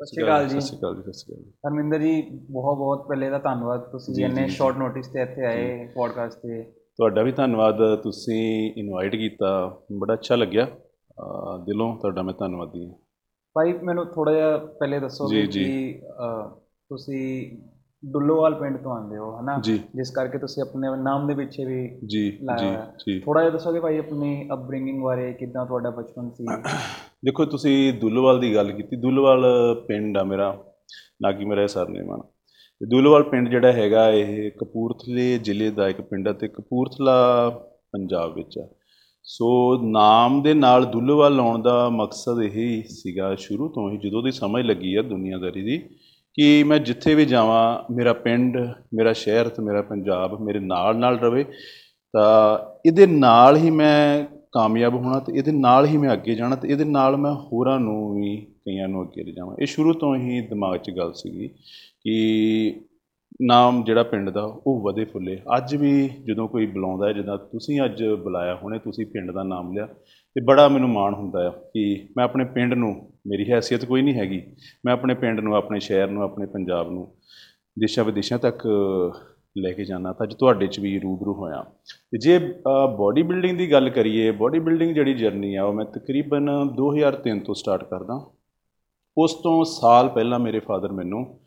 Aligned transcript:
ਸਤਿ 0.00 0.06
ਸ਼੍ਰੀ 0.06 0.24
ਅਕਾਲ 0.24 0.44
ਜੀ। 0.44 0.48
ਸਤਿ 0.48 0.60
ਸ਼੍ਰੀ 0.60 0.78
ਅਕਾਲ 0.78 0.94
ਜੀ 0.96 1.02
ਸਤਿ 1.02 1.12
ਸ਼੍ਰੀ 1.12 1.34
ਅਕਾਲ 1.34 1.44
ਜੀ। 1.44 1.50
ਹਰਮਿੰਦਰ 1.66 1.98
ਜੀ 1.98 2.22
ਬਹੁਤ 2.50 2.78
ਬਹੁਤ 2.78 3.06
ਪਹਿਲੇ 3.08 3.30
ਦਾ 3.30 3.38
ਧੰਨਵਾਦ। 3.38 3.80
ਤੁਸੀਂ 3.80 4.24
ਇੰਨੇ 4.24 4.46
ਸ਼ਾਰਟ 4.48 4.76
ਨੋਟਿਸ 4.76 5.06
ਤੇ 5.06 5.22
ਇੱਥੇ 5.22 5.44
ਆਏ 5.46 5.86
ਪੋਡਕਾਸਟ 5.86 6.38
ਤੇ। 6.38 6.62
ਤੁਹਾਡਾ 6.98 7.22
ਵੀ 7.22 7.32
ਧੰਨਵਾਦ 7.32 7.78
ਤੁਸੀਂ 8.02 8.72
ਇਨਵਾਈਟ 8.76 9.16
ਕੀਤਾ 9.16 9.78
ਬੜਾ 9.92 10.14
ਅੱਛਾ 10.14 10.36
ਲੱਗਿਆ। 10.36 10.66
ਦਿਲੋਂ 11.66 11.96
ਤੁਹਾਡਾ 11.96 12.22
ਮੈਂ 12.22 12.34
ਧੰਨਵਾਦੀ 12.38 12.86
ਹਾਂ। 12.86 12.94
ਭਾਈ 13.56 13.72
ਮੈਨੂੰ 13.72 14.06
ਥੋੜਾ 14.06 14.32
ਜਿਹਾ 14.32 14.56
ਪਹਿਲੇ 14.58 15.00
ਜੀ। 15.46 15.64
ਕਿ 15.64 16.00
ਤੁਸੀਂ 16.88 17.58
ਡੁੱਲੋਵਾਲ 18.12 18.54
ਪਿੰਡ 18.54 18.76
ਤੋਂ 18.76 18.92
ਆਉਂਦੇ 18.92 19.16
ਹੋ 19.16 19.40
ਹਨਾ? 19.40 19.60
ਜਿਸ 19.96 20.10
ਕਰਕੇ 20.10 20.38
ਤੁਸੀਂ 20.38 20.62
ਆਪਣੇ 20.62 20.88
ਨਾਮ 21.02 21.26
ਦੇ 21.26 21.34
ਪਿੱਛੇ 21.34 21.64
ਵੀ 21.64 22.00
ਜੀ 22.06 22.30
ਜੀ 22.30 23.20
ਥੋੜਾ 23.20 23.40
ਜਿਹਾ 23.40 23.50
ਦੱਸੋਗੇ 23.50 23.80
ਭਾਈ 23.80 23.98
ਆਪਣੀ 23.98 24.48
ਅਪਬ੍ਰਿੰਗਿੰਗ 24.52 25.02
ਬਾਰੇ 25.02 25.32
ਕਿੱਦਾਂ 25.32 25.66
ਤੁਹਾਡਾ 25.66 25.90
ਬਚਪਨ 25.90 26.30
ਸੀ? 26.30 26.44
ਦੇਖੋ 27.24 27.44
ਤੁਸੀਂ 27.44 27.92
ਦੁੱਲਵਾਲ 27.92 28.40
ਦੀ 28.40 28.54
ਗੱਲ 28.54 28.72
ਕੀਤੀ। 28.72 28.96
ਦੁੱਲਵਾਲ 28.96 29.44
ਪਿੰਡ 29.88 30.18
ਆ 30.18 30.24
ਮੇਰਾ 30.24 30.64
ਨਾ 31.22 31.32
ਕਿ 31.32 31.44
ਮੇਰਾ 31.44 31.66
ਸਰਨੇਮ 31.66 32.10
ਆ। 32.10 32.24
ਦੁੱਲਵਾਲ 32.88 33.22
ਪਿੰਡ 33.22 33.48
ਜਿਹੜਾ 33.48 33.72
ਹੈਗਾ 33.72 34.10
ਇਹ 34.10 34.50
ਕਪੂਰਥਲੇ 34.50 35.38
ਜ਼ਿਲ੍ਹੇ 35.38 35.70
ਦਾ 35.70 35.88
ਇੱਕ 35.88 36.00
ਪਿੰਡ 36.00 36.28
ਹੈ 36.28 36.32
ਤੇ 36.32 36.48
ਕਪੂਰਥਲਾ 36.48 37.48
ਪੰਜਾਬ 37.92 38.34
ਵਿੱਚ 38.34 38.58
ਆ। 38.58 38.68
ਸੋ 39.22 39.78
ਨਾਮ 39.82 40.42
ਦੇ 40.42 40.54
ਨਾਲ 40.54 40.84
ਦੁੱਲਵਾਲ 40.84 41.36
ਲਾਉਣ 41.36 41.62
ਦਾ 41.62 41.88
ਮਕਸਦ 41.88 42.42
ਇਹ 42.42 42.50
ਹੀ 42.50 42.82
ਸੀਗਾ 42.88 43.34
ਸ਼ੁਰੂ 43.34 43.68
ਤੋਂ 43.68 43.90
ਹੀ 43.90 43.96
ਜਦੋਂ 43.96 44.22
ਦੀ 44.22 44.32
ਸਮਝ 44.32 44.64
ਲੱਗੀ 44.64 44.94
ਆ 44.94 45.02
ਦੁਨੀਆਦਾਰੀ 45.02 45.62
ਦੀ 45.62 45.82
ਕਿ 46.34 46.62
ਮੈਂ 46.64 46.78
ਜਿੱਥੇ 46.78 47.14
ਵੀ 47.14 47.24
ਜਾਵਾਂ, 47.24 47.94
ਮੇਰਾ 47.94 48.12
ਪਿੰਡ, 48.12 48.56
ਮੇਰਾ 48.94 49.12
ਸ਼ਹਿਰ 49.12 49.48
ਤੇ 49.48 49.62
ਮੇਰਾ 49.62 49.82
ਪੰਜਾਬ 49.82 50.40
ਮੇਰੇ 50.42 50.58
ਨਾਲ 50.58 50.96
ਨਾਲ 50.96 51.18
ਰਵੇ, 51.18 51.44
ਤਾਂ 52.14 52.58
ਇਹਦੇ 52.86 53.06
ਨਾਲ 53.06 53.56
ਹੀ 53.56 53.70
ਮੈਂ 53.70 54.24
ਕਾਮਯਾਬ 54.52 54.94
ਹੋਣਾ 54.94 55.18
ਤੇ 55.18 55.32
ਇਹਦੇ 55.36 55.52
ਨਾਲ 55.52 55.86
ਹੀ 55.86 55.96
ਮੈਂ 55.96 56.12
ਅੱਗੇ 56.12 56.34
ਜਾਣਾ 56.34 56.56
ਤੇ 56.56 56.68
ਇਹਦੇ 56.68 56.84
ਨਾਲ 56.84 57.16
ਮੈਂ 57.16 57.32
ਹੋਰਾਂ 57.32 57.78
ਨੂੰ 57.80 58.14
ਵੀ 58.14 58.36
ਕਈਆਂ 58.66 58.88
ਨੂੰ 58.88 59.02
ਅੱਗੇ 59.02 59.24
ਲਿਜਾਵਾਂ। 59.24 59.56
ਇਹ 59.60 59.66
ਸ਼ੁਰੂ 59.66 59.92
ਤੋਂ 59.92 60.14
ਹੀ 60.16 60.40
ਦਿਮਾਗ 60.40 60.76
'ਚ 60.76 60.90
ਗੱਲ 60.90 61.12
ਸੀਗੀ 61.12 61.48
ਕਿ 62.02 62.80
ਨਾਮ 63.42 63.82
ਜਿਹੜਾ 63.84 64.02
ਪਿੰਡ 64.02 64.30
ਦਾ 64.30 64.42
ਉਹ 64.66 64.80
ਵਧੇ 64.82 65.04
ਫੁੱਲੇ। 65.04 65.38
ਅੱਜ 65.56 65.74
ਵੀ 65.76 66.08
ਜਦੋਂ 66.08 66.48
ਕੋਈ 66.48 66.66
ਬੁਲਾਉਂਦਾ 66.66 67.06
ਹੈ, 67.08 67.12
ਜਿੱਦਾਂ 67.12 67.38
ਤੁਸੀਂ 67.38 67.80
ਅੱਜ 67.84 68.02
ਬੁਲਾਇਆ 68.04 68.54
ਹੁਣੇ, 68.54 68.78
ਤੁਸੀਂ 68.78 69.06
ਪਿੰਡ 69.06 69.30
ਦਾ 69.30 69.42
ਨਾਮ 69.42 69.72
ਲਿਆ, 69.72 69.86
ਤੇ 70.36 70.40
ਬੜਾ 70.40 70.68
ਮੈਨੂੰ 70.68 70.88
ਮਾਣ 70.88 71.14
ਹੁੰਦਾ 71.14 71.46
ਆ 71.46 71.50
ਕਿ 71.50 72.08
ਮੈਂ 72.16 72.24
ਆਪਣੇ 72.24 72.44
ਪਿੰਡ 72.44 72.74
ਨੂੰ 72.74 72.94
ਮੇਰੀ 73.26 73.50
ਹੈਸੀਅਤ 73.52 73.84
ਕੋਈ 73.84 74.02
ਨਹੀਂ 74.02 74.14
ਹੈਗੀ। 74.14 74.42
ਮੈਂ 74.86 74.92
ਆਪਣੇ 74.92 75.14
ਪਿੰਡ 75.14 75.40
ਨੂੰ 75.40 75.56
ਆਪਣੇ 75.56 75.80
ਸ਼ਹਿਰ 75.80 76.10
ਨੂੰ 76.10 76.22
ਆਪਣੇ 76.22 76.46
ਪੰਜਾਬ 76.46 76.90
ਨੂੰ 76.90 77.06
ਦੇਸ਼ਾਂ 77.78 78.04
ਵਿਦੇਸ਼ਾਂ 78.04 78.38
ਤੱਕ 78.38 78.66
ਲੈ 79.58 79.72
ਕੇ 79.72 79.84
ਜਾਣਾ 79.84 80.12
ਤਾਂ 80.12 80.26
ਅੱਜ 80.26 80.34
ਤੁਹਾਡੇ 80.34 80.66
'ਚ 80.66 80.80
ਵੀ 80.80 80.98
ਰੂਬਰੂ 80.98 81.34
ਹੋਇਆ। 81.34 81.62
ਤੇ 82.12 82.18
ਜੇ 82.18 82.38
ਬਾਡੀ 82.98 83.22
ਬਿਲਡਿੰਗ 83.22 83.58
ਦੀ 83.58 83.70
ਗੱਲ 83.72 83.88
ਕਰੀਏ 83.90 84.30
ਬਾਡੀ 84.30 84.58
ਬਿਲਡਿੰਗ 84.58 84.94
ਜਿਹੜੀ 84.94 85.14
ਜਰਨੀ 85.14 85.54
ਆ 85.54 85.64
ਉਹ 85.64 85.72
ਮੈਂ 85.72 85.84
ਤਕਰੀਬਨ 85.84 86.50
2003 86.74 87.40
ਤੋਂ 87.40 87.54
ਸਟਾਰਟ 87.54 87.84
ਕਰਦਾ। 87.84 88.26
ਉਸ 89.16 89.34
ਤੋਂ 89.34 89.64
ਸਾਲ 89.64 90.08
ਪਹਿਲਾਂ 90.08 90.38
ਮੇਰੇ 90.38 90.60
ਫਾਦਰ 90.60 90.92
ਮੈਨੂੰ 90.92 91.40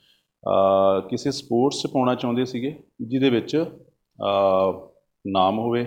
ਅ, 0.44 1.00
ਕਿਸੇ 1.10 1.32
ਸਪੋਰਟਸ 1.32 1.82
'ਚ 1.82 1.88
ਪਾਉਣਾ 1.88 2.16
ਚਾਹੁੰਦੇ 2.16 2.46
ਸੀਗੇ 2.46 2.76
ਜਿਹਦੇ 3.02 3.30
ਵਿੱਚ 3.30 3.56
ਅ, 3.58 4.90
ਨਾਮ 5.28 5.60
ਹੋਵੇ 5.60 5.86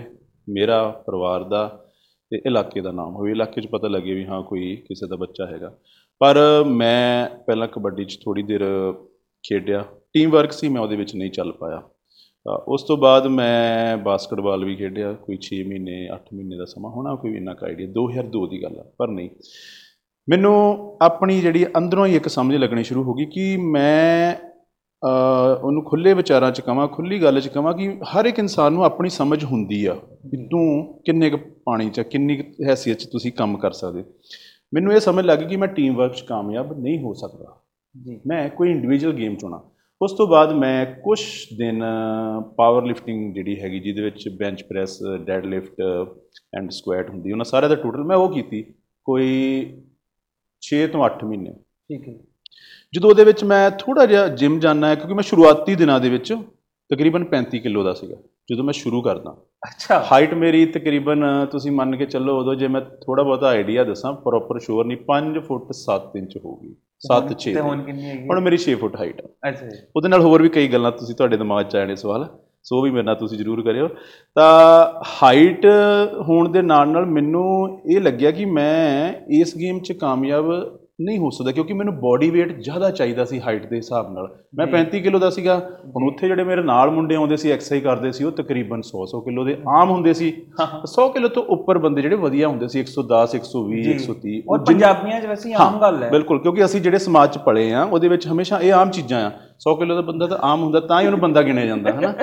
ਮੇਰਾ 0.49 0.89
ਪਰਿਵਾਰ 1.07 1.43
ਦਾ 1.43 1.85
ਤੇ 2.31 2.41
ਇਲਾਕੇ 2.45 2.81
ਦਾ 2.81 2.91
ਨਾਮ 2.91 3.15
ਹੋਵੇ 3.15 3.31
ਇਲਾਕੇ 3.31 3.61
'ਚ 3.61 3.67
ਪਤਾ 3.67 3.87
ਲੱਗੇ 3.87 4.13
ਵੀ 4.13 4.25
ਹਾਂ 4.25 4.43
ਕੋਈ 4.43 4.75
ਕਿਸੇ 4.75 5.07
ਦਾ 5.07 5.15
ਬੱਚਾ 5.15 5.45
ਹੈਗਾ। 5.45 5.77
ਪਰ 6.19 6.63
ਮੈਂ 6.67 7.29
ਪਹਿਲਾਂ 7.29 7.67
ਕਬੱਡੀ 7.67 8.05
'ਚ 8.05 8.19
ਥੋੜੀ 8.25 8.43
ਦੇਰ 8.43 8.63
ਖੇਡਿਆ 9.43 9.85
ਟੀਮ 10.13 10.29
ਵਰਕ 10.29 10.51
ਸੀ 10.51 10.69
ਮੈਂ 10.69 10.81
ਉਹਦੇ 10.81 10.95
ਵਿੱਚ 10.95 11.15
ਨਹੀਂ 11.15 11.31
ਚੱਲ 11.31 11.51
ਪਾਇਆ। 11.51 11.81
ਤਾਂ 12.45 12.57
ਉਸ 12.67 12.83
ਤੋਂ 12.83 12.97
ਬਾਅਦ 12.97 13.27
ਮੈਂ 13.27 13.97
ਬਾਸਕਟਬਾਲ 13.97 14.65
ਵੀ 14.65 14.75
ਖੇਡਿਆ 14.75 15.13
ਕੋਈ 15.13 15.37
6 15.41 15.63
ਮਹੀਨੇ 15.67 16.09
8 16.15 16.21
ਮਹੀਨੇ 16.33 16.57
ਦਾ 16.57 16.65
ਸਮਾਂ 16.65 16.91
ਹੋਣਾ 16.91 17.15
ਕੋਈ 17.15 17.35
ਇੰਨਾ 17.35 17.53
ਕੁ 17.53 17.65
ਆਈਡੀਆ 17.65 17.87
2002 17.87 18.47
ਦੀ 18.47 18.63
ਗੱਲ 18.63 18.79
ਆ 18.79 18.91
ਪਰ 18.97 19.07
ਨਹੀਂ। 19.07 19.29
ਮੈਨੂੰ 20.29 20.97
ਆਪਣੀ 21.01 21.41
ਜਿਹੜੀ 21.41 21.65
ਅੰਦਰੋਂ 21.77 22.05
ਹੀ 22.05 22.15
ਇੱਕ 22.15 22.27
ਸਮਝ 22.27 22.55
ਲੱਗਣੀ 22.55 22.83
ਸ਼ੁਰੂ 22.83 23.03
ਹੋ 23.03 23.13
ਗਈ 23.13 23.25
ਕਿ 23.25 23.57
ਮੈਂ 23.57 24.35
ਅਹ, 24.35 24.50
ਉਹਨੂੰ 25.63 25.83
ਖੁੱਲੇ 25.83 26.13
ਵਿਚਾਰਾਂ 26.13 26.51
'ਚ 26.51 26.61
ਕਵਾਂ 26.61 26.87
ਖੁੱਲੀ 26.87 27.21
ਗੱਲ 27.21 27.41
'ਚ 27.41 27.47
ਕਵਾਂ 27.47 27.73
ਕਿ 27.73 27.99
ਹਰ 28.03 28.25
ਇੱਕ 28.25 28.39
ਇਨਸਾਨ 28.39 28.73
ਨੂੰ 28.73 28.85
ਆਪਣੀ 28.85 29.09
ਸਮਝ 29.09 29.43
ਹੁੰਦੀ 29.43 29.85
ਆ 29.85 29.93
ਵੀ 30.25 30.47
ਤੂੰ 30.47 31.01
ਕਿੰਨੇ 31.05 31.29
ਕੁ 31.29 31.37
ਪਾਣੀ 31.37 31.89
'ਚ 31.89 32.01
ਕਿੰਨੀ 32.01 32.37
ਕੁ 32.37 32.65
ਹੈਸੀਅਤ 32.69 32.97
'ਚ 32.97 33.05
ਤੁਸੀਂ 33.05 33.31
ਕੰਮ 33.31 33.57
ਕਰ 33.57 33.71
ਸਕਦੇ। 33.71 34.03
ਮੈਨੂੰ 34.73 34.93
ਇਹ 34.93 34.99
ਸਮਝ 34.99 35.25
ਲੱਗ 35.25 35.39
ਗਈ 35.39 35.45
ਕਿ 35.45 35.55
ਮੈਂ 35.55 35.67
ਟੀਮ 35.67 35.95
ਵਰਕ 35.95 36.13
'ਚ 36.13 36.21
ਕਾਮਯਾਬ 36.21 36.79
ਨਹੀਂ 36.79 36.99
ਹੋ 36.99 37.13
ਸਕਦਾ। 37.13 37.61
ਜੀ। 38.03 38.19
ਮੈਂ 38.27 38.49
ਕੋਈ 38.49 38.71
ਇੰਡੀਵਿਜੂਅਲ 38.71 39.13
ਗੇਮ 39.13 39.35
ਚੁਣਾ। 39.35 39.61
ਉਸ 40.01 40.13
ਤੋਂ 40.13 40.27
ਬਾਅਦ 40.27 40.53
ਮੈਂ 40.53 40.85
ਕੁਝ 40.85 41.19
ਦਿਨ 41.57 41.83
ਪਾਵਰ 42.57 42.85
ਲਿਫਟਿੰਗ 42.85 43.33
ਜਿਹੜੀ 43.33 43.59
ਹੈਗੀ 43.59 43.79
ਜਿਹਦੇ 43.79 44.01
ਵਿੱਚ 44.01 44.29
bench 44.29 44.63
press 44.63 44.99
deadlift 45.45 45.81
and 46.57 46.69
squat 46.69 47.09
ਹੁੰਦੀ 47.09 47.31
ਉਹਨਾਂ 47.31 47.45
ਸਾਰਿਆਂ 47.45 47.69
ਦਾ 47.69 47.75
ਟੋਟਲ 47.75 48.03
ਮੈਂ 48.03 48.17
ਉਹ 48.17 48.29
ਕੀਤੀ 48.29 48.63
ਕੋਈ 49.03 49.29
6 50.61 50.87
ਤੋਂ 50.87 51.05
8 51.05 51.25
ਮਹੀਨੇ। 51.25 51.51
ਠੀਕ 51.89 52.09
ਹੈ। 52.09 52.13
ਜਦੋਂ 52.93 53.09
ਉਹਦੇ 53.09 53.23
ਵਿੱਚ 53.23 53.43
ਮੈਂ 53.43 53.71
ਥੋੜਾ 53.71 54.05
ਜਿਹਾ 54.05 54.27
ਜਿਮ 54.27 54.59
ਜਾਣਾ 54.59 54.87
ਹੈ 54.87 54.95
ਕਿਉਂਕਿ 54.95 55.13
ਮੈਂ 55.13 55.23
ਸ਼ੁਰੂਆਤੀ 55.23 55.75
ਦਿਨਾਂ 55.75 55.99
ਦੇ 55.99 56.09
ਵਿੱਚ 56.09 56.33
ਤਕਰੀਬਨ 56.89 57.25
35 57.25 57.59
ਕਿਲੋ 57.59 57.83
ਦਾ 57.83 57.93
ਸੀਗਾ 57.93 58.15
ਜਦੋਂ 58.51 58.63
ਮੈਂ 58.63 58.73
ਸ਼ੁਰੂ 58.73 59.01
ਕਰਦਾ। 59.01 59.31
ਅੱਛਾ। 59.63 59.99
ਹਾਈਟ 60.11 60.33
ਮੇਰੀ 60.33 60.65
ਤਕਰੀਬਨ 60.65 61.25
ਤੁਸੀਂ 61.51 61.71
ਮੰਨ 61.71 61.95
ਕੇ 61.95 62.05
ਚੱਲੋ 62.05 62.37
ਉਦੋਂ 62.39 62.55
ਜੇ 62.55 62.67
ਮੈਂ 62.67 62.81
ਥੋੜਾ 62.81 63.23
ਬਹੁਤਾ 63.23 63.47
ਆਈਡੀਆ 63.47 63.83
ਦੱਸਾਂ 63.83 64.13
ਪ੍ਰੋਪਰ 64.13 64.59
ਸ਼ੋਰ 64.59 64.85
ਨਹੀਂ 64.85 64.97
5 65.05 65.39
ਫੁੱਟ 65.39 65.71
7 65.81 66.17
ਇੰਚ 66.17 66.37
ਹੋਊਗੀ 66.37 66.75
7 67.07 67.31
6 67.37 67.53
ਤੇ 67.53 67.61
ਹੁਣ 67.61 67.81
ਕਿੰਨੀ 67.83 68.05
ਹੈਗੀ? 68.05 68.27
ਹੁਣ 68.27 68.39
ਮੇਰੀ 68.39 68.57
6 68.57 68.75
ਫੁੱਟ 68.75 68.95
ਹਾਈਟ 68.95 69.21
ਆ। 69.21 69.49
ਅੱਛਾ 69.49 69.65
ਉਹਦੇ 69.95 70.09
ਨਾਲ 70.09 70.21
ਹੋਰ 70.21 70.41
ਵੀ 70.41 70.49
ਕਈ 70.49 70.67
ਗੱਲਾਂ 70.67 70.91
ਤੁਸੀਂ 70.91 71.15
ਤੁਹਾਡੇ 71.15 71.37
ਦਿਮਾਗ 71.37 71.65
'ਚ 71.65 71.75
ਆਣੇ 71.75 71.95
ਸਵਾਲ 71.95 72.27
ਸੋ 72.63 72.81
ਵੀ 72.81 72.91
ਮੇਰੇ 72.91 73.03
ਨਾਲ 73.03 73.15
ਤੁਸੀਂ 73.15 73.37
ਜ਼ਰੂਰ 73.37 73.61
ਕਰਿਓ। 73.61 73.87
ਤਾਂ 74.35 75.01
ਹਾਈਟ 75.23 75.65
ਹੋਣ 76.27 76.49
ਦੇ 76.49 76.61
ਨਾਲ 76.61 76.87
ਨਾਲ 76.87 77.05
ਮੈਨੂੰ 77.05 77.45
ਇਹ 77.85 78.01
ਲੱਗਿਆ 78.01 78.31
ਕਿ 78.31 78.45
ਮੈਂ 78.45 79.13
ਇਸ 79.39 79.57
ਗੇਮ 79.57 79.79
'ਚ 79.79 79.91
ਕਾਮਯਾਬ 79.91 80.51
ਨਹੀਂ 81.05 81.17
ਹੋ 81.19 81.29
ਸਕਦਾ 81.29 81.51
ਕਿਉਂਕਿ 81.51 81.73
ਮੈਨੂੰ 81.73 81.93
ਬਾਡੀ 81.95 82.29
weight 82.31 82.61
ਜ਼ਿਆਦਾ 82.61 82.89
ਚਾਹੀਦਾ 82.91 83.25
ਸੀ 83.25 83.39
ਹਾਈਟ 83.39 83.65
ਦੇ 83.65 83.75
ਹਿਸਾਬ 83.75 84.11
ਨਾਲ। 84.13 84.27
ਮੈਂ 84.55 84.65
ਜੀ। 84.65 84.71
35 84.71 85.01
ਕਿਲੋ 85.01 85.19
ਦਾ 85.19 85.29
ਸੀਗਾ 85.29 85.55
ਹੁਣ 85.95 86.07
ਉੱਥੇ 86.07 86.27
ਜਿਹੜੇ 86.27 86.43
ਮੇਰੇ 86.43 86.63
ਨਾਲ 86.63 86.91
ਮੁੰਡੇ 86.91 87.15
ਆਉਂਦੇ 87.15 87.37
ਸੀ 87.37 87.51
ਐਕਸਰਸਾਈਜ਼ 87.51 87.83
ਕਰਦੇ 87.83 88.11
ਸੀ 88.11 88.23
ਉਹ 88.23 88.31
ਤਕਰੀਬਨ 88.31 88.81
100 88.81 89.05
100 89.05 89.21
ਕਿਲੋ 89.21 89.43
ਦੇ 89.43 89.57
ਆਮ 89.77 89.89
ਹੁੰਦੇ 89.89 90.13
ਸੀ। 90.13 90.33
100 90.85 91.07
ਕਿਲੋ 91.09 91.27
ਤੋਂ 91.27 91.43
ਉੱਪਰ 91.49 91.77
ਬੰਦੇ 91.77 92.01
ਜਿਹੜੇ 92.01 92.15
ਵਧੀਆ 92.15 92.47
ਹੁੰਦੇ 92.47 92.67
ਸੀ 92.67 92.79
110 92.79 93.35
120 93.35 93.81
ਜੀ। 93.83 93.91
130 93.91 94.41
ਔਰ 94.49 94.59
ਪੰਜਾਬੀਆਂ 94.59 95.21
'ਚ 95.21 95.25
ਵੈਸੇ 95.25 95.53
ਆਮ 95.59 95.79
ਗੱਲ 95.81 96.03
ਹੈ। 96.03 96.09
ਬਿਲਕੁਲ 96.09 96.39
ਕਿਉਂਕਿ 96.39 96.65
ਅਸੀਂ 96.65 96.81
ਜਿਹੜੇ 96.81 96.97
ਸਮਾਜ 96.97 97.33
'ਚ 97.33 97.37
ਪਲੇ 97.37 97.71
ਆ 97.73 97.83
ਉਹਦੇ 97.83 98.07
ਵਿੱਚ 98.07 98.27
ਹਮੇਸ਼ਾ 98.27 98.59
ਇਹ 98.59 98.73
ਆਮ 98.73 98.89
ਚੀਜ਼ਾਂ 98.89 99.25
ਆ। 99.25 99.31
100 99.61 99.75
ਕਿਲੋ 99.75 99.95
ਦਾ 99.95 100.01
ਬੰਦਾ 100.01 100.27
ਤਾਂ 100.27 100.37
ਆਮ 100.37 100.63
ਹੁੰਦਾ, 100.63 100.79
ਤਾਂ 100.79 101.01
ਹੀ 101.01 101.05
ਉਹਨੂੰ 101.05 101.19
ਬੰਦਾ 101.19 101.41
ਗਿਣਿਆ 101.41 101.65
ਜਾਂਦਾ, 101.65 101.91
ਹਨਾ? 101.91 102.13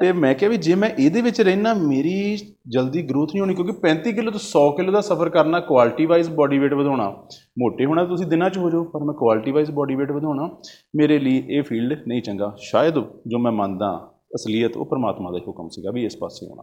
ਤੇ 0.00 0.12
ਮੈਂ 0.12 0.34
ਕਿਹਾ 0.34 0.50
ਵੀ 0.50 0.56
ਜੇ 0.56 0.74
ਮੈਂ 0.74 0.90
ਇਹਦੇ 0.98 1.20
ਵਿੱਚ 1.20 1.40
ਰਹਿਣਾ 1.40 1.74
ਮੇਰੀ 1.74 2.38
ਜਲਦੀ 2.68 3.02
ਗਰੋਥ 3.02 3.28
ਨਹੀਂ 3.28 3.40
ਹੋਣੀ, 3.40 3.54
ਕਿਉਂਕਿ 3.54 3.72
35 3.72 4.12
ਕਿਲੋ 4.12 4.30
ਤੋਂ 4.30 4.40
100 4.40 4.70
ਕਿਲੋ 4.70 4.92
ਦਾ 4.92 5.00
ਸਫ਼ਰ 5.00 5.28
ਕਰਨਾ 5.28 5.60
ਕੁਆਲਿਟੀ 5.60 6.06
ਵਾਈਜ਼ 6.06 6.30
ਬਾਡੀ 6.30 6.58
weight 6.58 6.76
ਵਧਾਉਣਾ, 6.76 7.10
ਮੋਟੇ 7.58 7.84
ਹੋਣਾ 7.84 8.04
ਤੁਸੀਂ 8.04 8.26
ਦਿਨਾਂ 8.26 8.50
'ਚ 8.50 8.58
ਹੋ 8.58 8.70
ਜਾਓ, 8.70 8.84
ਪਰ 8.84 9.04
ਮੈਂ 9.04 9.14
ਕੁਆਲਿਟੀ 9.14 9.50
ਵਾਈਜ਼ 9.50 9.70
ਬਾਡੀ 9.70 9.94
weight 9.94 10.14
ਵਧਾਉਣਾ, 10.14 10.48
ਮੇਰੇ 10.96 11.18
ਲਈ 11.18 11.42
ਇਹ 11.50 11.62
ਫੀਲਡ 11.62 11.98
ਨਹੀਂ 12.08 12.22
ਚੰਗਾ। 12.22 12.56
ਸ਼ਾਇਦ 12.60 12.94
ਜੋ 13.26 13.38
ਮੈਂ 13.38 13.52
ਮੰਨਦਾ, 13.52 14.10
ਅਸਲੀਅਤ, 14.34 14.76
ਉਹ 14.76 14.86
ਪਰਮਾਤਮਾ 14.86 15.30
ਦਾ 15.30 15.38
ਹੀ 15.38 15.42
ਹੁਕਮ 15.48 15.68
ਸੀਗਾ 15.68 15.90
ਵੀ 15.90 16.04
ਇਸ 16.04 16.16
ਪਾਸੇ 16.16 16.46
ਹੋਣਾ। 16.46 16.62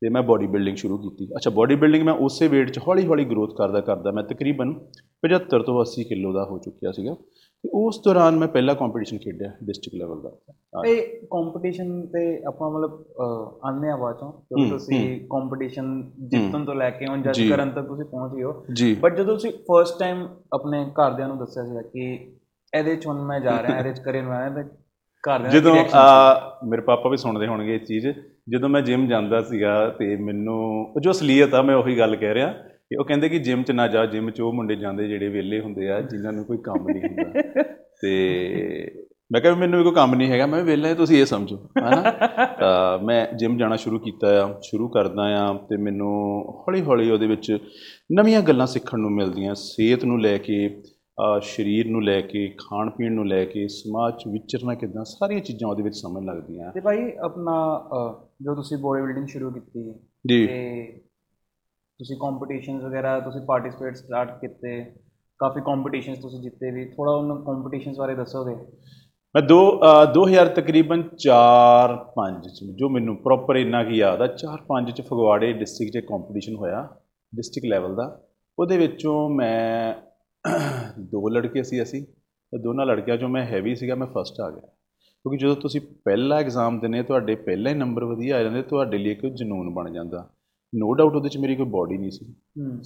ਤੇ 0.00 0.08
ਮੈਂ 0.08 0.22
ਬਾਡੀ 0.22 0.46
ਬਿਲਡਿੰਗ 0.46 0.76
ਸ਼ੁਰੂ 0.76 0.98
ਕੀਤੀ। 0.98 1.26
ਅੱਛਾ 1.26 1.50
ਬਾਡੀ 1.50 1.74
ਬਿਲਡਿੰਗ 1.74 2.04
ਮੈਂ 2.04 2.14
ਉਸੇ 2.14 2.48
weight 2.48 2.70
'ਚ 2.70 2.78
ਹੌਲੀ 2.78 3.06
ਹੌਲੀ 3.06 3.24
ਗਰੋਥ 3.24 3.54
ਕਰਦਾ 3.56 3.80
ਕਰਦਾ 3.80 4.10
ਮੈਂ 4.10 4.24
ਤਕਰੀਬਨ 4.24 4.74
75 5.22 5.62
ਤੋਂ 5.62 5.80
80 5.80 6.04
ਕਿਲੋ 6.04 6.32
ਦਾ 6.32 6.44
ਹੋ 6.44 6.58
ਚੁੱਕਿਆ 6.58 6.92
ਸੀਗਾ। 6.92 7.16
ਤੇ 7.64 7.68
ਉਸ 7.74 8.00
ਦੌਰਾਨ 8.04 8.36
ਮੈਂ 8.38 8.48
ਪਹਿਲਾ 8.48 8.74
ਕੰਪੀਟੀਸ਼ਨ 8.74 9.18
ਖੇਡਿਆ 9.18 9.50
ਡਿਸਟ੍ਰਿਕਟ 9.64 9.96
ਲੈਵਲ 9.98 10.20
ਦਾ। 10.22 10.30
ਇਹ 10.86 11.02
ਕੰਪੀਟੀਸ਼ਨ 11.26 11.88
ਤੇ 12.06 12.20
ਆਪਾਂ 12.48 12.70
ਮਤਲਬ 12.70 12.92
ਆਨੇ 13.64 13.90
ਆ 13.90 13.96
ਬਾਅਦ 13.96 14.22
ਹੂੰ, 14.22 14.68
ਤੁਸੀਂ 14.70 15.00
ਕੰਪੀਟੀਸ਼ਨ 15.30 16.02
ਜਿੱਤਣ 16.28 16.64
ਤੋਂ 16.64 16.74
ਲੈ 16.74 16.90
ਕੇ 16.90 17.06
ਹੁਣ 17.06 17.22
ਜੱਜ। 17.22 17.42
ਕਰਨ 17.50 17.70
ਤੱਕ 17.70 17.86
ਤੁਸੀਂ 17.86 18.04
ਪਹੁੰਚ 18.04 18.34
ਗਏ 18.34 18.42
ਹੋ। 18.42 18.52
ਬਟ 19.02 19.16
ਜਦੋਂ 19.16 19.34
ਤੁਸੀਂ 19.34 19.52
ਫਰਸਟ 19.68 19.98
ਟਾਈਮ 19.98 20.26
ਆਪਣੇ 20.54 20.84
ਘਰਦਿਆਂ 21.00 21.28
ਨੂੰ 21.28 21.38
ਦੱਸਿਆ 21.38 21.64
ਸੀਗਾ 21.64 21.82
ਕਿ 21.82 22.12
ਇਹਦੇ 22.72 22.96
ਚ 22.96 23.06
ਹੁਣ 23.06 23.22
ਮੈਂ 23.26 23.40
ਜਾ 23.40 23.62
ਰਿਹਾ 23.62 23.78
ਇਹਦੇ 23.78 23.92
ਚ 23.92 24.00
ਕਰੀਅਰ 24.00 24.24
ਬਣਾਉਣਾ 24.24 24.62
ਤੇ 24.62 24.68
ਘਰਦਿਆਂ 25.24 25.52
ਜਦੋਂ 25.52 25.74
ਮੇਰੇ 26.68 26.82
ਪਾਪਾ 26.82 27.10
ਵੀ 27.10 27.16
ਸੁਣਦੇ 27.16 27.46
ਹੋਣਗੇ 27.46 27.74
ਇਹ 27.74 27.80
ਚੀਜ਼। 27.80 28.06
ਜਦੋਂ 28.48 28.68
ਮੈਂ 28.68 28.80
ਜਿਮ 28.82 29.06
ਜਾਂਦਾ 29.08 29.42
ਸੀਗਾ 29.42 29.88
ਤੇ 29.98 30.14
ਮੈਨੂੰ 30.16 30.92
ਜੋ 31.02 31.10
ਅਸਲੀਅਤ 31.10 31.54
ਆ 31.54 31.62
ਮੈਂ 31.62 31.76
ਉਹੀ 31.76 31.98
ਗੱਲ 31.98 32.16
ਕਹਿ 32.16 32.34
ਰਿਹਾ। 32.34 32.54
ਕਿ 32.88 32.96
ਉਹ 32.96 33.04
ਕਹਿੰਦੇ 33.04 33.28
ਕਿ 33.28 33.38
ਜਿਮ 33.38 33.62
'ਚ 33.62 33.70
ਨਾ 33.70 33.88
ਜਾ 33.88 34.06
ਜਿਮ 34.06 34.30
'ਚ 34.30 34.40
ਉਹ 34.40 34.52
ਮੁੰਡੇ 34.52 34.76
ਜਾਂਦੇ 34.76 35.08
ਜਿਹੜੇ 35.08 35.28
ਵਿਹਲੇ 35.28 35.60
ਹੁੰਦੇ 35.60 35.90
ਆ 35.90 36.00
ਜਿਨ੍ਹਾਂ 36.00 36.32
ਨੂੰ 36.32 36.44
ਕੋਈ 36.44 36.58
ਕੰਮ 36.58 36.88
ਨਹੀਂ 36.88 37.02
ਹੁੰਦਾ। 37.02 37.32
ਤੇ 38.02 39.04
ਮੈਂ 39.32 39.40
ਕਿਹਾ 39.40 39.54
ਮੈਨੂੰ 39.54 39.84
ਕੋਈ 39.84 39.92
ਕੰਮ 39.92 40.14
ਨਹੀਂ 40.14 40.30
ਹੈਗਾ। 40.30 40.46
ਮੈਂ 40.46 40.64
ਵਿਹਲਾ 40.64 40.88
ਹਾਂ 40.88 40.94
ਤੁਸੀਂ 40.94 41.20
ਇਹ 41.20 41.24
ਸਮਝੋ 41.24 41.56
ਹਨਾ? 41.56 42.02
ਤਾਂ 42.60 42.98
ਮੈਂ 42.98 43.36
ਜਿਮ 43.36 43.58
ਜਾਣਾ 43.58 43.76
ਸ਼ੁਰੂ 43.76 43.98
ਕੀਤਾ 43.98 44.46
ਆ 44.46 44.60
ਸ਼ੁਰੂ 44.62 44.88
ਕਰਦਾ 44.88 45.22
ਆ 45.22 45.52
ਤੇ 45.52 45.76
ਮੈਨੂੰ 45.76 46.44
ਹੌਲੀ 46.48 46.82
ਹੌਲੀ 46.82 47.10
ਉਹਦੇ 47.10 47.26
ਵਿੱਚ 47.26 47.58
ਨਵੀਆਂ 48.12 48.40
ਗੱਲਾਂ 48.40 48.66
ਸਿੱਖਣ 48.66 48.98
ਨੂੰ 48.98 49.12
ਮਿਲਦੀਆਂ। 49.12 49.54
ਸਿਹਤ 49.54 50.04
ਨੂੰ 50.04 50.20
ਲੈ 50.20 50.38
ਕੇ 50.38 50.82
ਸਰੀਰ 51.42 51.88
ਨੂੰ 51.88 52.04
ਲੈ 52.04 52.20
ਕੇ 52.20 52.48
ਖਾਣ 52.48 52.90
ਪੀਣ 52.90 53.12
ਨੂੰ 53.12 53.28
ਲੈ 53.28 53.44
ਕੇ 53.44 53.68
ਸਮਾਜ 53.68 54.14
'ਚ 54.14 54.28
ਵਿਚਰਨਾ 54.28 54.74
ਕਿੱਦਾਂ 54.74 55.04
ਸਾਰੀਆਂ 55.04 55.40
ਚੀਜ਼ਾਂ 55.40 55.68
ਉਹਦੇ 55.68 55.82
ਵਿੱਚ 55.82 55.94
ਸਮਝ 55.94 56.24
ਲੱਗਦੀਆਂ। 56.24 56.72
ਤੇ 56.72 56.80
ਭਾਈ 56.80 57.12
ਆਪਣਾ 57.24 57.80
ਜੋ 58.42 58.54
ਤੁਸੀਂ 58.54 58.78
ਬੋਡੀ 58.78 59.02
ਬਿਲਡਿੰਗ 59.02 59.26
ਸ਼ੁਰੂ 59.26 59.50
ਕੀਤੀ 59.50 59.92
ਜੀ। 60.30 60.46
ਤੇ 60.46 61.00
ਤੁਸੀਂ 62.00 62.16
ਕੰਪੀਟੀਸ਼ਨਸ 62.16 62.82
ਵਗੈਰਾ 62.84 63.20
ਤੁਸੀਂ 63.20 63.40
ਪਾਰਟਿਸਿਪੇਟ 63.40 63.96
ਸਟਾਰਟ 63.96 64.40
ਕੀਤੇ 64.40 64.84
ਕਾਫੀ 65.38 65.60
ਕੰਪੀਟੀਸ਼ਨਸ 65.60 66.18
ਤੁਸੀਂ 66.18 66.40
ਜਿੱਤੇ 66.42 66.70
ਵੀ 66.70 66.84
ਥੋੜਾ 66.84 67.12
ਉਹਨਾਂ 67.12 67.36
ਕੰਪੀਟੀਸ਼ਨਸ 67.36 67.98
ਬਾਰੇ 67.98 68.14
ਦੱਸੋਗੇ 68.14 68.54
ਮੈਂ 69.34 69.42
ਦੋ 69.42 69.80
ਅ, 69.80 70.04
2000 70.14 70.48
ਤਕਰੀਬਨ 70.48 71.02
4 71.18 71.94
5 72.14 72.48
ਚ 72.48 72.64
ਜੋ 72.76 72.88
ਮੈਨੂੰ 72.88 73.16
ਪ੍ਰੋਪਰ 73.16 73.56
ਇੰਨਾ 73.56 73.84
ਕੀ 73.84 73.96
ਯਾਦ 73.96 74.22
ਆ 74.22 74.26
4 74.26 74.62
5 74.68 74.90
ਚ 74.90 75.00
ਫਗਵਾੜੇ 75.00 75.52
ਡਿਸਟ੍ਰਿਕਟ 75.52 75.92
'ਚ 75.92 76.04
ਕੰਪੀਟੀਸ਼ਨ 76.04 76.54
ਹੋਇਆ 76.54 76.88
ਡਿਸਟ੍ਰਿਕਟ 77.34 77.66
ਲੈਵਲ 77.66 77.94
ਦਾ। 77.94 78.20
ਉਹਦੇ 78.58 78.78
ਵਿੱਚੋਂ 78.78 79.30
ਮੈਂ 79.30 79.94
ਦੋ 81.00 81.28
ਲੜਕੇ 81.28 81.62
ਸੀ 81.62 81.82
ਅਸੀਂ 81.82 82.02
ਤੇ 82.06 82.58
ਦੋਨਾਂ 82.58 82.86
ਲੜਕਿਆਂ 82.86 83.16
'ਚੋਂ 83.16 83.28
ਮੈਂ 83.28 83.44
ਹੈਵੀ 83.46 83.74
ਸੀਗਾ 83.74 83.94
ਮੈਂ 83.94 84.06
ਫਸਟ 84.06 84.40
ਆ 84.40 84.50
ਗਿਆ। 84.50 84.60
ਕਿਉਂਕਿ 84.60 85.36
ਜਦੋਂ 85.38 85.56
ਤੁਸੀਂ 85.56 85.80
ਪਹਿਲਾ 86.04 86.36
ਐਗਜ਼ਾਮ 86.36 86.80
ਦਿੰਦੇ 86.80 87.02
ਤੁਹਾਡੇ 87.02 87.34
ਪਹਿਲਾ 87.34 87.70
ਹੀ 87.70 87.74
ਨੰਬਰ 87.74 88.04
ਵਧੀਆ 88.04 88.36
ਆ 88.36 88.42
ਜਾਂਦੇ 88.42 88.62
ਤੁਹਾਡੇ 88.62 88.98
ਲਈ 88.98 89.10
ਇੱਕ 89.10 89.26
ਜਨੂਨ 89.26 89.74
ਬਣ 89.74 89.92
ਜਾਂਦਾ। 89.92 90.30
ਨੋ 90.72 90.92
ਡਾਊਟ 90.94 91.14
ਉਹਦੇ 91.16 91.28
'ਚ 91.28 91.38
ਮੇਰੀ 91.38 91.54
ਕੋਈ 91.56 91.66
ਬਾਡੀ 91.70 91.96
ਨਹੀਂ 91.98 92.10
ਸੀ। 92.10 92.26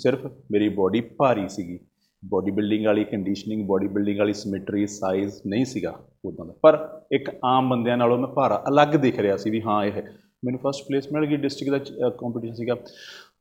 ਸਿਰਫ 0.02 0.26
ਮੇਰੀ 0.52 0.68
ਬਾਡੀ 0.68 1.00
ਭਾਰੀ 1.18 1.48
ਸੀਗੀ। 1.48 1.78
ਬਾਡੀ 2.22 2.50
ਬਿਲਡਿੰਗ 2.50 2.84
ਵਾਲੀ 2.86 3.04
ਕੰਡੀਸ਼ਨਿੰਗ 3.04 3.66
ਬਾਡੀ 3.68 3.88
ਬਿਲਡਿੰਗ 3.94 4.18
ਵਾਲੀ 4.18 4.32
ਸਿਮੈਟਰੀ 4.32 4.86
ਸਾਈਜ਼ 4.86 5.40
ਨਹੀਂ 5.46 5.64
ਸੀਗਾ 5.64 5.94
ਉਦਾਂ 6.24 6.46
ਦਾ। 6.46 6.54
ਪਰ 6.62 6.78
ਇੱਕ 7.12 7.30
ਆਮ 7.44 7.70
ਬੰਦਿਆਂ 7.70 7.96
ਨਾਲੋਂ 7.96 8.18
ਮੈਂ 8.18 8.28
ਭਾਰਾ 8.34 8.62
ਅਲੱਗ 8.68 8.94
ਦਿਖ 9.02 9.18
ਰਿਹਾ 9.20 9.36
ਸੀ 9.36 9.50
ਵੀ 9.50 9.60
ਹਾਂ 9.62 9.84
ਇਹ 9.84 10.02
ਮੈਨੂੰ 10.44 10.60
ਫਸਟ 10.60 10.86
ਪਲੇਸ 10.88 11.12
ਮਿਲ 11.12 11.26
ਗਈ 11.26 11.36
ਡਿਸਟ੍ਰਿਕਟ 11.36 11.90
ਦਾ 12.00 12.08
ਕੰਪੀਟੀਸ਼ਨ 12.20 12.54
ਸੀਗਾ। 12.54 12.76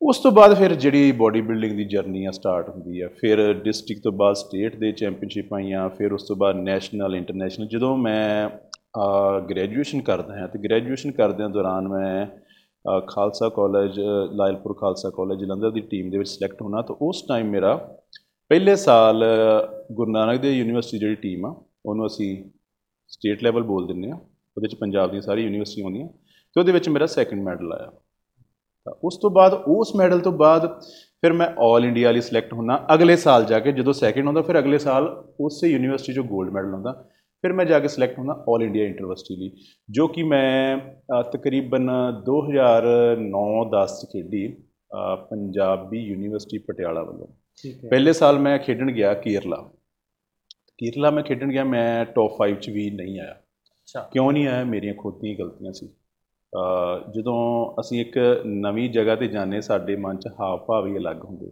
ਉਸ 0.02 0.20
ਤੋਂ 0.20 0.32
ਬਾਅਦ 0.32 0.54
ਫਿਰ 0.58 0.74
ਜਿਹੜੀ 0.76 1.12
ਬਾਡੀ 1.12 1.42
ਬਿਲਡਿੰਗ 1.42 1.76
ਦੀ 1.78 1.84
ਜਰਨੀ 1.86 2.26
ਆ 2.26 2.32
ਸਟਾਰਟ 2.32 2.70
ਹੁੰਦੀ 2.70 3.02
ਆ। 3.02 3.08
ਫਿਰ 3.22 3.54
ਡਿਸਟ੍ਰਿਕਟ 3.64 4.04
ਤੋਂ 4.04 4.12
ਬਾਅਦ 4.12 4.36
ਸਟੇਟ 4.36 4.76
ਦੇ 4.76 4.92
ਚੈਂਪੀਅਨਸ਼ਿਪ 4.92 5.54
ਆਈਆਂ 5.54 5.88
ਫਿਰ 5.90 6.14
ਉਸ 6.14 6.28
ਤੋਂ 6.28 6.36
ਬਾਅਦ 6.36 6.56
ਨੈਸ਼ਨਲ 6.56 7.16
ਇੰਟਰਨੈਸ਼ਨਲ 7.16 7.68
ਜਦੋਂ 7.68 7.96
ਮੈਂ 7.98 8.50
ਗ੍ਰੈਜੂਏਸ਼ਨ 9.50 10.02
ਕਰਦਾ 10.02 10.40
ਹਾਂ 10.40 10.48
ਤੇ 10.48 10.60
ਗ੍ਰੈਜੂਏਸ਼ਨ 10.60 11.12
ਕਰਦਿਆਂ 11.12 11.50
ਦੌਰਾਨ 11.50 11.88
ਮੈਂ 11.88 12.26
ਖਾਲਸਾ 13.08 13.50
ਕਾਲਜ 13.50 14.00
ਲਾਇਲਪੁਰ 14.34 14.74
ਖਾਲਸਾ 14.74 15.10
ਕਾਲਜ 15.10 15.40
ਜਲੰਧਰ 15.40 15.72
ਦੀ 15.72 15.82
ਟੀਮ 15.82 16.10
ਦੇ 16.10 16.18
ਵਿੱਚ 16.18 16.30
ਸਿਲੈਕਟ 16.30 16.62
ਹੋਣਾ। 16.62 16.82
ਤਾਂ 16.82 16.96
ਉਸ 17.02 17.24
ਟਾਈਮ 17.30 17.50
ਮੇਰਾ 17.50 17.76
ਪਹਿਲੇ 18.52 18.76
ਸਾਲ 18.76 19.24
ਗੁਰੂ 19.92 20.12
ਨਾਨਕ 20.12 20.42
ਦੇਵ 20.42 20.54
ਯੂਨੀਵਰਸਿਟੀ 20.54 21.00
ਜਿਹੜੀ 21.00 21.16
ਟੀਮ 21.16 21.46
ਆ, 21.46 21.56
ਉਹਨੂੰ 21.86 22.08
ਅਸੀਂ 22.08 22.50
ਸਟੇਟ 23.08 23.44
ਲੈਵਲ 23.44 23.64
ਬੋਲ 23.64 23.88
ਦਿੰਦੇ 23.88 24.12
ਆ 24.12 24.16
ਉਹਦੇ 24.16 24.62
ਵਿੱਚ 24.62 24.76
ਪੰਜਾਬ 24.76 25.12
ਦੀਆਂ 25.12 25.22
ਸਾਰੀ 25.22 25.44
ਯੂਨੀਵਰਸਿਟੀਆਂ 25.44 25.86
ਆਉਂਦੀਆਂ। 25.86 26.08
ਤੇ 26.08 26.60
ਉਹਦੇ 26.60 26.72
ਵਿੱਚ 26.72 26.90
ਮੇਰਾ 26.90 27.06
ਸੈਕੰਡ 27.06 27.42
ਮੈਡਲ 27.44 27.74
ਆਇਆ। 27.74 27.92
ਤਾਂ 28.86 28.94
ਉਸ 29.04 29.18
ਤੋਂ 29.18 29.30
ਬਾਅਦ, 29.32 29.54
ਉਸ 29.54 29.96
ਮੈਡਲ 29.96 30.20
ਤੋਂ 30.20 30.32
ਬਾਅਦ 30.32 30.68
ਫਿਰ 31.22 31.34
ਮੈਂ 31.34 31.48
올 31.66 31.84
ਇੰਡੀਆ 31.86 32.12
ਲਈ 32.12 32.22
ਸਿਲੈਕਟ 32.22 32.54
ਹੁੰਨਾ 32.54 32.80
ਅਗਲੇ 32.94 33.16
ਸਾਲ 33.16 33.46
ਜਾ 33.46 33.60
ਕੇ 33.60 33.72
ਜਦੋਂ 33.72 33.94
ਸੈਕੰਡ 33.94 34.26
ਆਉਂਦਾ, 34.26 34.42
ਫਿਰ 34.42 34.60
ਅਗਲੇ 34.60 34.78
ਸਾਲ 34.78 35.08
ਉਸੇ 35.40 35.68
ਯੂਨੀਵਰਸਿਟੀ 35.68 36.12
'ਚੋਂ 36.12 36.24
골ਡ 36.24 36.54
ਮੈਡਲ 36.54 36.74
ਆਉਂਦਾ। 36.74 37.04
ਫਿਰ 37.42 37.54
ਮੈਂ 37.54 37.66
ਜਾ 37.66 37.80
ਕੇ 37.80 37.88
ਸਿਲੈਕਟ 37.88 38.20
ਹੁੰਦਾ 38.20 38.46
올 38.50 38.62
ਇੰਡੀਆ 38.62 38.86
ਇੰਟਰਵਰਸਿਟੀ 38.86 39.36
ਲਈ 39.36 39.52
ਜੋ 39.90 40.08
ਕਿ 40.08 40.24
ਮੈਂ 40.24 40.78
ਤਕਰੀਬਨ 41.24 41.90
2009-10 42.26 44.02
ਚ 44.02 44.06
ਖੇਡੀ 44.06 44.48
ਪੰਜਾਬੀ 45.30 46.00
ਯੂਨੀਵਰਸਿਟੀ 46.00 46.58
ਪਟਿਆਲਾ 46.58 47.04
ਵੱਲੋਂ। 47.04 47.28
ਪਹਿਲੇ 47.90 48.14
ਸਾਲ 48.14 48.40
ਮੈਂ 48.40 48.58
ਖੇਡਣ 48.60 48.92
ਗਿਆ 48.92 49.14
ਕੇਰਲਾ। 49.14 49.70
ਕੇਰਲਾ 50.78 51.12
ਮੈਂ 51.12 51.24
ਖੇਡਣ 51.24 51.52
ਗਿਆ 51.52 51.64
ਮੈਂ 51.64 52.06
ਟੌਪ 52.06 52.38
5 52.38 52.60
ਚ 52.62 52.70
ਵੀ 52.70 52.90
ਨਹੀਂ 52.90 53.20
ਆਇਆ। 53.20 53.32
ਅੱਛਾ। 53.32 54.02
ਕਿਉਂ 54.14 54.32
ਨਹੀਂ 54.32 54.48
ਆਇਆ? 54.48 54.64
ਮੇਰੀਆਂ 54.64 54.94
ਖੁਦ 54.94 55.20
ਦੀਆਂ 55.20 55.36
ਗਲਤੀਆਂ 55.40 55.74
ਸੀ। 55.74 55.90
ਜਦੋਂ 57.16 57.36
ਅਸੀਂ 57.82 58.00
ਇੱਕ 58.02 58.18
ਨਵੀਂ 58.46 58.90
ਜਗ੍ਹਾ 58.90 59.16
ਤੇ 59.16 59.28
ਜਾਂਦੇ 59.28 59.62
ਸਾਡੇ 59.62 59.96
ਮਨ 59.96 60.18
'ਚ 60.18 60.28
ਹਾਵ 60.40 60.58
ਭਾਵ 60.58 60.88
ਹੀ 60.88 60.98
ਅਲੱਗ 60.98 61.24
ਹੁੰਦੇ। 61.26 61.52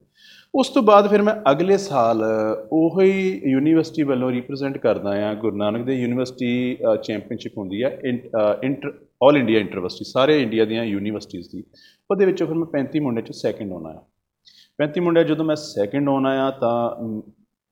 ਉਸ 0.53 0.69
ਤੋਂ 0.69 0.81
ਬਾਅਦ 0.83 1.07
ਫਿਰ 1.07 1.21
ਮੈਂ 1.21 1.35
ਅਗਲੇ 1.51 1.77
ਸਾਲ 1.77 2.23
ਉਹੀ 2.71 3.41
ਯੂਨੀਵਰਸਿਟੀ 3.51 4.03
ਵੱਲੋਂ 4.03 4.31
ਰਿਪਰੈਜ਼ੈਂਟ 4.31 4.77
ਕਰਦਾ 4.77 5.09
ਆ 5.29 5.33
ਗੁਰੂ 5.33 5.57
ਨਾਨਕ 5.57 5.85
ਦੇਵ 5.85 5.99
ਯੂਨੀਵਰਸਿਟੀ 5.99 6.77
ਚੈਂਪੀਅਨਸ਼ਿਪ 7.03 7.57
ਹੁੰਦੀ 7.57 7.81
ਆ 7.81 7.89
ਇੰਟਰ 8.63 8.93
올 9.23 9.35
ਇੰਡੀਆ 9.35 9.59
ਇੰਟਰਵਰਸਿਟੀ 9.59 10.05
ਸਾਰੇ 10.05 10.41
ਇੰਡੀਆ 10.41 10.65
ਦੀਆਂ 10.65 10.83
ਯੂਨੀਵਰਸਿਟੀਜ਼ 10.83 11.49
ਦੀ। 11.51 11.63
ਉਹਦੇ 12.11 12.25
ਵਿੱਚੋਂ 12.25 12.47
ਫਿਰ 12.47 12.55
ਮੈਂ 12.55 12.67
35 12.73 12.99
ਮੁੰਡੇ 12.99 13.21
'ਚੋਂ 13.21 13.33
ਸੈਕਿੰਡ 13.33 13.73
ਆਉਣਾ 13.73 13.89
ਆ। 13.89 14.01
35 14.79 15.01
ਮੁੰਡਿਆਂ 15.01 15.25
'ਚ 15.25 15.29
ਜਦੋਂ 15.29 15.45
ਮੈਂ 15.45 15.55
ਸੈਕਿੰਡ 15.55 16.09
ਆਉਣਾ 16.09 16.29
ਆ 16.47 16.51
ਤਾਂ 16.51 17.03
ਮ, 17.03 17.21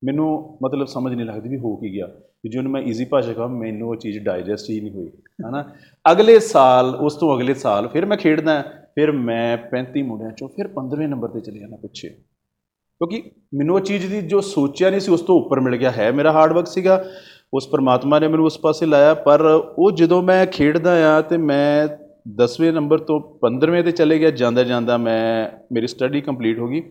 ਮੈਨੂੰ 0.03 0.57
ਮਤਲਬ 0.63 0.87
ਸਮਝ 0.87 1.13
ਨਹੀਂ 1.13 1.25
ਲੱਗਦੀ 1.25 1.49
ਵੀ 1.49 1.57
ਹੋ 1.57 1.75
ਕੀ 1.75 1.93
ਗਿਆ। 1.93 2.07
ਵੀ 2.43 2.49
ਜਿਹਨੂੰ 2.49 2.71
ਮੈਂ 2.71 2.81
ਈਜ਼ੀ 2.81 3.05
ਭਾਸ਼ਾ 3.05 3.33
ਕਹਾਂ, 3.33 3.47
ਮੈਨੂੰ 3.47 3.89
ਉਹ 3.89 3.95
ਚੀਜ਼ 3.95 4.19
ਡਾਈਜੈਸਟ 4.19 4.69
ਹੀ 4.69 4.81
ਨਹੀਂ 4.81 4.91
ਹੋਈ, 4.91 5.09
ਹਨਾ? 5.49 5.63
ਅਗਲੇ 6.11 6.39
ਸਾਲ, 6.39 6.95
ਉਸ 6.95 7.15
ਤੋਂ 7.15 7.37
ਅਗਲੇ 7.37 7.53
ਸਾਲ 7.53 7.87
ਫਿਰ 7.87 8.05
ਮੈਂ 8.05 8.17
ਖੇਡਦਾ, 8.17 8.61
ਫਿਰ 8.95 9.11
ਮੈਂ 9.11 9.57
35 9.57 10.01
ਮੁੰਡਿਆਂ 10.01 10.31
'ਚੋਂ 10.31 10.47
ਫਿਰ 10.47 10.67
15ਵੇਂ 10.67 11.07
ਨੰਬਰ 11.07 11.27
ਤੇ 11.27 11.39
ਚਲੇ 11.39 11.59
ਜਾਣਾ 11.59 11.77
ਪਿੱਛੇ। 11.77 12.09
ਕਿਉਂਕਿ 12.09 13.31
ਮੈਨੂੰ 13.53 13.75
ਉਹ 13.75 13.79
ਚੀਜ਼ 13.79 14.07
ਦੀ 14.07 14.21
ਜੋ 14.21 14.41
ਸੋਚਿਆ 14.41 14.89
ਨਹੀਂ 14.89 14.99
ਸੀ, 14.99 15.11
ਉਸ 15.11 15.21
ਤੋਂ 15.21 15.41
ਉੱਪਰ 15.41 15.59
ਮਿਲ 15.59 15.75
ਗਿਆ, 15.75 15.91
ਹੈ 15.91 16.11
ਮੇਰਾ 16.11 16.31
ਹਾਰਡ 16.31 16.53
ਵਰਕ 16.53 16.67
ਸੀਗਾ। 16.67 17.05
ਉਸ 17.53 17.67
ਪਰਮਾਤਮਾ 17.67 18.19
ਨੇ 18.19 18.27
ਮੈਨੂੰ 18.27 18.45
ਉਸ 18.45 18.59
ਪਾਸੇ 18.59 18.85
ਲਾਇਆ, 18.85 19.13
ਪਰ 19.13 19.41
ਉਹ 19.77 19.91
ਜਦੋਂ 19.91 20.23
ਮੈਂ 20.23 20.45
ਖੇਡਦਾ 20.45 21.17
ਆ 21.17 21.21
ਤੇ 21.21 21.37
ਮੈਂ 21.37 21.87
10ਵੇਂ 22.35 22.73
ਨੰਬਰ 22.73 22.97
ਤੋਂ 22.97 23.19
15ਵੇਂ 23.19 23.83
ਤੇ 23.83 23.91
ਚਲੇ 23.91 24.19
ਗਿਆ, 24.19 24.31
ਜਾਂਦਾ 24.31 24.63
ਜਾਂਦਾ 24.63 24.97
ਮੈਂ, 24.97 25.49
ਮੇਰੀ 25.71 25.87
ਸਟੱਡੀ 25.87 26.21
ਕੰਪਲੀਟ 26.21 26.59
ਹੋ 26.59 26.67
ਗਈ। 26.67 26.81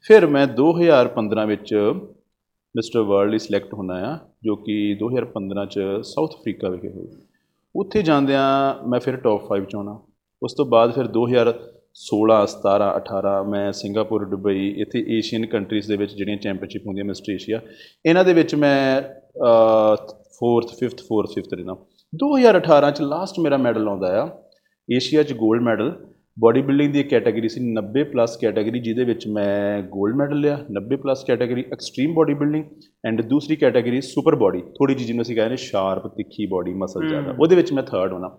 ਫਿਰ 0.00 0.26
ਮੈਂ 0.26 0.46
2015 0.46 1.46
ਵਿੱਚ 1.46 1.74
ਮਿਸਟਰ 2.76 3.00
ਵਰਲਡ 3.00 3.30
ਲਈ 3.30 3.38
ਸਿਲੈਕਟ 3.38 3.74
ਹੋਣਾ 3.74 3.94
ਆ 3.94 4.18
ਜੋ 4.46 4.54
ਕਿ 4.56 4.74
2015 5.00 5.64
ਚ 5.66 5.84
ਸਾਊਥ 6.02 6.34
ਅਫਰੀਕਾ 6.34 6.68
ਵਿਖੇ 6.68 6.88
ਹੋਈ। 6.88 7.06
ਉੱਥੇ 7.76 8.02
ਜਾਂਦਿਆਂ 8.02 8.44
ਮੈਂ 8.88 9.00
ਫਿਰ 9.00 9.16
ਟੌਪ 9.16 9.46
5 9.48 9.64
ਚ 9.64 9.74
ਆਉਣਾ। 9.76 9.98
ਉਸ 10.42 10.54
ਤੋਂ 10.54 10.66
ਬਾਅਦ 10.66 10.94
ਫਿਰ 10.94 11.06
2016 11.06 12.38
17 12.46 12.90
18 12.96 13.32
ਮੈਂ 13.50 13.72
ਸਿੰਗਾਪੁਰ, 13.72 14.24
ਦੁਬਈ, 14.24 14.68
ਇੱਥੇ 14.82 15.04
ਏਸ਼ੀਅਨ 15.18 15.46
ਕੰਟਰੀਜ਼ 15.46 15.88
ਦੇ 15.88 15.96
ਵਿੱਚ 15.96 16.14
ਜਿਹੜੀਆਂ 16.14 16.36
ਚੈਂਪੀਅਨਸ਼ਿਪ 16.36 16.86
ਹੁੰਦੀਆਂ 16.86 17.04
ਮਿਸਟਰ 17.04 17.32
ਏਸ਼ੀਆ 17.32 17.60
ਇਹਨਾਂ 18.06 18.24
ਦੇ 18.24 18.32
ਵਿੱਚ 18.32 18.54
ਮੈਂ 18.54 19.02
4th 20.38 20.74
5th 20.80 21.02
4th 21.08 21.32
5th 21.36 21.56
ਰਹਿਣਾ। 21.56 21.76
2018 22.12 22.90
ਚ 22.90 23.02
ਲਾਸਟ 23.02 23.40
ਮੇਰਾ 23.40 23.56
ਮੈਡਲ 23.56 23.88
ਆਉਂਦਾ 23.88 24.12
ਆ। 24.22 24.28
ਏਸ਼ੀਆ 24.88 25.22
ਚ 25.22 25.32
골ਡ 25.32 25.62
ਮੈਡਲ 25.62 25.94
ਬਾਡੀ 26.38 26.62
ਬਿਲਡਿੰਗ 26.62 26.92
ਦੀ 26.92 27.02
ਕੈਟਾਗਰੀ 27.02 27.48
ਸੀ 27.48 27.60
90 27.74 28.02
ਪਲੱਸ 28.04 28.36
ਕੈਟਾਗਰੀ 28.36 28.80
ਜਿਹਦੇ 28.80 29.04
ਵਿੱਚ 29.04 29.26
ਮੈਂ 29.28 29.78
골ਡ 29.82 30.16
ਮੈਡਲ 30.16 30.36
ਲਿਆ 30.36 30.58
90 30.78 30.96
plus 30.96 31.24
category 31.24 31.64
extreme 31.72 32.14
body 32.14 32.34
building 32.34 32.64
and 33.06 33.22
ਦੂਸਰੀ 33.22 33.56
ਕੈਟਾਗਰੀ 33.56 34.00
ਸੁਪਰ 34.00 34.36
ਬਾਡੀ 34.36 34.60
ਥੋੜੀ 34.60 34.94
ਜਿਹੀ 34.94 35.06
ਜਿਹਨੂੰ 35.06 35.22
ਅਸੀਂ 35.22 35.36
ਕਹਿੰਦੇ 35.36 35.56
ਸ਼ਾਰਪ 35.56 36.06
ਤਿੱਖੀ 36.06 36.46
ਬਾਡੀ 36.46 36.74
ਮਸਲ 36.74 37.08
ਜ਼ਿਆਦਾ। 37.08 37.34
ਉਹਦੇ 37.40 37.56
ਵਿੱਚ 37.56 37.72
ਮੈਂ 37.72 37.82
ਥਰਡ 37.82 38.12
ਹੋਣਾ। 38.12 38.30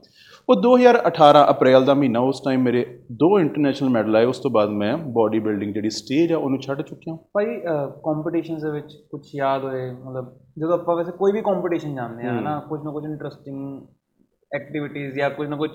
ਉਹ 0.50 0.62
2018 0.62 1.44
ਅਪ੍ਰੈਲ 1.50 1.86
ਦਾ 1.86 1.94
ਮਹੀਨਾ 1.94 2.20
ਉਸ 2.20 2.42
ਟਾਈਮ 2.46 2.64
ਮੇਰੇ 2.64 2.86
ਦੋ 3.12 3.40
ਇੰਟਰਨੈਸ਼ਨਲ 3.40 3.90
ਮੈਡਲ 3.90 4.16
ਆਏ 4.16 4.26
ਉਸ 4.26 4.40
ਤੋਂ 4.40 4.52
ਬਾਅਦ 4.52 4.70
ਮੈਂ 4.70 4.98
ਬਾਡੀ 4.98 5.40
ਬਿਲਡਿੰਗ 5.40 5.74
ਜਿਹੜੀ 5.74 5.90
ਸਟੇਜ 5.90 6.34
ਆ 6.34 6.38
ਉਹਨੂੰ 6.38 6.60
ਛੱਡ 6.62 6.82
ਚੁੱਕਿਆ। 6.82 7.16
ਭਾਈ 7.34 7.46
ਕੰਪੀਟੀਸ਼ਨਸ 8.06 8.62
ਦੇ 8.64 8.72
ਵਿੱਚ 8.72 8.94
ਕੁਝ 9.12 9.22
ਯਾਦ 9.36 9.64
ਹੋਏ? 9.64 9.92
ਮਤਲਬ 9.92 10.34
ਜਦੋਂ 10.60 10.74
ਆਪਾਂ 10.74 10.96
ਵੈਸੇ 10.96 11.12
ਕੋਈ 11.12 11.32
ਵੀ 11.32 11.42
ਕੰਪੀਟੀਸ਼ਨ 11.42 11.96
ਜਾਂਦੇ 11.96 12.28
ਆ 12.28 12.40
ਨਾ 12.42 12.60
ਕੁਝ 12.60 12.82
ਨਾ 12.84 12.92
ਕੁਝ 12.92 13.04
ਇੰਟਰਸਟਿੰਗ 13.06 13.82
ਐਕਟੀਵਿਟੀਜ਼ 14.54 15.16
ਜਾਂ 15.16 15.30
ਕੁਝ 15.30 15.48
ਨਾ 15.48 15.56
ਕੁਝ 15.56 15.72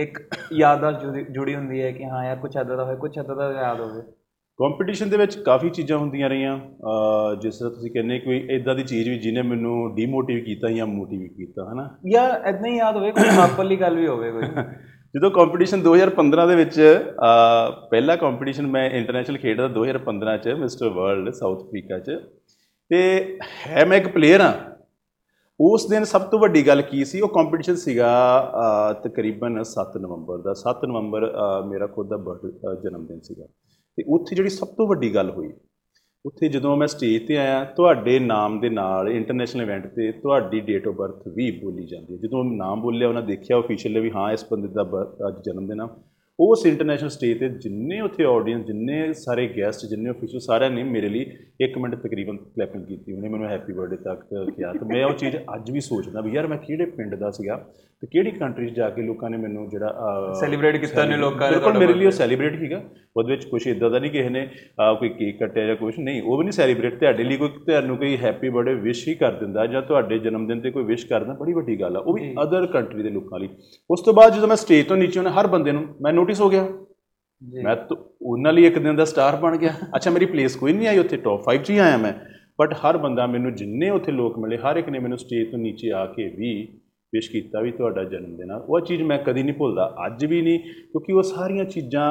ਇੱਕ 0.00 0.18
ਯਾਦਾਸ਼ਤ 0.52 1.00
ਜੁੜੀ 1.02 1.24
ਜੁੜੀ 1.30 1.54
ਹੁੰਦੀ 1.54 1.82
ਹੈ 1.82 1.92
ਕਿ 1.92 2.04
ਹਾਂ 2.04 2.24
ਯਾਰ 2.24 2.36
ਕੁਝ 2.36 2.56
ਇੱਦਾਂ 2.56 2.76
ਦਾ 2.76 2.84
ਹੋਵੇ 2.84 2.96
ਕੁਝ 2.96 3.18
ਇੱਦਾਂ 3.18 3.36
ਦਾ 3.36 3.52
ਯਾਦ 3.52 3.80
ਹੋਵੇ। 3.80 4.02
ਕੰਪੀਟੀਸ਼ਨ 4.58 5.10
ਦੇ 5.10 5.16
ਵਿੱਚ 5.16 5.38
ਕਾਫੀ 5.38 5.70
ਚੀਜ਼ਾਂ 5.70 5.98
ਹੁੰਦੀਆਂ 5.98 6.28
ਰਹੀਆਂ। 6.28 6.58
ਅਹ 6.58 7.40
ਜਿਸ 7.40 7.58
ਤਰ੍ਹਾਂ 7.58 7.74
ਤੁਸੀਂ 7.74 7.90
ਕਹਿੰਦੇ 7.90 8.18
ਕੋਈ 8.18 8.46
ਇਦਾਂ 8.50 8.74
ਦੀ 8.74 8.82
ਚੀਜ਼ 8.82 9.08
ਵੀ 9.08 9.18
ਜਿਹਨੇ 9.18 9.42
ਮੈਨੂੰ 9.42 9.94
ਡੀਮੋਟਿਵ 9.94 10.44
ਕੀਤਾ 10.44 10.70
ਜਾਂ 10.70 10.86
ਮੋਟੀਵੇਟ 10.86 11.30
ਕੀਤਾ 11.30 11.72
ਹਨਾ? 11.72 11.98
ਜਾਂ 12.12 12.48
ਇਦਾਂ 12.48 12.70
ਹੀ 12.70 12.76
ਯਾਦ 12.76 12.96
ਹੋਵੇ 12.96 13.10
ਕੋਈ 13.10 13.24
ਮਾਪਲੀ 13.36 13.76
ਗੱਲ 13.76 13.96
ਵੀ 13.96 14.06
ਹੋਵੇ 14.06 14.30
ਕੋਈ। 14.30 14.42
ਜਦੋਂ 15.16 15.30
ਕੰਪੀਟੀਸ਼ਨ 15.30 15.82
2015 15.82 16.46
ਦੇ 16.46 16.56
ਵਿੱਚ 16.56 17.04
ਅਹ 17.22 17.88
ਪਹਿਲਾ 17.90 18.16
ਕੰਪੀਟੀਸ਼ਨ 18.16 18.66
ਮੈਂ 18.66 18.90
ਇੰਟਰਨੈਸ਼ਨਲ 18.90 19.38
ਖੇਡਦਾ 19.38 19.68
2015 19.68 20.36
ਚ 20.36 20.48
ਮਿਸਟਰ 20.48 20.88
ਵਰਲਡ 20.88 21.30
ਸਾਊਥ 21.30 21.62
ਅਫਰੀਕਾ 21.62 21.98
ਚ। 21.98 22.10
ਤੇ 22.88 23.36
ਹੈ 23.66 23.84
ਮੈਂ 23.84 23.98
ਇੱਕ 23.98 24.08
ਪਲੇਅਰ 24.08 24.40
ਆ 24.40 24.75
ਉਸ 25.60 25.86
ਦਿਨ 25.88 26.04
ਸਭ 26.04 26.20
ਤੋਂ 26.20 26.38
ਵੱਡੀ 26.38 26.66
ਗੱਲ 26.66 26.82
ਕੀ 26.82 27.04
ਸੀ? 27.04 27.20
ਉਹ 27.20 27.28
ਕੰਪੀਟੀਸ਼ਨ 27.28 27.74
ਸੀਗਾ, 27.74 28.42
ਅਹ, 28.54 29.08
ਤਕਰੀਬਨ 29.08 29.62
7 29.62 29.96
ਨਵੰਬਰ 29.96 30.38
ਦਾ। 30.38 30.54
7 30.54 30.84
ਨਵੰਬਰ, 30.84 31.30
ਅਹ, 31.30 31.66
ਮੇਰਾ 31.66 31.86
ਖੁਦ 31.86 32.08
ਦਾ 32.08 32.16
ਬਰਥ 32.16 32.40
ਜਨਮ 32.82 33.06
ਦਿਨ 33.06 33.20
ਸੀਗਾ। 33.20 33.46
ਤੇ 33.96 34.04
ਉੱਥੇ 34.08 34.36
ਜਿਹੜੀ 34.36 34.48
ਸਭ 34.48 34.66
ਤੋਂ 34.66 34.88
ਵੱਡੀ 34.88 35.14
ਗੱਲ 35.14 35.30
ਹੋਈ, 35.30 35.52
ਉੱਥੇ 36.26 36.48
ਜਦੋਂ 36.48 36.76
ਮੈਂ 36.76 36.86
ਸਟੇਜ 36.86 37.28
ਤੇ 37.28 37.36
ਆਇਆ, 37.36 37.64
ਤੁਹਾਡੇ 37.64 38.18
ਨਾਮ 38.18 38.60
ਦੇ 38.60 38.68
ਨਾਲ 38.68 39.08
ਇੰਟਰਨੈਸ਼ਨਲ 39.08 39.62
ਇਵੈਂਟ 39.62 39.86
ਤੇ 39.86 40.12
ਤੁਹਾਡੀ 40.12 40.60
ਡੇਟ 40.60 40.88
ਆਫ 40.88 40.94
ਬਰਥ 40.94 41.22
ਵੀ 41.34 41.50
ਬੋਲੀ 41.50 41.86
ਜਾਂਦੀ 41.86 42.14
ਹੈ। 42.14 42.18
ਜਦੋਂ 42.18 42.44
ਨਾਮ 42.44 42.80
ਬੋਲਿਆ, 42.80 43.08
ਉਹਨਾਂ 43.08 43.22
ਦੇਖਿਆ 43.22 43.58
ਅਫੀਸ਼ੀਅਲ 43.58 44.00
ਵੀ 44.00 44.10
ਹਾਂ, 44.10 44.32
ਇਸ 44.32 44.46
ਬੰਦੇ 44.50 44.68
ਦਾ 44.68 44.82
birth- 44.82 45.28
ਅੱਜ 45.28 45.34
ਜਨਮ 45.46 45.66
ਦਿਨ 45.66 45.80
ਆ। 45.80 45.96
ਉਸ 46.40 46.66
ਇੰਟਰਨੈਸ਼ਨਲ 46.66 47.10
ਸਟੇਜ 47.10 47.38
ਤੇ 47.40 47.48
ਜਿੰਨੇ 47.48 48.00
ਉੱਥੇ 48.00 48.24
ਆਡੀਅנס 48.24 48.64
ਜਿੰਨੇ 48.64 49.12
ਸਾਰੇ 49.12 49.46
ਗੈਸਟ 49.58 49.86
ਜਿੰਨੇ 49.86 50.10
ਅਫੀਸ਼ੀਅਲ 50.10 50.40
ਸਾਰਿਆਂ 50.40 50.70
ਨੇ 50.70 50.82
ਮੇਰੇ 50.82 51.08
ਲਈ 51.08 51.26
1 51.64 51.78
ਮਿੰਟ 51.78 51.94
ਤਕਰੀਬਨ 51.94 52.36
ਕਲੈਪਿੰਗ 52.36 52.84
ਕੀਤੀ। 52.84 53.12
ਉਹਨੇ 53.12 53.28
ਮੈਨੂੰ 53.28 53.48
ਹੈਪੀ 53.48 53.72
ਬਰਥਡੇ 53.72 53.96
ਤੱਕ 53.96 54.20
ਕਿਹਾ। 54.56 54.72
ਤੇ 54.72 54.84
ਮੈਂ 54.86 55.04
ਉਹ 55.04 55.14
ਚੀਜ਼ 55.14 55.36
ਅੱਜ 55.36 55.70
ਵੀ 55.70 55.80
ਸੋਚਦਾ 55.80 56.20
ਵੀ 56.20 56.32
ਯਾਰ 56.32 56.46
ਮੈਂ 56.46 56.58
ਕਿਹੜੇ 56.58 56.84
ਪਿੰਡ 56.86 57.14
ਦਾ 57.14 57.30
ਸੀਗਾ? 57.30 57.56
ਤੇ 58.06 58.10
ਕਿਹੜੀ 58.12 58.30
ਕੰਟਰੀ 58.30 58.66
'ਚ 58.66 58.74
ਜਾ 58.74 58.88
ਕੇ 58.90 59.02
ਲੋਕਾਂ 59.02 59.30
ਨੇ 59.30 59.36
ਮੈਨੂੰ 59.36 59.68
ਜਿਹੜਾ 59.70 59.88
Celebrate 60.42 60.78
ਕੀਤਾ 60.80 61.04
ਨੇ 61.06 61.16
ਲੋਕਾਂ 61.16 61.50
ਨੇ 61.50 61.56
ਬਿਲਕੁਲ 61.56 61.78
ਮੇਰੇ 61.78 61.94
ਲਈ 61.94 62.06
ਉਹ 62.06 62.10
ਸੈਲੀਬ੍ਰੇਟ 62.10 62.58
ਸੀਗਾ। 62.58 62.80
ਉਹਦੇ 63.16 63.32
ਵਿੱਚ 63.32 63.44
ਕੁਝ 63.44 63.66
ਇਦਾਂ 63.66 63.90
ਦਾ 63.90 63.98
ਨਹੀਂ 63.98 64.10
ਕਿਸੇ 64.10 64.28
ਨੇ 64.28 64.46
ਕੋਈ 64.98 65.08
ਕੇਕ 65.08 65.38
ਕੱਟਿਆ 65.38 65.66
ਜਾਂ 65.66 65.76
ਕੁਝ 65.76 65.92
ਨਹੀਂ 65.98 66.22
ਉਹ 66.22 66.38
ਵੀ 66.38 66.44
ਨਹੀਂ 66.44 66.52
ਸੈਲੀਬ੍ਰੇਟ 66.52 66.98
ਤੁਹਾਡੇ 67.00 67.24
ਲਈ 67.24 67.36
ਕੋਈ 67.36 67.48
ਤੁਹਾਨੂੰ 67.66 67.96
ਕੋਈ 67.98 68.16
ਹੈਪੀ 68.16 68.48
ਬਰਥਡੇ 68.48 68.74
ਵਿਸ਼ 68.80 69.06
ਹੀ 69.08 69.14
ਕਰ 69.14 69.32
ਦਿੰਦਾ 69.40 69.66
ਜਾਂ 69.66 69.82
ਤੁਹਾਡੇ 69.82 70.18
ਜਨਮ 70.18 70.46
ਦਿਨ 70.46 70.60
ਤੇ 70.60 70.70
ਕੋਈ 70.70 70.84
ਵਿਸ਼ 70.84 71.06
ਕਰਦਾ 71.06 71.34
ਬੜੀ 71.40 71.52
ਵੱਡੀ 71.52 71.80
ਗੱਲ 71.80 71.96
ਆ। 71.96 72.00
ਉਹ 72.00 72.14
ਵੀ 72.14 72.32
ਅਦਰ 72.42 72.66
ਕੰਟਰੀ 72.72 73.02
ਦੇ 73.02 73.10
ਲੋਕਾਂ 73.10 73.40
ਲਈ। 73.40 73.48
ਉਸ 73.90 74.02
ਤੋਂ 74.04 74.14
ਬਾਅਦ 74.14 74.34
ਜਦੋਂ 74.34 74.48
ਮੈਂ 74.48 74.56
ਸਟੇਜ 74.56 74.86
ਤੋਂ 74.86 74.96
ਨੀਚੇ 74.96 75.20
ਉਹਨੇ 75.20 75.30
ਹਰ 75.40 75.46
ਬੰਦੇ 75.46 75.72
ਨੂੰ 75.72 75.84
ਮੈਂ 76.02 76.12
ਨੋਟਿਸ 76.12 76.40
ਹੋ 76.40 76.48
ਗਿਆ। 76.50 76.66
ਮੈਂ 77.42 77.76
ਤਾਂ 77.76 77.96
ਉਹਨਾਂ 78.22 78.52
ਲਈ 78.52 78.64
ਇੱਕ 78.66 78.78
ਦਿਨ 78.78 78.96
ਦਾ 78.96 79.04
ਸਟਾਰ 79.04 79.36
ਬਣ 79.36 79.56
ਗਿਆ। 79.56 79.72
ਅੱਛਾ 79.96 80.10
ਮੇਰੀ 80.10 80.26
ਪਲੇਸ 80.26 80.56
ਕੋਈ 80.56 80.72
ਨਹੀਂ 80.72 80.88
ਆਈ 80.88 80.98
ਉੱਥੇ 80.98 81.16
ਟੌਪ 81.24 81.42
5 81.44 81.62
'ਚ 81.64 81.70
ਹੀ 81.70 81.78
ਆਇਆ 81.78 81.96
ਮੈਂ। 81.96 82.12
ਬਟ 82.60 82.72
ਹਰ 82.74 82.96
ਬੰਦਾ 82.98 83.26
ਮੈਨੂੰ 83.26 83.54
ਜਿੰਨੇ 83.54 83.88
ਉੱਥੇ 83.90 84.12
ਲੋਕ 84.12 84.38
ਮਿਲੇ 84.38 84.56
ਹਰ 84.58 84.76
ਇੱਕ 84.76 84.88
ਨੇ 84.88 84.98
ਮੈਨੂੰ 84.98 85.18
ਸਟੇਜ 85.18 85.50
ਤੋਂ 85.50 85.58
ਨੀਚੇ 85.58 85.90
ਆ 85.92 86.04
ਕੇ 86.06 86.28
ਵੀ 86.28 86.52
ਪੇਸ਼ 87.12 87.30
ਕੀਤਾ 87.30 87.60
ਵੀ 87.60 87.70
ਤੁਹਾਡਾ 87.72 88.04
ਜਨਮ 88.04 88.36
ਦਿਨ 88.36 88.50
ਆ। 88.50 88.56
ਉਹ 88.58 88.80
ਚੀਜ਼ 88.80 89.02
ਮੈਂ 89.02 89.18
ਕਦੀ 89.18 89.42
ਨਹੀਂ 89.42 89.54
ਭੁੱਲਦਾ 89.54 89.94
ਅੱਜ 90.06 90.24
ਵੀ 90.24 90.40
ਨਹੀਂ 90.42 90.58
ਕਿਉਂਕਿ 90.58 91.12
ਉਹ 91.12 91.22
ਸਾਰੀਆਂ 91.22 91.64
ਚੀਜ਼ਾਂ 91.64 92.06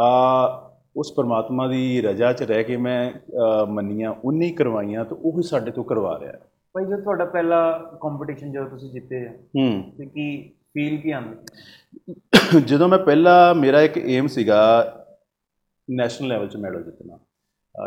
ਆ 0.00 0.70
ਉਸ 0.96 1.12
ਪਰਮਾਤਮਾ 1.16 1.66
ਦੀ 1.68 2.00
ਰਜ਼ਾ 2.02 2.32
'ਚ 2.32 2.42
ਰਹਿ 2.42 2.64
ਕੇ 2.64 2.76
ਮੈਂ 2.76 3.12
ਮੰਨੀਆਂ 3.66 4.10
ਉਹਨੇ 4.24 4.46
ਹੀ 4.46 4.52
ਕਰਵਾਈਆਂ 4.52 5.04
ਤਾਂ 5.04 5.16
ਉਹ 5.16 5.38
ਹੀ 5.38 5.42
ਸਾਡੇ 5.42 5.70
ਤੋਂ 5.70 5.84
ਕਰਵਾ 5.84 6.18
ਰਿਹਾ। 6.20 6.32
ਭਾਈ 6.74 6.84
ਜਦੋਂ 6.84 6.98
ਤੁਹਾਡਾ 6.98 7.24
ਪਹਿਲਾ 7.24 7.58
ਕੰਪੀਟੀਸ਼ਨ 8.02 8.52
ਜਦੋਂ 8.52 8.66
ਤੁਸੀਂ 8.66 8.90
ਜਿੱਤੇ 8.90 9.26
ਆ 9.26 9.32
ਹੂੰ। 9.56 9.82
ਤੇ 9.98 10.06
ਕੀ 10.06 10.26
ਫੀਲ 10.74 11.00
ਕੀ 11.00 11.10
ਆਉਂਦੀ? 11.10 12.14
ਜਦੋਂ 12.66 12.88
ਮੈਂ 12.88 12.98
ਪਹਿਲਾ 12.98 13.52
ਮੇਰਾ 13.54 13.80
ਇੱਕ 13.82 13.98
ਏਮ 13.98 14.26
ਸੀਗਾ 14.26 14.60
ਨੈਸ਼ਨਲ 15.88 16.28
ਲੈਵਲ 16.28 16.48
'ਚ 16.48 16.56
ਮੈਡਲ 16.56 16.82
ਜਿੱਤਣਾ। 16.82 17.18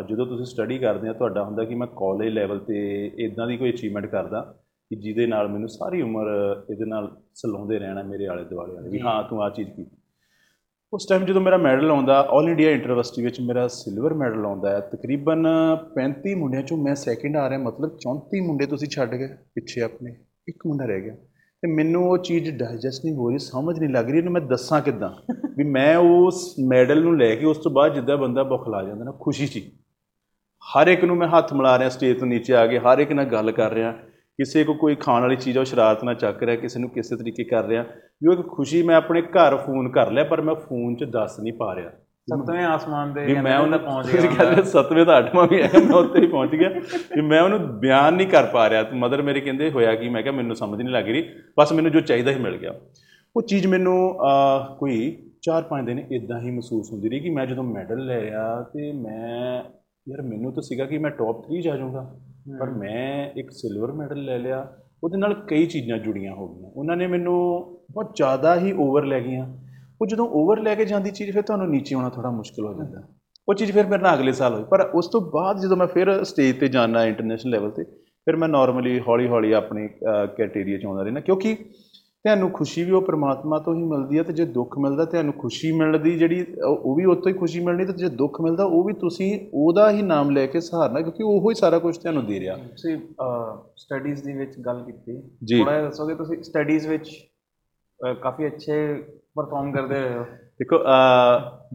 ਜਦੋਂ 0.09 0.25
ਤੁਸੀਂ 0.25 0.45
ਸਟੱਡੀ 0.45 0.77
ਕਰਦੇ 0.77 1.09
ਆ 1.09 1.13
ਤੁਹਾਡਾ 1.13 1.43
ਹੁੰਦਾ 1.43 1.63
ਕਿ 1.63 1.75
ਮੈਂ 1.75 1.87
ਕਾਲਜ 1.87 2.27
ਲੈਵਲ 2.27 2.59
ਤੇ 2.59 3.11
ਇਦਾਂ 3.19 3.47
ਦੀ 3.47 3.57
ਕੋਈ 3.57 3.71
ਅਚੀਵਮੈਂਟ 3.71 4.05
ਕਰਦਾ। 4.05 4.53
ਕਿ 4.89 4.95
ਜਿਹਦੇ 4.95 5.27
ਨਾਲ 5.27 5.47
ਮੈਨੂੰ 5.47 5.69
ਸਾਰੀ 5.69 6.01
ਉਮਰ 6.01 6.25
ਇਹਦੇ 6.69 6.85
ਨਾਲ 6.85 7.21
ਸਲਾਉਂਦੇ 7.33 7.79
ਰਹਿਣਾ 7.79 8.03
ਮੇਰੇ 8.03 8.27
ਆਲੇ 8.27 8.43
ਦੁਆਲੇ 8.43 8.73
ਵਾਲੇ 8.73 8.89
ਵੀ। 8.89 8.99
ਹਾਂ 8.99 9.23
ਤੂੰ 9.23 9.43
ਆ 9.43 9.49
ਚੀਜ਼ 9.49 9.69
ਕੀਤੀ 9.69 9.97
ਉਸ 10.93 11.05
ਟਾਈਮ 11.09 11.25
ਜਦੋਂ 11.25 11.41
ਮੇਰਾ 11.41 11.57
ਮੈਡਲ 11.57 11.91
ਆਉਂਦਾ 11.91 12.29
올 12.39 12.47
ਇੰਡੀਆ 12.49 12.71
ਇੰਟਰਵਿਊਸਟੀ 12.71 13.23
ਵਿੱਚ 13.23 13.41
ਮੇਰਾ 13.41 13.67
ਸਿਲਵਰ 13.67 14.13
ਮੈਡਲ 14.13 14.45
ਆਉਂਦਾ 14.45 14.69
ਹੈ 14.69 14.79
ਤਕਰੀਬਨ 14.79 15.47
35 15.95 16.35
ਮੁੰਡਿਆਂ 16.35 16.63
ਚੋਂ 16.63 16.77
ਮੈਂ 16.77 16.95
ਸੈਕਿੰਡ 16.95 17.37
ਆ 17.37 17.49
ਰਿਹਾ 17.49 17.59
ਮਤਲਬ 17.59 17.97
34 18.07 18.41
ਮੁੰਡੇ 18.45 18.65
ਤੁਸੀਂ 18.65 18.87
ਛੱਡ 18.87 19.15
ਗਏ 19.15 19.27
ਪਿੱਛੇ 19.55 19.81
ਆਪਣੇ 19.81 20.15
ਇੱਕ 20.47 20.67
ਮੁੰਡਾ 20.67 20.85
ਰਹਿ 20.85 21.01
ਗਿਆ 21.01 21.15
ਤੇ 21.63 21.73
ਮੈਨੂੰ 21.73 22.09
ਉਹ 22.09 22.17
ਚੀਜ਼ 22.17 22.51
ਡਾਈਜੈਸਟ 22.51 23.05
ਨਹੀਂ 23.05 23.15
ਹੋ 23.15 23.29
ਰਹੀ 23.29 23.37
ਸਮਝ 23.37 23.79
ਨਹੀਂ 23.79 23.89
ਲੱਗ 23.89 24.09
ਰਹੀ 24.09 24.17
ਇਹਨੂੰ 24.17 24.33
ਮੈਂ 24.33 24.41
ਦੱਸਾਂ 24.41 24.81
ਕਿੱਦਾਂ 24.81 25.33
ਵੀ 25.57 25.63
ਮੈਂ 25.63 25.97
ਉਸ 25.97 26.55
ਮੈਡਲ 26.67 27.01
ਨੂੰ 27.01 27.17
ਲੈ 27.17 27.35
ਕੇ 27.35 27.45
ਉਸ 27.45 27.57
ਤੋਂ 27.57 27.71
ਬਾਅਦ 27.71 27.93
ਜਿੱਦਾਂ 27.93 28.17
ਬੰਦਾ 28.17 28.43
ਬੁਖਲਾ 28.43 28.83
ਜਾਂਦਾ 28.83 29.03
ਨਾ 29.03 29.11
ਖੁਸ਼ੀ 29.11 29.47
ਹੀ। 29.55 29.71
ਹਰ 30.61 30.87
ਇੱਕ 30.87 31.03
ਨੂੰ 31.03 31.15
ਮੈਂ 31.15 31.27
ਹੱਥ 31.27 31.53
ਮਿਲਾ 31.53 31.79
ਰਿਹਾ 31.79 31.89
ਸਟੇਜ 31.89 32.19
ਤੋਂ 32.19 32.27
ਨੀਚੇ 32.27 32.53
ਆ 32.53 32.67
ਕੇ 32.67 32.79
ਹਰ 32.79 32.99
ਇੱਕ 32.99 33.11
ਨਾਲ 33.11 33.25
ਗੱਲ 33.25 33.51
ਕਰ 33.51 33.71
ਰਿਹਾ 33.71 33.93
ਕਿਸੇ 34.39 34.63
ਕੋ 34.63 34.73
ਕੋਈ 34.73 34.95
ਖਾਣ 34.95 35.21
ਵਾਲੀ 35.21 35.35
ਚੀਜ਼ 35.35 35.57
ਆ 35.57 35.61
ਉਹ 35.61 35.65
ਸ਼ਰਾਰਤ 35.65 36.03
ਨਾਲ 36.03 36.15
ਚੱਕ 36.15 36.43
ਰਿਹਾ 36.43 36.55
ਕਿਸੇ 36.55 36.79
ਨੂੰ 36.79 36.89
ਕਿਸੇ 36.89 37.15
ਤਰੀਕੇ 37.15 37.43
ਕਰ 37.43 37.63
ਰਿਹਾ। 37.65 37.83
ਵੀ 37.83 38.27
ਉਹ 38.27 38.33
ਇੱਕ 38.33 38.47
ਖੁਸ਼ੀ 38.47 38.81
ਮੈਂ 38.83 38.95
ਆਪਣੇ 38.95 39.21
ਘਰ 39.21 39.55
ਫੋਨ 39.57 39.89
ਕਰ 39.91 40.11
ਲਿਆ 40.11 40.23
ਪਰ 40.23 40.41
ਮੈਂ 40.41 40.55
ਫੋਨ 40.57 40.95
'ਚ 40.95 41.03
ਦੱਸ 41.13 41.39
ਨਹੀਂ 41.39 41.53
ਪਾ 41.53 41.73
ਰਿਹਾ। 41.75 41.89
ਸੱਤਵੇਂ 42.27 42.63
ਆਸਮਾਨ 42.65 43.13
ਦੇ 43.13 43.25
ਵੀ 43.25 43.33
ਮੈਂ 43.35 43.57
ਉਹਨਾਂ 43.59 43.77
ਪਹੁੰਚ 43.79 44.07
ਗਿਆ 44.11 44.21
ਕਹਿੰਦੇ 44.21 44.63
ਸੱਤਵੇਂ 44.69 45.05
ਦਾ 45.05 45.17
ਅੱਠਵਾਂ 45.19 45.47
ਵੀ 45.47 45.61
ਹੈ 45.61 45.69
ਮੈਂ 45.75 45.95
ਉੱਤੇ 45.95 46.21
ਹੀ 46.21 46.27
ਪਹੁੰਚ 46.27 46.55
ਗਿਆ। 46.55 46.69
ਵੀ 47.15 47.21
ਮੈਂ 47.21 47.41
ਉਹਨੂੰ 47.41 47.59
ਬਿਆਨ 47.79 48.13
ਨਹੀਂ 48.13 48.27
ਕਰ 48.27 48.45
ਪਾ 48.53 48.69
ਰਿਹਾ। 48.69 48.83
ਮਦਰ 48.95 49.21
ਮੇਰੇ 49.21 49.41
ਕਹਿੰਦੇ 49.41 49.69
ਹੋਇਆ 49.71 49.95
ਕਿ 49.95 50.09
ਮੈਂ 50.09 50.21
ਕਿਹਾ 50.23 50.33
ਮੈਨੂੰ 50.35 50.55
ਸਮਝ 50.55 50.81
ਨਹੀਂ 50.81 50.93
ਲੱਗ 50.93 51.07
ਰਹੀ 51.07 51.23
ਬਸ 51.59 51.73
ਮੈਨੂੰ 51.73 51.91
ਜੋ 51.91 51.99
ਚਾਹੀਦਾ 52.01 52.33
ਸੀ 52.33 52.39
ਮਿਲ 52.39 52.57
ਗਿਆ। 52.57 52.73
ਉਹ 53.35 53.41
ਚੀਜ਼ 53.41 53.67
ਮੈਨੂੰ 53.67 53.97
ਕੋਈ 54.79 54.97
4-5 55.43 55.85
ਦਿਨ 55.85 55.99
ਇਦਾਂ 56.11 56.39
ਹੀ 56.39 56.51
ਮਹਿਸੂਸ 56.51 56.91
ਹੁੰਦੀ 56.91 57.09
ਰਹੀ 57.09 57.19
ਕਿ 57.19 57.29
ਮੈਂ 57.29 57.45
ਜਦੋਂ 57.45 57.63
ਮੈਡਲ 57.63 58.05
ਲੈ 58.05 58.21
ਆ 58.35 58.61
ਤੇ 58.73 58.91
ਮੈਂ 59.01 59.63
ਯਾਰ 60.07 60.21
ਮੈਨੂੰ 60.23 60.53
ਤਾਂ 60.53 60.63
ਸੀਗਾ 60.63 60.85
ਕਿ 60.85 60.97
ਮੈਂ 60.97 61.11
ਟੌਪ 61.11 61.45
3 61.45 61.61
ਜਾ 61.61 61.75
ਜਾਊਂਗਾ। 61.75 62.09
ਪਰ 62.59 62.69
ਮੈਂ 62.69 63.29
ਇੱਕ 63.39 63.51
ਸਿਲਵਰ 63.51 63.91
ਮੈਡਲ 63.91 64.23
ਲੈ 64.23 64.37
ਲਿਆ 64.37 64.67
ਉਹਦੇ 65.03 65.17
ਨਾਲ 65.17 65.33
ਕਈ 65.47 65.65
ਚੀਜ਼ਾਂ 65.65 65.97
ਜੁੜੀਆਂ 65.97 66.33
ਹੋ 66.33 66.47
ਗਈਆਂ। 66.47 66.69
ਉਹਨਾਂ 66.75 66.95
ਨੇ 66.97 67.07
ਮੈਨੂੰ 67.07 67.35
ਬਹੁਤ 67.91 68.15
ਜ਼ਿਆਦਾ 68.15 68.55
ਹੀ 68.55 68.71
ਓਵਰ 68.79 69.05
ਲੈ 69.05 69.19
ਗਈਆਂ। 69.19 69.47
ਉਹ 70.01 70.07
ਜਦੋਂ 70.07 70.27
ਓਵਰ 70.29 70.59
ਲੈ 70.59 70.75
ਕੇ 70.75 70.85
ਜਾਂਦੀ 70.85 71.11
ਚੀਜ਼ 71.11 71.31
ਫਿਰ 71.31 71.41
ਤੁਹਾਨੂੰ 71.41 71.69
ਨੀਚੇ 71.69 71.95
ਆਉਣਾ 71.95 72.09
ਥੋੜਾ 72.09 72.29
ਮੁਸ਼ਕਲ 72.31 72.65
ਹੋ 72.65 72.73
ਜਾਂਦਾ। 72.73 73.01
ਉਹ 73.49 73.53
ਚੀਜ਼ 73.53 73.71
ਫਿਰ 73.71 73.87
ਮੇਰੇ 73.87 74.03
ਨਾਲ 74.03 74.17
ਅਗਲੇ 74.17 74.31
ਸਾਲ 74.31 74.53
ਹੋਈ। 74.53 74.63
ਪਰ 74.63 74.81
ਉਸ 74.95 75.07
ਤੋਂ 75.07 75.21
ਬਾਅਦ 75.21 75.59
ਜਦੋਂ 75.59 75.77
ਮੈਂ 75.77 75.87
ਫਿਰ 75.87 76.23
ਸਟੇਜ 76.23 76.59
ਤੇ 76.59 76.67
ਜਾਣਾ 76.67 77.03
ਇੰਟਰਨੈਸ਼ਨਲ 77.05 77.51
ਲੈਵਲ 77.51 77.71
ਤੇ 77.71 77.83
ਫਿਰ 78.27 78.35
ਮੈਂ 78.35 78.49
ਨਾਰਮਲੀ 78.49 78.99
ਹੌਲੀ 78.99 79.27
ਹੌਲੀ 79.27 79.51
ਆਪਣੇ 79.51 79.87
ਕੈਟੇਰੀਆ 80.37 80.77
ਚ 80.77 80.85
ਆਉਂਦਾ 80.85 81.03
ਰਹਿਣਾ 81.03 81.19
ਕਿਉਂਕਿ 81.19 81.55
ਤੁਹਾਨੂੰ 82.25 82.49
ਖੁਸ਼ੀ 82.51 82.83
ਵੀ 82.83 82.91
ਉਹ 82.91 83.01
ਪ੍ਰਮਾਤਮਾ 83.01 83.57
ਤੋਂ 83.59 83.73
ਹੀ 83.75 83.83
ਮਿਲਦੀ 83.83 84.17
ਹੈ 84.17 84.23
ਤੇ 84.23 84.33
ਜੇ 84.33 84.45
ਦੁੱਖ 84.53 84.77
ਮਿਲਦਾ 84.79 85.05
ਤੁਹਾਨੂੰ 85.05 85.33
ਖੁਸ਼ੀ 85.33 85.71
ਮਿਲਦੀ 85.71 86.17
ਜਿਹੜੀ 86.17 86.45
ਉਹ 86.67 86.95
ਵੀ 86.95 87.05
ਉਹ 87.05 87.15
ਤੋਂ 87.15 87.31
ਹੀ 87.31 87.37
ਖੁਸ਼ੀ 87.37 87.59
ਮਿਲਣੀ 87.59 87.85
ਤੇ 87.85 87.93
ਜੇ 87.93 88.09
ਦੁੱਖ 88.17 88.39
ਮਿਲਦਾ 88.41 88.63
ਉਹ 88.63 88.83
ਵੀ 88.83 88.93
ਤੁਸੀਂ 88.93 89.29
ਉਹਦਾ 89.53 89.89
ਹੀ 89.91 90.01
ਨਾਮ 90.01 90.31
ਲੈ 90.31 90.45
ਕੇ 90.45 90.59
ਸਹਾਰਨਾ 90.61 91.01
ਕਿਉਂਕਿ 91.01 91.23
ਉਹੋ 91.23 91.49
ਹੀ 91.49 91.55
ਸਾਰਾ 91.55 91.79
ਕੁਝ 91.79 91.95
ਤੁਹਾਨੂੰ 91.97 92.25
ਦੇ 92.25 92.39
ਰਿਹਾ। 92.39 92.55
ਤੁਸੀਂ 92.57 92.97
ਸਟੱਡੀਜ਼ 93.77 94.23
ਦੀ 94.23 94.33
ਵਿੱਚ 94.37 94.59
ਗੱਲ 94.65 94.83
ਕੀਤੀ। 94.83 95.21
ਥੋੜਾ 95.57 95.81
ਦੱਸੋਗੇ 95.81 96.15
ਤੁਸੀਂ 96.15 96.41
ਸਟੱਡੀਜ਼ 96.43 96.87
ਵਿੱਚ 96.87 97.09
ਕਾਫੀ 98.21 98.47
ਅੱਛੇ 98.47 98.93
ਪਰਫਾਰਮ 99.35 99.71
ਕਰਦੇ 99.73 100.01
ਰਹੇ 100.01 100.17
ਹੋ। 100.17 100.23
ਦੇਖੋ 100.59 100.77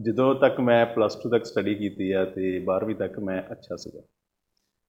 ਜਦੋਂ 0.05 0.33
ਤੱਕ 0.35 0.59
ਮੈਂ 0.61 0.85
ਪਲੱਸ 0.95 1.17
2 1.17 1.29
ਤੱਕ 1.31 1.45
ਸਟੱਡੀ 1.45 1.75
ਕੀਤੀ 1.75 2.11
ਆ 2.11 2.25
ਤੇ 2.25 2.57
12ਵੀਂ 2.65 2.95
ਤੱਕ 2.95 3.19
ਮੈਂ 3.19 3.41
ਅੱਛਾ 3.51 3.75
ਸੀਗਾ। 3.75 4.01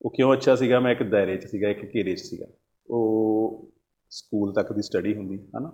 ਉਹ 0.02 0.10
ਕਿਉਂ 0.16 0.32
ਅੱਛਾ 0.32 0.54
ਸੀਗਾ? 0.54 0.80
ਮੈਂ 0.80 0.92
ਇੱਕ 0.92 1.02
ਦਾਇਰੇ 1.02 1.36
'ਚ 1.36 1.46
ਸੀਗਾ 1.46 1.68
ਇੱਕ 1.68 1.84
ਘੇਰੇ 1.94 2.14
'ਚ 2.14 2.20
ਸੀਗਾ। 2.20 2.46
ਉਹ 2.88 3.70
ਸਕੂਲ 4.10 4.52
ਤੱਕ 4.52 4.72
ਦੀ 4.72 4.82
ਸਟੱਡੀ 4.82 5.16
ਹੁੰਦੀ 5.16 5.38
ਹਨਾ? 5.58 5.72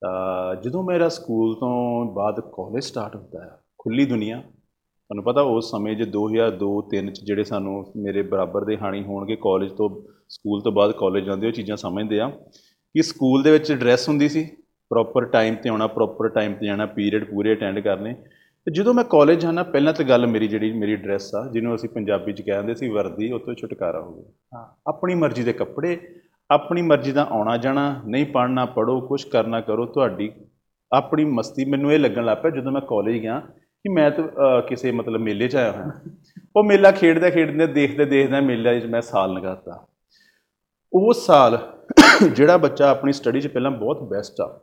ਤਾਂ 0.00 0.54
ਜਦੋਂ 0.62 0.84
ਮੇਰਾ 0.84 1.08
ਸਕੂਲ 1.08 1.54
ਤੋਂ 1.54 2.04
ਬਾਅਦ 2.14 2.40
ਕਾਲਜ 2.40 2.82
ਸਟਾਰਟ 2.84 3.16
ਹੁੰਦਾ 3.16 3.44
ਹੈ 3.44 3.50
ਖੁੱਲੀ 3.78 4.04
ਦੁਨੀਆ 4.04 4.42
ਤੁਹਾਨੂੰ 5.04 5.24
ਪਤਾ 5.24 5.40
ਉਸ 5.40 5.70
ਸਮੇਂ 5.70 5.96
ਜੇ 5.96 6.04
2002 6.04 6.82
3 6.94 7.10
ਚ 7.10 7.20
ਜਿਹੜੇ 7.24 7.44
ਸਾਨੂੰ 7.44 7.92
ਮੇਰੇ 7.96 8.22
ਬਰਾਬਰ 8.22 8.64
ਦੇ 8.64 8.76
ਹਾਣੀ 8.76 9.02
ਹੋਣਗੇ 9.02 9.36
ਕਾਲਜ 9.36 9.72
ਤੋਂ 9.72 10.12
ਸਕੂਲ 10.28 10.60
ਤੋਂ 10.62 10.72
ਬਾਅਦ 10.72 10.92
ਕਾਲਜ 10.92 11.24
ਜਾਂਦੇ 11.24 11.46
ਉਹ 11.46 11.52
ਚੀਜ਼ਾਂ 11.52 11.76
ਸਮਝਦੇ 11.76 12.20
ਆ 12.20 12.28
ਕਿ 12.94 13.02
ਸਕੂਲ 13.02 13.42
ਦੇ 13.42 13.50
ਵਿੱਚ 13.50 13.72
ਡਰੈਸ 13.72 14.08
ਹੁੰਦੀ 14.08 14.28
ਸੀ 14.28 14.44
ਪ੍ਰੋਪਰ 14.90 15.24
ਟਾਈਮ 15.24 15.54
ਤੇ 15.54 15.68
ਆਉਣਾ 15.68 15.86
ਪ੍ਰੋਪਰ 15.86 16.28
ਟਾਈਮ 16.28 16.54
ਤੇ 16.54 16.66
ਜਾਣਾ 16.66 16.86
ਪੀਰੀਅਡ 16.86 17.24
ਪੂਰੇ 17.24 17.54
ਅਟੈਂਡ 17.54 17.78
ਕਰਨੇ। 17.78 18.14
ਤੇ 18.64 18.72
ਜਦੋਂ 18.72 18.94
ਮੈਂ 18.94 19.04
ਕਾਲਜ 19.04 19.40
ਜਾਣਾ 19.40 19.62
ਪਹਿਲਾਂ 19.62 19.92
ਤਾਂ 19.92 20.04
ਗੱਲ 20.04 20.26
ਮੇਰੀ 20.26 20.48
ਜਿਹੜੀ 20.48 20.72
ਮੇਰੀ 20.72 20.96
ਡਰੈਸ 20.96 21.34
ਆ 21.34 21.50
ਜਿਹਨੂੰ 21.52 21.74
ਅਸੀਂ 21.74 21.88
ਪੰਜਾਬੀ 21.88 22.32
ਚ 22.32 22.42
ਕਹਿੰਦੇ 22.42 22.74
ਸੀ 22.74 22.88
ਵਰਦੀ 22.88 23.32
ਉਹ 23.32 23.38
ਤੋਂ 23.38 23.54
ਛੁਟਕਾਰਾ 23.54 24.00
ਹੋ 24.00 24.14
ਗਿਆ। 24.14 24.24
ਹਾਂ। 24.54 24.90
ਆਪਣੀ 24.90 25.14
ਮਰਜ਼ੀ 25.14 25.42
ਦੇ 25.42 25.52
ਕੱਪੜੇ 25.52 26.20
ਆਪਣੀ 26.54 26.82
ਮਰਜ਼ੀ 26.82 27.12
ਦਾ 27.12 27.24
ਆਉਣਾ 27.30 27.56
ਜਾਣਾ 27.56 28.02
ਨਹੀਂ 28.06 28.26
ਪੜ੍ਹਨਾ 28.26 28.64
ਪੜੋ 28.66 29.00
ਕੁਝ 29.00 29.24
ਕਰਨਾ 29.24 29.60
ਕਰੋ 29.60 29.86
ਤੁਹਾਡੀ 29.86 30.32
ਆਪਣੀ 30.92 31.24
ਮਸਤੀ 31.24 31.64
ਮੈਨੂੰ 31.64 31.92
ਇਹ 31.92 31.98
ਲੱਗਣ 31.98 32.24
ਲੱਗ 32.24 32.38
ਪਿਆ 32.38 32.50
ਜਦੋਂ 32.50 32.72
ਮੈਂ 32.72 32.80
ਕਾਲਜ 32.80 33.16
ਗਿਆ 33.16 33.40
ਕਿ 33.54 33.88
ਮੈਂ 33.88 34.10
ਤਾਂ 34.10 34.24
ਅਹ, 34.24 34.60
ਕਿਸੇ 34.60 34.92
ਮਤਲਬ 34.92 35.20
ਮੇਲੇ 35.20 35.48
'ਚ 35.48 35.56
ਆਇਆ 35.56 35.72
ਹੋਇਆ। 35.72 35.90
ਉਹ 36.56 36.64
ਮੇਲਾ 36.64 36.90
ਖੇਡਦਾ 36.90 37.30
ਖੇਡਦੇ 37.30 37.66
ਦੇਖਦੇ 37.66 38.04
ਦੇਖਦੇ 38.04 38.40
ਮੇਲੇ 38.40 38.80
'ਚ 38.80 38.86
ਮੈਂ 38.86 39.00
ਸਾਲ 39.02 39.34
ਲਗਾਤਾ। 39.34 39.86
ਉਹ 40.92 41.12
ਸਾਲ 41.12 41.58
ਜਿਹੜਾ 42.32 42.56
ਬੱਚਾ 42.56 42.90
ਆਪਣੀ 42.90 43.12
ਸਟੱਡੀ 43.12 43.40
'ਚ 43.40 43.46
ਪਹਿਲਾਂ 43.46 43.70
ਬਹੁਤ 43.70 44.02
ਬੈਸਟ 44.02 44.40
ਆ 44.40 44.60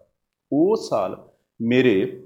ਉਹ 0.53 0.75
ਸਾਲ 0.75 1.17
ਮੇਰੇ 1.61 2.23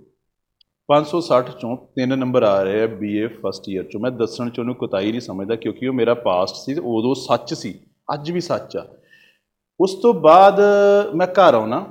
560 0.90 1.52
ਚੋਂ 1.60 1.78
ਤਿੰਨ 1.78 2.20
ਨੰਬਰ 2.20 2.44
ਆ 2.44 2.64
ਰਹੇ 2.64 2.84
ਆ 2.84 2.88
ਬੀਏ 2.88 3.28
ਫਸਟ 3.28 3.70
ਈਅਰ 3.70 3.84
ਚੋਂ। 3.84 4.02
ਮੈਂ 4.02 4.12
ਦੱਸਣ 4.12 4.50
ਚ 4.50 4.60
ਉਹਨੂੰ 4.60 4.76
ਕੁਤਾਈ 4.76 5.12
ਨਹੀਂ 5.12 5.22
ਸਮਝਦਾ 5.22 5.56
ਕਿਉਂਕਿ 5.56 5.88
ਉਹ 5.88 5.94
ਮੇਰਾ 5.94 6.14
ਪਾਸਟ 6.14 6.56
ਸੀ 6.56 6.74
ਤੇ 6.74 6.82
ਉਦੋਂ 6.86 7.16
ਸੱਚ 7.16 7.54
ਸੀ 7.54 7.80
ਅੱਜ 8.14 8.32
ਵੀ 8.32 8.40
ਸੱਚ 8.40 8.78
ਆ। 8.78 8.88
ਉਸ 9.82 9.96
ਤੋਂ 10.02 10.14
ਬਾਅਦ 10.14 10.60
ਮੈਂ 11.16 11.28
ਘਰ 11.28 11.54
ਆਉਣਾ। 11.54 11.86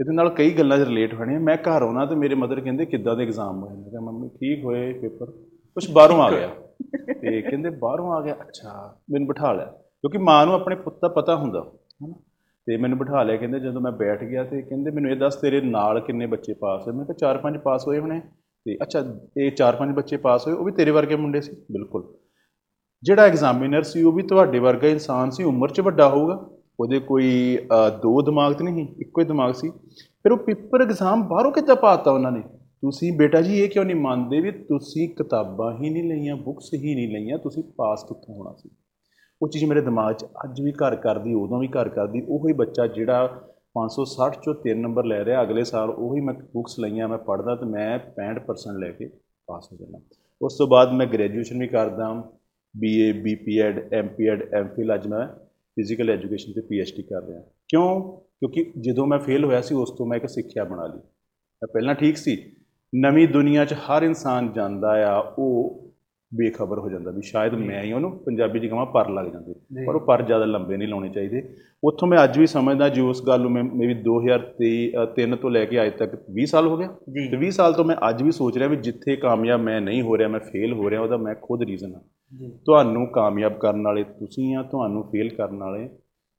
ਇਹਦੇ 0.00 0.14
ਨਾਲ 0.14 0.28
ਕਈ 0.30 0.50
ਗੱਲਾਂ 0.50 0.78
ਰਿਲੇਟ 0.78 1.14
ਹੋਣੀਆਂ। 1.14 1.40
ਮੈਂ 1.40 1.56
ਘਰ 1.56 1.82
ਆਉਣਾ 1.82 2.06
ਤੇ 2.06 2.14
ਮੇਰੇ 2.14 2.34
ਮਦਰ 2.34 2.60
ਕਹਿੰਦੇ 2.60 2.86
ਕਿੱਦਾਂ 2.86 3.16
ਦੇ 3.16 3.22
ਐਗਜ਼ਾਮ 3.22 3.62
ਹੋਏ? 3.62 3.76
ਮੈਂ 3.76 3.90
ਕਿਹਾ 3.90 4.00
ਮੰਮੀ 4.00 4.28
ਠੀਕ 4.28 4.64
ਹੋਏ 4.64 4.92
ਪੇਪਰ 4.92 5.26
ਕੁਝ 5.74 5.90
ਬਾਹਰੋਂ 5.90 6.22
ਆ 6.22 6.30
ਗਿਆ। 6.30 6.48
ਤੇ 7.22 7.42
ਕਹਿੰਦੇ 7.42 7.70
ਬਾਹਰੋਂ 7.70 8.12
ਆ 8.12 8.20
ਗਿਆ? 8.20 8.34
ਅੱਛਾ 8.34 8.98
ਮੈਨੂੰ 9.12 9.28
ਬਿਠਾ 9.28 9.52
ਲਿਆ। 9.52 9.64
ਕਿਉਂਕਿ 9.64 10.18
ਮਾਂ 10.18 10.46
ਨੂੰ 10.46 10.54
ਆਪਣੇ 10.54 10.76
ਪੁੱਤ 10.76 10.96
ਦਾ 11.02 11.08
ਪਤਾ 11.08 11.36
ਹੁੰਦਾ 11.36 11.60
ਹਨਾ? 12.04 12.14
ਤੇ 12.66 12.76
ਮੈਨੂੰ 12.76 12.98
ਬਿਠਾ 12.98 13.22
ਲਿਆ 13.22 13.36
ਕਹਿੰਦੇ 13.36 13.60
ਜਦੋਂ 13.60 13.80
ਮੈਂ 13.80 13.92
ਬੈਠ 13.92 14.24
ਗਿਆ 14.24 14.44
ਤੇ 14.44 14.62
ਕਹਿੰਦੇ 14.62 14.90
ਮੈਨੂੰ 14.90 15.10
ਇਹ 15.10 15.16
ਦੱਸ 15.16 15.36
ਤੇਰੇ 15.36 15.60
ਨਾਲ 15.60 16.00
ਕਿੰਨੇ 16.00 16.26
ਬੱਚੇ 16.26 16.54
ਪਾਸ 16.54 16.82
ਹੋਏ? 16.86 16.94
ਮੈਂ 16.94 17.04
ਕਿਹਾ 17.04 17.16
ਚਾਰ 17.16 17.38
ਪੰਜ 17.38 17.56
ਪਾਸ 17.56 17.86
ਹੋਏ 17.88 17.98
ਹੋਣੇ। 17.98 18.20
ਤੇ 18.64 18.76
ਅੱਛਾ 18.82 19.04
ਇਹ 19.38 19.52
ਚਾਰ 19.52 19.76
ਪੰਜ 19.76 19.94
ਬੱਚੇ 19.96 20.16
ਪਾਸ 20.16 20.46
ਹੋਏ 20.46 20.56
ਉਹ 20.56 20.64
ਵੀ 20.64 20.72
ਤੇਰੇ 20.72 20.90
ਵਰਗੇ 20.90 21.16
ਮੁੰਡੇ 21.16 21.40
ਸੀ? 21.40 21.52
ਬਿਲਕੁਲ। 21.72 22.14
ਜਿਹੜਾ 23.02 23.22
ਐਗਜ਼ਾਮੀਨਰ 23.22 23.82
ਸੀ 23.82 24.02
ਉਹ 24.02 24.12
ਵੀ 24.12 24.22
ਤੁਹਾਡੇ 24.22 24.58
ਵਰਗਾ 24.58 24.88
ਇਨਸਾਨ 24.88 25.30
ਸੀ 25.30 25.44
ਉਮਰ 25.44 25.68
'ਚ 25.68 25.80
ਵੱਡਾ 25.80 26.08
ਹੋਊਗਾ। 26.08 26.50
ਉਹਦੇ 26.80 26.98
ਕੋਈ 26.98 27.56
ਅ, 27.56 27.88
ਦੋ 28.02 28.22
ਦਿਮਾਗ 28.22 28.52
ਤੇ 28.54 28.64
ਨਹੀਂ 28.64 28.86
ਇੱਕੋ 29.00 29.20
ਹੀ 29.20 29.26
ਦਿਮਾਗ 29.26 29.52
ਸੀ। 29.52 29.70
ਫਿਰ 30.22 30.32
ਉਹ 30.32 30.36
ਪੇਪਰ 30.36 30.82
ਐਗਜ਼ਾਮ 30.82 31.22
ਬਾਹਰੋਂ 31.28 31.52
ਕਿੱਦਾਂ 31.52 31.76
ਪਾਤਾ 31.76 32.10
ਉਹਨਾਂ 32.10 32.32
ਨੇ? 32.32 32.40
ਤੁਸੀਂ 32.82 33.12
ਬੇਟਾ 33.12 33.40
ਜੀ 33.40 33.58
ਇਹ 33.60 33.68
ਕਿਉਂ 33.68 33.84
ਨਹੀਂ 33.84 33.96
ਮੰਨਦੇ 33.96 34.40
ਵੀ 34.40 34.50
ਤੁਸੀਂ 34.50 35.08
ਕਿਤਾਬਾਂ 35.08 35.72
ਹੀ 35.72 35.90
ਨਹੀਂ 35.90 36.02
ਲਈਆਂ 36.04 36.36
ਬੁੱਕਸ 36.36 36.72
ਹੀ 36.74 36.94
ਨਹੀਂ 36.94 37.08
ਲਈਆਂ 37.08 37.38
ਤੁਸੀਂ 37.38 37.62
ਪਾਸ 37.76 38.04
ਕਿੱਥੋਂ 38.04 38.34
ਹੋਣਾ 38.34 38.52
ਸੀ? 38.52 38.70
ਉਹ 39.40 39.48
ਚੀਜ਼ 39.48 39.64
ਮੇਰੇ 39.64 39.80
ਦਿਮਾਗ 39.80 40.14
'ਚ 40.14 40.24
ਅੱਜ 40.44 40.60
ਵੀ 40.60 40.72
ਘਰ 40.72 40.96
ਕਰਦੀ 40.96 41.34
ਉਦੋਂ 41.34 41.58
ਵੀ 41.60 41.68
ਘਰ 41.68 41.88
ਕਰਦੀ 41.88 42.20
ਉਹੋ 42.28 42.48
ਹੀ 42.48 42.52
ਬੱਚਾ 42.52 42.86
ਜਿਹੜਾ 42.86 43.28
560 43.74 44.40
ਚੋਂ 44.42 44.54
3 44.64 44.80
ਨੰਬਰ 44.80 45.04
ਲੈ 45.04 45.24
ਰਿਹਾ 45.24 45.42
ਅਗਲੇ 45.42 45.64
ਸਾਲ 45.64 45.90
ਉਹੀ 45.90 46.20
ਮੈਂ 46.20 46.34
ਬੁੱਕਸ 46.54 46.78
ਲਈਆਂ 46.78 47.08
ਮੈਂ 47.08 47.18
ਪੜ੍ਹਦਾ 47.18 47.54
ਤੇ 47.56 47.66
ਮੈਂ 47.66 47.86
65% 48.16 48.80
ਲੈ 48.80 48.90
ਕੇ 48.90 49.08
ਪਾਸ 49.48 49.68
ਹੋ 49.72 49.76
ਜਾਣਾ 49.76 50.00
ਉਸ 50.40 50.56
ਤੋਂ 50.58 50.66
ਬਾਅਦ 50.66 50.92
ਮੈਂ 50.92 51.06
ਗ੍ਰੈਜੂਏਸ਼ਨ 51.06 51.58
ਵੀ 51.58 51.68
ਕਰਦਾ 51.68 52.08
ਬੀਏ 52.74 53.12
ਬੀਪੀਐਡ 53.20 53.78
ਐਮਪੀਐਡ 53.94 54.42
ਐਮਫਿਲ 54.54 54.94
ਅੱਜ 54.94 55.06
ਮੈਂ 55.08 55.26
ਫਿਜ਼ੀਕਲ 55.80 56.10
ਐਜੂਕੇਸ਼ਨ 56.10 56.52
ਤੇ 56.52 56.60
ਪੀਐਚਡੀ 56.60 57.02
ਕਰ 57.02 57.22
ਰਿਹਾ। 57.22 57.40
ਕਿਉਂ? 57.68 58.12
ਕਿਉਂਕਿ 58.12 58.72
ਜਦੋਂ 58.80 59.06
ਮੈਂ 59.06 59.18
ਫੇਲ 59.18 59.44
ਹੋਇਆ 59.44 59.60
ਸੀ 59.60 59.74
ਉਸ 59.74 59.90
ਤੋਂ 59.90 60.06
ਮੈਂ 60.06 60.16
ਇੱਕ 60.16 60.26
ਸਿੱਖਿਆ 60.26 60.64
ਬਣਾ 60.64 60.86
ਲਈ। 60.86 60.98
ਮੈਂ 60.98 61.68
ਪਹਿਲਾਂ 61.72 61.94
ਠੀਕ 61.94 62.16
ਸੀ। 62.16 62.52
ਨਵੀਂ 62.94 63.28
ਦੁਨੀਆ 63.28 63.64
'ਚ 63.64 63.72
ਹਰ 63.72 64.02
ਇਨਸਾਨ 64.02 64.52
ਜਾਂਦਾ 64.52 65.10
ਆ 65.12 65.34
ਉਹ 65.38 65.80
ਬੇਖਬਰ 66.34 66.78
ਹੋ 66.78 66.90
ਜਾਂਦਾ 66.90 67.10
ਵੀ 67.10 67.22
ਸ਼ਾਇਦ 67.22 67.54
ਮੈਂ 67.54 67.82
ਹੀ 67.82 67.92
ਉਹਨੂੰ 67.92 68.18
ਪੰਜਾਬੀ 68.18 68.60
'ਚ 68.60 68.66
ਕਹਾਂ 68.66 68.86
ਪਰ 68.86 69.10
ਲੱਗ 69.10 69.26
ਜਾਂਦੇ। 69.26 69.84
ਪਰ 69.86 69.94
ਉਹ 69.94 70.00
ਪਰ 70.00 70.22
ਜ਼ਿਆਦਾ 70.22 70.44
ਲੰਬੇ 70.44 70.76
ਨਹੀਂ 70.76 70.88
ਲਾਉਣੇ 70.88 71.08
ਚਾਹੀਦੇ। 71.08 71.54
ਉੱਥੋਂ 71.84 72.08
ਮੈਂ 72.08 72.24
ਅੱਜ 72.24 72.38
ਵੀ 72.38 72.46
ਸਮਝਦਾ 72.46 72.88
ਜੀ 72.88 73.00
ਉਸ 73.00 73.26
ਗੱਲ 73.26 73.40
ਨੂੰ 73.40 73.50
ਮੈਂ 73.50 73.64
ਮੇਬੀ 73.64 73.94
2023 73.94 74.92
3 75.16 75.36
ਤੋਂ 75.36 75.50
ਲੈ 75.50 75.64
ਕੇ 75.64 75.86
ਅੱਜ 75.86 75.92
ਤੱਕ 75.98 76.10
20 76.30 76.44
ਸਾਲ 76.44 76.66
ਹੋ 76.66 76.76
ਗਿਆ 76.76 76.88
ਤੇ 77.30 77.36
20 77.36 77.50
ਸਾਲ 77.50 77.72
ਤੋਂ 77.72 77.84
ਮੈਂ 77.84 77.96
ਅੱਜ 78.08 78.22
ਵੀ 78.22 78.30
ਸੋਚ 78.30 78.58
ਰਿਹਾ 78.58 78.68
ਵੀ 78.68 78.76
ਜਿੱਥੇ 78.76 79.16
ਕਾਮਯਾਬ 79.16 79.60
ਮੈਂ 79.60 79.80
ਨਹੀਂ 79.80 80.02
ਹੋ 80.02 80.18
ਰਿਹਾ 80.18 80.28
ਮੈਂ 80.28 80.40
ਫੇਲ 80.40 80.72
ਹੋ 80.72 80.90
ਰਿਹਾ 80.90 81.00
ਉਹਦਾ 81.00 81.16
ਮੈਂ 81.16 81.34
ਖੁਦ 81.34 81.62
ਰੀਜ਼ਨ 81.62 81.92
ਜੀ 81.92 82.19
ਤੁਹਾਨੂੰ 82.66 83.06
ਕਾਮਯਾਬ 83.06 83.52
ਕਰਨ 83.52 83.82
ਵਾਲੇ 83.84 84.02
ਤੁਸੀਂ 84.04 84.56
ਆ 84.56 84.62
ਤੁਹਾਨੂੰ 84.62 85.02
ਫੇਲ 85.02 85.34
ਕਰਨ 85.34 85.58
ਵਾਲੇ 85.58 85.88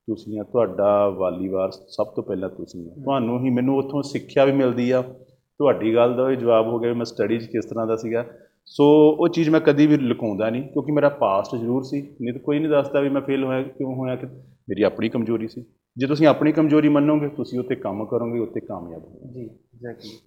ਤੁਸੀਂ 0.07 0.39
ਆ 0.39 0.43
ਤੁਹਾਡਾ 0.43 1.09
ਵਾਲੀਵਾਰ 1.09 1.71
ਸਭ 1.71 2.05
ਤੋਂ 2.05 2.23
ਪਹਿਲਾਂ 2.23 2.49
ਤੁਸੀਂ 2.49 2.91
ਆ। 2.91 2.93
ਤੁਹਾਨੂੰ 3.03 3.39
ਹੀ 3.39 3.49
ਮੈਨੂੰ 3.49 3.77
ਉੱਥੋਂ 3.77 4.01
ਸਿੱਖਿਆ 4.01 4.45
ਵੀ 4.45 4.51
ਮਿਲਦੀ 4.51 4.91
ਆ। 4.91 5.01
ਤੁਹਾਡੀ 5.01 5.95
ਗੱਲ 5.95 6.15
ਦਾ 6.15 6.23
ਵੀ 6.23 6.35
ਜਵਾਬ 6.35 6.67
ਹੋ 6.67 6.79
ਗਿਆ 6.79 6.93
ਮੈਂ 6.93 7.05
ਸਟੱਡੀ 7.05 7.37
'ਚ 7.39 7.45
ਕਿਸ 7.45 7.65
ਤਰ੍ਹਾਂ 7.65 7.87
ਦਾ 7.87 7.95
ਸੀਗਾ। 7.95 8.25
ਸੋ 8.65 8.85
ਉਹ 9.19 9.27
ਚੀਜ਼ 9.27 9.49
ਮੈਂ 9.49 9.59
ਕਦੀ 9.59 9.87
ਵੀ 9.87 9.97
ਲੁਕਾਉਂਦਾ 9.97 10.49
ਨਹੀਂ 10.49 10.63
ਕਿਉਂਕਿ 10.63 10.91
ਮੇਰਾ 10.91 11.09
ਪਾਸਟ 11.09 11.55
ਜ਼ਰੂਰ 11.55 11.83
ਸੀ। 11.83 12.01
ਨਹੀਂ 12.21 12.33
ਤਾਂ 12.33 12.41
ਕੋਈ 12.41 12.59
ਨਹੀਂ 12.59 12.69
ਦੱਸਦਾ 12.69 12.99
ਵੀ 12.99 13.09
ਮੈਂ 13.09 13.21
ਫੇਲ 13.21 13.43
ਹੋਇਆ 13.43 13.63
ਕਿਉਂ 13.63 13.95
ਹੋਇਆ 13.95 14.15
ਕਿ 14.15 14.25
ਮੇਰੀ 14.69 14.83
ਆਪਣੀ 14.83 15.09
ਕਮਜ਼ੋਰੀ 15.09 15.47
ਸੀ। 15.47 15.65
ਜੇ 15.97 16.07
ਤੁਸੀਂ 16.07 16.27
ਆਪਣੀ 16.27 16.51
ਕਮਜ਼ੋਰੀ 16.51 16.89
ਮੰਨੋਗੇ 16.89 17.27
ਤੁਸੀਂ 17.27 17.59
ਉੱਤੇ 17.59 17.75
ਕੰਮ 17.75 18.05
ਕਰੋਗੇ 18.05 18.39
ਉੱਤੇ 18.39 18.59
ਕਾਮਯਾਬ 18.59 19.03
ਹੋਵੋਗੇ। 19.03 19.33
ਜੀ 19.33 19.45
ਐਗਜ਼ੈਕਟਲੀ 19.45 20.17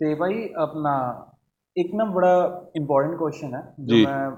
ਤੇ 0.00 0.14
ਭਾਈ 0.14 0.48
ਆਪਣਾ 0.56 1.26
ਇੱਕ 1.76 1.94
ਨਾ 1.94 2.04
ਬੜਾ 2.04 2.64
ਇੰਪੋਰਟੈਂਟ 2.76 3.18
ਕੁਐਸਚਨ 3.18 3.54
ਹੈ 3.54 3.74
ਜੀ। 3.84 4.06
ਮੈਂ 4.06 4.30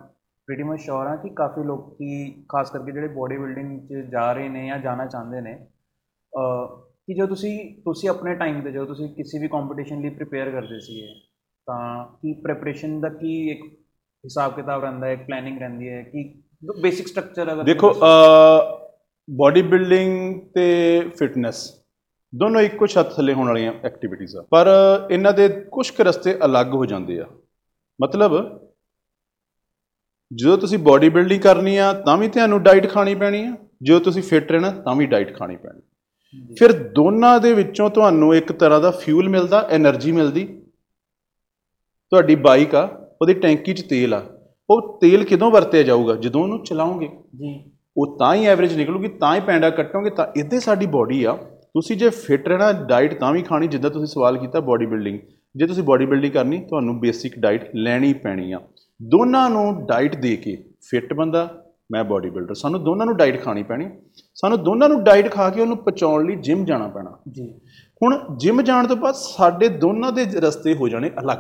ਪ੍ਰੀਟੀ 0.47 0.63
ਮਚ 0.63 0.81
ਸ਼ੋਰ 0.81 1.07
ਹਾਂ 1.07 1.17
ਕਿ 1.17 1.29
ਕਾਫੀ 1.29 1.65
ਲੋਕੀ 1.65 2.33
ਖਾਸ 2.49 2.71
ਕਰਕੇ 2.71 2.93
ਜਿਹੜੇ 2.93 3.09
ਬੋਡੀ 3.09 3.37
ਬਿਲਡਿੰਗ 3.37 3.89
'ਚ 3.89 4.11
ਜਾ 4.13 4.33
ਰਹੇ 4.33 4.49
ਨੇ 4.49 4.67
ਜਾਂ 4.67 4.79
ਜਾਣਾ 4.79 5.07
ਚਾਹੁੰਦੇ 5.07 5.41
ਨੇ 5.41 5.67
ਕਿ 7.07 7.15
ਜੋ 7.15 7.27
ਤੁਸੀਂ 7.27 7.83
ਤੁਸੀਂ 7.83 8.09
ਆਪਣੇ 8.09 8.35
ਟਾਈਮ 8.35 8.61
ਤੇ 8.61 8.71
ਜਦੋਂ 8.73 8.87
ਤੁਸੀਂ 8.87 9.09
ਕਿਸੇ 9.09 9.39
ਵੀ 9.39 9.49
ਕੰਪੀਟੀਸ਼ਨ 9.49 10.01
ਲਈ 10.01 10.11
ਪ੍ਰਿਪੇਅਰ 10.11 10.51
ਕਰਦੇ 10.51 10.81
ਸੀਗੇ 10.81 11.09
ਤਾਂ 11.67 12.07
ਕੀ 12.07 12.33
ਪ੍ਰੈਪਰੇਸ਼ਨ 12.33 13.01
ਦਾ 13.01 13.09
ਕੀ 13.09 13.51
ਇੱਕ 13.51 13.65
ਹਿਸਾਬ 14.25 14.55
ਕਿਤਾਬ 14.57 14.83
ਰਹਿੰਦਾ 14.83 15.07
ਹੈ 15.07 15.13
ਇੱਕ 15.13 15.27
ਪਲੈਨਿੰਗ 15.27 15.59
ਰਹਿੰਦੀ 15.59 15.89
ਹੈ 15.89 16.03
ਕਿ 16.03 16.43
ਬੇਸਿਕ 16.83 17.07
ਸਟਰਕਚਰ 17.07 17.53
ਅਗਰ 17.53 17.63
ਦੇਖੋ 17.63 17.95
ਬਾਡੀ 19.31 19.63
ਬਿਲਡਿੰਗ 19.63 20.41
ਤੇ 20.55 21.01
ਫਿਟਨੈਸ 21.19 21.71
ਦੋਨੋਂ 22.35 22.61
ਇੱਕੋ 22.61 22.87
ਛੱਤ 22.87 23.15
ਥੱਲੇ 23.17 23.33
ਹੋਣ 23.35 23.47
ਵਾਲੀਆਂ 23.47 23.73
ਐਕਟੀਵਿਟੀਜ਼ 23.85 24.37
ਆ। 24.37 24.45
ਪਰ 24.51 24.67
ਇਹਨਾਂ 25.11 25.33
ਦੇ 25.33 25.49
ਕੁਝ 25.49 25.91
ਕੁ 25.91 26.05
ਰਸਤੇ 26.05 26.35
ਅਲੱਗ 26.45 26.75
ਹੋ 26.75 26.85
ਜਾਂਦੇ 26.87 27.21
ਆ। 27.21 27.27
ਮਤਲਬ 28.03 28.33
ਜਦੋਂ 30.35 30.59
ਤੁਸੀਂ 30.59 30.79
ਬਾਡੀ 30.79 31.09
ਬਿਲਡਿੰਗ 31.09 31.41
ਕਰਨੀ 31.41 31.77
ਆ 31.77 31.93
ਤਾਂ 31.93 32.17
ਵੀ 32.17 32.29
ਤੁਹਾਨੂੰ 32.29 32.63
ਡਾਈਟ 32.63 32.91
ਖਾਣੀ 32.91 33.15
ਪੈਣੀ 33.15 33.45
ਆ। 33.45 33.57
ਜਦੋਂ 33.83 34.01
ਤੁਸੀਂ 34.01 34.23
ਫਿਟ 34.23 34.53
ਰਹਿਣਾ 34.53 34.71
ਤਾਂ 34.71 34.95
ਵੀ 34.97 35.07
ਡਾਈਟ 35.07 35.37
ਖਾਣੀ 35.39 35.57
ਪੈਣੀ। 35.57 35.81
ਫਿਰ 36.59 36.73
ਦੋਨਾਂ 36.73 37.41
ਦੇ 37.41 37.53
ਵਿੱਚੋਂ 37.53 37.91
ਤੁਹਾਨੂੰ 37.91 38.35
ਇੱਕ 38.35 38.53
ਤਰ੍ਹਾਂ 38.53 38.81
ਦਾ 38.81 38.91
ਫਿਊਲ 38.91 39.29
ਮਿਲਦਾ 39.29 39.69
એનર્ਜੀ 39.77 40.13
ਮਿਲਦੀ। 40.13 40.45
ਤੁਹਾਡੀ 42.11 42.35
ਬਾਈਕ 42.35 42.75
ਆ 42.75 43.09
ਉਹਦੀ 43.23 43.35
ਟੈਂਕੀ 43.35 43.75
'ਚ 43.75 43.83
ਤੇਲ 43.83 44.15
ਆ। 44.15 44.23
ਉਹ 44.71 44.99
ਤੇਲ 45.01 45.25
ਕਿਦੋਂ 45.25 45.51
ਵਰਤਿਆ 45.51 45.83
ਜਾਊਗਾ? 45.83 46.15
ਜਦੋਂ 46.15 46.43
ਉਹਨੂੰ 46.43 46.65
ਚਲਾਉਂਗੇ 46.65 47.09
ਜੀ। 47.37 47.71
ਉਹ 47.97 48.19
ਤਾਂ 48.19 48.35
ਹੀ 48.35 48.47
ਐਵਰੇਜ 48.47 48.77
ਨਿਕਲੂਗੀ 48.77 49.09
ਤਾਂ 49.09 49.35
ਹੀ 49.37 49.41
ਪੈਂਡਾ 49.41 49.71
ਕੱਟੋਗੇ। 49.71 50.11
ਤਾਂ 50.11 50.27
ਇੱਦੇ 50.37 50.61
ਸਾਡੀ 50.61 50.87
ਬਾਡੀ 50.87 51.25
ਆ। 51.25 51.33
ਤੁਸੀਂ 51.33 51.97
ਜੇ 51.97 52.11
ਫਿਟ 52.11 52.49
ਰਹਿਣਾ 52.49 52.73
ਡਾਈਟ 52.73 53.15
ਤਾਂ 53.15 53.33
ਵੀ 53.33 53.43
ਖਾਣੀ 53.43 53.67
ਜਿੱਦਾਂ 53.67 53.91
ਤੁਸੀਂ 53.91 54.07
ਸਵਾਲ 54.07 54.39
ਕੀਤਾ 54.39 54.61
ਬਾਡੀ 54.61 54.87
ਬਿਲਡਿੰਗ 54.87 55.19
ਜੇ 55.57 55.67
ਤੁਸੀਂ 55.67 55.83
ਬਾਡੀ 55.83 56.07
ਬਿਲਡਿੰਗ 56.07 56.33
ਕਰਨੀ 56.33 56.59
ਤੁਹਾਨੂੰ 56.59 57.01
ਬੇਸਿਕ 57.01 57.39
ਡਾਈਟ 57.39 57.71
ਲੈਣੀ 57.75 58.13
ਪੈਣੀ 58.13 58.53
ਆ। 58.53 58.61
ਦੋਨਾਂ 59.03 59.51
ਨੂੰ 59.51 59.87
ਡਾਈਟ 59.87 60.17
ਦੇ 60.17 60.37
ਕੇ 60.37 60.65
ਫਿਟ 60.81 61.13
ਬੰਦਾ 61.13 61.65
ਮੈਂ 61.93 62.05
ਬਾਡੀ 62.05 62.31
ਬਿਲਡਰ 62.31 62.55
ਸਾਨੂੰ 62.55 62.85
ਦੋਨਾਂ 62.85 63.07
ਨੂੰ 63.07 63.17
ਡਾਈਟ 63.17 63.43
ਖਾਣੀ 63.43 63.63
ਪੈਣੀ। 63.63 63.91
ਸਾਨੂੰ 64.35 64.65
ਦੋਨਾਂ 64.65 64.89
ਨੂੰ 64.89 65.05
ਡਾਈਟ 65.05 65.31
ਖਾ 65.31 65.51
ਕੇ 65.51 65.61
ਉਹਨੂੰ 65.61 65.77
ਪਚਾਉਣ 65.77 66.27
ਲਈ 66.27 66.37
ਜਿਮ 66.37 66.65
ਜਾਣਾ 66.65 66.89
ਪੈਣਾ। 66.89 67.19
ਜੀ। 67.33 67.61
ਹੁਣ 68.03 68.37
ਜਿਮ 68.37 68.63
ਜਾਣ 68.63 68.87
ਤੋਂ 68.87 68.97
ਬਾਅਦ 68.97 69.15
ਸਾਡੇ 69.15 69.69
ਦੋਨਾਂ 69.69 70.13
ਦੇ 70.13 70.25
ਰਸਤੇ 70.25 70.75
ਹੋ 70.75 70.89
ਜਾਣੇ 70.89 71.11
ਅਲੱਗ। 71.21 71.39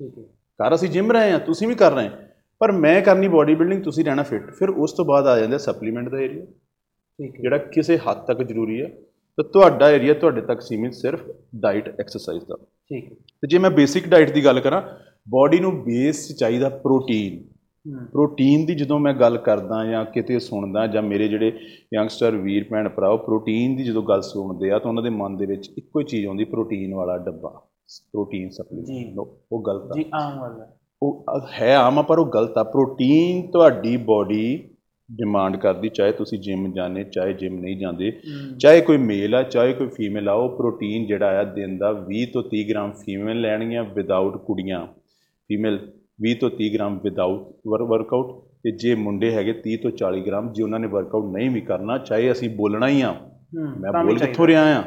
ਠੀਕ 0.00 0.18
ਹੈ। 0.18 0.22
ਕਰ 0.58 0.74
ਅਸੀਂ 0.74 0.88
ਜਿਮ 0.88 1.12
ਰਹੇ 1.12 1.32
ਆ 1.32 1.38
ਤੁਸੀਂ 1.38 1.68
ਵੀ 1.68 1.74
ਕਰ 1.74 1.92
ਰਹੇ 1.92 2.10
ਪਰ 2.58 2.72
ਮੈਂ 2.72 3.02
ਕਰਨੀ 3.02 3.28
ਬਾਡੀ 3.28 3.54
ਬਿਲਡਿੰਗ 3.54 3.82
ਤੁਸੀਂ 3.82 4.04
ਰਹਿਣਾ 4.04 4.22
ਫਿਟ 4.22 4.50
ਫਿਰ 4.50 4.68
ਉਸ 4.68 4.92
ਤੋਂ 4.92 5.04
ਬਾਅਦ 5.04 5.26
ਆ 5.26 5.38
ਜਾਂਦਾ 5.38 5.58
ਸਪਲੀਮੈਂਟ 5.58 6.08
ਦਾ 6.08 6.18
ਏਰੀਆ 6.18 6.44
ਠੀਕ 6.44 7.36
ਹੈ। 7.36 7.40
ਜਿਹੜਾ 7.40 7.58
ਕਿਸੇ 7.58 7.98
ਹੱਦ 7.98 8.18
ਤੱਕ 8.18 8.42
ਜ਼ਰੂਰੀ 8.42 8.82
ਹੈ। 8.82 8.88
ਤਾਂ 9.36 9.44
ਤੁਹਾਡਾ 9.44 9.90
ਏਰੀਆ 9.90 10.14
ਤੁਹਾਡੇ 10.14 10.40
ਤੱਕ 10.40 10.60
ਸੀਮਿਤ 10.60 10.94
ਸਿਰਫ 10.94 11.20
ਡਾਈਟ 11.56 12.00
ਐਕਸਰਸਾਈਜ਼ 12.00 12.44
ਦਾ। 12.44 12.56
ਠੀਕ 12.56 13.04
ਹੈ। 13.04 13.10
ਤੇ 13.10 13.48
ਜੇ 13.48 13.58
ਮੈਂ 13.58 13.70
ਬੇਸਿਕ 13.70 14.08
ਡਾਈਟ 14.08 14.30
ਦੀ 14.30 14.44
ਗੱਲ 14.44 14.60
ਕਰਾਂ 14.60 14.82
ਬਾਡੀ 15.28 15.60
ਨੂੰ 15.60 15.84
ਬੇਸ 15.84 16.36
ਚਾਹੀਦਾ 16.36 16.68
ਪ੍ਰੋਟੀਨ 16.68 17.44
ਹੂੰ। 17.86 18.06
ਪ੍ਰੋਟੀਨ 18.06 18.66
ਦੀ 18.66 18.74
ਜਦੋਂ 18.74 18.98
ਮੈਂ 19.00 19.14
ਗੱਲ 19.14 19.38
ਕਰਦਾ 19.38 19.84
ਜਾਂ 19.84 20.04
ਕਿਤੇ 20.04 20.38
ਸੁਣਦਾ 20.38 20.86
ਜਾਂ 20.86 21.02
ਮੇਰੇ 21.02 21.28
ਜਿਹੜੇ 21.28 21.52
ਯੰਗਸਟਰ 21.94 22.36
ਵੀਰ 22.36 22.64
ਭੈਣ 22.70 22.88
ਭਰਾ 22.88 23.08
ਉਹ 23.08 23.18
ਪ੍ਰੋਟੀਨ 23.18 23.76
ਦੀ 23.76 23.84
ਜਦੋਂ 23.84 24.02
ਗੱਲ 24.02 24.22
ਸੁਣਦੇ 24.22 24.70
ਆ 24.70 24.78
ਤਾਂ 24.78 24.88
ਉਹਨਾਂ 24.90 25.02
ਦੇ 25.02 25.10
ਮਨ 25.10 25.36
ਦੇ 25.36 25.46
ਵਿੱਚ 25.46 25.70
ਇੱਕੋ 25.78 26.00
ਹੀ 26.00 26.04
ਚੀਜ਼ 26.04 26.26
ਆਉਂਦੀ 26.26 26.44
ਪ੍ਰੋਟੀਨ 26.44 26.94
ਵਾਲਾ 26.94 27.18
ਡੱਬਾ 27.18 27.48
ਪ੍ਰੋਟੀਨ। 28.12 28.48
ਸਪਲੀਮੈਂਟ 28.50 29.18
ਉਹ 29.52 29.62
ਗਲਤ 29.66 29.82
ਆ। 29.82 29.94
ਜੀ 29.94 30.04
ਆਮ 30.14 30.38
ਵਾਲਾ 30.40 30.66
ਉਹ 31.02 31.24
ਅ- 31.36 31.46
ਹੈ 31.60 31.76
ਆਮ 31.76 32.02
ਪਰ 32.02 32.18
ਉਹ 32.18 32.26
ਗਲਤ 32.26 32.58
ਆ। 32.58 32.62
ਪ੍ਰੋਟੀਨ 32.62 33.50
ਤੁਹਾਡੀ 33.50 33.96
ਬਾਡੀ 33.96 34.68
ਡਿਮਾਂਡ 35.12 35.56
ਕਰਦੀ 35.56 35.88
ਚਾਹੇ 35.88 36.12
ਤੁਸੀਂ 36.12 36.38
ਜਿਮ 36.38 36.72
ਜਾਂਦੇ 36.72 37.04
ਚਾਹੇ 37.04 37.32
ਜਿਮ 37.32 37.58
ਨਹੀਂ 37.60 37.76
ਜਾਂਦੇ 37.76 38.10
ਹੂੰ। 38.10 38.58
ਚਾਹੇ 38.58 38.80
ਕੋਈ 38.80 38.96
ਮੇਲ 38.96 39.34
ਆ 39.34 39.42
ਚਾਹੇ 39.42 39.72
ਕੋਈ 39.72 39.86
ਫੀਮੇਲ 39.86 40.28
ਆ 40.28 40.32
ਉਹ 40.32 40.56
ਪ੍ਰੋਟੀਨ 40.56 41.06
ਜਿਹੜਾ 41.06 41.40
ਆ 41.40 41.44
ਦਿਨ 41.44 41.78
ਦਾ 41.78 41.90
20 41.90 42.26
ਤੋਂ 42.26 42.42
30 42.42 42.64
ਗ੍ਰਾਮ 42.70 42.90
ਫੀਮੇਲ 42.92 43.40
ਲੈਣਗੀਆਂ 43.40 43.84
ਵਿਦਆਊਟ 43.84 44.36
ਕੁੜੀਆਂ। 44.36 44.86
ਫੀਮੇਲ 45.50 45.78
20 46.22 46.34
ਤੋਂ 46.40 46.50
30 46.52 46.72
ਗ੍ਰਾਮ 46.74 46.98
ਵਿਦਆਊਟ 46.98 47.66
ਵਰਕਆਊਟ 47.90 48.30
ਤੇ 48.64 48.70
ਜੇ 48.76 48.94
ਮੁੰਡੇ 48.96 49.30
ਹੈਗੇ 49.34 49.52
30 49.62 49.76
ਤੋਂ 49.82 49.90
40 50.02 50.20
ਗ੍ਰਾਮ 50.26 50.52
ਜੇ 50.52 50.62
ਉਹਨਾਂ 50.62 50.78
ਨੇ 50.80 50.86
ਵਰਕਆਊਟ 50.88 51.32
ਨਹੀਂ 51.32 51.50
ਵੀ 51.50 51.60
ਕਰਨਾ 51.60 51.98
ਚਾਹੇ 52.00 52.30
ਅਸੀਂ 52.32 52.48
ਬੋਲਣਾ 52.56 52.88
ਹੀ 52.88 53.00
ਆ 53.00 53.12
ਮੈਂ 53.54 53.92
ਬੋਲ 54.04 54.18
ਕਿੱਥੋਂ 54.18 54.46
ਰਿਹਾ 54.46 54.62
ਆ? 54.76 54.82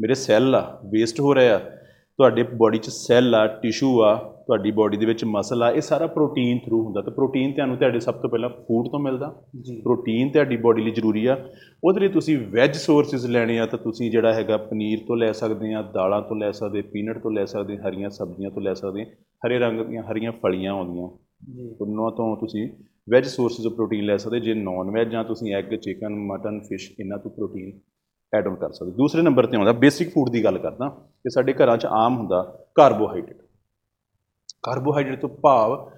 ਮੇਰੇ 0.00 0.14
ਸੈੱਲ 0.14 0.54
ਆ 0.54 0.60
ਵੇਸਟ 0.92 1.20
ਹੋ 1.20 1.34
ਰਿਹਾ 1.34 1.58
ਤੁਹਾਡੇ 1.58 2.42
ਬਾਡੀ 2.54 2.78
'ਚ 2.78 2.88
ਸੈੱਲ 2.90 3.34
ਆ 3.34 3.46
ਟਿਸ਼ੂ 3.62 4.00
ਆ 4.02 4.14
ਤੁਹਾਡੀ 4.46 4.70
ਬਾਡੀ 4.70 4.96
ਦੇ 4.96 5.06
ਵਿੱਚ 5.06 5.24
ਮਸਲ 5.24 5.62
ਆ 5.62 5.70
ਇਹ 5.70 5.80
ਸਾਰਾ 5.80 6.06
ਪ੍ਰੋਟੀਨ 6.06 6.58
ਥਰੂ 6.58 6.84
ਹੁੰਦਾ। 6.84 7.00
ਤੇ 7.02 7.10
ਪ੍ਰੋਟੀਨ 7.10 7.52
ਤੁਹਾਨੂੰ 7.52 7.76
ਤੁਹਾਡੇ 7.76 8.00
ਸਭ 8.00 8.14
ਤੋਂ 8.14 8.30
ਪਹਿਲਾਂ 8.30 8.48
ਫੂਡ 8.48 8.88
ਤੋਂ 8.88 9.00
ਮਿਲਦਾ। 9.00 9.28
ਪ੍ਰੋਟੀਨ 9.82 10.30
ਤੁਹਾਡੀ 10.32 10.56
ਬਾਡੀ 10.56 10.82
ਲਈ 10.82 10.90
ਜ਼ਰੂਰੀ 10.90 11.26
ਆ। 11.26 11.48
ਉਹਦੇ 11.84 12.00
ਲਈ 12.00 12.08
ਤੁਸੀਂ 12.08 12.38
ਵੈਜ 12.38 12.76
ਸੋਰਸਸ 12.76 13.26
ਲੈਣੇ 13.26 13.58
ਆ 13.60 13.66
ਤਾਂ 13.66 13.78
ਤੁਸੀਂ 13.78 14.10
ਜਿਹੜਾ 14.10 14.34
ਹੈਗਾ 14.34 14.56
ਪਨੀਰ 14.56 14.98
ਤੋਂ 15.08 15.16
ਲੈ 15.16 15.32
ਸਕਦੇ 15.32 15.74
ਆ 15.74 15.82
ਦਾਲਾਂ 15.82 16.22
ਤੋਂ 16.22 16.36
ਲੈ 16.36 16.50
ਸਕਦੇ 16.50 16.82
ਪੀਨਟ 16.82 17.18
ਤੋਂ 17.18 17.30
ਲੈ 17.30 17.44
ਸਕਦੇ 17.44 17.76
ਹਰੀਆਂ 17.76 18.10
ਸਬਜ਼ੀਆਂ 18.10 18.50
ਤੋਂ 18.50 18.62
ਲੈ 18.62 18.74
ਸਕਦੇ 18.74 19.04
ਹਰੇ 19.46 19.58
ਰੰਗ 19.58 19.80
ਦੀਆਂ 19.80 20.02
ਹਰੀਆਂ 20.02 20.32
ਫਲੀਆਂ 20.32 20.72
ਆਉਂਦੀਆਂ। 20.72 21.08
ਜੀ। 21.54 21.76
ਉਹਨਾਂ 21.80 22.10
ਤੋਂ 22.10 22.36
ਤੁਸੀਂ 22.36 22.70
ਵੈਜ 23.10 23.26
ਸੋਰਸਸ 23.26 23.66
ਆਫ 23.66 23.72
ਪ੍ਰੋਟੀਨ 23.72 24.04
ਲੈ 24.04 24.16
ਸਕਦੇ। 24.16 24.40
ਜੇ 24.40 24.54
ਨਾਨ 24.54 24.90
ਵੈਜ 24.90 25.08
ਜਾਂ 25.08 25.24
ਤੁਸੀਂ 25.24 25.54
ਐਗ 25.54 25.74
ਚਿਕਨ 25.74 26.14
ਮਟਨ 26.14 26.60
ਫਿਸ਼ 26.60 26.90
ਇਹਨਾਂ 27.00 27.18
ਤੋਂ 27.18 27.30
ਪ੍ਰੋਟੀਨ 27.30 27.80
ਐਡ 28.34 28.46
ਆਨ 28.46 28.54
ਕਰ 28.54 28.72
ਸਕਦੇ। 28.72 28.92
ਦੂਸਰੇ 28.92 29.22
ਨੰਬਰ 29.22 29.46
ਤੇ 29.46 29.56
ਆਉਂਦਾ 29.56 29.72
ਬੇਸਿਕ 29.72 30.08
ਫੂਡ 30.08 30.30
ਦੀ 30.30 30.44
ਗੱਲ 30.44 30.58
ਕਰਦਾ 30.58 30.88
ਕਿ 30.88 31.30
ਸਾਡੇ 31.30 31.52
ਘਰਾਂ 31.52 31.76
'ਚ 31.76 31.86
ਆਮ 31.86 32.16
ਹੁੰਦਾ 32.16 32.66
ਕਾਰਬੋਹਾਈਡਰੇਟ 32.74 33.41
ਕਾਰਬੋਹਾਈਡਰੇਟ 34.62 35.20
ਤੋਂ 35.20 35.28
ਭਾਵ 35.28 35.90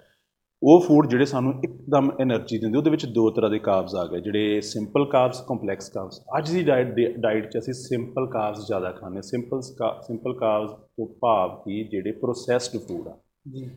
ਉਹ 0.62 0.80
ਫੂਡ 0.80 1.06
ਜਿਹੜੇ 1.06 1.24
ਸਾਨੂੰ 1.24 1.54
ਇੱਕਦਮ 1.64 2.10
એનર્ਜੀ 2.22 2.58
ਦਿੰਦੇ 2.58 2.78
ਉਹਦੇ 2.78 2.90
ਵਿੱਚ 2.90 3.06
ਦੋ 3.06 3.30
ਤਰ੍ਹਾਂ 3.30 3.50
ਦੇ 3.50 3.58
ਕਾਰਬਸ 3.58 3.94
ਆ 3.94 4.06
ਗਏ 4.06 4.20
ਜਿਹੜੇ 4.20 4.60
ਸਿੰਪਲ 4.60 5.06
ਕਾਰਬਸ 5.06 5.40
ਕੰਪਲੈਕਸ 5.48 5.90
ਕਾਰਬਸ 5.90 6.20
ਅੱਜ 6.38 6.50
ਦੀ 6.50 6.62
ਡਾਈਟ 6.62 6.94
ਡਾਈਟ 7.16 7.50
'ਚ 7.50 7.58
ਅਸੀਂ 7.58 7.74
ਸਿੰਪਲ 7.74 8.30
ਕਾਰਬਸ 8.30 8.66
ਜ਼ਿਆਦਾ 8.66 8.90
ਖਾਂਦੇ 8.90 9.22
ਸਿੰਪਲ 9.22 9.60
ਸਿੰਪਲ 10.00 10.34
ਕਾਰਬਸ 10.38 10.70
ਤੋਂ 10.70 11.06
ਭਾਵ 11.20 11.62
ਕੀ 11.64 11.84
ਜਿਹੜੇ 11.84 12.12
ਪ੍ਰੋਸੈਸਡ 12.12 12.78
ਫੂਡ 12.78 13.08
ਆ। 13.08 13.18
ਜੀ। 13.54 13.70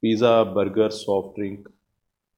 ਪੀਜ਼ਾ 0.00 0.54
버ਗਰ 0.58 0.90
ਸੌਫਟ 0.90 1.36
ਡਰਿੰਕ 1.36 1.68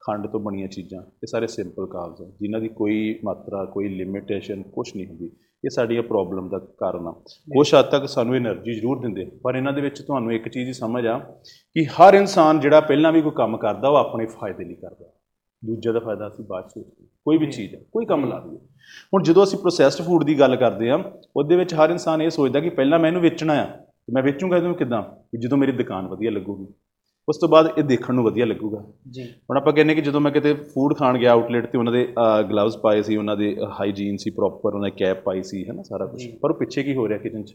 ਖੰਡ 0.00 0.26
ਤੋਂ 0.26 0.40
ਬਣੀਆਂ 0.40 0.68
ਚੀਜ਼ਾਂ 0.68 1.02
ਇਹ 1.02 1.26
ਸਾਰੇ 1.26 1.46
ਸਿੰਪਲ 1.46 1.86
ਕਾਰਬਸ 1.86 2.20
ਆ 2.20 2.24
ਜਿਨ੍ਹਾਂ 2.40 2.62
ਦੀ 2.62 2.68
ਕੋਈ 2.68 3.20
ਮਾਤਰਾ 3.24 3.64
ਕੋਈ 3.64 3.88
ਲਿਮਿਟੇਸ਼ਨ 3.88 4.62
ਕੁਝ 4.62 4.96
ਨਹੀਂ 4.96 5.06
ਹੁੰਦੀ। 5.06 5.30
ਇਹ 5.64 5.70
ਸਾਡੀਆਂ 5.70 6.02
ਪ੍ਰੋਬਲਮ 6.02 6.48
ਦਾ 6.48 6.58
ਕਾਰਨ 6.78 7.06
ਆ। 7.06 7.10
ਕੁਝ 7.54 7.74
ਹੱਦ 7.74 7.86
ਤੱਕ 7.86 8.06
ਸਾਨੂੰ 8.08 8.36
એનર્ਜੀ 8.36 8.74
ਜ਼ਰੂਰ 8.74 9.00
ਦਿੰਦੇ 9.00 9.24
ਪਰ 9.42 9.56
ਇਹਨਾਂ 9.56 9.72
ਦੇ 9.72 9.80
ਵਿੱਚ 9.80 10.02
ਤੁਹਾਨੂੰ 10.02 10.32
ਇੱਕ 10.32 10.48
ਚੀਜ਼ 10.48 10.68
ਹੀ 10.68 10.72
ਸਮਝ 10.72 11.06
ਆ 11.06 11.18
ਕਿ 11.76 11.84
ਹਰ 11.84 12.14
ਇਨਸਾਨ 12.14 12.60
ਜਿਹੜਾ 12.60 12.80
ਪਹਿਲਾਂ 12.80 13.12
ਵੀ 13.12 13.22
ਕੋਈ 13.22 13.32
ਕੰਮ 13.36 13.56
ਕਰਦਾ 13.56 13.88
ਉਹ 13.88 13.96
ਆਪਣੇ 13.96 14.26
ਫਾਇਦੇ 14.26 14.64
ਲਈ 14.64 14.74
ਕਰਦਾ। 14.74 15.10
ਦੂਜੇ 15.64 15.92
ਦਾ 15.92 16.00
ਫਾਇਦਾ 16.00 16.28
ਅਸੀਂ 16.28 16.44
ਬਾਅਦ 16.44 16.68
ਸੋਚਦੇ 16.68 17.06
ਕੋਈ 17.24 17.38
ਵੀ 17.38 17.46
ਚੀਜ਼ 17.46 17.74
ਹੈ 17.74 17.80
ਕੋਈ 17.92 18.06
ਕੰਮ 18.06 18.24
ਲਾ 18.24 18.40
ਦਈਏ। 18.40 18.58
ਹੁਣ 19.14 19.22
ਜਦੋਂ 19.22 19.44
ਅਸੀਂ 19.44 19.58
ਪ੍ਰੋਸੈਸਡ 19.58 20.04
ਫੂਡ 20.04 20.24
ਦੀ 20.24 20.38
ਗੱਲ 20.40 20.56
ਕਰਦੇ 20.56 20.90
ਆ 20.90 21.02
ਉਹਦੇ 21.36 21.56
ਵਿੱਚ 21.56 21.74
ਹਰ 21.74 21.90
ਇਨਸਾਨ 21.90 22.22
ਇਹ 22.22 22.30
ਸੋਚਦਾ 22.30 22.60
ਕਿ 22.60 22.70
ਪਹਿਲਾਂ 22.70 22.98
ਮੈਂ 22.98 23.08
ਇਹਨੂੰ 23.08 23.22
ਵੇਚਣਾ 23.22 23.54
ਆ 23.54 23.66
ਮੈਂ 24.12 24.22
ਵੇਚੂੰਗਾ 24.22 24.56
ਇਹਨੂੰ 24.56 24.74
ਕਿਦਾਂ? 24.74 25.02
ਜਦੋਂ 25.38 25.58
ਮੇਰੀ 25.58 25.72
ਦੁਕਾਨ 25.72 26.06
ਵਧੀਆ 26.06 26.30
ਲੱਗੂਗੀ। 26.30 26.66
ਉਸ 27.28 27.38
ਤੋਂ 27.40 27.48
ਬਾਅਦ 27.48 27.68
ਇਹ 27.78 27.82
ਦੇਖਣ 27.84 28.14
ਨੂੰ 28.14 28.24
ਵਧੀਆ 28.24 28.46
ਲੱਗੂਗਾ। 28.46 28.84
ਜੀ। 29.10 29.24
ਹੁਣ 29.50 29.56
ਆਪਾਂ 29.56 29.72
ਕਹਿੰਦੇ 29.72 29.94
ਕਿ 29.94 30.00
ਜਦੋਂ 30.00 30.20
ਮੈਂ 30.20 30.32
ਕਿਤੇ 30.32 30.52
ਫੂਡ 30.54 30.96
ਖਾਣ 30.96 31.18
ਗਿਆ 31.18 31.32
ਆਊਟਲੈਟ 31.32 31.66
ਤੇ 31.66 31.78
ਉਹਨਾਂ 31.78 31.92
ਦੇ 31.92 32.06
ਗਲਵਜ਼ 32.50 32.76
ਪਾਏ 32.78 33.02
ਸੀ 33.02 33.16
ਉਹਨਾਂ 33.16 33.36
ਦੇ 33.36 33.56
ਹਾਈਜੀਨ 33.80 34.16
ਸੀ 34.16 34.30
ਪ੍ਰੋਪਰ 34.30 34.74
ਉਹਨਾਂ 34.74 34.88
ਨੇ 34.88 34.94
ਕੈਪ 34.98 35.22
ਪਾਈ 35.22 35.42
ਸੀ 35.42 35.64
ਹੈ 35.68 35.72
ਨਾ 35.72 35.82
ਸਾਰਾ 35.82 36.06
ਕੁਝ। 36.06 36.26
ਪਰ 36.42 36.50
ਉਹ 36.50 36.56
ਪਿੱਛੇ 36.56 36.82
ਕੀ 36.82 36.94
ਹੋ 36.94 37.08
ਰਿਹਾ 37.08 37.18
ਕਿਚਨ 37.18 37.44
'ਚ? 37.44 37.54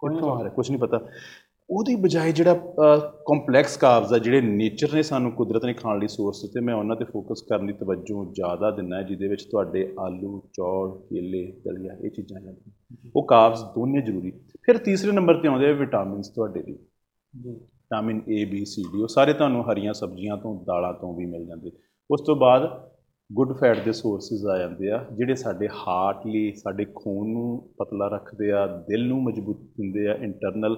ਕੋਈ 0.00 0.14
ਨਹੀਂ। 0.14 0.30
ਆ 0.30 0.38
ਰਿਹਾ? 0.38 0.52
ਕੁਝ 0.54 0.70
ਨਹੀਂ 0.70 0.80
ਪਤਾ। 0.80 1.00
ਉਹਦੀ 1.70 1.94
ਬਜਾਏ 1.94 2.32
ਜਿਹੜਾ 2.32 2.54
ਕੰਪਲੈਕਸ 3.26 3.76
ਕਾਰਬਸ 3.76 4.12
ਆ 4.12 4.18
ਜਿਹੜੇ 4.18 4.40
ਨੇਚਰ 4.40 4.94
ਨੇ 4.94 5.02
ਸਾਨੂੰ 5.02 5.30
ਕੁਦਰਤ 5.32 5.64
ਨੇ 5.64 5.72
ਖਾਣ 5.72 5.98
ਲਈ 5.98 6.08
ਸੋਰਸ 6.08 6.42
ਦਿੱਤੇ 6.42 6.60
ਮੈਂ 6.60 6.74
ਉਹਨਾਂ 6.74 6.96
ਤੇ 6.96 7.04
ਫੋਕਸ 7.04 7.42
ਕਰਨ 7.42 7.66
ਦੀ 7.66 7.72
ਤਵੱਜੋ 7.72 8.24
ਜ਼ਿਆਦਾ 8.32 8.70
ਦਿੰਦਾ 8.70 8.96
ਹੈ, 8.96 9.02
ਜਿਹਦੇ 9.02 9.28
ਵਿੱਚ 9.28 9.44
ਤੁਹਾਡੇ 9.44 9.92
ਆਲੂ 9.98 10.40
ਚੌਲ 10.52 10.90
ਕੇਲੇ 11.10 11.44
ਦਲੀਆ 11.64 11.92
ਇਹ 12.04 12.10
ਚੀਜ਼ਾਂ 12.10 12.40
ਜਾਂਦੀਆਂ। 12.40 12.96
ਉਹ 13.16 13.26
ਕਾਰਬਸ 13.26 13.62
ਦੋਨੇ 13.74 14.02
ਜ਼ਰੂਰੀ। 14.02 14.30
ਫਿਰ 14.62 14.78
ਤੀਸਰੇ 14.78 15.12
ਨੰਬਰ 15.12 15.40
ਤੇ 15.40 15.48
ਆਉਂਦੇ 15.48 15.68
ਆ 15.68 15.72
ਵਿਟਾਮਿਨਸ 15.72 16.28
ਤੁਹਾਡੇ 16.28 16.62
ਲਈ। 16.62 16.78
ਜੀ। 17.34 17.56
Vitamin 17.92 18.20
A 18.30 18.44
B 18.44 18.64
C 18.64 18.82
D 18.92 19.02
ਉਹ 19.02 19.08
ਸਾਰੇ 19.08 19.32
ਤੁਹਾਨੂੰ 19.32 19.62
ਹਰੀਆਂ 19.64 19.92
ਸਬਜ਼ੀਆਂ 19.92 20.36
ਤੋਂ, 20.36 20.54
ਦਾਲਾਂ 20.64 20.92
ਤੋਂ 20.92 21.14
ਵੀ 21.16 21.26
ਮਿਲ 21.26 21.44
ਜਾਂਦੇ। 21.46 21.70
ਉਸ 22.10 22.20
ਤੋਂ 22.26 22.36
ਬਾਅਦ 22.36 22.68
ਗੁੱਡ 23.30 23.52
ਫੈਟ 23.52 23.84
ਦੇ 23.84 23.92
ਸੋਰਸਸ 23.92 24.44
ਆ 24.46 24.56
ਜਾਂਦੇ 24.58 24.90
ਆ, 24.90 25.04
ਜਿਹੜੇ 25.16 25.34
ਸਾਡੇ 25.34 25.68
ਹਾਰਟ 25.68 26.26
ਲਈ, 26.26 26.52
ਸਾਡੇ 26.52 26.84
ਖੂਨ 26.94 27.28
ਨੂੰ 27.28 27.74
ਪਤਲਾ 27.78 28.08
ਰੱਖਦੇ 28.08 28.50
ਆ, 28.52 28.66
ਦਿਲ 28.88 29.06
ਨੂੰ 29.08 29.22
ਮਜ਼ਬੂਤ 29.22 29.60
ਦਿੰਦੇ 29.78 30.06
ਆ 30.08 30.14
ਇੰਟਰਨਲ 30.22 30.76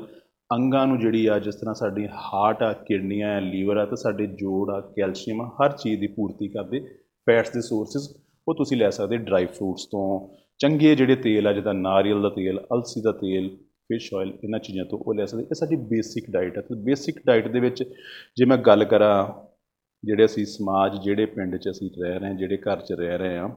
ਅੰਗਾਂ 0.51 0.87
ਨੂੰ 0.87 0.99
ਜਿਹੜੀ 0.99 1.27
ਆ, 1.27 1.39
ਜਿਸ 1.39 1.55
ਤਰ੍ਹਾਂ 1.55 1.75
ਸਾਡੀ 1.75 2.07
ਹਾਰਟ 2.07 2.63
ਆ, 2.63 2.73
ਕਿਡਨੀਆਂ 2.89 3.37
ਆ, 3.37 3.41
ਲੀਵਰ 3.41 3.77
ਆ, 3.77 3.85
ਤੇ 3.85 3.97
ਸਾਡੇ 3.97 4.27
ਜੋੜ 4.27 4.71
ਆ, 4.71 4.81
ਕੈਲਸ਼ੀਅਮ 4.97 5.41
ਆ, 5.41 5.51
ਹਰ 5.61 5.73
ਚੀਜ਼ 5.73 6.01
ਦੀ 6.01 6.07
ਪੂਰਤੀ 6.07 6.49
ਕਰਦੇ 6.49 6.81
ਫੈਟਸ 7.27 7.51
ਦੇ 7.51 7.61
ਸੋਰਸਸ 7.61 8.15
ਉਹ 8.49 8.55
ਤੁਸੀਂ 8.55 8.77
ਲੈ 8.77 8.91
ਸਕਦੇ 8.91 9.17
ਡਰਾਈ 9.17 9.47
ਫਰੂਟਸ 9.47 9.87
ਤੋਂ, 9.87 10.29
ਚੰਗੇ 10.59 10.95
ਜਿਹੜੇ 10.95 11.17
ਤੇਲ 11.17 11.47
ਆ, 11.47 11.53
ਜਿੱਦਾਂ 11.53 11.75
ਨਾਰੀਅਲ 11.75 12.23
ਦਾ 12.23 12.29
ਤੇਲ, 12.29 12.61
ਅਲਸੀ 12.75 13.01
ਦਾ 13.01 13.13
ਤੇਲ 13.13 13.49
ਫਿਸ਼ 13.89 14.15
ਆਇਲ 14.15 14.29
ਇਹਨਾਂ 14.45 14.59
ਚੀਜ਼ਾਂ 14.59 14.85
ਤੋਂ 14.85 14.99
ਉਹ 14.99 15.15
ਲੈ 15.15 15.25
ਸਕਦੇ। 15.25 15.43
ਇਹ 15.43 15.55
ਸਾਡੀ 15.55 15.77
ਬੇਸਿਕ 15.77 16.31
ਡਾਈਟ 16.31 16.57
ਹੈ 16.57 16.63
ਤੇ 16.63 16.75
ਬੇਸਿਕ 16.75 17.27
ਡਾਈਟ 17.27 17.49
ਦੇ 17.49 17.61
ਵਿੱਚ 17.61 17.83
ਜੇ 18.37 18.45
ਮੈਂ 18.45 18.57
ਗੱਲ 18.57 18.85
ਕਰਾਂ 18.85 19.45
ਜਿਹੜੇ 20.05 20.25
ਅਸੀਂ 20.25 20.47
ਸਮਾਜ 20.47 21.05
ਜਿਹੜੇ 21.05 21.27
ਪਿੰਡ 21.27 21.57
'ਚ 21.57 21.71
ਅਸੀਂ 21.71 21.91
ਰਹਿ 22.03 22.19
ਰਹੇ 22.19 22.29
ਹਾਂ 22.29 22.35
ਜਿਹੜੇ 22.35 22.57
ਘਰ 22.57 22.81
'ਚ 22.81 22.93
ਰਹਿ 22.93 23.19
ਰਹੇ 23.19 23.39
ਹਾਂ 23.39 23.49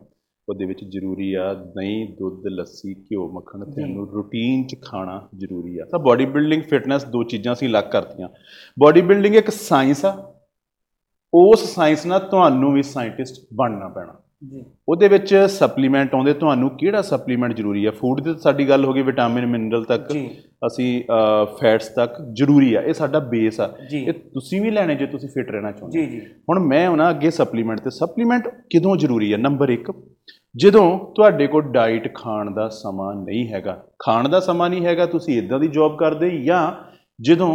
ਉਹਦੇ 0.50 0.66
ਵਿੱਚ 0.66 0.84
ਜ਼ਰੂਰੀ 0.84 1.34
ਆ 1.34 1.54
ਦਹੀਂ 1.54 2.10
ਦੁੱਧ 2.14 2.48
ਲੱਸੀ 2.48 2.94
ਘਿਓ 2.94 3.32
ਮੱਖਣ 3.32 3.66
ਜੀ। 3.66 3.72
ਤੁਹਾਨੂੰ 3.72 4.12
ਰੂਟੀਨ 4.12 4.68
'ਚ 4.68 4.76
ਖਾਣਾ 4.82 5.30
ਜ਼ਰੂਰੀ 5.38 5.78
ਆ। 5.78 5.86
ਤਾਂ 5.86 6.00
ਬਾਡੀ 6.00 6.26
ਬਿਲਡਿੰਗ 6.26 6.64
ਫਿਟਨੈਸ 6.64 7.04
ਦੋ 7.04 7.24
ਚੀਜ਼ਾਂ 7.24 7.54
ਅਸੀਂ 7.54 7.70
ਅਲੱਗ 7.70 7.84
ਕਰਤੀਆਂ। 7.84 8.30
ਬਾਡੀ 8.80 9.02
ਬਿਲਡਿੰਗ 9.02 9.36
ਇੱਕ 9.36 9.50
ਸਾਇੰਸ 9.50 10.06
ਆ। 10.06 10.34
ਉਸ 11.34 11.76
ਸਾਇੰਸ 11.76 12.06
ਨਾਲ 12.06 12.20
ਤੁਹਾਨੂੰ 12.20 12.74
ਵੀ 12.74 12.84
ਸਾਇੰਟਿਸਟ 12.84 13.48
ਬਣਨਾ 13.54 13.88
ਪੈਣਾ। 13.88 14.22
ਜੀ। 14.42 14.64
ਉਹਦੇ 14.90 15.08
ਵਿੱਚ 15.08 15.34
ਸਪਲੀਮੈਂਟ 15.50 16.14
ਆਉਂਦੇ 16.16 16.34
ਤੁਹਾਨੂੰ 16.34 16.70
ਕਿਹੜਾ 16.78 17.02
ਸਪਲੀਮੈਂਟ 17.02 17.54
ਜ਼ਰੂਰੀ 17.54 17.86
ਆ? 17.86 17.92
ਫੂਡ 17.92 18.22
ਦੀ 18.22 18.34
ਸਾਡੀ 18.40 18.68
ਗੱਲ 18.70 18.86
ਹੋ 18.86 18.94
ਗਈ 18.94 19.02
ਵਿਟਾਮਿਨ 19.02 19.46
ਮਿਨਰਲ 19.46 19.84
ਤੱਕ। 19.84 20.12
ਅਸੀਂ 20.68 21.04
ਫੈਟਸ 21.60 21.88
ਤੱਕ 21.90 22.14
ਜ਼ਰੂਰੀ 22.34 22.74
ਆ। 22.74 22.82
ਇਹ 22.82 22.94
ਸਾਡਾ 22.94 23.20
ਬੇਸ 23.32 23.60
ਆ। 23.62 23.70
ਇਹ 23.94 24.12
ਤੁਸੀਂ 24.14 24.62
ਵੀ 24.62 24.72
ਲੈਣੇ 24.72 24.96
ਜੇ 24.96 25.06
ਤੁਸੀਂ 25.06 25.30
ਫਿਟ 25.30 25.50
ਰਹਿਣਾ 25.52 25.72
ਚਾਹੁੰਦੇ 25.72 26.06
ਜੀ 26.06 26.12
ਜੀ। 26.12 26.20
ਹੁਣ 26.50 26.60
ਮੈਂ 26.60 26.88
ਉਹਨਾਂ 26.90 27.10
ਅੱਗੇ 27.10 27.32
ਸਪਲੀਮੈਂਟ 27.32 27.80
ਤੇ। 27.80 27.90
ਸਪਲੀਮੈਂਟ 27.90 28.48
ਕਿਦੋਂ 28.70 28.96
ਜ਼ਰੂਰੀ 28.98 29.32
ਹੈ 29.34 29.38
ਨੰਬਰ 29.38 29.72
1 29.72 29.92
ਜਦੋਂ 30.56 30.88
ਤੁਹਾਡੇ 31.16 31.48
ਕੋਲ 31.48 31.64
ਡਾਈਟ 31.72 32.14
ਖਾਣ 32.16 32.52
ਦਾ 32.52 32.68
ਸਮਾਂ 32.70 33.14
ਨਹੀਂ 33.16 33.48
ਹੈਗਾ। 33.50 33.84
ਖਾਣ 34.00 34.30
ਦਾ 34.30 34.40
ਸਮਾਂ 34.40 34.70
ਨਹੀਂ 34.70 34.86
ਹੈਗਾ 34.86 35.06
ਤੁਸੀਂ 35.06 35.38
ਇਦਾਂ 35.38 35.60
ਦੀ 35.60 35.68
ਜੌਬ 35.68 35.98
ਕਰਦੇ 35.98 36.30
ਜਾਂ 36.44 36.72
ਜਦੋਂ 37.20 37.52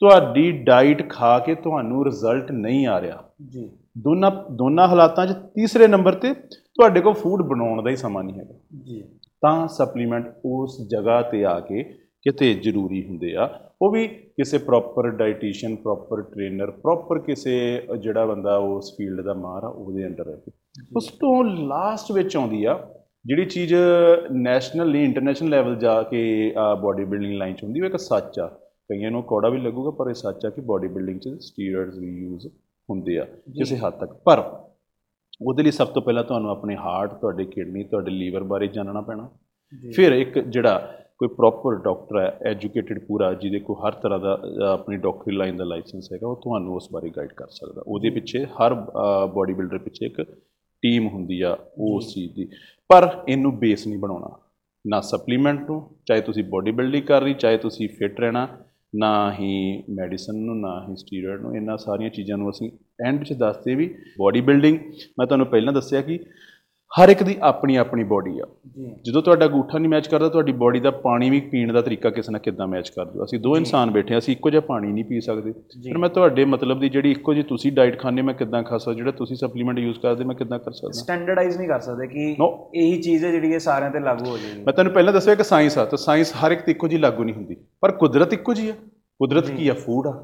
ਤੁਹਾਡੀ 0.00 0.50
ਡਾਈਟ 0.64 1.08
ਖਾ 1.10 1.38
ਕੇ 1.38 1.54
ਤੁਹਾਨੂੰ 1.54 2.04
ਰਿਜ਼ਲਟ 2.04 2.52
ਨਹੀਂ 2.52 2.86
ਆ 2.86 3.00
ਰਿਹਾ। 3.00 3.22
ਜੀ। 3.50 3.68
ਦੋਨਾਂ 3.96 4.30
ਦੋਨਾਂ 4.52 4.86
ਹਾਲਾਤਾਂ 4.88 5.26
'ਚ 5.26 5.32
ਤੀਸਰੇ 5.54 5.86
ਨੰਬਰ 5.88 6.14
ਤੇ 6.14 6.32
ਤੁਹਾਡੇ 6.34 7.00
ਕੋਲ 7.00 7.14
ਫੂਡ 7.14 7.42
ਬਣਾਉਣ 7.42 7.82
ਦਾ 7.82 7.90
ਹੀ 7.90 7.96
ਸਮਾਂ 7.96 8.24
ਨਹੀਂ 8.24 8.38
ਹੈਗਾ। 8.38 8.54
ਜੀ। 8.84 9.02
ਤਾਂ 9.42 9.68
ਸਪਲੀਮੈਂਟ 9.68 10.32
ਉਸ 10.44 10.80
ਜਗ੍ਹਾ 10.88 11.20
ਤੇ 11.22 11.44
ਆ 11.44 11.58
ਕੇ 11.60 11.82
ਕਿਤੇ 12.22 12.52
ਜ਼ਰੂਰੀ 12.54 13.04
ਹੁੰਦੇ 13.06 13.34
ਆ। 13.36 13.48
ਉਹ 13.82 13.90
ਵੀ 13.90 14.06
ਕਿਸੇ 14.08 14.58
proper 14.58 15.10
dietician 15.10 15.76
proper 15.76 16.22
trainer 16.22 16.70
proper 16.70 17.18
ਕਿਸੇ 17.18 17.54
ਜਿਹੜਾ 18.00 18.26
ਬੰਦਾ 18.26 18.56
ਉਸ 18.56 18.92
ਫੀਲਡ 18.96 19.20
ਦਾ 19.20 19.34
ਮਾਹਰ 19.34 19.64
ਆ 19.64 19.68
ਉਹਦੇ 19.68 20.06
ਅੰਡਰ 20.06 20.28
ਹੈ 20.28 20.36
ਉਸ 20.96 21.06
ਤੋਂ 21.20 21.44
ਲਾਸਟ 21.44 22.12
ਵਿੱਚ 22.12 22.36
ਆਉਂਦੀ 22.36 22.64
ਆ 22.64 22.78
ਜਿਹੜੀ 23.26 23.44
ਚੀਜ਼ 23.44 23.74
ਨੈਸ਼ਨਲ 24.32 24.96
ਇੰਟਰਨੈਸ਼ਨਲ 24.96 25.50
ਲੈਵਲ 25.50 25.76
ਜਾ 25.76 26.02
ਕੇ 26.02 26.54
ਬਾਡੀ 26.82 27.04
ਬਿਲਡਿੰਗ 27.04 27.34
ਲਾਈਨ 27.34 27.54
'ਚ 27.54 27.64
ਹੁੰਦੀ 27.64 27.80
ਉਹ 27.80 27.86
ਇੱਕ 27.86 27.98
ਸੱਚ 27.98 28.38
ਆ। 28.38 28.46
ਕਈਆਂ 28.88 29.10
ਨੂੰ 29.10 29.22
ਕੌੜਾ 29.22 29.48
ਵੀ 29.48 29.58
ਲੱਗੂਗਾ 29.58 29.90
ਪਰ 29.90 30.08
ਇਹ 30.08 30.14
ਸੱਚ 30.14 30.46
ਆ 30.46 30.50
ਕਿ 30.50 30.60
ਬਾਡੀ 30.60 30.88
ਬਿਲਡਿੰਗ 30.88 31.20
'ਚ 31.20 31.28
ਸਟੀਰੋਇਡਸ 31.40 31.98
ਵੀ 31.98 32.08
ਯੂਜ਼ 32.20 32.46
ਹੁੰਦੇ 32.88 33.18
ਆ 33.18 33.24
ਕਿਸੇ 33.54 33.76
ਹੱਦ 33.76 33.94
ਤੱਕ। 33.94 34.12
ਪਰ 34.24 34.42
ਉਹਦੇ 35.40 35.62
ਲਈ 35.62 35.70
ਸਭ 35.70 35.88
ਤੋਂ 35.88 36.02
ਪਹਿਲਾਂ 36.02 36.24
ਤੁਹਾਨੂੰ 36.24 36.50
ਆਪਣੇ 36.50 36.76
ਹਾਰਟ 36.76 37.14
ਤੁਹਾਡੇ 37.14 37.44
ਕਿਡਨੀ 37.44 37.84
ਤੁਹਾਡੇ 37.84 38.10
ਲੀਵਰ 38.10 38.42
ਬਾਰੇ 38.44 38.66
ਜਾਣਨਾ 38.68 39.00
ਪੈਣਾ। 39.00 39.28
ਫਿਰ 39.94 40.12
ਇੱਕ 40.12 40.38
ਜਿਹੜਾ 40.38 40.92
ਕੋਈ 41.18 41.28
ਪ੍ਰੋਪਰ 41.28 41.74
ਡਾਕਟਰ 41.74 42.18
ਹੈ 42.18 42.26
ਐਜੂਕੇਟਿਡ 42.46 42.98
ਪੂਰਾ 42.98 43.32
ਜਿਹਦੇ 43.34 43.58
ਕੋਲ 43.58 43.76
ਹਰ 43.78 43.92
ਤਰ੍ਹਾਂ 43.94 44.18
ਦਾ 44.18 44.38
ਆਪਣੀ 44.68 44.96
ਡਾਕਟਰੀ 44.96 45.36
ਲਾਈਨ 45.36 45.56
ਦਾ 45.56 45.64
ਲਾਇਸੈਂਸ 45.64 46.12
ਹੈਗਾ 46.12 46.26
ਉਹ 46.28 46.36
ਤੁਹਾਨੂੰ 46.36 46.74
ਉਸ 46.74 46.88
ਬਾਰੇ 46.92 47.10
ਗਾਈਡ 47.10 47.32
ਕਰ 47.32 47.48
ਸਕਦਾ। 47.50 47.82
ਉਹਦੇ 47.86 48.10
ਪਿੱਛੇ 48.10 48.44
ਹਰ 48.56 48.74
ਬਾਡੀ 49.34 49.54
ਬਿਲਡਰ 49.54 49.78
ਪਿੱਛੇ 49.78 50.06
ਇੱਕ 50.06 50.20
ਟੀਮ 50.82 51.06
ਹੁੰਦੀ 51.08 51.40
ਆ 51.40 51.56
ਉਸ 51.88 52.12
ਚੀਜ਼ 52.14 52.34
ਦੀ। 52.34 52.48
ਪਰ 52.90 53.08
ਇਹਨੂੰ 53.28 53.56
ਬੇਸ 53.58 53.86
ਨਹੀਂ 53.86 53.98
ਬਣਾਉਣਾ। 53.98 54.30
ਨਾ 54.84 55.00
ਸਪਲੀਮੈਂਟ 55.00 55.60
ਨੂੰ 55.70 55.82
ਚਾਹੇ 56.06 56.20
ਤੁਸੀਂ 56.20 56.44
ਬਾਡੀ 56.44 56.70
ਬਿਲਡਿੰਗ 56.70 57.06
ਕਰ 57.06 57.22
ਰਹੀ 57.22 57.34
ਚਾਹੇ 57.34 57.56
ਤੁਸੀਂ 57.56 57.88
ਫਿਟ 57.88 58.20
ਰਹਿਣਾ 58.20 58.46
ਨਾ 58.94 59.32
ਹੀ 59.32 59.82
ਮੈਡੀਸਨ 59.90 60.36
ਨੂੰ, 60.36 60.60
ਨਾ 60.60 60.86
ਹੀ 60.88 60.96
ਸਟੀਰੋਇਡ 60.96 61.40
ਨੂੰ, 61.40 61.56
ਇਹਨਾਂ 61.56 61.76
ਸਾਰੀਆਂ 61.76 62.10
ਚੀਜ਼ਾਂ 62.10 62.38
ਨੂੰ 62.38 62.50
ਅਸੀਂ 62.50 62.70
ਐਂਡ 63.06 63.18
ਵਿੱਚ 63.18 63.32
ਦੱਸਦੇ 63.32 63.74
ਵੀ 63.74 63.86
ਬਾਡੀ 64.20 64.40
ਬਿਲਡਿੰਗ 64.40 64.78
ਮੈਂ 65.18 65.26
ਤੁਹਾਨੂੰ 65.26 65.46
ਪਹਿਲਾਂ 65.46 65.72
ਦੱਸਿਆ 65.72 66.02
ਕਿ 66.02 66.18
ਹਰ 66.94 67.08
ਇੱਕ 67.08 67.22
ਦੀ 67.22 67.36
ਆਪਣੀ 67.42 67.76
ਆਪਣੀ 67.76 68.04
ਬਾਡੀ 68.04 68.38
ਆ। 68.40 68.44
ਜਦੋਂ 69.04 69.22
ਤੁਹਾਡਾ 69.22 69.46
ਅੰਗੂਠਾ 69.46 69.78
ਨਹੀਂ 69.78 69.88
ਮੈਚ 69.90 70.06
ਕਰਦਾ 70.08 70.28
ਤੁਹਾਡੀ 70.28 70.52
ਬਾਡੀ 70.52 70.80
ਦਾ 70.80 70.90
ਪਾਣੀ 71.04 71.30
ਵੀ 71.30 71.40
ਪੀਣ 71.52 71.72
ਦਾ 71.72 71.80
ਤਰੀਕਾ 71.82 72.10
ਕਿਸੇ 72.10 72.32
ਨਾਲ 72.32 72.40
ਕਿੱਦਾਂ 72.40 72.66
ਮੈਚ 72.66 72.88
ਕਰ 72.88 73.04
ਦਿਓ 73.04 73.24
ਅਸੀਂ 73.24 73.38
ਦੋ 73.38 73.56
ਇਨਸਾਨ 73.56 73.90
ਬੈਠੇ 73.90 74.18
ਅਸੀਂ 74.18 74.34
ਇੱਕੋ 74.34 74.50
ਜਿਹਾ 74.50 74.60
ਪਾਣੀ 74.60 74.92
ਨਹੀਂ 74.92 75.04
ਪੀ 75.04 75.20
ਸਕਦੇ। 75.20 75.52
ਫਿਰ 75.84 75.98
ਮੈਂ 75.98 76.08
ਤੁਹਾਡੇ 76.08 76.44
ਮਤਲਬ 76.44 76.80
ਦੀ 76.80 76.88
ਜਿਹੜੀ 76.88 77.10
ਇੱਕੋ 77.10 77.34
ਜਿਹੀ 77.34 77.44
ਤੁਸੀਂ 77.44 77.72
ਡਾਈਟ 77.72 77.98
ਖਾਂਦੇ 78.00 78.22
ਮੈਂ 78.22 78.34
ਕਿੱਦਾਂ 78.34 78.62
ਖਾ 78.62 78.78
ਸਕਦਾ? 78.78 78.94
ਜਿਹੜਾ 78.94 79.10
ਤੁਸੀਂ 79.12 79.36
ਸਪਲੀਮੈਂਟ 79.36 79.78
ਯੂਜ਼ 79.78 79.98
ਕਰਦੇ 80.00 80.24
ਮੈਂ 80.24 80.36
ਕਿੱਦਾਂ 80.36 80.58
ਕਰ 80.58 80.72
ਸਕਦਾ? 80.72 80.90
ਸਟੈਂਡਰਡਾਈਜ਼ 81.00 81.56
ਨਹੀਂ 81.58 81.68
ਕਰ 81.68 81.80
ਸਕਦੇ 81.80 82.06
ਕਿ. 82.06 82.30
ਇਹੀ 82.74 83.00
ਚੀਜ਼ 83.02 83.24
ਹੈ 83.24 83.30
ਜਿਹੜੀ 83.30 83.52
ਇਹ 83.52 83.58
ਸਾਰਿਆਂ 83.58 83.90
ਤੇ 83.90 84.00
ਲਾਗੂ 84.00 84.30
ਹੋ 84.30 84.36
ਜਾਏਗੀ। 84.38 84.62
ਮੈਂ 84.64 84.72
ਤੁਹਾਨੂੰ 84.72 84.92
ਪਹਿਲਾਂ 84.92 85.12
ਦੱਸਿਆ 85.12 85.34
ਕਿ 85.34 85.44
ਸਾਇੰਸ 85.44 85.78
ਆ 85.78 85.84
ਤਾਂ 85.84 85.98
ਸਾਇੰਸ 85.98 86.32
ਹਰ 86.36 86.52
ਇੱਕ 86.52 86.62
ਤੇ 86.62 86.72
ਇੱਕੋ 86.72 86.88
ਜਿਹੀ 86.88 87.00
ਲਾਗੂ 87.00 87.24
ਨਹੀਂ 87.24 87.34
ਹੁੰਦੀ। 87.34 87.56
ਪਰ 87.80 87.92
ਕੁਦਰਤ 87.92 88.32
ਇੱਕੋ 88.32 88.54
ਜਿਹੀ 88.54 88.68
ਆ। 88.68 88.72
ਕੁਦਰਤ 89.20 89.50
ਕੀ 89.50 89.68
ਆ? 89.68 89.74
ਫੂਡ 89.74 90.06
ਆ 90.06 90.14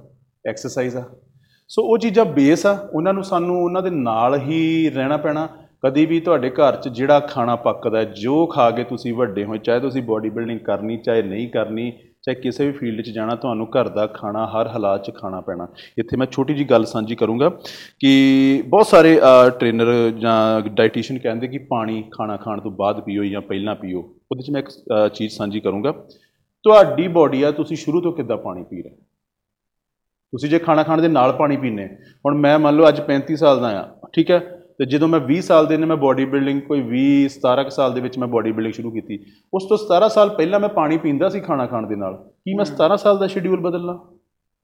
ਐਕਸਰਸਾਈਜ਼ 0.45 0.97
ਆ। 0.97 1.03
ਸੋ 1.71 1.83
ਉਹ 1.83 1.99
ਚੀਜ਼ਾਂ 1.99 2.25
ਬੇਸ 2.25 2.67
ਆ 2.67 2.73
ਉਹਨਾਂ 2.93 3.15
ਨੂੰ 3.15 3.25
ਸਾਨੂੰ 3.25 3.63
ਉਹਨਾਂ 3.65 3.83
ਦੇ 3.83 3.91
ਨਾਲ 3.91 4.39
ਹੀ 4.41 4.91
ਰਹਿਣਾ 4.91 5.17
ਪੈਣਾ। 5.17 5.49
ਕਦੀ 5.83 6.05
ਵੀ 6.07 6.19
ਤੁਹਾਡੇ 6.21 6.51
ਘਰ 6.51 6.77
'ਚ 6.77 6.89
ਜਿਹੜਾ 6.89 7.19
ਖਾਣਾ 7.21 7.55
ਪੱਕਦਾ 7.57 7.99
ਹੈ, 7.99 8.05
ਜੋ 8.05 8.47
ਖਾ 8.47 8.71
ਕੇ 8.71 8.85
ਤੁਸੀਂ 8.85 9.13
ਵੱਡੇ 9.15 9.45
ਹੋਏ 9.45 9.59
ਚਾਹੇ 9.59 9.81
ਤੁਸੀਂ 9.81 10.03
ਬਾਡੀ 10.03 10.31
ਬਿਲਡਿੰਗ 10.31 10.61
ਕਰਨੀ 10.61 10.97
ਚਾਹੇ 10.97 11.23
ਨਹੀਂ 11.23 11.49
ਕਰਨੀ 11.51 11.91
ਚਾਹੇ 12.23 12.35
ਕਿਸੇ 12.41 12.67
ਵੀ 12.67 12.73
ਫੀਲਡ 12.73 13.01
'ਚ 13.03 13.11
ਜਾਣਾ 13.11 13.35
ਤੁਹਾਨੂੰ 13.35 13.67
ਘਰ 13.71 13.89
ਦਾ 13.89 14.07
ਖਾਣਾ 14.07 14.47
ਹਰ 14.47 14.69
ਹਾਲਾਤ 14.69 15.05
'ਚ 15.05 15.15
ਖਾਣਾ 15.17 15.41
ਪੈਣਾ। 15.41 15.67
ਇੱਥੇ 15.99 16.17
ਮੈਂ 16.17 16.27
ਛੋਟੀ 16.27 16.55
ਜੀ 16.55 16.65
ਗੱਲ 16.65 16.85
ਸਾਂਝੀ 16.85 17.15
ਕਰੂੰਗਾ 17.15 17.49
ਕਿ 18.01 18.63
ਬਹੁਤ 18.67 18.87
ਸਾਰੇ 18.87 19.19
ਟ੍ਰੇਨਰ 19.59 20.11
ਜਾਂ 20.19 20.61
ਡਾਈਟੀਸ਼ੀਅਨ 20.69 21.19
ਕਹਿੰਦੇ 21.19 21.49
ਕਿ 21.49 21.59
ਪਾਣੀ 21.71 22.03
ਖਾਣਾ 22.13 22.37
ਖਾਣ 22.37 22.61
ਤੋਂ 22.61 22.71
ਬਾਅਦ 22.71 23.01
ਪੀਓ 23.01 23.25
ਜਾਂ 23.25 23.41
ਪਹਿਲਾਂ 23.41 23.75
ਪੀਓ। 23.77 24.01
ਉਹਦੇ 24.01 24.43
'ਚ 24.43 24.51
ਮੈਂ 24.51 24.61
ਇੱਕ 24.63 24.69
ਅ, 24.69 25.09
ਚੀਜ਼ 25.09 25.33
ਸਾਂਝੀ 25.33 25.61
ਕਰੂੰਗਾ। 25.61 25.93
ਤੁਹਾਡੀ 26.65 27.09
ਬਾਡੀ 27.09 27.43
ਆ 27.43 27.51
ਤੁਸੀਂ 27.51 27.77
ਸ਼ੁਰੂ 27.77 28.01
ਤੋਂ 28.01 28.13
ਕਿੱਦਾਂ 28.13 28.37
ਪਾਣੀ 28.37 28.63
ਪੀ 28.63 28.83
ਰਹੇ? 28.83 28.91
ਤੁਸੀਂ 30.33 30.49
ਜੇ 30.51 30.59
ਖਾਣਾ 30.59 30.83
ਖਾਣ 30.83 31.01
ਦੇ 31.03 31.09
ਨਾਲ 31.09 31.33
ਪਾਣੀ 31.33 31.57
ਪੀਨੇ 31.57 31.87
ਹੁਣ 32.27 32.35
ਮੈਂ 32.39 32.59
ਮੰਨ 32.59 32.77
ਲਓ 32.77 32.89
ਅੱਜ 32.89 33.01
35 33.09 33.37
ਸਾਲ 33.37 33.61
ਦਾ 33.61 33.69
ਆ 33.81 33.89
ਠੀਕ 34.13 34.31
ਹੈ? 34.31 34.60
ਤੇ 34.81 34.87
ਜਦੋਂ 34.87 35.09
ਮੈਂ 35.09 35.21
20 35.21 35.41
ਸਾਲ 35.41 35.67
ਦੇ 35.67 35.77
ਨੇ 35.77 35.87
ਮੈਂ 35.87 35.97
ਬਾਡੀ 35.97 36.25
ਬਿਲਡਿੰਗ 36.25 36.63
ਕੋਈ 36.63 36.81
20 36.81 37.29
17 37.29 37.65
ਕੁ 37.65 37.71
ਸਾਲ 37.71 37.95
ਦੇ 37.95 38.01
ਵਿੱਚ 38.01 38.19
ਮੈਂ 38.19 38.29
ਬਾਡੀ 38.29 38.53
ਬਿਲਡਿੰਗ 38.53 38.75
ਸ਼ੁਰੂ 38.75 38.91
ਕੀਤੀ। 38.91 39.19
ਉਸ 39.55 39.65
ਤੋਂ 39.65 39.77
17 39.77 40.09
ਸਾਲ 40.09 40.29
ਪਹਿਲਾਂ 40.29 40.61
ਮੈਂ 40.61 40.69
ਪਾਣੀ 40.69 40.99
ਪੀਂਦਾ 40.99 41.29
ਸੀ 41.29 41.41
ਖਾਣਾ 41.41 41.67
ਖਾਣ 41.67 41.87
ਦੇ 41.87 41.97
ਨਾਲ। 41.97 42.17
ਕੀ 42.17 42.55
ਮੈਂ 42.55 42.65
17 42.65 42.97
ਸਾਲ 42.97 43.19
ਦਾ 43.19 43.27
ਸ਼ਡਿਊਲ 43.27 43.61
ਬਦਲਣਾ? 43.61 44.05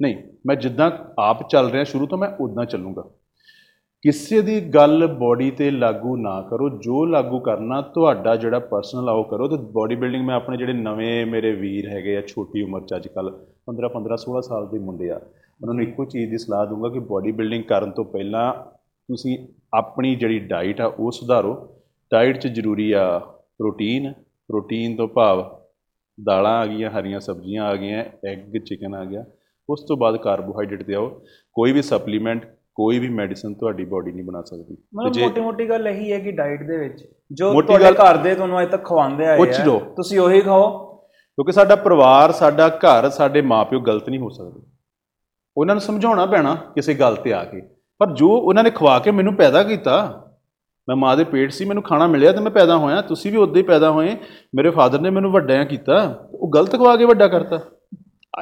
ਨਹੀਂ 0.02 0.16
ਮੈਂ 0.46 0.56
ਜਿੱਦਾਂ 0.56 0.90
ਆਪ 1.18 1.48
ਚੱਲ 1.48 1.70
ਰਿਹਾ 1.70 1.84
ਸ਼ੁਰੂ 1.84 2.06
ਤੋਂ 2.06 2.18
ਮੈਂ 2.18 2.28
ਉਦਾਂ 2.40 2.64
ਚੱਲੂੰਗਾ। 2.64 3.02
ਕਿਸੇ 4.02 4.42
ਦੀ 4.42 4.60
ਗੱਲ 4.60 5.06
ਬਾਡੀ 5.06 5.50
ਤੇ 5.50 5.70
ਲਾਗੂ 5.70 6.16
ਨਾ 6.16 6.42
ਕਰੋ। 6.42 6.68
ਜੋ 6.68 7.04
ਲਾਗੂ 7.04 7.40
ਕਰਨਾ 7.40 7.80
ਤੁਹਾਡਾ 7.80 8.36
ਜਿਹੜਾ 8.36 8.58
ਪਰਸਨਲ 8.58 9.08
ਆਓ 9.08 9.22
ਕਰੋ। 9.22 9.48
ਤੇ 9.48 9.56
ਬਾਡੀ 9.56 9.96
ਬਿਲਡਿੰਗ 9.96 10.24
ਮੈਂ 10.24 10.34
ਆਪਣੇ 10.34 10.56
ਜਿਹੜੇ 10.56 10.72
ਨਵੇਂ 10.72 11.26
ਮੇਰੇ 11.26 11.52
ਵੀਰ 11.52 11.88
ਹੈਗੇ 11.88 12.16
ਆ 12.16 12.20
ਛੋਟੀ 12.20 12.62
ਉਮਰ 12.62 12.80
ਚ 12.80 12.94
ਅੱਜ 12.96 13.08
ਕੱਲ 13.08 13.44
15 13.66 13.88
15 13.88 14.16
16 14.16 14.40
ਸਾਲ 14.40 14.68
ਦੇ 14.68 14.78
ਮੁੰਡੇ 14.78 15.10
ਆ। 15.10 15.16
ਉਹਨਾਂ 15.62 15.74
ਨੂੰ 15.74 15.82
ਇੱਕੋ 15.82 16.04
ਚੀਜ਼ 16.04 16.30
ਦੀ 16.30 16.38
ਸਲਾਹ 16.38 16.66
ਦੂੰਗਾ 16.66 16.88
ਕਿ 16.88 16.98
ਬਾਡੀ 16.98 17.32
ਬਿਲਡਿੰਗ 17.32 17.64
ਕਰਨ 17.64 17.90
ਤੋਂ 17.90 18.04
ਪਹਿਲਾਂ 18.04 18.54
ਤੁਸੀਂ 19.08 19.48
ਆਪਣੀ 19.74 20.14
ਜਿਹੜੀ 20.16 20.38
ਡਾਈਟ 20.38 20.80
ਆ 20.80 20.86
ਉਹ 20.86 21.12
ਸੁਧਾਰੋ। 21.12 21.54
ਡਾਈਟ 22.12 22.38
'ਚ 22.38 22.46
ਜ਼ਰੂਰੀ 22.46 22.92
ਆ 22.92 23.18
ਪ੍ਰੋਟੀਨ 23.58 24.12
ਪ੍ਰੋਟੀਨ 24.48 24.96
ਤੋਂ 24.96 25.08
ਭਾਵ 25.08 25.60
ਦਾਲਾਂ 26.26 26.52
ਆ 26.52 26.66
ਗਈਆਂ 26.66 26.90
ਹਰੀਆਂ 26.90 27.20
ਸਬਜ਼ੀਆਂ 27.20 27.64
ਆ 27.64 27.76
ਗਈਆਂ 27.76 28.04
ਐਗ 28.28 28.56
ਚਿਕਨ 28.58 28.94
ਆ 28.94 29.04
ਗਿਆ। 29.04 29.24
ਉਸ 29.70 29.84
ਤੋਂ 29.88 29.96
ਬਾਅਦ 29.96 30.16
ਕਾਰਬੋਹਾਈਡਰੇਟ 30.16 30.82
ਤੇ 30.82 30.94
ਆਓ। 30.94 31.08
ਕੋਈ 31.52 31.72
ਵੀ 31.72 31.82
ਸਪਲੀਮੈਂਟ 31.82 32.56
ਕੋਈ 32.74 32.98
ਵੀ 32.98 33.08
ਮੈਡੀਸਨ 33.08 33.54
ਤੁਹਾਡੀ 33.54 33.84
ਬਾਡੀ 33.84 34.12
ਨਹੀਂ 34.12 34.24
ਬਣਾ 34.24 34.42
ਸਕਦੀ। 34.42 34.76
ਮਤਲਬ 34.94 35.22
ਮੋਟੀ 35.22 35.40
ਮੋਟੀ 35.40 35.68
ਗੱਲ 35.68 35.88
ਇਹੀ 35.88 36.12
ਹੈ 36.12 36.18
ਕਿ 36.18 36.32
ਡਾਈਟ 36.32 36.62
ਦੇ 36.62 36.76
ਵਿੱਚ 36.76 37.08
ਜੋ 37.32 37.62
ਤੁਹਾਡੇ 37.62 37.84
ਘਰ 37.84 38.16
ਦੇ 38.16 38.34
ਤੁਹਾਨੂੰ 38.34 38.60
ਅਜੇ 38.60 38.68
ਤੱਕ 38.68 38.84
ਖਵਾਉਂਦੇ 38.84 39.26
ਆਏ 39.26 39.38
ਆ। 39.40 39.78
ਤੁਸੀਂ 39.78 40.18
ਉਹੀ 40.18 40.40
ਖਾਓ। 40.40 40.86
ਕਿਉਂਕਿ 41.38 41.52
ਸਾਡਾ 41.52 41.76
ਪਰਿਵਾਰ 41.76 42.32
ਸਾਡਾ 42.32 42.68
ਘਰ 42.68 43.10
ਸਾਡੇ 43.10 43.42
ਮਾਪਿਓ 43.42 43.80
ਗਲਤ 43.80 44.08
ਨਹੀਂ 44.08 44.20
ਹੋ 44.20 44.28
ਸਕਦੇ। 44.28 44.62
ਉਹਨਾਂ 45.56 45.74
ਨੂੰ 45.74 45.80
ਸਮਝਾਉਣਾ 45.80 46.26
ਪੈਣਾ 46.26 46.54
ਕਿਸੇ 46.54 46.94
ਗੱਲ 46.94 47.16
ਤੇ 47.16 47.32
ਆ 47.32 47.44
ਕੇ। 47.44 47.75
ਪਰ 48.00 48.12
ਜੋ 48.12 48.28
ਉਹਨਾਂ 48.30 48.64
ਨੇ 48.64 48.70
ਖਵਾ 48.70 48.98
ਕੇ 48.98 49.10
ਮੈਨੂੰ 49.10 49.34
ਪੈਦਾ 49.34 49.62
ਕੀਤਾ 49.62 50.22
ਮੈਂ 50.88 50.96
ਮਾਂ 50.96 51.16
ਦੇ 51.16 51.24
ਪੇਟ 51.24 51.52
ਸੀ 51.52 51.64
ਮੈਨੂੰ 51.64 51.82
ਖਾਣਾ 51.82 52.06
ਮਿਲਿਆ 52.06 52.32
ਤੇ 52.32 52.40
ਮੈਂ 52.40 52.50
ਪੈਦਾ 52.50 52.76
ਹੋਇਆ 52.76 53.00
ਤੁਸੀਂ 53.02 53.32
ਵੀ 53.32 53.36
ਉਦੋਂ 53.36 53.56
ਹੀ 53.56 53.62
ਪੈਦਾ 53.62 53.90
ਹੋਏ 53.90 54.16
ਮੇਰੇ 54.54 54.70
ਫਾਦਰ 54.70 55.00
ਨੇ 55.00 55.10
ਮੈਨੂੰ 55.10 55.30
ਵੱਡਿਆਂ 55.32 55.64
ਕੀਤਾ 55.64 56.02
ਉਹ 56.32 56.50
ਗਲਤ 56.54 56.76
ਖਵਾ 56.76 56.96
ਕੇ 56.96 57.04
ਵੱਡਾ 57.04 57.28
ਕਰਤਾ। 57.28 57.58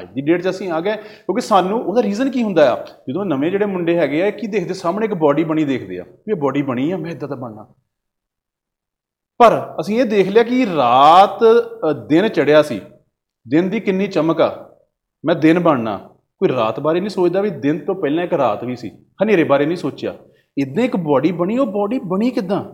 ਅੱਜ 0.01 0.07
ਦੀ 0.15 0.21
ਡੇਟ 0.21 0.43
'ਚ 0.43 0.49
ਅਸੀਂ 0.51 0.71
ਆ 0.71 0.81
ਗਏ 0.81 0.97
ਕਿਉਂਕਿ 0.97 1.41
ਸਾਨੂੰ 1.41 1.81
ਉਹਦਾ 1.85 2.03
ਰੀਜ਼ਨ 2.03 2.31
ਕੀ 2.31 2.43
ਹੁੰਦਾ 2.43 2.73
ਆ? 2.73 2.85
ਜਦੋਂ 3.09 3.25
ਨਵੇਂ 3.25 3.51
ਜਿਹੜੇ 3.51 3.67
ਮੁੰਡੇ 3.67 3.99
ਹੈਗੇ 3.99 4.23
ਆ 4.23 4.27
ਇਹ 4.27 4.33
ਕੀ 4.33 4.47
ਦੇਖਦੇ? 4.47 4.75
ਸਾਹਮਣੇ 4.75 5.07
ਇੱਕ 5.07 5.15
ਬਾਡੀ 5.15 5.45
ਬਣੀ 5.45 5.65
ਦੇਖਦੇ 5.65 5.99
ਆ 5.99 6.05
ਵੀ 6.05 6.33
ਇਹ 6.33 6.37
ਬਾਡੀ 6.37 6.63
ਬਣੀ 6.63 6.91
ਆ 6.91 6.97
ਮੈਂ 6.97 7.11
ਇਦਾਂ 7.11 7.29
ਦਾ 7.29 7.37
ਬਣਨਾ। 7.37 7.67
ਪਰ 9.39 9.75
ਅਸੀਂ 9.81 10.01
ਇਹ 10.01 10.05
ਦੇਖ 10.05 10.29
ਲਿਆ 10.29 10.43
ਕਿ 10.43 10.67
ਰਾਤ 10.67 11.45
ਅ, 11.45 11.93
ਦਿਨ 11.93 12.29
ਚੜਿਆ 12.29 12.63
ਸੀ 12.63 12.81
ਦਿਨ 13.49 13.69
ਦੀ 13.71 13.81
ਕਿੰਨੀ 13.81 14.07
ਚਮਕ 14.07 14.41
ਆ 14.41 14.71
ਮੈਂ 15.25 15.35
ਦਿਨ 15.35 15.59
ਬਣਨਾ। 15.59 16.14
ਕੋਈ 16.45 16.57
ਰਾਤ 16.57 16.81
ਬਾਰੇ 16.81 17.01
ਨਹੀਂ 17.01 17.11
ਸੋਚਦਾ 17.11 17.41
ਵੀ 17.41 17.51
ਦਿਨ 17.51 17.79
ਤੋਂ 17.79 17.95
ਪਹਿਲਾਂ 17.95 18.25
ਇੱਕ 18.25 18.33
ਰਾਤ 18.33 18.65
ਵੀ 18.65 18.77
ਸੀ। 18.77 18.91
ਹਨੇਰੇ 19.23 19.45
ਬਾਰੇ 19.45 19.67
ਨਹੀਂ 19.67 19.77
ਸੋਚਿਆ। 19.77 20.15
ਇਦਾਂ 20.59 20.85
ਇੱਕ 20.85 20.97
ਬਾਡੀ 20.97 21.33
ਬਣੀ 21.33 21.59
ਉਹ 21.59 21.67
ਬਾਡੀ 21.67 21.99
ਬਣੀ 21.99 22.31
ਕਿਦਾਂ? 22.31 22.65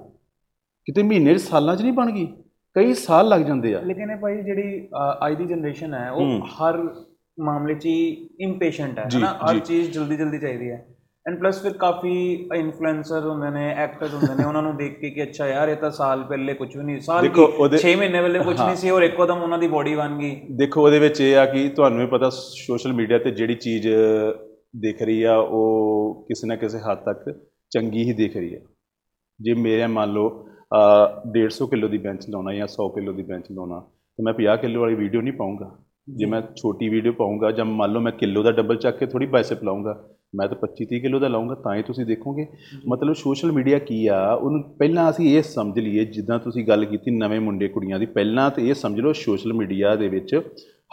ਕਿਤੇ 0.85 1.03
ਮਹੀਨੇ 1.03 1.39
ਸਾਲਾਂ 1.39 1.77
'ਚ 1.77 1.83
ਨਹੀਂ 1.83 1.93
ਬਣ 1.93 2.11
ਗਈ? 2.11 2.27
ਕਈ 2.75 2.95
ਸਾਲ 2.95 3.29
ਲੱਗ 3.29 3.41
ਜਾਂਦੇ 3.41 3.75
ਆ। 3.75 3.81
ਲੇਕਿਨ 3.81 4.11
ਇਹ 4.11 4.17
ਭਾਈ 4.17 4.43
ਜਿਹੜੀ 4.43 4.89
ਅੱਜ 5.27 5.35
ਦੀ 5.35 5.45
ਜਨਰੇਸ਼ਨ 5.45 5.95
ਹੈ 5.95 6.11
ਉਹ। 6.11 6.41
ਹਰ 6.41 6.95
ਮਾਮਲੇ 7.41 7.75
'ਚ 7.75 7.87
ਹੀ 7.87 8.29
ਇੰਪੇਸ਼ੈਂਟ 8.41 8.99
ਹੈ 8.99 9.09
ਹਨਾ? 9.17 9.39
ਹਰ। 9.51 9.59
ਚੀਜ਼ 9.59 9.91
ਜਲਦੀ 9.91 10.17
ਜਲਦੀ 10.17 10.39
ਚਾਹੀਦੀ 10.39 10.71
ਹੈ। 10.71 10.87
ਐਂਡ 11.31 11.38
ਪਲੱਸ 11.38 11.61
ਫਿਰ 11.62 11.73
ਕਾਫੀ 11.79 12.12
ਇਨਫਲੂਐਂਸਰ 12.55 13.25
ਹੁੰਦੇ 13.25 13.51
ਨੇ 13.51 13.66
ਐਕਟਰਸ 13.75 14.14
ਹੁੰਦੇ 14.14 14.35
ਨੇ 14.35 14.45
ਉਹਨਾਂ 14.45 14.62
ਨੂੰ 14.62 14.77
ਦੇਖ 14.77 14.99
ਕੇ 15.01 15.11
ਕਿ 15.11 15.23
ਅੱਛਾ 15.23 15.47
ਯਾਰ 15.49 15.69
ਇਹ 15.69 15.77
ਤਾਂ 15.77 15.90
ਸਾਲ 15.90 16.23
ਪਹਿਲੇ 16.25 16.55
ਕੁਝ 16.55 16.69
ਵੀ 16.77 16.83
ਨਹੀਂ 16.85 17.01
ਸਾਲ 17.01 17.29
ਕੀ 17.29 17.40
ਉਹਦੇ- 17.43 17.81
6 17.83 17.95
ਮਹੀਨੇ 17.97 18.21
ਪਹਿਲੇ 18.21 18.38
ਕੁਝ। 18.40 18.57
ਨਹੀਂ 18.61 18.77
ਸੀ 18.77 18.90
ਔਰ 18.90 19.03
ਇੱਕੋ 19.03 19.27
ਦਮ 19.27 19.43
ਉਹਨਾਂ 19.43 19.59
ਦੀ 19.59 19.69
ਬੋਡੀ 19.69 19.95
ਬਣ 19.95 20.16
ਗਈ। 20.19 20.31
ਦੇਖੋ 20.59 20.83
ਉਹਦੇ 20.85 20.99
ਵਿੱਚ 20.99 21.21
ਇਹ 21.21 21.37
ਆ 21.37 21.45
ਕਿ 21.47 21.69
ਤੁਹਾਨੂੰ 21.77 22.01
ਵੀ 22.01 22.07
ਪਤਾ 22.09 22.31
ਸੋਸ਼ਲ 22.38 22.93
ਮੀਡੀਆ 22.93 23.19
ਤੇ 23.19 23.31
ਜਿਹੜੀ 23.33 23.55
ਚੀਜ਼ 23.61 23.88
ਦਿਖ 24.81 25.03
ਰਹੀ 25.03 25.23
ਆ 25.25 25.37
ਉਹ 25.37 26.25
ਕਿਸੇ 26.29 26.47
ਨਾ 26.47 26.57
ਕਿਸੇ 26.57 26.79
ਹੱਦ 26.81 26.99
ਤੱਕ 27.05 27.25
ਚੰਗੀ 27.73 28.03
ਹੀ 28.05 28.12
ਦਿਖ 28.14 28.37
ਰਹੀ 28.37 28.55
ਆ। 28.55 28.61
ਜੇ 29.40 29.55
ਮੇਰੇ 29.61 29.87
ਮੰਨ 29.88 30.12
ਲਓ 30.12 30.29
ਅ, 30.29 31.23
150 31.33 31.66
ਕਿਲੋ 31.66 31.88
ਦੀ 31.88 31.99
ਬੈਂਚ 31.99 32.29
ਲਾਉਣਾ 32.31 32.53
ਜਾਂ 32.55 32.66
100 32.69 32.88
ਕਿਲੋ 32.95 33.12
ਦੀ 33.12 33.23
ਬੈਂਚ 33.23 33.47
ਲਾਉਣਾ 33.51 33.81
ਤੇ 34.19 34.23
ਮੈਂ 34.23 34.33
50 34.35 34.57
ਕਿਲੋ 34.57 34.81
ਵਾਲੀ 34.81 34.95
ਵੀਡੀਓ 34.95 35.21
ਨਹੀਂ 35.21 35.33
ਪਾਉਂਗਾ 35.33 35.71
ਜੇ 36.14 36.27
ਮੈਂ 36.27 36.40
ਛੋਟੀ 36.57 36.88
ਵੀਡੀਓ 36.88 37.12
ਪਾਉਂਗਾ 37.12 37.51
ਜਾਂ 37.51 37.64
ਮੰਨ 37.64 37.93
ਲਓ 37.93 38.01
ਮੈਂ 38.01 38.12
ਕਿਲੋ 38.12 38.43
ਦਾ 38.43 38.51
ਡਬਲ 38.53 38.77
ਚੱਕ 38.77 38.99
ਕੇ 38.99 39.07
ਥੋੜੀ 39.07 39.27
ਬਾਈਸੈਪ 39.27 39.62
ਲਾਉਂਗਾ 39.64 39.93
ਮੈਂ 40.35 40.49
ਤਾਂ 40.49 40.57
25 40.57 40.87
30 40.93 41.01
ਕਿਲੋ 41.01 41.19
ਦਾ 41.19 41.29
ਲਾਉਂਗਾ 41.29 41.55
ਤਾਂ 41.55 41.75
ਹੀ 41.75 41.83
ਤੁਸੀਂ 41.83 42.07
ਦੇਖੋਗੇ। 42.07 42.47
ਮਤਲਬ 42.88 43.14
ਸੋਸ਼ਲ 43.14 43.53
ਮੀਡੀਆ 43.53 43.79
ਕੀ 43.79 44.07
ਆ 44.07 44.33
ਉਹਨੂੰ 44.33 44.62
ਪਹਿਲਾਂ 44.62 45.11
ਅਸੀਂ 45.11 45.38
ਇਹ 45.38 45.43
ਸਮਝ 45.43 45.79
ਲਈਏ 45.79 46.05
ਜਿੱਦਾਂ 46.05 46.38
ਤੁਸੀਂ 46.38 46.66
ਗੱਲ 46.66 46.85
ਕੀਤੀ 46.85 47.11
ਨਵੇਂ 47.11 47.40
ਮੁੰਡੇ 47.40 47.69
ਕੁੜੀਆਂ 47.69 47.99
ਦੀ 47.99 48.07
ਪਹਿਲਾਂ 48.07 48.51
ਤੇ 48.51 48.69
ਇਹ 48.69 48.75
ਸਮਝ 48.75 49.01
ਲਓ 49.01 49.12
ਸੋਸ਼ਲ 49.12 49.53
ਮੀਡੀਆ 49.53 49.97
ਦੇ 49.97 50.09
ਵਿੱਚ 50.09 50.40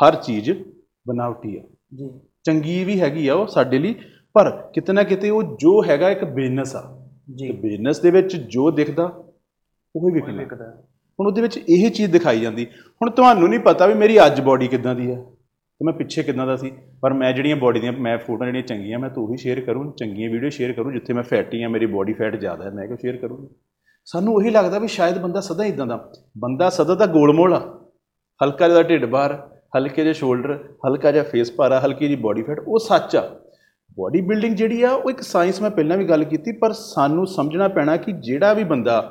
ਹਰ 0.03 0.15
ਚੀਜ਼ 0.15 0.51
ਬਨਾਵਟੀ 1.07 1.57
ਆ। 1.57 1.61
ਜੀ। 1.95 2.09
ਚੰਗੀ 2.43 2.83
ਵੀ 2.83 2.99
ਹੈਗੀ 2.99 3.27
ਆ 3.27 3.33
ਉਹ 3.33 3.47
ਸਾਡੇ 3.47 3.79
ਲਈ 3.79 3.95
ਪਰ 4.33 4.69
ਕਿਤੇ 4.73 4.93
ਨਾ 4.93 5.03
ਕਿਤੇ 5.03 5.29
ਉਹ 5.29 5.43
ਜੋ 5.43 5.83
ਹੈਗਾ 5.83 6.09
ਇੱਕ 6.11 6.25
ਬਿਜ਼ਨਸ 6.25 6.75
ਆ। 6.75 7.09
ਜੀ। 7.35 7.51
ਬਿਜ਼ਨਸ 7.51 7.99
ਦੇ 7.99 8.11
ਵਿੱਚ 8.11 8.35
ਜੋ 8.35 8.71
ਦਿਖਦਾ 8.71 9.03
ਉਹ 9.95 10.09
ਹੀ 10.11 10.37
ਹੈ। 10.37 10.47
ਹੁਣ 11.19 11.27
ਉਹਦੇ 11.27 11.41
ਵਿੱਚ 11.41 11.57
ਇਹ 11.57 11.91
ਚੀਜ਼ 11.91 12.11
ਦਿਖਾਈ 12.11 12.39
ਜਾਂਦੀ। 12.39 12.65
ਹੁਣ 12.65 13.09
ਤੁਹਾਨੂੰ 13.09 13.49
ਨਹੀਂ 13.49 13.59
ਪਤਾ 13.59 13.85
ਵੀ 13.85 13.93
ਮੇਰੀ 13.93 14.25
ਅੱਜ 14.25 14.41
ਬਾਡੀ 14.41 14.67
ਕਿੱਦਾਂ 14.67 14.95
ਦੀ 14.95 15.11
ਹੈ 15.11 15.25
ਤੇ 15.79 15.85
ਮੈਂ 15.85 15.93
ਪਿੱਛੇ 15.93 16.23
ਕਿੱਦਾਂ 16.23 16.45
ਦਾ 16.47 16.55
ਸੀ? 16.55 16.71
ਪਰ 17.01 17.13
ਮੈਂ 17.13 17.31
ਜਿਹੜੀਆਂ 17.33 17.55
ਬਾਡੀ 17.55 17.79
ਦੀਆਂ 17.79 17.91
ਮੈਂ 17.93 18.17
ਫੋਟੋਆਂ 18.17 18.47
ਜਿਹੜੀਆਂ 18.47 18.63
ਚੰਗੀਆਂ, 18.63 18.99
ਮੈਂ 18.99 19.09
ਤਾਂ 19.09 19.23
ਉਹੀ 19.23 19.37
ਸ਼ੇਅਰ 19.37 19.59
ਕਰੂੰ, 19.61 19.91
ਚੰਗੀਆਂ 19.91 20.29
ਵੀਡੀਓ 20.29 20.49
ਸ਼ੇਅਰ 20.49 20.71
ਕਰੂੰ, 20.73 20.93
ਜਿੱਥੇ 20.93 21.13
ਮੈਂ 21.13 21.23
ਫੈਟੀ 21.23 21.61
ਆ, 21.63 21.67
ਮੇਰੀ 21.67 21.85
ਬਾਡੀ 21.85 22.13
ਫੈਟ 22.13 22.35
ਜ਼ਿਆਦਾ 22.35 22.63
ਹੈ, 22.65 22.69
ਮੈਂ 22.69 22.87
ਕਿਉਂ 22.87 22.97
ਸ਼ੇਅਰ 22.97 23.17
ਕਰੂੰ? 23.17 23.49
ਸਾਨੂੰ 24.07 24.33
ਉਹੀ 24.35 24.49
ਲੱਗਦਾ 24.49 24.79
ਵੀ 24.79 24.87
ਸ਼ਾਇਦ 24.87 25.17
ਬੰਦਾ 25.17 25.39
ਸਦਾ 25.39 25.65
ਇਦਾਂ 25.65 25.87
ਦਾ। 25.87 25.97
ਬੰਦਾ 26.37 26.69
ਸਦਾ 26.69 26.95
ਦਾ 26.95 27.05
ਗੋਲਮੋਲ 27.05 27.53
ਆ। 27.53 27.59
ਹਲਕਾ 28.41 28.67
ਜਿਹਾ 28.69 28.81
ਢਿੱਡ 28.83 29.05
ਬਾਹਰ, 29.05 29.33
ਹਲਕੇ 29.77 30.03
ਜਿਹੇ 30.03 30.13
ਸ਼ੋਲਡਰ 30.13 30.57
ਹਲਕਾ 30.87 31.11
ਜਿਹਾ 31.11 31.23
ਫੇਸ 31.23 31.51
ਭਾਰਾ 31.55 31.79
ਹਲਕੀ 31.79 32.07
ਜਿਹੀ 32.07 32.21
ਬਾਡੀ 32.21 32.43
ਫੈਟ 32.43 32.59
ਉਹ 32.67 32.79
ਸੱਚ 32.79 33.15
ਆ। 33.15 33.21
ਬਾਡੀ 33.99 34.21
ਬਿਲਡਿੰਗ 34.21 34.55
ਜਿਹੜੀ 34.55 34.81
ਆ, 34.83 34.91
ਉਹ 34.91 35.09
ਇੱਕ 35.09 35.21
ਸਾਇੰਸ 35.21 35.61
ਮੈਂ 35.61 35.69
ਪਹਿਲਾਂ 35.69 35.97
ਵੀ 35.97 36.05
ਗੱਲ 36.05 36.23
ਕੀਤੀ, 36.23 36.51
ਪਰ 36.51 36.71
ਸਾਨੂੰ 36.73 37.27
ਸਮਝਣਾ 37.27 37.67
ਪੈਣਾ 37.67 37.97
ਕਿ 37.97 38.11
ਜਿਹੜਾ 38.11 38.53
ਵੀ 38.53 38.63
ਬੰਦਾ 38.63 39.01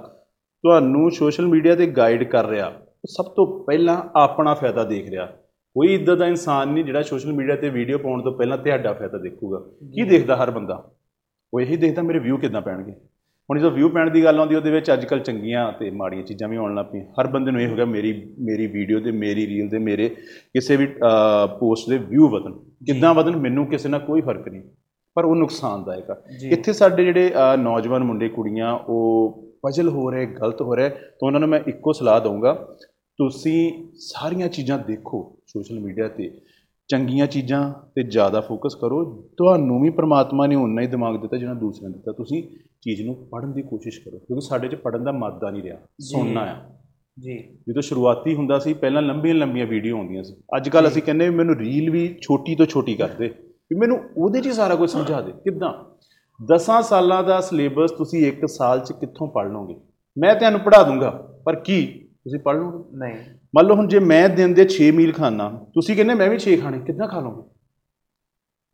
ਤੁਹਾਨੂੰ 0.64 1.10
ਸੋਸ਼ਲ 1.10 1.46
ਮੀਡੀਆ 1.46 1.74
ਤੇ 1.74 1.86
ਗਾਈਡ 1.86 2.24
ਕਰ 2.24 2.46
ਰਿਹਾ, 2.46 2.66
ਉਹ 2.66 3.08
ਸਭ 3.08 3.24
ਤੋਂ 3.24 3.46
ਪਹਿਲਾਂ 3.64 4.02
ਆਪਣਾ 4.16 4.54
ਫਾਇਦਾ 4.54 4.84
ਦੇਖ 4.84 5.10
ਰਿਹਾ। 5.10 5.28
ਕੋਈ 5.76 5.94
ਇਦਾਂ 5.94 6.16
ਦਾ 6.16 6.26
ਇਨਸਾਨ 6.26 6.68
ਨਹੀਂ 6.68 6.84
ਜਿਹੜਾ 6.84 7.02
ਸੋਸ਼ਲ 7.02 7.32
ਮੀਡੀਆ 7.32 7.54
ਤੇ 7.56 7.68
ਵੀਡੀਓ 7.70 7.98
ਪਾਉਣ 7.98 8.22
ਤੋਂ 8.22 8.32
ਪਹਿਲਾਂ 8.36 8.56
ਤੁਹਾਡਾ 8.58 8.92
ਫਾਇਦਾ 8.92 9.18
ਦੇਖੂਗਾ। 9.18 9.58
ਕੀ 9.94 10.02
ਦੇਖਦਾ 10.08 10.36
ਹਰ 10.36 10.50
ਬੰਦਾ? 10.50 10.82
ਉਹ 11.54 11.60
ਇਹੀ 11.60 11.76
ਦੇਖਦਾ 11.76 12.02
ਮੇਰੇ 12.02 12.18
ਵਿਊ 12.18 12.36
ਕਿੱਦਾਂ 12.36 12.60
ਪੈਣਗੇ? 12.62 12.92
ਹੁਣ 13.50 13.58
ਜਦੋਂ 13.58 13.70
ਵਿਊ 13.70 13.88
ਪੈਣ 13.88 14.10
ਦੀ 14.10 14.22
ਗੱਲ 14.24 14.38
ਆਉਂਦੀ 14.40 14.54
ਉਹਦੇ 14.54 14.70
ਵਿੱਚ 14.70 14.90
ਅੱਜਕੱਲ 14.92 15.20
ਚੰਗੀਆਂ 15.20 15.70
ਤੇ 15.72 15.90
ਮਾੜੀਆਂ 15.98 16.22
ਚੀਜ਼ਾਂ 16.22 16.48
ਵੀ 16.48 16.56
ਆਉਣ 16.56 16.74
ਲੱਗ 16.74 16.86
ਪਈਆਂ। 16.92 17.04
ਹਰ 17.20 17.26
ਬੰਦੇ 17.32 17.50
ਨੂੰ 17.50 17.60
ਇਹ 17.60 17.68
ਹੋ 17.68 17.74
ਗਿਆ 17.76 17.84
ਮੇਰੀ 17.84 18.12
ਮੇਰੀ 18.46 18.66
ਵੀਡੀਓ 18.66 19.00
ਤੇ 19.00 19.10
ਮੇਰੀ 19.10 19.46
ਰੀਲ 19.46 19.68
ਤੇ 19.70 19.78
ਮੇਰੇ 19.78 20.08
ਕਿਸੇ 20.08 20.76
ਵੀ 20.76 20.86
ਪੋਸਟ 21.60 21.90
ਦੇ 21.90 21.98
ਵਿਊ 22.08 22.28
ਵਧਣ। 22.28 22.52
ਕਿੱਦਾਂ 22.86 23.14
ਵਧਣ 23.14 23.36
ਮੈਨੂੰ 23.36 23.66
ਕਿਸੇ 23.66 23.88
ਨਾਲ 23.88 24.00
ਕੋਈ 24.00 24.20
ਫ਼ਰਕ 24.20 24.48
ਨਹੀਂ। 24.48 24.62
ਪਰ 25.16 25.24
ਉਹ 25.24 25.36
ਨੁਕਸਾਨਦਾਇਕ 25.36 26.10
ਆ। 26.10 26.16
ਇੱਥੇ 26.50 26.72
ਸਾਡੇ 26.72 27.04
ਜਿਹੜੇ 27.04 27.32
ਨੌਜਵਾਨ 27.58 28.04
ਮੁੰਡੇ 28.04 28.28
ਕੁੜੀਆਂ 28.28 28.72
ਉਹ 28.78 29.42
ਪਜਲ 29.66 29.88
ਹੋ 29.88 30.10
ਰਹੇ 30.10 30.26
ਗਲਤ 30.26 30.60
ਹੋ 30.62 30.74
ਰਹੇ 30.74 30.88
ਤਾਂ 30.88 31.26
ਉਹਨਾਂ 31.26 31.40
ਨੂੰ 31.40 31.48
ਮੈਂ 31.48 31.60
ਇੱਕੋ 31.66 31.92
ਸਲਾਹ 31.92 32.20
ਦਊਂਗਾ 32.20 32.52
ਤੁਸੀਂ 33.18 33.88
ਸਾਰੀਆਂ 33.98 34.48
ਚੀਜ਼ਾਂ 34.48 34.78
ਦੇਖੋ 34.78 35.38
ਸੋਸ਼ਲ 35.46 35.80
ਮੀਡੀਆ 35.80 36.08
ਤੇ 36.08 36.40
ਚੰਗੀਆਂ 36.88 37.26
ਚੀਜ਼ਾਂ 37.26 37.72
ਤੇ 37.94 38.02
ਜ਼ਿਆਦਾ 38.02 38.40
ਫੋਕਸ 38.40 38.74
ਕਰੋ। 38.74 39.04
ਤੁਹਾਨੂੰ 39.38 39.82
ਵੀ 39.82 39.90
ਪ੍ਰਮਾਤਮਾ 39.90 40.46
ਨੇ 40.46 40.54
ਉਨਾ 40.54 40.82
ਹੀ 40.82 40.86
ਦਿਮਾਗ 40.86 41.20
ਦਿੱਤਾ 41.20 41.36
ਜਿੰਨਾ 41.36 41.54
ਦੂਸਰਿਆਂ 41.54 41.90
ਨੂੰ 41.90 41.98
ਦਿੱਤਾ। 41.98 42.12
ਤੁਸੀਂ 42.12 42.42
ਚੀਜ਼ 42.82 43.02
ਨੂੰ 43.02 43.14
ਪੜ੍ਹਨ 43.14 43.52
ਦੀ 43.52 43.62
ਕੋਸ਼ਿਸ਼ 43.62 44.00
ਕਰੋ 44.00 44.18
ਕਿਉਂਕਿ 44.18 44.46
ਸਾਡੇ 44.46 44.68
'ਚ 44.68 44.74
ਪੜ੍ਹਨ 44.74 45.04
ਦਾ 45.04 45.12
ਮਾਦਾ 45.12 45.50
ਨਹੀਂ 45.50 45.62
ਰਿਹਾ 45.62 45.76
ਸੁਣਨਾ 46.00 46.40
ਆ। 46.40 46.56
ਜੀ। 47.20 47.38
ਜਦੋਂ 47.68 47.82
ਸ਼ੁਰੂਆਤੀ 47.82 48.34
ਹੁੰਦਾ 48.34 48.58
ਸੀ 48.58 48.74
ਪਹਿਲਾਂ 48.74 49.02
ਲੰਬੀਆਂ 49.02 49.34
ਲੰਬੀਆਂ 49.34 49.66
ਵੀਡੀਓ 49.66 49.96
ਆਉਂਦੀਆਂ 49.96 50.22
ਸੀ। 50.22 50.34
ਅੱਜ 50.56 50.68
ਕੱਲ 50.68 50.88
ਅਸੀਂ 50.88 51.02
ਕਹਿੰਦੇ 51.02 51.30
ਮੈਨੂੰ 51.30 51.56
ਰੀਲ 51.56 51.90
ਵੀ 51.90 52.18
ਛੋਟੀ 52.22 52.54
ਤੋਂ 52.54 52.66
ਛੋਟੀ 52.66 52.94
ਕਰ 52.94 53.08
ਦੇ 53.08 53.28
ਵੀ 53.72 53.76
ਮੈਨੂੰ 53.76 54.00
ਉਹਦੇ 54.16 54.40
'ਚ 54.40 54.46
ਹੀ 54.46 54.52
ਸਾਰਾ 54.52 54.74
ਕੁਝ 54.74 54.90
ਸਮਝਾ 54.90 55.20
ਦੇ। 55.20 55.32
ਕਿੱਦਾਂ? 55.32 55.72
10 56.40 56.82
ਸਾਲਾਂ 56.82 57.24
ਦਾ 57.24 57.40
ਸਿਲੇਬਸ 57.40 57.90
ਤੁਸੀਂ 57.90 58.26
ਇੱਕ 58.26 58.48
ਸਾਲ 58.48 58.80
'ਚ 58.80 58.92
ਕਿੱਥੋਂ 58.92 59.28
ਪੜ੍ਹ 59.28 59.48
ਲਓਗੇ? 59.48 59.76
ਮੈਂ 60.18 60.34
ਤੁਹਾਨੂੰ 60.34 60.60
ਪੜ੍ਹਾ 60.60 60.82
ਦੂੰਗਾ 60.82 61.10
ਪਰ 61.44 61.56
ਕੀ? 61.56 62.05
ਤੁਸੀਂ 62.26 62.38
ਪੜ੍ਹ 62.40 62.58
ਲਓਗੇ? 62.58 62.96
ਨਹੀਂ। 62.98 63.14
ਮੰਨ 63.56 63.66
ਲਓ 63.66 63.74
ਹੁਣ 63.74 63.88
ਜੇ 63.88 63.98
ਮੈਂ 63.98 64.28
ਦਿਨ 64.28 64.54
ਦੇ 64.54 64.66
6 64.68 64.90
ਮੀਲ 64.94 65.12
ਖਾਣਾ 65.12 65.48
ਤੁਸੀਂ 65.74 65.96
ਕਹਿੰਦੇ 65.96 66.14
ਮੈਂ 66.14 66.30
ਵੀ 66.30 66.38
6 66.38 66.56
ਖਾਣੇ 66.56 66.78
ਕਿੱਦਾਂ 66.78 67.08
ਖਾ 67.08 67.20
ਲਓਗੇ? 67.20 67.42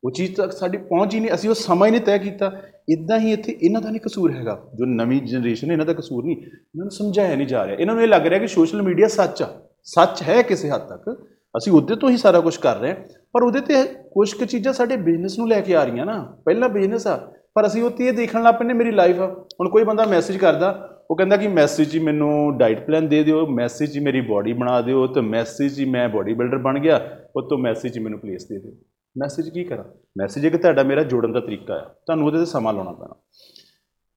ਉਹ 0.04 0.10
ਚੀਜ਼ 0.10 0.36
ਤੱਕ 0.36 0.52
ਸਾਡੀ 0.52 0.78
ਪਹੁੰਚ 0.78 1.14
ਹੀ 1.14 1.20
ਨਹੀਂ 1.20 1.34
ਅਸੀਂ 1.34 1.50
ਉਹ 1.50 1.54
ਸਮਾਂ 1.54 1.86
ਹੀ 1.86 1.92
ਨਹੀਂ 1.92 2.00
ਤੈਅ 2.00 2.18
ਕੀਤਾ। 2.18 2.52
ਇਦਾਂ 2.88 3.18
ਹੀ 3.18 3.32
ਇੱਥੇ 3.32 3.58
ਇਹਨਾਂ 3.62 3.80
ਦਾ 3.80 3.90
ਨਹੀਂ 3.90 4.00
ਕਸੂਰ 4.00 4.32
ਹੈਗਾ 4.32 4.70
ਜੋ 4.74 4.84
ਨਵੀਂ 4.84 5.22
ਜਨਰੇਸ਼ਨ 5.22 5.68
ਹੈ 5.68 5.72
ਇਹਨਾਂ 5.72 5.86
ਦਾ 5.86 5.92
ਕਸੂਰ 5.92 6.24
ਨਹੀਂ। 6.24 6.36
ਇਹਨਾਂ 6.36 6.84
ਨੂੰ 6.84 6.90
ਸਮਝਾਇਆ 6.90 7.36
ਨਹੀਂ 7.36 7.46
ਜਾ 7.46 7.66
ਰਿਹਾ। 7.66 7.76
ਇਹਨਾਂ 7.76 7.94
ਨੂੰ 7.94 8.02
ਇਹ 8.02 8.08
ਲੱਗ 8.08 8.26
ਰਿਹਾ 8.26 8.40
ਕਿ 8.40 8.46
ਸੋਸ਼ਲ 8.46 8.82
ਮੀਡੀਆ 8.82 9.08
ਸੱਚ 9.08 9.42
ਆ। 9.42 9.60
ਸੱਚ 9.84 10.22
ਹੈ 10.22 10.42
ਕਿਸੇ 10.42 10.70
ਹੱਦ 10.70 10.80
ਤੱਕ। 10.80 11.26
ਅਸੀਂ 11.56 11.72
ਉਹਦੇ 11.72 11.96
ਤੋਂ 11.96 12.10
ਹੀ 12.10 12.16
ਸਾਰਾ 12.16 12.40
ਕੁਝ 12.40 12.56
ਕਰ 12.56 12.76
ਰਹੇ 12.76 12.90
ਹਾਂ। 12.90 12.96
ਪਰ 13.32 13.42
ਉਹਦੇ 13.42 13.60
ਤੇ 13.60 13.84
ਕੁਝ 13.84 14.32
ਕੁ 14.32 14.44
ਚੀਜ਼ਾਂ 14.44 14.72
ਸਾਡੇ 14.72 14.96
ਬਿਜ਼ਨਸ 14.96 15.38
ਨੂੰ 15.38 15.48
ਲੈ 15.48 15.60
ਕੇ 15.60 15.76
ਆ 15.76 15.84
ਰਹੀਆਂ 15.84 16.06
ਨਾ। 16.06 16.36
ਪਹਿਲਾ 16.44 16.68
ਬਿਜ਼ਨਸ 16.68 17.06
ਆ 17.06 17.32
ਪਰ 17.54 17.66
ਅਸੀਂ 17.66 17.82
ਉੱਥੇ 17.82 18.06
ਇਹ 18.06 18.12
ਦੇਖਣ 18.12 18.42
ਲੱਗ 18.42 18.54
ਪੈਂਦੇ 18.54 18.74
ਮੇਰੀ 18.74 18.90
ਲਾਈਫ 18.90 19.20
ਹੁਣ 19.60 19.68
ਕੋਈ 19.68 19.84
ਬੰਦਾ 19.84 20.04
ਮੈਸੇਜ 20.04 20.36
ਕਰਦਾ 20.36 20.91
ਉਹ 21.12 21.16
ਕਹਿੰਦਾ 21.16 21.36
ਕਿ 21.36 21.48
ਮੈਸੇਜ 21.48 21.90
'ਚ 21.90 21.94
ਹੀ 21.94 22.00
ਮੈਨੂੰ 22.00 22.58
ਡਾਈਟ 22.58 22.86
ਪਲਾਨ 22.86 23.08
ਦੇ 23.08 23.22
ਦਿਓ, 23.22 23.46
ਮੈਸੇਜ 23.46 23.92
'ਚ 23.92 23.96
ਹੀ 23.96 24.02
ਮੇਰੀ 24.02 24.20
ਬਾਡੀ 24.20 24.52
ਬਣਾ 24.52 24.80
ਦਿਓ, 24.80 25.06
ਤੇ 25.06 25.20
ਮੈਸੇਜ 25.20 25.76
'ਚ 25.76 25.78
ਹੀ 25.78 25.84
ਮੈਂ 25.84 26.08
ਬਾਡੀ 26.08 26.34
ਬਿਲਡਰ 26.34 26.58
ਬਣ 26.58 26.78
ਗਿਆ, 26.78 27.18
ਉਹ 27.36 27.42
ਤੋਂ 27.42 27.58
ਮੈਸੇਜ 27.58 27.92
'ਚ 27.92 27.98
ਹੀ 27.98 28.02
ਮੈਨੂੰ 28.02 28.18
ਪਲੇਸ 28.18 28.44
ਦੇ 28.44 28.58
ਦਿਓ। 28.58 28.72
ਮੈਸੇਜ 29.18 29.48
ਕੀ 29.48 29.64
ਕਰਾਂ? 29.64 29.84
ਮੈਸੇਜ 30.18 30.46
ਇੱਕ 30.46 30.56
ਤੁਹਾਡਾ 30.56 30.82
ਮੇਰਾ 30.82 31.02
ਜੋੜਨ 31.02 31.32
ਦਾ 31.32 31.40
ਤਰੀਕਾ 31.40 31.74
ਆ। 31.74 31.84
ਤੁਹਾਨੂੰ 32.06 32.26
ਉਹਦੇ 32.26 32.38
ਤੇ 32.38 32.44
ਸਮਾਂ 32.44 32.72
ਲਾਉਣਾ 32.72 32.92
ਪੈਣਾ। 32.92 33.14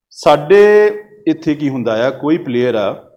ਸਾਡੇ 0.10 0.91
ਇੱਥੇ 1.27 1.55
ਕੀ 1.55 1.69
ਹੁੰਦਾ 1.69 2.08
ਆ, 2.08 2.10
ਕੋਈ 2.10 2.38
ਪਲੇਅਰ 2.38 2.75
ਆ, 2.75 3.12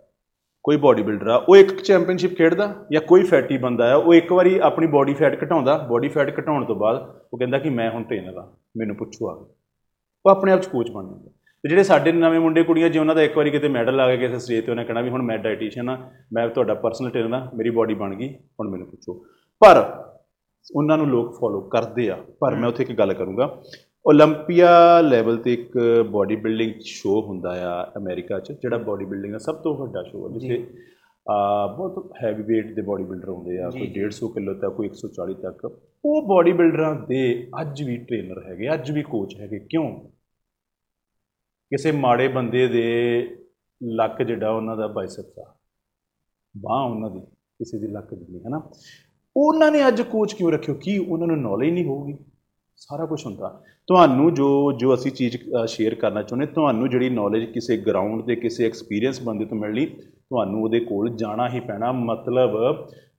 ਕੋਈ 0.62 0.76
ਬਾਡੀ 0.76 1.02
ਬਿਲਡਰ 1.02 1.28
ਆ, 1.28 1.44
ਉਹ 1.48 1.56
ਇੱਕ 1.56 1.80
ਚੈਂਪੀਅਨਸ਼ਿਪ 1.80 2.38
ਖੇਡਦਾ 2.38 2.86
ਜਾਂ 2.92 3.00
ਕੋਈ 3.00 3.22
ਫੈਟੀ 3.22 3.58
ਬੰਦਾ 3.58 3.92
ਆ, 3.92 3.96
ਉਹ 3.96 4.14
ਇੱਕ 4.14 4.32
ਵਾਰੀ 4.32 4.58
ਆਪਣੀ 4.58 4.86
ਬਾਡੀ 4.86 5.14
ਫੈਟ 5.14 5.44
ਘਟਾਉਂਦਾ 5.44 5.78
ਬਾਡੀ 5.78 6.08
ਫੈਟ 6.08 6.40
ਘਟਾਉਣ 6.40 6.64
ਤੋਂ 6.64 6.76
ਬਾਅਦ 6.76 7.20
ਉਹ 7.32 7.38
ਕਹਿੰਦਾ 7.38 7.58
ਕਿ 7.58 7.70
ਮੈਂ 7.70 7.90
ਹੁਣ 7.90 8.02
ਟ੍ਰੇਨਰ 8.02 8.36
ਆ, 8.36 8.52
ਮੈਨੂੰ 8.76 8.96
ਪੁੱਛੋ 8.96 9.30
ਆ 9.30 9.34
ਕੇ। 9.34 9.54
ਉਹ 10.26 10.30
ਆਪਣੇ 10.30 10.52
ਆਪ 10.52 10.60
ਚ 10.60 10.66
ਕੋਚ 10.66 10.90
ਬਣ 10.90 11.06
ਜਾਂਦਾ। 11.06 11.30
ਤੇ 11.64 11.68
ਜਿਹੜੇ 11.68 11.82
ਸਾਡੇ 11.82 12.12
ਨਵੇਂ 12.12 12.40
ਮੁੰਡੇ 12.40 12.62
ਕੁੜੀਆਂ 12.62 12.88
ਜੇ 12.88 12.98
ਉਹਨਾਂ 12.98 13.14
ਦਾ 13.14 13.22
ਇੱਕ 13.22 13.36
ਵਾਰੀ 13.36 13.50
ਕਿਤੇ 13.50 13.68
ਮੈਡਲ 13.68 13.96
ਲਾ 13.96 14.06
ਕੇ 14.08 14.16
ਕਿਸੇ 14.16 14.38
ਸਟੇਜ 14.38 14.64
ਤੇ 14.64 14.70
ਉਹਨੇ 14.70 14.84
ਕਹਿਣਾ 14.84 15.00
ਵੀ 15.00 15.10
ਹੁਣ 15.10 15.22
ਮੈਂ 15.22 15.38
ਡਾਈਟੀਸ਼ੀਅਨ 15.38 15.88
ਆ 15.88 15.96
ਮੈਂ 16.32 16.48
ਤੁਹਾਡਾ 16.48 16.74
ਪਰਸਨਲ 16.74 17.10
ਟ੍ਰੇਨਰ 17.10 17.34
ਆ 17.34 17.50
ਮੇਰੀ 17.54 17.70
ਬਾਡੀ 17.70 17.94
ਬਣ 17.94 18.14
ਗਈ 18.14 18.28
ਹੁਣ 18.60 18.68
ਮੈਨੂੰ 18.70 18.86
ਪੁੱਛੋ। 18.86 19.14
ਪਰ 19.62 19.82
ਉਹਨਾਂ 20.74 20.98
ਨੂੰ 20.98 21.08
ਲੋਕ 21.08 21.34
ਫੋਲੋ 21.38 21.60
ਕਰਦੇ 21.60 22.08
ਆ 22.10 22.16
ਪਰ 22.40 22.54
ਮੈਂ 22.54 22.68
ਉੱਥੇ 22.68 22.82
ਇੱਕ 22.82 22.92
ਗੱਲ 22.92 23.12
ਕਰੂੰਗਾ। 23.12 23.44
올림ਪੀਆ 24.06 25.00
ਲੈਵਲ 25.00 25.36
ਤੇ 25.36 25.52
ਇੱਕ 25.52 25.78
ਬਾਡੀ 26.10 26.36
ਬਿਲਡਿੰਗ 26.36 26.72
ਸ਼ੋਅ 26.80 27.22
ਹੁੰਦਾ 27.22 27.50
ਆ 27.68 27.82
ਅਮਰੀਕਾ 27.96 28.38
'ਚ 28.38 28.52
ਜਿਹੜਾ 28.52 28.78
ਬਾਡੀ 28.78 29.04
ਬਿਲਡਿੰਗ 29.04 29.32
ਦਾ 29.32 29.38
ਸਭ 29.38 29.56
ਤੋਂ 29.62 29.74
ਵੱਡਾ 29.76 30.02
ਸ਼ੋਅ 30.02 30.28
ਹੈ 30.28 30.38
ਜਿੱਥੇ 30.38 30.62
ਆ 31.26 31.66
ਬਹੁਤ 31.66 32.12
ਹੈਵੀ 32.24 32.42
weight 32.42 32.74
ਦੇ 32.74 32.82
ਬਾਡੀ 32.82 33.04
ਬਿਲਡਰ 33.04 33.28
ਹੁੰਦੇ 33.28 33.58
ਆ 33.58 33.70
ਕੋਈ 33.70 33.86
150 33.86 34.28
ਕਿਲੋ 34.34 34.54
ਤੱਕ 34.54 34.74
ਕੋਈ 34.74 34.88
140 34.88 35.34
ਤੱਕ। 35.42 35.64
ਉਹ 36.04 36.28
ਬਾਡੀ 36.28 36.52
ਬਿਲਡਰਾਂ 36.52 36.94
ਦੇ 37.08 37.20
ਅੱਜ 37.60 37.82
ਵੀ 37.82 37.96
ਟ੍ਰੇਨਰ 37.96 38.42
ਹੈਗੇ 38.46 38.72
ਅੱਜ 38.74 38.90
ਵੀ 38.90 39.02
ਕੋਚ 39.02 39.34
ਹੈਗੇ। 39.40 39.58
ਕਿਉਂ? 39.58 39.90
ਕਿਸੇ 41.70 41.92
ਮਾੜੇ 41.92 42.28
ਬੰਦੇ 42.28 42.66
ਦੇ 42.68 42.86
ਲੱਕ 43.82 44.22
ਜਿਹੜਾ 44.22 44.50
ਉਹਨਾਂ 44.50 44.76
ਦਾ 44.76 44.86
ਬਾਈਸੈਪਸ 44.86 45.38
ਆ। 45.38 45.54
ਬਾਹ 46.56 46.84
ਉਹਨਾਂ 46.84 47.10
ਦੀ, 47.10 47.20
ਕਿਸੇ 47.20 47.78
ਦੀ 47.78 47.86
ਲੱਕ 47.86 48.14
ਜਿੰਨੀ 48.14 48.38
ਹੈ 48.38 48.48
ਨਾ 48.48 48.62
ਉਹਨਾਂ 49.36 49.70
ਨੇ 49.72 49.86
ਅੱਜ 49.88 50.02
ਕੋਚ 50.02 50.32
ਕਿਉਂ 50.32 50.52
ਰੱਖਿਓ? 50.52 50.74
ਕੀ 50.74 50.98
ਉਹਨਾਂ 50.98 51.26
ਨੂੰ 51.26 51.40
ਨੌਲੇਜ 51.40 51.72
ਨਹੀਂ 51.72 51.84
ਹੋਊਗੀ? 51.84 52.16
ਸਾਰਾ 52.76 53.06
ਕੁਝ 53.06 53.26
ਹੁੰਦਾ। 53.26 53.62
ਤੁਹਾਨੂੰ 53.86 54.34
ਜੋ 54.34 54.72
ਜੋ 54.72 54.94
ਅਸੀਂ 54.94 55.12
ਚੀਜ਼ 55.12 55.36
ਸ਼ੇਅਰ 55.66 55.94
ਕਰਨਾ 55.94 56.22
ਚਾਹੁੰਦੇ, 56.22 56.46
ਤੁਹਾਨੂੰ 56.46 56.88
ਜਿਹੜੀ 56.90 57.08
ਨੌਲੇਜ 57.10 57.44
ਕਿਸੇ 57.44 57.76
ਗਰਾਊਂਡ 57.76 58.22
ਤੇ, 58.22 58.36
ਕਿਸੇ 58.36 58.66
ਐਕਸਪੀਰੀਅੰਸ 58.66 59.22
ਬੰਦੇ 59.22 59.44
ਤੋਂ 59.44 59.56
ਮਿਲਣੀ, 59.56 59.86
ਤੁਹਾਨੂੰ 59.86 60.62
ਉਹਦੇ 60.62 60.80
ਕੋਲ 60.80 61.10
ਜਾਣਾ 61.10 61.48
ਹੀ 61.48 61.60
ਪੈਣਾ। 61.60 61.92
ਮਤਲਬ 61.92 62.50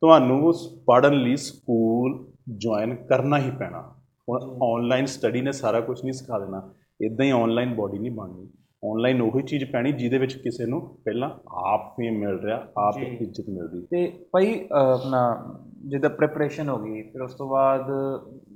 ਤੁਹਾਨੂੰ 0.00 0.52
ਪੜਨ 0.86 1.14
ਲਈ 1.14 1.36
ਸਕੂਲ 1.36 2.26
ਜੁਆਇਨ 2.48 2.94
ਕਰਨਾ 2.94 3.38
ਹੀ 3.38 3.50
ਪੈਣਾ। 3.50 3.94
ਹੁਣ 4.28 4.58
ਆਨਲਾਈਨ 4.62 5.06
ਸਟੱਡੀ 5.06 5.40
ਨੇ 5.40 5.52
ਸਾਰਾ 5.52 5.80
ਕੁਝ 5.80 6.02
ਨਹੀਂ 6.02 6.12
ਸਿਖਾ 6.12 6.38
ਦੇਣਾ। 6.38 6.74
ਇਦਾਂ 7.06 7.26
ਹੀ 7.26 7.30
ਆਨਲਾਈਨ 7.30 7.74
ਬਾਡੀ 7.74 7.98
ਨਹੀਂ 7.98 8.10
ਬਣਨੀ। 8.10 8.48
ਆਨਲਾਈਨ 8.84 9.20
ਉਹੀ 9.20 9.42
ਚੀਜ਼ 9.42 9.64
ਪੈਣੀ 9.64 9.92
ਜਿਹਦੇ 9.92 10.18
ਵਿੱਚ 10.18 10.34
ਕਿਸੇ 10.34 10.66
ਨੂੰ 10.66 10.80
ਪਹਿਲਾਂ 11.04 11.30
ਆਪ 11.48 11.92
ਫੇਮ 11.92 12.18
ਮਿਲ 12.18 12.38
ਰਿਹਾ 12.38 12.56
ਆਪ। 12.78 12.98
ਇੱਜ਼ਤ 12.98 13.44
ਮਿਲ 13.48 13.64
ਰਹੀ। 13.64 13.86
ਤੇ 13.90 14.24
ਭਾਈ 14.32 14.68
ਆਪਣਾ 14.72 15.54
ਜਿੱਦਾਂ 15.88 16.10
ਪ੍ਰੈਪਰੇਸ਼ਨ 16.10 16.68
ਹੋ 16.68 16.78
ਗਈ 16.78 17.02
ਫਿਰ 17.02 17.22
ਉਸ 17.22 17.34
ਤੋਂ 17.34 17.50
ਬਾਅਦ 17.50 17.82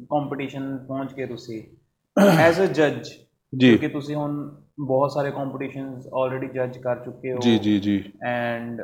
ਕੰਪੀਟੀਸ਼ਨ 0.04 0.78
ਪਹੁੰਚ 0.88 1.12
ਕੇ 1.12 1.26
ਤੁਸੀਂ। 1.26 1.62
ਐਜ਼ 2.38 2.60
ਅ 2.60 2.64
ਜੱਜ 2.64 3.08
ਜੀ। 3.58 3.68
ਕਿਉਂਕਿ 3.68 3.88
ਤੁਸੀਂ 3.88 4.16
ਹੁਣ 4.16 4.56
ਬਹੁਤ 4.80 5.10
ਸਾਰੇ 5.12 5.30
ਕੰਪੀਟੀਸ਼ਨਸ 5.30 6.08
ਆਲਰੇਡੀ 6.14 6.46
ਜੱਜ 6.46 6.78
ਕਰ 6.78 6.96
ਚੁੱਕੇ 6.96 7.32
ਹੋ। 7.32 7.38
ਜੀ 7.38 7.58
ਜੀ 7.58 7.80
ਜੀ। 7.80 8.04
ਐਂਡ 8.26 8.82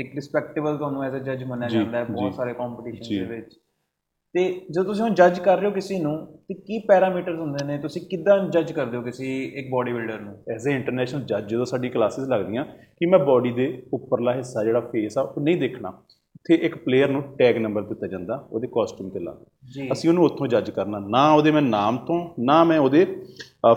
ਇੱਕ 0.00 0.14
ਰਿਸਪੈਕਟੇਬਲ 0.14 0.76
ਤੁਹਾਨੂੰ 0.76 1.02
ਐਜ਼ 1.02 1.16
ਅ 1.16 1.18
ਜੱਜ 1.18 1.44
ਮੰਨਿਆ 1.44 1.68
ਜਾਂਦਾ 1.68 1.98
ਹੈ 1.98 2.04
ਬਹੁਤ। 2.04 2.34
ਸਾਰੇ 2.34 2.54
ਕੰਪੀਟੀਸ਼ਨ 2.54 3.02
ਜੀ। 3.02 3.18
ਦੇ 3.18 3.24
ਵਿੱਚ। 3.24 3.54
ਤੇ 4.34 4.42
ਜਦੋਂ 4.70 4.84
ਤੁਸੀਂ 4.84 5.02
ਹੁਣ 5.02 5.14
ਜੱਜ 5.14 5.38
ਕਰ 5.38 5.58
ਰਹੇ 5.58 5.66
ਹੋ 5.66 5.70
ਕਿਸੇ 5.72 5.98
ਨੂੰ 5.98 6.16
ਤੇ 6.48 6.54
ਕੀ 6.54 6.78
ਪੈਰਾਮੀਟਰਸ 6.88 7.38
ਹੁੰਦੇ 7.38 7.64
ਨੇ? 7.66 7.78
ਤੁਸੀਂ 7.78 8.02
ਕਿੱਦਾਂ 8.10 8.38
ਜੱਜ 8.48 8.72
ਕਰਦੇ 8.72 8.96
ਹੋ 8.96 9.02
ਕਿਸੇ 9.02 9.26
ਇੱਕ 9.44 9.68
ਬਾਡੀ 9.72 9.92
ਬਿਲਡਰ 9.92 10.20
ਨੂੰ? 10.20 10.34
ਐਜ਼ 10.54 10.66
ਅ 10.68 10.70
ਇੰਟਰਨੈਸ਼ਨਲ 10.70 11.22
ਜੱਜ 11.22 11.48
ਜਦੋਂ 11.50 11.64
ਸਾਡੀ 11.64 11.88
ਕਲਾਸਿਸ 11.88 12.28
ਲੱਗਦੀਆਂ 12.28 12.64
ਕਿ 12.64 13.06
ਮੈਂ 13.06 13.18
ਬਾਡੀ 13.18 13.52
ਦੇ 13.52 13.66
ਉੱਪਰਲਾ 13.92 14.34
ਹਿੱਸਾ 14.34 14.64
ਜਿਹੜਾ 14.64 14.80
ਫੇਸ 14.92 15.18
ਆ 15.18 15.22
ਉਹ 15.22 15.40
ਨਹੀਂ 15.42 15.56
ਦੇਖਣਾ 15.56 15.88
ਉੱਥੇ 16.36 16.54
ਇੱਕ 16.66 16.76
ਪਲੇਅਰ 16.76 17.10
ਨੂੰ 17.10 17.22
ਟੈਗ 17.38 17.56
ਨੰਬਰ 17.56 17.82
ਦਿੱਤਾ 17.82 18.06
ਜਾਂਦਾ 18.06 18.36
ਉਹਦੇ 18.52 18.66
ਕਾਸਟਿਊਮ 18.66 19.08
ਤੇ 19.10 19.20
ਲਾ 19.20 19.32
ਕੇ। 19.32 19.88
ਅਸੀਂ 19.92 20.10
ਉਹਨੂੰ 20.10 20.24
ਉੱਥੋਂ 20.24 20.46
ਜੱਜ 20.46 20.70
ਕਰਨਾ 20.70 20.98
ਨਾ 21.08 21.32
ਉਹਦੇ 21.34 21.50
ਮੈਂ 21.50 21.62
ਨਾਮ 21.62 21.96
ਤੋਂ 22.06 22.18
ਨਾ 22.40 22.62
ਮੈਂ 22.64 22.78
ਉਹਦੇ 22.78 23.04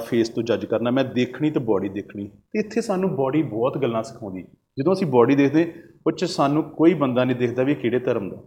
ਫੇਸ 0.05 0.29
ਤੋਂ 0.29 0.43
ਜੱਜ 0.43 0.65
ਕਰਨਾ 0.65 0.91
ਮੈਂ 0.91 1.03
ਦੇਖਣੀ 1.03 1.51
ਤੇ 1.51 1.59
ਬਾਡੀ 1.59 1.89
ਦੇਖਣੀ। 1.89 2.27
ਤੇ 2.27 2.59
ਇੱਥੇ 2.59 2.81
ਸਾਨੂੰ 2.81 3.15
ਬਾਡੀ 3.15 3.41
ਬਹੁਤ 3.43 3.77
ਗੱਲਾਂ 3.77 4.03
ਸਿਖਾਉਂਦੀ। 4.03 4.43
ਜਦੋਂ 4.79 4.93
ਅਸੀਂ 4.93 5.07
ਬਾਡੀ 5.07 5.35
ਦੇਖਦੇ 5.35 5.71
ਉਹ 6.07 6.12
'ਚ 6.12 6.25
ਸਾਨੂੰ 6.25 6.63
ਕੋਈ 6.63 6.93
ਬੰਦਾ 6.93 7.23
ਨਹੀਂ 7.23 7.38
ਦਿਖਦਾ 7.38 7.63
ਵੀ 7.63 7.75
ਕਿਹੜੇ 7.75 7.99
ਧਰਮ 7.99 8.29
ਦਾ। 8.29 8.38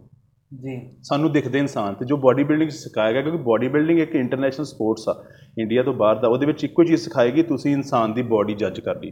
ਜੀ। 0.53 0.79
ਸਾਨੂੰ 1.03 1.31
ਦਿਖਦੇ 1.31 1.59
ਇਨਸਾਨ 1.59 1.93
ਤੇ 1.93 2.05
ਜੋ 2.05 2.17
ਬਾਡੀ 2.17 2.43
ਬਿਲਡਿੰਗ 2.43 2.69
ਸਿਖਾਇਆ 2.69 3.11
ਗਿਆ 3.13 3.21
ਕਿਉਂਕਿ 3.21 3.43
ਬਾਡੀ 3.43 3.67
ਬਿਲਡਿੰਗ 3.67 3.99
ਇੱਕ 3.99 4.15
ਇੰਟਰਨੈਸ਼ਨਲ 4.15 4.65
ਸਪੋਰਟਸ 4.65 5.07
ਆ 5.09 5.23
ਇੰਡੀਆ 5.59 5.83
ਤੋਂ 5.83 5.93
ਬਾਹਰ 5.93 6.15
ਦਾ। 6.15 6.27
ਉਹਦੇ 6.27 6.45
ਵਿੱਚ 6.45 6.63
ਇੱਕੋ 6.63 6.83
ਚੀਜ਼ 6.83 7.01
ਸਿਖਾਏਗੀ 7.01 7.43
ਤੁਸੀਂ 7.43 7.73
ਇਨਸਾਨ 7.73 8.13
ਦੀ 8.13 8.21
ਬਾਡੀ 8.21 8.53
ਜੱਜ 8.53 8.79
ਕਰਨੀ 8.79 9.11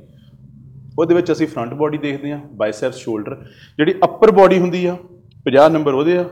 ਉਹਦੇ 0.99 1.15
ਵਿੱਚ 1.15 1.31
ਅਸੀਂ 1.31 1.47
ਫਰੰਟ 1.47 1.73
ਬਾਡੀ 1.73 1.97
ਦੇਖਦੇ 1.97 2.31
ਹਾਂ 2.31 2.39
ਬਾਈਸੈਪਸ 2.53 2.97
ਸ਼ੋਲਡਰ 2.97 3.35
ਜਿਹੜੀ 3.77 3.93
ਅੱਪਰ 4.03 4.31
ਬਾਡੀ 4.31 4.59
ਹੁੰਦੀ 4.59 4.85
ਆ 4.85 4.97
50 5.45 5.69
ਨੰਬਰ 5.71 5.93
ਉਹਦੇ 5.93 6.17
ਆ 6.17 6.23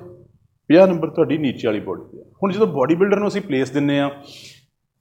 50 0.69 0.87
ਨੰਬਰ 0.87 1.09
ਤੁਹਾਡੀ 1.09 1.37
ਨੀਚੇ 1.37 1.67
ਵਾਲੀ 1.67 1.79
ਬਾਡੀ 1.79 2.03
ਤੇ 2.11 2.21
ਆ। 2.21 2.23
ਹੁਣ 2.43 2.51
ਜਦੋਂ 2.51 2.67
ਬਾਡੀ 2.67 2.95
ਬਿਲਡਰ 2.95 3.19
ਨੂੰ 3.19 3.27
ਅਸੀਂ 3.27 3.41
ਪਲੇਸ 3.41 3.69
ਦਿੰਨੇ 3.69 3.99
ਆ 3.99 4.09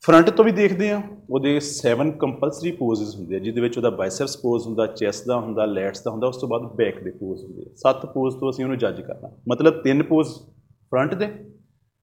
ਫਰੰਟ 0.03 0.31
ਤੋਂ 0.31 0.45
ਵੀ 0.45 0.53
ਦੇਖਦੇ 0.53 0.91
ਆ 0.91 1.03
ਉਹਦੇ 1.31 1.61
7 1.61 2.11
ਕੰਪਲਸਰੀ 2.19 2.71
ਪੋਜ਼ਸ 2.71 3.17
ਹੁੰਦੇ 3.17 3.37
ਆ, 3.37 3.39
ਜਿਹਦੇ 3.39 3.61
ਵਿੱਚ 3.61 3.77
ਉਹਦਾ 3.77 3.91
ਬਾਈਸੈਪਸ 3.91 4.37
ਪੋਜ਼ 4.37 4.67
ਹੁੰਦਾ 4.67 4.87
ਚੈਸਟ 4.87 5.27
ਦਾ 5.27 5.37
ਹੁੰਦਾ 5.37 5.65
ਲੈਟਸ 5.65 6.03
ਦਾ 6.03 6.11
ਹੁੰਦਾ, 6.11 6.27
ਉਸ 6.27 6.37
ਤੋਂ 6.37 6.49
ਬਾਅਦ 6.49 6.63
ਬੈਕ 6.63 7.03
ਦੇ 7.03 7.11
ਪੋਜ਼ 7.11 7.45
ਹੁੰਦੇ 7.45 7.63
ਆ। 7.63 7.65
ਸੱਤ 7.77 8.07
ਪੋਜ਼ 8.07 8.37
ਤੋਂ 8.37 8.51
ਅਸੀਂ 8.51 8.65
ਉਹਨੂੰ 8.65 8.79
ਜੱਜ 8.79 9.01
ਕਰਨਾ। 9.01 9.31
ਮਤਲਬ 9.49 9.83
ਤਿੰਨ 9.83 10.03
ਪੋਜ਼ 10.03 10.29
ਫਰੰਟ 10.93 11.15
ਦੇ, 11.15 11.27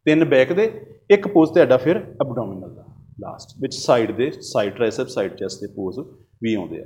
ਤਿੰਨ 0.06 0.26
ਬੈਕ 0.26 0.54
ਦੇ, 0.54 0.86
ਇੱਕ 1.12 1.28
ਪੋਜ਼ 1.28 1.52
ਤੁਹਾਡਾ 1.52 1.78
ਫਿਰ 1.78 2.00
ਅਬਡੋਮੀਨਲ 2.22 2.76
ਦਾ 2.76 2.86
ਲਾਸਟ 3.20 3.62
ਵਿੱਚ 3.62 3.76
ਸਾਈਡ 3.76 4.12
ਦੇ 4.12 4.32
ਸਾਈਡ 4.32 4.74
ਟ੍ਰਾਈਸੈਪ 4.74 5.08
ਸਾਈਡ 5.08 5.36
ਚੈਸਟ 5.36 5.62
ਦੇ 5.62 5.68
ਪੋਜ਼ 5.68 6.00
ਵੀ 6.44 6.54
ਆਉਂਦੇ 6.54 6.82
ਆ। 6.82 6.86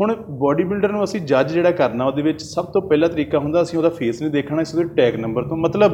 ਹੁਣ 0.00 0.14
ਬਾਡੀ 0.14 0.64
ਬਿਲਡਰ 0.64 0.92
ਨੂੰ 0.92 1.04
ਅਸੀਂ 1.04 1.20
ਜੱਜ 1.20 1.52
ਜਿਹੜਾ 1.52 1.70
ਕਰਨਾ, 1.70 2.06
ਉਹਦੇ 2.06 2.22
ਵਿੱਚ 2.22 2.42
ਸਭ 2.42 2.64
ਤੋਂ 2.64 2.82
ਪਹਿਲਾ 2.82 3.08
ਤਰੀਕਾ 3.08 3.38
ਹੁੰਦਾ, 3.38 3.62
ਅਸੀਂ 3.62 3.78
ਉਹਦਾ 3.78 3.88
ਫੇਸ 3.88 4.22
ਨਹੀਂ 4.22 4.32
ਦੇਖਣਾ 4.32 4.62
ਅਸੀਂ 4.62 4.78
ਉਹਦੇ 4.78 4.94
ਟੈਗ 4.94 5.16
ਨੰਬਰ 5.16 5.42
ਤੋਂ। 5.42 5.56
ਮਤਲਬ 5.56 5.92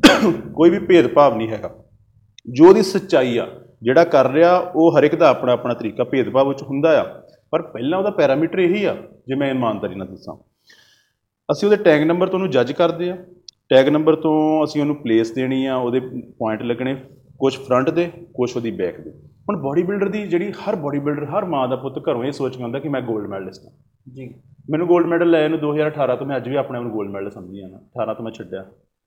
ਕੋਈ 0.54 0.70
ਵੀ 0.70 0.78
ਭੇਦਭਾਵ 0.78 1.36
ਨਹੀਂ 1.36 1.48
ਹੈਗਾ। 1.48 1.89
ਜੋ 2.48 2.68
ਉਹਦੀ 2.68 2.82
ਸੱਚਾਈ 2.82 3.38
ਆ 3.38 3.48
ਜਿਹੜਾ 3.82 4.04
ਕਰ 4.04 4.30
ਰਿਹਾ 4.30 4.58
ਉਹ 4.58 4.98
ਹਰ 4.98 5.04
ਇੱਕ 5.04 5.14
ਦਾ 5.14 5.28
ਆਪਣਾ 5.28 5.52
ਆਪਣਾ 5.52 5.74
ਤਰੀਕਾ 5.74 6.04
ਭੇਦਭਾਵ 6.04 6.48
ਵਿੱਚ 6.48 6.62
ਹੁੰਦਾ 6.62 7.00
ਆ। 7.00 7.04
ਪਰ 7.50 7.62
ਪਹਿਲਾਂ 7.62 7.98
ਉਹਦਾ 7.98 8.10
ਪੈਰਾਮੀਟਰ 8.10 8.58
ਇਹੀ 8.58 8.84
ਆ 8.84 8.96
ਜੇ 9.28 9.34
ਮੈਂ 9.34 9.50
ਇਮਾਨਦਾਰੀ 9.50 9.94
ਨਾਲ 9.94 10.06
ਦੱਸਾਂ। 10.06 10.34
ਅਸੀਂ 11.52 11.68
ਉਹਦੇ 11.68 11.82
ਟੈਗ 11.84 12.02
ਨੰਬਰ 12.02 12.26
ਤੋਂ 12.26 12.38
ਉਹਨੂੰ 12.38 12.50
ਜੱਜ 12.50 12.72
ਕਰਦੇ 12.72 13.10
ਆ। 13.10 13.16
ਟੈਗ 13.68 13.88
ਨੰਬਰ 13.88 14.16
ਤੋਂ 14.16 14.64
ਅਸੀਂ 14.64 14.80
ਉਹਨੂੰ 14.80 14.96
ਪਲੇਸ 14.96 15.30
ਦੇਣੀ 15.30 15.66
ਆ 15.66 15.76
ਉਹਦੇ 15.76 16.00
ਪੁਆਇੰਟ 16.38 16.62
ਲੱਗਣੇ 16.62 16.94
ਕੁਝ 17.38 17.56
ਫਰੰਟ 17.56 17.90
ਦੇ 17.90 18.10
ਕੁਝ 18.34 18.56
ਉਹਦੀ 18.56 18.70
ਬੈਕ 18.70 19.00
ਦੇ। 19.00 19.10
ਹੁਣ 19.48 19.56
ਬਾਡੀ 19.56 19.82
ਬਿਲਡਰ 19.82 20.08
ਦੀ 20.08 20.26
ਜਿਹੜੀ 20.26 20.52
ਹਰ 20.52 20.76
ਬਾਡੀ 20.76 20.98
ਬਿਲਡਰ 20.98 21.24
ਹਰ 21.24 21.44
ਮਾਂ 21.44 21.68
ਦਾ 21.68 21.76
ਪੁੱਤ 21.76 21.98
ਘਰੋਂ 21.98 22.24
ਇਹ 22.24 22.32
ਸੋਚ 22.32 22.56
ਕੇ 22.56 22.62
ਆਉਂਦਾ 22.62 22.78
ਕਿ 22.78 22.88
ਮੈਂ 22.88 23.00
골ਡ 23.00 23.26
ਮੈਡਲਿਸਟ 23.26 23.64
ਹਾਂ 23.64 23.72
ਜੀ। 24.14 24.34
ਮੈਨੂੰ 24.70 24.86
골ਡ 24.88 25.06
ਮੈਡਲ 25.06 25.30
ਲੈ 25.30 25.48
ਨੂੰ 25.48 25.58
2018 25.58 26.16
ਤੋਂ 26.16 26.26
ਮੈਂ 26.26 26.36
ਅੱਜ 26.36 26.48
ਵੀ 26.48 26.56
ਆਪਣੇ 26.56 26.78
ਆਪ 26.78 26.84
ਨੂੰ 26.84 26.98
골ਡ 26.98 27.10
ਮੈਡਲ 27.10 27.30
ਸਮਝੀ 27.30 27.58
ਜਾਂਦਾ 27.58 27.76
18 27.76 28.14
ਤੋਂ 28.14 28.24
ਮੈਂ 28.24 28.32
ਛੱਡਿਆ। 28.32 28.64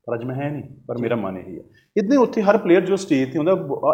ਪਰ 0.07 0.15
ਅੱਜ 0.15 0.23
ਮੈਂ 0.25 0.35
ਹੈ 0.35 0.49
ਨਹੀਂ 0.49 0.63
ਪਰ 0.87 0.97
ਮੇਰਾ 1.01 1.15
ਮਨ 1.15 1.37
ਇਹੀ 1.37 1.57
ਹੈ। 1.57 1.63
ਇਦਾਂ 1.95 2.17
ਉੱਥੇ 2.19 2.41
ਹਰ 2.41 2.57
ਪਲੇਅਰ 2.57 2.85
ਜੋ 2.85 2.95
ਸਟੇਜ 2.95 3.31
ਤੇ 3.33 3.37
ਹੁੰਦਾ 3.39 3.51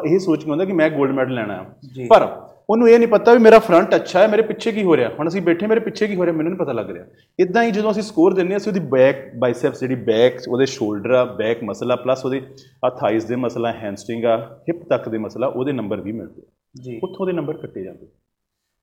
ਇਹ 0.10 0.20
ਸੋਚ 0.20 0.44
ਕੇ 0.44 0.50
ਹੁੰਦਾ 0.50 0.66
ਕਿ 0.66 0.74
ਮੈਂ 0.74 0.90
골ਡ 0.90 1.12
ਮੈਡਲ 1.16 1.34
ਲੈਣਾ 1.34 1.56
ਹੈ। 1.56 2.08
ਪਰ 2.10 2.28
ਉਹਨੂੰ 2.70 2.88
ਇਹ 2.90 2.98
ਨਹੀਂ 3.00 3.08
ਪਤਾ 3.08 3.34
ਵੀ 3.34 3.40
ਮੇਰਾ 3.40 3.58
ਫਰੰਟ 3.60 3.96
ਅੱਛਾ 3.96 4.20
ਹੈ 4.20 4.28
ਮੇਰੇ 4.28 4.42
ਪਿੱਛੇ 4.48 4.72
ਕੀ 4.72 4.84
ਹੋ 4.84 4.96
ਰਿਹਾ। 4.98 5.10
ਹੁਣ 5.20 5.28
ਅਸੀਂ 5.28 5.42
ਬੈਠੇ 5.42 5.68
ਮੇਰੇ 5.68 5.80
ਪਿੱਛੇ 5.80 6.08
ਕੀ 6.08 6.16
ਹੋ 6.16 6.26
ਰਿਹਾ 6.26 6.36
ਮੈਨੂੰ 6.36 6.52
ਨਹੀਂ 6.52 6.60
ਪਤਾ 6.60 6.72
ਲੱਗ 6.72 6.90
ਰਿਹਾ। 6.92 7.06
ਇਦਾਂ 7.40 7.64
ਹੀ 7.64 7.72
ਜਦੋਂ 7.72 7.92
ਅਸੀਂ 7.92 8.04
ਸਕੋਰ 8.04 8.40
ਹਾਂ 8.42 8.58
ਅਸੀਂ 8.58 8.72
ਉਹਦੀ 8.72 8.80
ਬੈਕ 8.90 9.24
ਬਾਈਸੈਪਸ 9.40 9.80
ਜਿਹੜੀ 9.80 9.96
ਬੈਕ 10.06 10.40
ਉਹਦੇ 10.50 10.66
ਸ਼ੋਲਡਰ 10.66 11.12
ਆ 11.12 11.24
ਬੈਕ 11.36 11.64
ਮਸਲਾ 11.64 11.96
ਪਲੱਸ 11.96 12.26
ਉਹਦੇ 12.26 12.42
ਆ 12.86 12.90
ਥਾਈਜ਼ 13.00 13.28
ਦੇ 13.28 13.36
ਮਸਲਾ 13.36 13.72
ਹੈਮਸਟ੍ਰਿੰਗ 13.74 14.26
ਆ 14.26 14.38
ਹਿਪ 14.70 14.84
ਤੱਕ 14.90 15.10
ਦੇ 15.10 15.18
ਮਸਲਾ 15.18 15.48
ਉਹਦੇ 15.48 15.74
ਨੰਬਰ 15.74 16.02
ਵੀ 16.02 16.12
ਮਿਲਦੇ 16.12 16.42
ਜੀ। 16.76 17.00
ਉੱਥੋਂ 17.04 17.26
ਦੇ 17.26 17.34
ਨੰਬਰ 17.34 17.58
ਕੱਟੇ 17.58 17.84
ਜਾਂਦੇ 17.84 18.08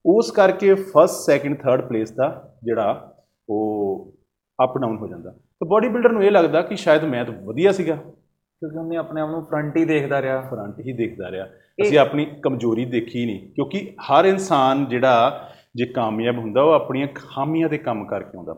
ਉਸ 0.05 0.31
ਕਰਕੇ 0.31 0.75
ਫਸਟ 0.75 1.25
ਸੈਕਿੰਡ 1.27 1.57
ਥਰਡ 1.59 1.89
ਪਲੇਸ 1.89 2.11
ਦਾ 2.11 2.29
ਜਿਹੜਾ 2.65 2.91
ਉਹ 3.49 4.13
ਅਪ 4.59 4.79
ਡਾਊਨ 4.79 4.97
ਹੋ 4.97 5.09
ਜਾਂਦਾ। 5.09 5.35
ਤੇ 5.61 5.67
ਬਾਡੀ 5.69 5.89
ਬਿਲਡਰ 5.89 6.13
ਨੂੰ 6.13 6.23
ਇਹ 6.25 6.31
ਲੱਗਦਾ 6.31 6.63
ਕਿ 6.63 6.77
ਸ਼ਾਇਦ 6.77 7.05
ਮੈਂ 7.05 7.25
ਤਾਂ 7.25 7.35
ਵਧੀਆ 7.45 7.73
ਸੀਗਾ। 7.73 7.95
ਕਿਉਂਕਿ 7.95 8.79
ਉਹਨੇ 8.79 8.97
ਆਪਣੇ 8.97 9.21
ਆਪ 9.21 9.31
ਨੂੰ 9.31 9.43
ਫਰੰਟ 9.47 9.77
ਹੀ 9.77 9.85
ਦੇਖਦਾ 9.85 10.21
ਰਿਹਾ। 10.23 10.41
ਫਰੰਟ 10.41 10.79
ਹੀ 10.81 10.93
ਦੇਖਦਾ 10.93 11.31
ਰਿਹਾ। 11.31 11.47
ਅਸੀਂ 11.83 11.99
ਆਪਣੀ 11.99 12.27
ਕਮਜ਼ੋਰੀ 12.43 12.85
ਦੇਖੀ 12.85 13.25
ਨਹੀਂ 13.27 13.41
ਕਿਉਂਕਿ 13.53 13.81
ਹਰ 14.11 14.25
ਇਨਸਾਨ 14.25 14.87
ਜਿਹੜਾ 14.89 15.51
ਜੇ 15.77 15.87
ਕਾਮਯਾਬ 15.87 16.39
ਹੁੰਦਾ 16.39 16.63
ਉਹ 16.63 16.73
ਆਪਣੀਆਂ 16.73 17.09
ਖਾਮੀਆਂ 17.15 17.69
ਤੇ 17.69 17.79
ਕੰਮ 17.79 18.05
ਕਰਕੇ 18.07 18.37
ਆਉਂਦਾ। 18.37 18.55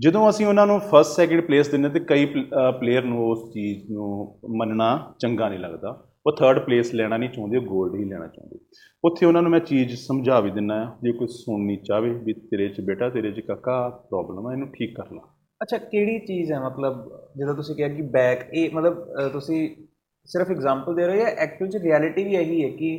ਜਦੋਂ 0.00 0.28
ਅਸੀਂ 0.30 0.46
ਉਹਨਾਂ 0.46 0.66
ਨੂੰ 0.66 0.78
ਫਸਟ 0.80 1.16
ਸੈਕਿੰਡ 1.16 1.40
ਪਲੇਸ 1.40 1.68
ਦਿੰਦੇ 1.68 1.88
ਤੇ 1.88 2.00
ਕਈ 2.00 2.26
ਪਲੇਅਰ 2.80 3.04
ਨੂੰ 3.04 3.28
ਉਸ 3.30 3.50
ਚੀਜ਼ 3.52 3.90
ਨੂੰ 3.92 4.38
ਮੰਨਣਾ 4.58 4.90
ਚੰਗਾ 5.20 5.48
ਨਹੀਂ 5.48 5.58
ਲੱਗਦਾ। 5.58 5.96
ਉਹ 6.26 6.32
ਥਰਡ 6.32 6.58
ਪਲੇਸ 6.58 6.94
ਲੈਣਾ 6.94 7.16
ਨਹੀਂ 7.16 7.30
ਚਾਹੁੰਦੇ 7.30 7.56
ਉਹ 7.56 7.64
골ਡ 7.64 7.94
ਹੀ 7.94 8.04
ਲੈਣਾ 8.04 8.26
ਚਾਹੁੰਦੇ। 8.26 8.58
ਉੱਥੇ 9.04 9.26
ਉਹਨਾਂ 9.26 9.42
ਨੂੰ 9.42 9.50
ਮੈਂ 9.50 9.60
ਚੀਜ਼ 9.60 9.94
ਸਮਝਾ 10.00 10.40
ਵੀ 10.40 10.50
ਆ 10.72 10.84
ਜੇ 11.02 11.12
ਕੋਈ 11.12 11.28
ਸੁਣਨੀ 11.28 11.76
ਚਾਹਵੇ 11.76 12.10
ਵੀ 12.24 12.32
ਤੇਰੇ 12.32 12.68
'ਚ 12.68 12.80
ਬੇਟਾ 12.80 13.08
ਤੇਰੇ 13.08 13.32
'ਚ 13.32 13.40
ਕਾਕਾ 13.40 13.88
ਪ੍ਰੋਬਲਮ 14.10 14.46
ਆ 14.46 14.52
ਇਹਨੂੰ 14.52 14.68
ਠੀਕ 14.68 14.94
ਕਰ 14.96 15.12
ਲਾ। 15.12 15.20
ਅੱਛਾ 15.60 15.78
ਕਿਹੜੀ 15.78 16.18
ਚੀਜ਼ 16.18 16.52
ਹੈ? 16.52 16.58
ਮਤਲਬ 16.60 17.04
ਜਦੋਂ 17.38 17.54
ਤੁਸੀਂ 17.54 17.74
ਕਿਹਾ 17.76 17.88
ਕਿ 17.88 18.02
ਬੈਕ 18.12 18.42
ਇਹ 18.54 18.70
ਮਤਲਬ 18.74 19.28
ਤੁਸੀਂ 19.32 19.68
ਸਿਰਫ 20.28 20.50
ਐਗਜ਼ਾਮਪਲ 20.50 20.94
ਦੇ 20.94 21.06
ਰਹੇ 21.06 21.16
ਹੋ 21.16 21.24
ਜਾਂ 21.24 21.30
ਐਕਚੁਅਲ 21.44 21.70
ਚ 21.70 21.76
ਰਿਐਲਿਟੀ 21.82 22.24
ਵੀ 22.24 22.34
ਇਹੀ 22.36 22.62
ਹੈ 22.64 22.68
ਕਿ 22.76 22.90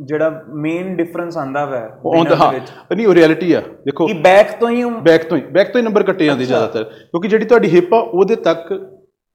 ਜਿਹੜਾ 0.00 0.28
ਮੇਨ 0.56 0.94
ਡਿਫਰੈਂਸ 0.96 1.36
ਆਂਦਾ 1.36 1.64
ਵੈ 1.66 1.80
ਉਹ 2.04 2.16
ਹਾਂ। 2.34 2.52
ਨਹੀਂ 2.96 3.06
ਉਹ 3.06 3.14
ਰਿਐਲਿਟੀ 3.14 3.52
ਆ। 3.52 3.60
ਦੇਖੋ 3.84 4.06
ਕਿ 4.06 4.12
ਬੈਕ 4.24 4.50
ਤੋਂ 4.60 4.68
ਹੀ 4.70 4.84
ਬੈਕ 5.04 5.28
ਤੋਂ 5.28 5.36
ਹੀ 5.38 5.42
ਬੈਕ 5.52 5.72
ਤੋਂ 5.72 5.80
ਹੀ 5.80 5.84
ਨੰਬਰ 5.84 6.02
ਕੱਟੇ 6.02 6.24
ਜਾਂਦੇ 6.24 6.44
ਜ਼ਿਆਦਾਤਰ। 6.44 6.84
ਕਿਉਂਕਿ 6.84 7.28
ਜਿਹੜੀ 7.28 7.44
ਤੁਹਾਡੀ 7.44 7.68
ਹਿਪ 7.74 7.94
ਆ 7.94 7.98
ਉਹਦੇ 7.98 8.36
ਤੱਕ 8.44 8.72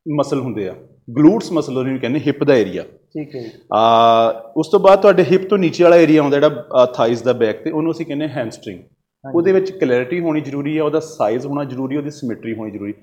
ਮਸਲ 0.06 0.40
ਹੁੰਦੇ 0.40 0.68
ਆ। 0.70 0.76
ਗਲੂਟਸ 1.18 1.52
ਮਸਲ 1.52 1.78
ਉਹਨੂੰ 1.78 2.00
ਕਹਿੰਦੇ 2.00 2.20
ਹਿਪ 2.28 2.44
ਦਾ 2.44 2.56
ਏਰੀਆ 2.56 2.84
ਠੀਕ 3.14 3.36
ਹੈ। 3.36 3.44
ਆ 3.76 4.52
ਉਸ 4.58 4.68
ਤੋਂ 4.68 4.80
ਬਾਅਦ 4.80 5.02
ਤੁਹਾਡੇ 5.02 5.24
ਹਿਪ 5.32 5.48
ਤੋਂ 5.50 5.58
ਨੀਚੇ 5.58 5.84
ਵਾਲਾ 5.84 5.96
ਏਰੀਆ 5.96 6.22
ਆਉਂਦਾ 6.22 6.40
ਜਿਹੜਾ 6.40 6.86
ਥਾਈਜ਼ 6.96 7.24
ਦਾ 7.24 7.34
ਬੈਕ 7.34 7.64
ਤੇ 7.64 7.72
ਉਹਨੂੰ 7.72 7.92
ਅਸੀਂ 7.92 8.06
ਕਹਿੰਦੇ 8.06 8.28
ਹੈਮਸਟ੍ਰਿੰਗ 8.28 8.80
ਉਹਦੇ 9.26 9.52
ਵਿੱਚ 9.52 9.72
ਕਲੈਰਿਟੀ 9.72 10.20
ਹੋਣੀ 10.20 10.42
ਜ਼ਰੂਰੀ 10.42 10.78
ਹੈ 10.78 10.84
ਉਹਦਾ 10.84 11.00
ਸਾਈਜ਼ 11.00 11.46
ਹੋਣਾ 11.46 11.64
ਜ਼ਰੂਰੀ 11.64 11.98
ਉਹਦੀ 11.98 12.10
ਸਿਮੈਟਰੀ 12.10 12.56
ਹੋਣੀ 12.56 12.72
ਜ਼ਰੂਰੀ। 12.72 12.94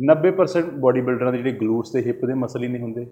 90% 0.00 0.70
ਬਾਡੀ 0.80 1.00
ਬਿਲਡਰਾਂ 1.00 1.32
ਦੇ 1.32 1.38
ਜਿਹੜੇ 1.38 1.52
ਗਲੂਟਸ 1.52 1.90
ਤੇ 1.90 2.00
ਹਿਪ 2.06 2.24
ਦੇ 2.26 2.34
ਮਸਲ 2.34 2.62
ਹੀ 2.62 2.68
ਨਹੀਂ 2.68 2.82
ਹੁੰਦੇ 2.82 3.04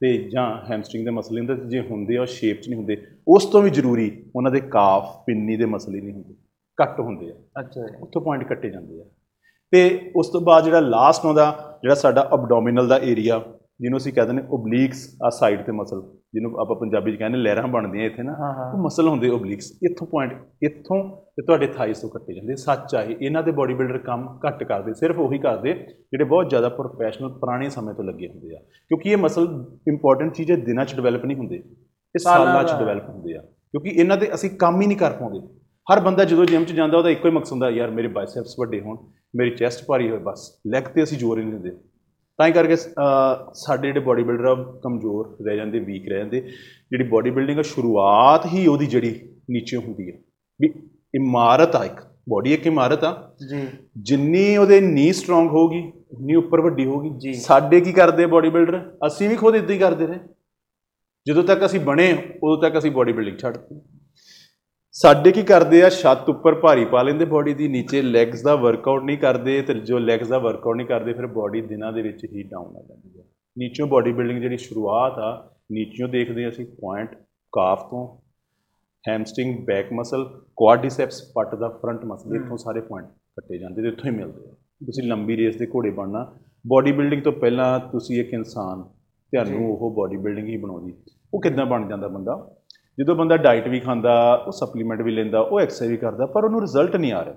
ਤੇ 0.00 0.28
ਜਾਂ 0.28 0.64
ਹੈਮਸਟ੍ਰਿੰਗ 0.70 1.04
ਦੇ 1.04 1.10
ਮਸਲ 1.10 1.38
ਹੁੰਦੇ 1.38 1.54
ਜੇ 1.68 1.80
ਹੁੰਦੇ 1.80 2.16
ਆ 2.16 2.24
ਸ਼ੇਪ 2.24 2.60
'ਚ 2.60 2.68
ਨਹੀਂ 2.68 2.78
ਹੁੰਦੇ। 2.78 2.96
ਉਸ 3.28 3.44
ਤੋਂ 3.44 3.62
ਵੀ 3.62 3.70
ਜ਼ਰੂਰੀ 3.70 4.24
ਉਹਨਾਂ 4.36 4.52
ਦੇ 4.52 4.60
ਕਾਫ 4.60 5.24
ਪਿੰਨੀ 5.26 5.56
ਦੇ 5.56 5.64
ਮਸਲ 5.64 5.94
ਹੀ 5.94 6.00
ਨਹੀਂ 6.00 6.14
ਹੁੰਦੇ 6.14 6.34
ਘੱਟ 6.82 7.00
ਹੁੰਦੇ 7.00 7.30
ਆ। 7.30 7.34
ਅੱਛਾ 7.60 7.86
ਉੱਥੋਂ 8.00 8.22
ਪੁਆਇੰਟ 8.22 8.48
ਕੱਟੇ 8.48 8.70
ਜਾਂਦੇ 8.70 9.00
ਆ। 9.00 9.04
ਤੇ 9.70 10.12
ਉਸ 10.16 10.28
ਤੋਂ 10.28 10.40
ਬਾਅਦ 10.40 10.64
ਜਿਹੜਾ 10.64 10.80
ਲਾਸਟ 10.80 11.26
ਆਉਂਦਾ 11.26 11.78
ਜਿਹੜਾ 11.82 11.94
ਸਾਡਾ 11.94 12.30
ਅਬਡੋਮੀਨਲ 12.34 12.88
ਦਾ 12.88 12.98
ਏਰੀਆ 12.98 13.42
ਜਿਹਨੂੰ 13.80 13.98
ਅਸੀਂ 13.98 14.12
ਕਹਿੰਦੇ 14.12 14.32
ਨੇ 14.32 14.42
ਓਬਲੀਕਸ 14.50 15.16
ਆ 15.22 15.30
ਸਾਈਡ 15.30 15.62
ਤੇ 15.62 15.72
ਮਸਲ 15.72 16.02
ਜਿਹਨੂੰ 16.34 16.60
ਆਪਾਂ 16.60 16.76
ਪੰਜਾਬੀ 16.76 17.12
ਚ 17.12 17.18
ਕਹਿੰਦੇ 17.18 17.38
ਲਹਿਰਾਂ 17.38 17.68
ਬਣਦੀਆਂ 17.68 18.04
ਇੱਥੇ 18.06 18.22
ਨਾ 18.22 18.32
ਉਹ 18.74 18.78
ਮਸਲ 18.84 19.08
ਹੁੰਦੇ 19.08 19.28
ਓਬਲੀਕਸ 19.28 19.70
ਇੱਥੋਂ 19.82 20.06
ਪੁਆਇੰਟ 20.06 20.32
ਇੱਥੋਂ 20.62 21.16
ਤੇ 21.36 21.42
ਤੁਹਾਡੇ 21.42 21.66
ਥਾਈਸ 21.66 22.00
ਤੋਂ 22.00 22.10
ਕੱਟੇ 22.10 22.34
ਜਾਂਦੇ। 22.34 22.56
ਸੱਚ 22.56 22.94
ਆ 22.94 23.02
ਇਹ 23.02 23.16
ਇਹਨਾਂ 23.20 23.42
ਦੇ 23.42 23.50
ਬਾਡੀ 23.50 23.74
ਬਿਲਡਰ 23.74 23.98
ਕੰਮ 23.98 24.40
ਘੱਟ 24.46 24.64
ਕਰਦੇ 24.64 24.94
ਸਿਰਫ 24.94 25.18
ਉਹੀ 25.18 25.38
ਕਰਦੇ 25.38 25.72
ਜਿਹੜੇ 25.72 26.24
ਬਹੁਤ 26.24 26.48
ਜ਼ਿਆਦਾ 26.48 26.68
ਪ੍ਰੋਫੈਸ਼ਨਲ 26.68 27.28
ਪੁਰਾਣੇ 27.28 27.68
ਸਮੇਂ 27.68 27.94
ਤੋਂ 27.94 28.04
ਲੱਗੇ 28.04 28.28
ਹੁੰਦੇ 28.28 28.56
ਆ। 28.56 28.58
ਕਿਉਂਕਿ 28.60 29.10
ਇਹ 29.10 29.16
ਮਸਲ 29.16 29.48
ਇੰਪੋਰਟੈਂਟ 29.88 30.34
ਚੀਜ਼ 30.34 30.50
ਹੈ 30.50 30.56
ਦਿਨਾਂ 30.56 30.84
ਚ 30.84 30.94
ਡਿਵੈਲਪ 30.94 31.24
ਨਹੀਂ 31.24 31.36
ਹੁੰਦੇ 31.36 31.56
ਇਹ 31.56 32.18
ਸਾਲਾਂ 32.18 32.64
ਚ। 32.64 32.78
ਡਿਵੈਲਪ 32.78 33.08
ਹੁੰਦੇ 33.08 33.36
ਆ। 33.36 33.40
ਕਿਉਂਕਿ 33.40 33.90
ਇਹਨਾਂ 33.90 34.16
ਦੇ 34.16 34.34
ਅਸੀਂ 34.34 34.50
ਕੰਮ 34.50 34.80
ਹੀ 34.80 34.86
ਨਹੀਂ 34.86 34.98
ਕਰ 34.98 35.10
ਪਾਉਂਦੇ। 35.10 35.40
ਹਰ 35.92 36.00
ਬੰਦਾ 36.00 36.24
ਜਦੋਂ 36.24 36.44
ਜਿਮ 36.44 36.64
'ਚ 36.64 36.72
ਜਾਂਦਾ 36.72 36.98
ਉਹਦਾ 36.98 37.10
ਇੱਕੋ 37.10 37.28
ਹੀ 37.28 37.34
ਮਕਸਦ 37.34 37.52
ਹੁੰਦਾ 37.52 37.70
ਯਾਰ 37.70 37.90
ਮੇਰੇ 37.90 38.08
ਬਾਈਸੈਪਸ 38.08 38.54
ਵੱਡੇ 38.58 38.80
ਹੋਣ 38.80 38.96
ਮੇਰੀ 39.36 39.50
ਚੈਸਟ 39.50 39.84
ਭਾਰੀ 39.88 40.10
ਹੋਏ 40.10 40.18
ਬਸ 40.18 40.60
ਲੈਗ 40.66 40.82
ਤੇ 40.82 41.02
ਅਸੀਂ 41.02 41.18
ਜ਼ੋਰ 41.18 41.38
ਹੀ 41.38 41.44
ਨਹੀਂ 41.44 41.60
ਦਿੰਦੇ। 41.60 41.76
ਤਾਂ 42.42 42.46
ਹੀ 42.48 42.52
ਕਰਕੇ 42.52 42.76
ਸਾਡੇ 42.76 43.86
ਜਿਹੜੇ 43.88 44.00
ਬਾਡੀ 44.06 44.22
ਬਿਲਡਰ 44.22 44.44
ਆ 44.44 44.54
ਕਮਜ਼ੋਰ 44.82 45.36
ਰਹਿ 45.46 45.56
ਜਾਂਦੇ 45.56 45.78
ਵੀਕ 45.80 46.08
ਰਹਿ 46.08 46.18
ਜਾਂਦੇ। 46.18 46.40
ਜਿਹੜੀ 46.40 47.04
ਬਾਡੀ 47.08 47.30
ਬਿਲਡਿੰਗ 47.30 47.58
ਆ 47.58 47.62
ਸ਼ੁਰੂਆਤ 47.62 48.46
ਹੀ 48.54 48.66
ਉਹਦੀ 48.66 48.86
ਜਿਹੜੀ 48.86 49.10
ਨੀਚੇ 49.50 49.76
ਹੁੰਦੀ 49.76 50.10
ਹੈ 50.10 50.16
ਵੀ 50.60 50.68
ਇਮਾਰਤ 51.14 51.76
ਆ 51.76 51.84
ਇੱਕ 51.84 52.00
ਬਾਡੀ 52.30 52.52
ਇੱਕ 52.54 52.66
ਇਮਾਰਤ 52.66 53.04
ਆ। 53.04 53.12
ਜੀ। 53.48 53.60
ਜਿੰਨੀ 54.08 54.56
ਉਹਦੇ 54.56 54.80
ਨੀ 54.80 55.12
ਸਟਰੋਂਗ 55.12 55.48
ਹੋਊਗੀ 55.50 55.80
ਉਨੀ 56.12 56.34
ਉੱਪਰ 56.34 56.60
ਵੱਡੀ 56.60 56.84
ਹੋਊਗੀ। 56.86 57.10
ਜੀ। 57.18 57.32
ਸਾਡੇ 57.34 57.80
ਕੀ 57.80 57.92
ਕਰਦੇ 57.92 58.26
ਬਾਡੀ 58.26 58.50
ਬਿਲਡਰ 58.50 58.80
ਅਸੀਂ 59.06 59.28
ਵੀ 59.28 59.36
ਖੁਦ 59.36 59.56
ਇਦਾਂ 59.56 59.74
ਹੀ 59.74 59.78
ਕਰਦੇ 59.78 60.06
ਰਹੇ। 60.06 60.18
ਜਦੋਂ 61.26 61.42
ਤੱਕ 61.44 61.64
ਅਸੀਂ 61.66 61.80
ਬਣੇ 61.80 62.12
ਉਦੋਂ 62.12 62.56
ਤੱਕ 62.62 62.78
ਅਸੀਂ 62.78 62.90
ਬਾਡੀ 62.90 63.12
ਬਿਲਡਿੰਗ 63.12 63.38
ਛੱਡਤੀ 63.38 63.80
ਸਾਡੇ 64.94 65.30
ਕੀ 65.32 65.42
ਕਰਦੇ 65.42 65.82
ਆ? 65.82 65.88
ਛੱਤ 65.88 66.28
ਉੱਪਰ 66.28 66.54
ਭਾਰੀ 66.60 66.84
ਪਾ 66.84 67.02
ਲੈਂਦੇ 67.02 67.24
ਬਾਡੀ 67.24 67.52
ਦੀ 67.54 67.68
ਨੀਚੇ 67.68 68.00
ਲੈਗਸ 68.02 68.42
ਦਾ 68.42 68.54
ਵਰਕਆਊਟ 68.56 69.02
ਨਹੀਂ 69.04 69.18
ਕਰਦੇ 69.18 69.60
ਤੇ 69.62 69.74
ਜੋ 69.74 69.98
ਲੈਗਸ 69.98 70.28
ਦਾ 70.28 70.38
ਵਰਕਆਊਟ 70.38 70.76
ਨਹੀਂ 70.76 70.86
ਕਰਦੇ 70.86 71.12
ਫਿਰ 71.12 71.26
ਬਾਡੀ 71.26 71.60
ਦਿਨਾਂ 71.60 71.92
ਦੇ 71.92 72.02
ਵਿੱਚ 72.02 72.24
ਹੀ 72.24 72.42
ਡਾਊਨ 72.42 72.76
ਆ 72.76 72.82
ਜਾਂਦੀ 72.88 73.18
ਹੈ। 73.18 73.24
ਨੀਚੋਂ 73.56 73.86
ਬਾਡੀ 73.86 74.12
ਬਿਲਡਿੰਗ 74.12 74.40
ਜਿਹੜੀ 74.40 74.56
ਸ਼ੁਰੂਆਤ 74.56 75.18
ਆ 75.18 75.30
ਨੀਚੋਂ 75.72 76.08
ਦੇਖਦੇ 76.08 76.48
ਅਸੀਂ 76.48 76.66
ਪੁਆਇੰਟ 76.66 77.14
ਕਾਫ 77.52 77.88
ਤੋਂ 77.90 78.06
ਹੈਮਸਟ੍ਰਿੰਗ 79.04 79.58
ਬੈਕ 79.66 79.92
ਮਸਲ 79.92 80.24
ਕੁਆਡ੍ਰਿਸੈਪਸ 80.56 81.22
ਪੱਟ 81.34 81.54
ਦਾ 81.54 81.68
ਫਰੰਟ 81.68 82.04
ਮਸਲ 82.04 82.36
ਇੱਥੋਂ 82.36 82.56
ਸਾਰੇ 82.56 82.80
ਪੁਆਇੰਟ 82.80 83.08
ਕੱਟੇ 83.36 83.58
ਜਾਂਦੇ 83.58 83.82
ਤੇ 83.82 83.88
ਇੱਥੋਂ 83.88 84.10
ਹੀ 84.10 84.16
ਮਿਲਦੇ 84.16 84.48
ਆ। 84.48 84.54
ਤੁਸੀਂ 84.86 85.04
ਲੰਬੀ 85.08 85.36
ਰੇਸ 85.36 85.56
ਦੇ 85.56 85.66
ਘੋੜੇ 85.66 85.90
ਬਣਨਾ 85.90 86.32
ਬਾਡੀ 86.66 86.92
ਬਿਲਡਿੰਗ 86.92 87.22
ਤੋਂ 87.22 87.32
ਪਹਿਲਾਂ 87.32 87.78
ਤੁਸੀਂ 87.80 88.20
ਇੱਕ 88.20 88.32
ਇਨਸਾਨ 88.34 88.82
ਤੁਹਾਨੂੰ 88.82 89.70
ਉਹ 89.74 89.90
ਬਾਡੀ 89.96 90.16
ਬਿਲਡਿੰਗ 90.16 90.48
ਹੀ 90.48 90.56
ਬਣਾਉਂਦੀ। 90.56 90.94
ਉਹ 91.34 91.40
ਕਿੱਦਾਂ 91.40 91.66
ਬਣ 91.66 91.88
ਜਾਂਦਾ 91.88 92.08
ਬੰਦਾ? 92.08 92.34
ਜਦੋਂ 93.02 93.14
ਬੰਦਾ 93.16 93.36
ਡਾਈਟ 93.36 93.68
ਵੀ 93.68 93.78
ਖਾਂਦਾ 93.80 94.44
ਉਹ 94.46 94.52
ਸਪਲੀਮੈਂਟ 94.52 95.00
ਵੀ 95.02 95.12
ਲੈਂਦਾ 95.12 95.40
ਉਹ 95.40 95.60
ਐਕਸਰਸਾਈਜ਼ 95.60 95.90
ਵੀ 95.90 95.96
ਕਰਦਾ 95.96 96.26
ਪਰ 96.26 96.44
ਉਹਨੂੰ 96.44 96.60
ਰਿਜ਼ਲਟ 96.60 96.96
ਨਹੀਂ 96.96 97.12
ਆ 97.12 97.24
ਰਿਹਾ। 97.24 97.34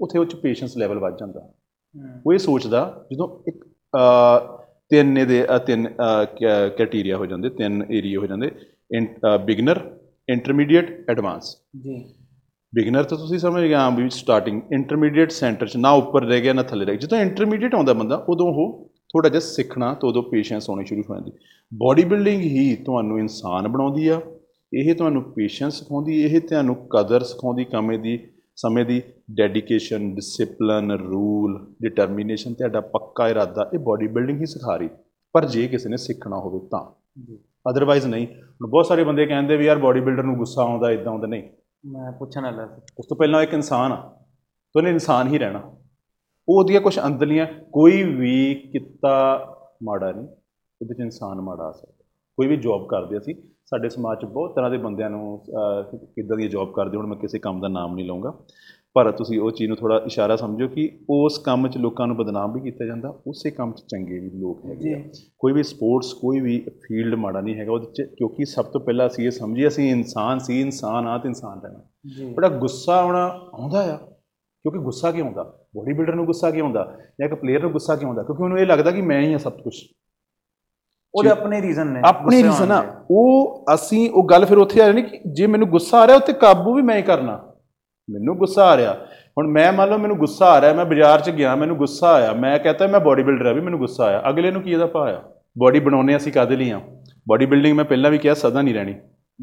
ਉੱਥੇ 0.00 0.18
ਉਹ 0.18 0.24
ਚ 0.24 0.34
ਪੇਸ਼ੈਂਸ 0.34 0.76
ਲੈਵਲ 0.76 0.98
ਵੱਧ 0.98 1.16
ਜਾਂਦਾ। 1.20 1.48
ਉਹ 2.26 2.32
ਇਹ 2.32 2.38
ਸੋਚਦਾ 2.38 3.04
ਜਦੋਂ 3.12 3.28
ਇੱਕ 3.48 3.64
ਤਿੰਨ 4.90 5.18
ਅਹ, 5.18 5.58
ਤਿੰਨ 5.58 5.88
ਕ੍ਰਾਈਟੇਰੀਆ 6.76 7.16
ਹੋ 7.16 7.26
ਜਾਂਦੇ 7.26 7.48
ਤਿੰਨ 7.50 7.84
ਏਰੀਆ 7.90 8.18
ਹੋ 8.18 8.26
ਜਾਂਦੇ। 8.26 8.50
ਬਿਗਨਰ 9.44 9.80
ਇੰਟਰਮੀਡੀਏਟ 10.28 11.10
ਐਡਵਾਂਸ 11.10 11.56
ਜੀ। 11.84 11.94
ਬਿਗਨਰ 12.74 13.04
ਤਾਂ 13.04 13.18
ਤੁਸੀਂ 13.18 13.38
ਸਮਝ 13.38 13.62
ਗਏ 13.62 13.74
ਹਾਂ 13.74 13.90
ਵੀ 13.90 14.08
ਸਟਾਰਟਿੰਗ 14.10 14.62
ਇੰਟਰਮੀਡੀਏਟ 14.72 15.30
ਸੈਂਟਰ 15.30 15.66
'ਚ 15.66 15.76
ਨਾ 15.76 15.90
ਉੱਪਰ 15.92 16.24
ਰਹਿ 16.24 16.40
ਗਿਆ 16.40 16.52
ਨਾ 16.52 16.62
ਥੱਲੇ 16.62 16.84
ਰਹਿ 16.84 16.94
ਗਿਆ। 16.94 17.00
ਜਦੋਂ 17.00 17.18
ਇੰਟਰਮੀਡੀਏਟ 17.18 17.74
ਆਉਂਦਾ 17.74 17.92
ਬੰਦਾ 17.92 18.24
ਉਦੋਂ 18.28 18.46
ਉਹ 18.46 18.92
ਥੋੜਾ 19.12 19.28
ਜਿਹਾ 19.28 19.40
ਸਿੱਖਣਾ 19.40 19.92
ਤੇ 19.94 20.06
ਉਦੋਂ 20.08 20.22
ਪੇਸ਼ੈਂਸ 20.22 20.70
ਆਉਣੀ 20.70 20.84
ਸ਼ੁਰੂ 20.84 21.02
ਹੋ 21.10 21.14
ਜਾਂਦੀ। 21.14 21.32
ਬਾਡੀ 21.72 22.04
ਬਿਲਡਿੰਗ 22.04 22.42
ਹੀ 22.42 22.76
ਤੁਹਾਨੂੰ 22.76 23.18
ਇਨਸਾਨ 23.18 23.68
ਬਣਾਉਂਦੀ 23.68 24.08
ਆ। 24.08 24.20
ਇਹ 24.74 24.94
ਤੁਹਾਨੂੰ 24.94 25.22
ਪੇਸ਼ੈਂਸ 25.22 25.78
ਸਿਖਾਉਂਦੀ 25.78 26.22
ਇਹ 26.22 26.40
ਤੁਹਾਨੂੰ 26.40 26.76
ਕਦਰ 26.76 27.22
ਸਿਖਾਉਂਦੀ 27.22 27.64
ਕਮੇ 27.64 27.98
ਦੀ 27.98 28.28
ਸਮੇਂ 28.56 28.84
ਦੀ 28.84 29.02
ਡੈਡੀਕੇਸ਼ਨ 29.34 30.14
ਡਿਸਪਲਿਨ 30.14 30.92
ਰੂਲ 30.92 31.74
ਡਿਟਰਮੀਨੇਸ਼ਨ 31.82 32.54
ਤੁਹਾਡਾ 32.54 32.80
ਪੱਕਾ 32.80 33.28
ਇਰਾਦਾ 33.28 33.70
ਇਹ 33.74 33.78
ਬਾਡੀ 33.78 34.06
ਬਿਲਡਿੰਗ 34.06 34.40
ਹੀ 34.40 34.46
ਸਿਖਾ 34.46 34.76
ਰਹੀ। 34.76 34.88
ਪਰ 35.32 35.44
ਜੇ 35.44 35.68
ਕਿਸੇ 35.68 35.88
ਨੇ 35.88 35.96
ਸਿੱਖਣਾ 35.96 36.38
ਹੋਵੇ 36.38 36.68
ਤਾਂ। 36.68 36.92
ਅਦਰਵਾਈਜ਼ 37.70 38.06
ਨਹੀਂ। 38.06 38.26
ਹੁਣ 38.26 38.70
ਬਹੁਤ 38.70 38.86
ਸਾਰੇ 38.86 39.04
ਬੰਦੇ 39.04 39.26
ਕਹਿੰਦੇ 39.26 39.56
ਵੀ 39.56 39.64
ਯਾਰ 39.64 39.78
ਬਾਡੀ 39.78 40.00
ਬਿਲਡਰ 40.00 40.22
ਨੂੰ 40.22 40.36
ਗੁੱਸਾ 40.36 40.62
ਆਉਂਦਾ 40.62 40.90
ਇਦਾਂ 40.90 41.12
ਆਉਂਦਾ 41.12 41.26
ਨਹੀਂ। 41.26 41.42
ਮੈਂ 41.86 42.12
ਪੁੱਛਣ 42.12 42.42
ਵਾਲਾ 42.42 42.68
ਉਸ 42.98 43.06
ਤੋਂ 43.08 43.16
ਪਹਿਲਾਂ 43.16 43.42
ਇੱਕ 43.42 43.54
ਇਨਸਾਨ 43.54 43.92
ਆ। 43.92 44.20
ਤੇ 44.80 44.90
ਇਨਸਾਨ 44.90 45.28
ਹੀ 45.28 45.38
ਰਹਿਣਾ। 45.38 45.58
ਉਹ 46.48 46.58
ਉਹਦੀਆਂ 46.58 46.80
ਕੁਝ 46.80 47.00
ਅੰਦਰਲੀਆਂ 47.06 47.46
ਕੋਈ 47.72 48.02
ਵੀ 48.02 48.54
ਕਿੱਤਾ 48.54 49.46
ਮਾੜਾ 49.82 50.12
ਨਹੀਂ। 50.12 50.28
ਉਹਦੇ 50.82 50.94
ਚ 50.94 51.00
ਇਨਸਾਨ 51.00 51.40
ਮਾੜਾ 51.40 51.64
ਆ 51.64 51.72
ਸਕਦਾ। 51.72 52.04
ਕੋਈ 52.36 52.46
ਵੀ 52.46 52.56
ਜੌਬ 52.56 52.88
ਕਰਦੇ 52.88 53.18
ਅਸੀਂ 53.18 53.34
ਸਾਡੇ 53.72 53.88
ਸਮਾਜ 53.88 54.18
'ਚ 54.20 54.24
ਬਹੁਤ 54.24 54.54
ਤਰ੍ਹਾਂ 54.54 54.70
ਦੇ 54.70 54.78
ਬੰਦਿਆਂ 54.78 55.10
ਨੂੰ 55.10 55.44
ਕਿੱਦਾਂ 55.94 56.36
ਦੀ 56.36 56.48
ਜੌਬ 56.48 56.72
ਕਰਦੇ 56.72 56.96
ਹੁਣ 56.96 57.06
ਮੈਂ 57.06 57.16
ਕਿਸੇ 57.16 57.38
ਕੰਮ 57.38 57.60
ਦਾ 57.60 57.68
ਨਾਮ 57.68 57.94
ਨਹੀਂ 57.94 58.06
ਲਵਾਂਗਾ 58.06 58.32
ਪਰ 58.94 59.10
ਤੁਸੀਂ 59.12 59.40
ਉਹ 59.40 59.50
ਚੀਜ਼ 59.50 59.68
ਨੂੰ 59.68 59.76
ਥੋੜਾ 59.76 60.00
ਇਸ਼ਾਰਾ 60.06 60.36
ਸਮਝੋ 60.36 60.68
ਕਿ 60.68 60.98
ਉਸ 61.10 61.38
ਕੰਮ 61.38 61.68
'ਚ 61.68 61.78
ਲੋਕਾਂ 61.78 62.06
ਨੂੰ 62.06 62.16
ਬਦਨਾਮ 62.16 62.52
ਵੀ 62.52 62.60
ਕੀਤਾ 62.60 62.86
ਜਾਂਦਾ 62.86 63.08
ਉਸੇ 63.26 63.50
ਕੰਮ 63.50 63.72
'ਚ 63.72 63.80
ਚੰਗੇ 63.80 64.18
ਵੀ 64.18 64.30
ਲੋਕ 64.30 64.64
ਹੈਗੇ 64.66 64.92
ਆ। 64.94 65.02
ਕੋਈ 65.38 65.52
ਵੀ 65.52 65.62
ਸਪੋਰਟਸ 65.62 66.12
ਕੋਈ 66.12 66.40
ਵੀ 66.40 66.58
ਫੀਲਡ 66.82 67.14
ਮਾੜਾ 67.14 67.40
ਨਹੀਂ 67.40 67.54
ਹੈਗਾ 67.54 67.72
ਉਹਦੇ 67.72 67.86
'ਚ 67.86 68.02
ਕਿਉਂਕਿ 68.18 68.44
ਸਭ 68.44 68.64
ਤੋਂ 68.64 68.80
ਪਹਿਲਾਂ 68.80 69.06
ਅਸੀਂ 69.06 69.26
ਇਹ 69.26 69.30
ਸਮਝੀਏ 69.30 69.68
ਅਸੀਂ 69.68 69.90
ਇਨਸਾਨ 69.90 70.38
ਸੀ 70.38 70.60
ਇਨਸਾਨ 70.60 71.06
ਆ 71.06 71.16
ਤੇ 71.18 71.28
ਇਨਸਾਨ 71.28 71.60
ਰਹਿਣਾ। 71.60 72.32
ਬੜਾ 72.34 72.48
ਗੁੱਸਾ 72.48 73.00
ਆਉਣਾ 73.00 73.24
ਆਉਂਦਾ 73.54 73.84
ਆ 73.94 73.96
ਕਿਉਂਕਿ 73.96 74.78
ਗੁੱਸਾ 74.78 75.10
ਕਿਉਂ 75.12 75.26
ਆਉਂਦਾ? 75.26 75.42
ਬੋਡੀ 75.74 75.92
ਬਿਲਡਰ 75.92 76.14
ਨੂੰ 76.14 76.24
ਗੁੱਸਾ 76.26 76.50
ਕਿਉਂ 76.50 76.64
ਆਉਂਦਾ? 76.66 76.84
ਜਾਂ 77.20 77.28
ਇੱਕ 77.28 77.34
ਪਲੇਅਰ 77.34 77.62
ਨੂੰ 77.62 77.70
ਗੁੱਸਾ 77.72 77.96
ਕਿਉਂ 77.96 78.08
ਆਉਂਦਾ? 78.10 78.22
ਕਿਉਂਕਿ 78.22 78.42
ਉਹਨੂੰ 78.42 78.58
ਇਹ 78.58 78.66
ਲੱਗਦਾ 78.66 78.90
ਕਿ 78.90 79.00
ਮੈਂ 79.02 79.20
ਹੀ 79.20 79.32
ਹਾਂ 79.32 79.38
ਸਭ 79.38 79.52
ਕੁਝ 79.52 79.74
ਉਹਦੇ 81.14 81.30
ਆਪਣੇ 81.30 81.62
ਰੀਜ਼ਨ 81.62 81.86
ਨੇ 81.86 82.00
ਆਪਣੇ 82.04 82.42
ਰੀਜ਼ਨ 82.42 82.72
ਆ। 82.72 83.04
ਉਹ 83.10 83.64
ਅਸੀਂ 83.74 84.10
ਉਹ 84.10 84.26
ਗੱਲ 84.26 84.46
ਫਿਰ 84.46 84.58
ਉੱਥੇ 84.58 84.82
ਆ 84.82 84.86
ਜਾਣੀ 84.86 85.02
ਕਿ 85.02 85.20
ਜੇ 85.26 85.46
ਮੈਨੂੰ 85.46 85.68
ਗੁੱਸਾ 85.68 85.98
ਆ 85.98 86.06
ਰਿਹਾ 86.06 86.16
ਉੱਤੇ 86.16 86.32
ਕਾਬੂ 86.32 86.74
ਵੀ 86.74 86.82
ਮੈਂ 86.82 86.96
ਹੀ 86.96 87.02
ਕਰਨਾ। 87.02 87.52
ਮੈਨੂੰ 88.10 88.36
ਗੁੱਸਾ 88.36 88.64
ਆ 88.64 88.76
ਰਿਹਾ। 88.76 88.92
ਹੁਣ 89.38 89.48
ਮੈਂ 89.48 89.72
ਮੰਨ 89.72 89.90
ਲਓ 89.90 89.98
ਮੈਨੂੰ 89.98 90.16
ਗੁੱਸਾ 90.16 90.46
ਆ 90.46 90.60
ਰਿਹਾ 90.60 90.72
ਮੈਂ 90.72 90.84
ਬਾਜ਼ਾਰ 90.84 91.20
'ਚ 91.20 91.30
ਗਿਆ 91.30 91.56
ਮੈਨੂੰ 91.56 91.76
ਗੁੱਸਾ 91.76 92.12
ਆਇਆ। 92.12 92.32
ਮੈਂ 92.32 92.58
ਕਹਤਾ 92.58 92.86
ਮੈਂ 92.86 93.00
ਬੋਡੀ 93.00 93.22
ਬਿਲਡਰ 93.22 93.46
ਆ 93.46 93.52
ਵੀ 93.52 93.60
ਮੈਨੂੰ 93.60 93.78
ਗੁੱਸਾ 93.78 94.04
ਆਇਆ। 94.04 94.22
ਅਗਲੇ 94.28 94.50
ਨੂੰ 94.50 94.62
ਕੀ 94.62 94.70
ਇਹਦਾ 94.72 94.86
ਭਾ 94.86 95.10
ਆ? 95.10 95.22
ਬੋਡੀ 95.58 95.80
ਬਣਾਉਣੇ 95.80 96.16
ਅਸੀਂ 96.16 96.32
ਕਾਦੇ 96.32 96.56
ਲਈ 96.56 96.70
ਆ? 96.70 96.80
ਬੋਡੀ 97.28 97.46
ਬਿਲਡਿੰਗ 97.46 97.76
ਮੈਂ 97.76 97.84
ਪਹਿਲਾਂ 97.84 98.10
ਵੀ 98.10 98.18
ਕਿਹਾ 98.18 98.34
ਸਦਾ 98.34 98.62
ਨਹੀਂ 98.62 98.74
ਰਹਿਣੀ। 98.74 98.94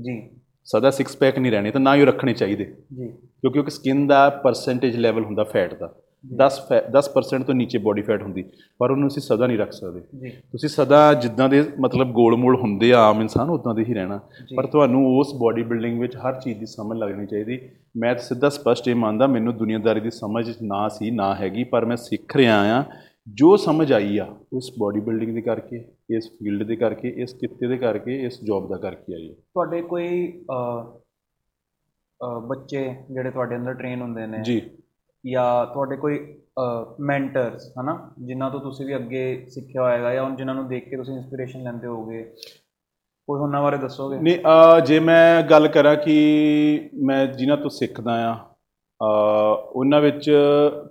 ਜੀ। 0.01 0.29
ਸਦਾ 0.65 0.91
ਸਿਕਸ 0.91 1.17
ਪੈਕ 1.17 1.39
ਨਹੀਂ 1.39 1.51
ਰਹਿਣੀ 1.51 1.71
ਤਾਂ 1.71 1.81
ਨਾ 1.81 1.95
ਹੀ 1.95 2.05
ਰੱਖਣੇ 2.05 2.33
ਚਾਹੀਦੇ। 2.33 2.65
ਜੀ। 2.65 3.07
ਕਿਉਂਕਿ 3.07 3.59
ਉਹ 3.59 3.69
ਸਕਿਨ 3.69 4.07
ਦਾ 4.07 4.29
ਪਰਸੈਂਟੇਜ 4.29 4.95
ਲੈਵਲ 4.97 5.23
ਹੁੰਦਾ 5.23 5.43
ਫੈਟ 5.43 5.73
ਦਾ। 5.73 5.93
10 6.23 6.59
ਫੈ- 6.69 6.81
10% 6.91 7.43
ਤੋਂ 7.43 7.53
ਨੀਚੇ 7.55 7.77
ਬੋਡੀ 7.77 8.01
ਫੈਟ 8.01 8.21
ਹੁੰਦੀ 8.23 8.43
ਪਰ 8.79 8.91
ਉਹਨੂੰ 8.91 9.07
ਅਸੀਂ 9.07 9.21
ਸਦਾ 9.21 9.47
ਨਹੀਂ 9.47 9.57
ਰੱਖ 9.57 9.71
ਸਕਦੇ। 9.71 10.29
ਤੁਸੀਂ 10.51 10.69
ਸਦਾ 10.69 11.13
ਜਿੱਦਾਂ 11.13 11.49
ਦੇ 11.49 11.63
ਮਤਲਬ 11.79 12.11
ਗੋਲ-ਮੋਲ 12.11 12.55
ਹੁੰਦੇ 12.55 12.91
ਆ 12.93 12.99
ਆਮ 12.99 13.21
ਇਨਸਾਨ 13.21 13.49
ਉਦਾਂ 13.49 13.75
ਦੇ 13.75 13.83
ਹੀ 13.83 13.93
ਰਹਿਣਾ। 13.93 14.19
ਪਰ 14.55 14.65
ਤੁਹਾਨੂੰ 14.65 15.05
ਉਸ 15.17 15.33
ਬੋਡੀ 15.33 15.63
ਬਿਲਡਿੰਗ 15.63 15.99
ਵਿੱਚ 15.99 16.15
ਹਰ 16.17 16.39
ਚੀਜ਼ 16.39 16.59
ਦੀ 16.59 16.65
ਸਮਝ 16.65 16.97
ਲੱਗਣੀ 16.97 17.25
ਚਾਹੀਦੀ। 17.25 17.59
ਮੈਂ 17.97 18.13
ਤਾਂ 18.15 18.23
ਸਿੱਧਾ 18.23 18.49
ਸਪਸ਼ਟ 18.49 18.87
ਇਹ 18.87 18.95
ਮੰਨਦਾ 18.95 19.27
ਮੈਨੂੰ 19.27 19.55
ਦੁਨੀਆਦਾਰੀ 19.57 19.99
ਦੀ 19.99 20.09
ਸਮਝ 20.11 20.49
ਨਾ 20.63 20.87
ਸੀ 20.89 21.11
ਨਾ 21.11 21.35
ਹੈਗੀ 21.35 21.63
ਪਰ 21.63 21.85
ਮੈਂ 21.85 21.97
ਸਿੱਖ 21.97 22.35
ਰਿਹਾ 22.35 22.79
ਆ 22.79 22.83
ਜੋ 23.27 23.55
ਸਮਝ 23.57 23.91
ਆਈ 23.93 24.17
ਆ 24.17 24.27
ਉਸ 24.53 24.71
ਬੋਡੀ 24.79 24.99
ਬਿਲਡਿੰਗ 24.99 25.33
ਦੇ 25.35 25.41
ਕਰਕੇ 25.41 25.83
ਇਸ 26.15 26.29
ਫੀਲਡ 26.29 26.63
ਦੇ 26.63 26.75
ਕਰਕੇ 26.75 27.09
ਇਸ 27.17 27.33
ਕਿੱਤੇ 27.33 27.67
ਦੇ 27.67 27.77
ਕਰਕੇ 27.77 28.19
ਇਸ 28.23 28.39
ਜੌਬ 28.43 28.69
ਦਾ 28.69 28.77
ਕਰਕੇ 28.77 29.13
ਆਈ 29.13 29.29
ਤੁਹਾਡੇ 29.29 29.81
ਕੋਈ 29.81 30.31
ਬੱਚੇ 32.47 32.95
ਜਿਹੜੇ 33.11 33.31
ਤੁਹਾਡੇ 33.31 33.55
ਅੰਦਰ 33.55 33.73
ਟ੍ਰੇਨ 33.73 34.01
ਹੁੰਦੇ 34.01 34.27
ਨੇ 34.27 34.37
ਜੀ। 34.43 34.61
ਜਾਂ 35.25 35.65
ਤੁਹਾਡੇ 35.65 35.95
ਕੋਈ 35.95 36.19
ਮੈਂਟਰਸ 36.99 37.73
ਹਨਾ 37.81 38.11
ਜਿਨ੍ਹਾਂ 38.19 38.49
ਤੋਂ 38.51 38.59
ਤੁਸੀਂ 38.59 38.85
ਵੀ 38.85 38.95
ਅੱਗੇ 38.95 39.45
ਸਿੱਖਿਆ 39.49 39.83
ਹੋਏਗਾ 39.83 40.13
ਜਾਂ 40.13 40.29
ਜਿਨ੍ਹਾਂ 40.29 40.55
ਨੂੰ 40.55 40.67
ਦੇਖ 40.67 40.89
ਕੇ 40.89 40.97
ਤੁਸੀਂ 40.97 41.13
ਇਨਸਪੀਰੇਸ਼ਨ 41.15 41.63
ਲੈਂਦੇ 41.63 41.87
ਹੋਵੋਗੇ 41.87 42.23
ਕੋਈ 43.27 43.39
ਉਹਨਾਂ 43.39 43.61
ਬਾਰੇ 43.61 43.77
ਦੱਸੋਗੇ? 43.77 44.17
ਨਹੀਂ 44.19 44.81
ਜੇ 44.85 44.99
ਮੈਂ 44.99 45.43
ਗੱਲ 45.43 45.67
ਕਰਾਂ 45.67 45.95
ਕਿ 45.95 46.89
ਮੈਂ 47.03 47.25
ਜਿਨ੍ਹਾਂ 47.27 47.57
ਤੋਂ 47.57 47.69
ਸਿੱਖਦਾ 47.69 48.11
ਆ 48.29 48.37
ਉਹਨਾਂ 49.71 50.01
ਵਿੱਚ 50.01 50.31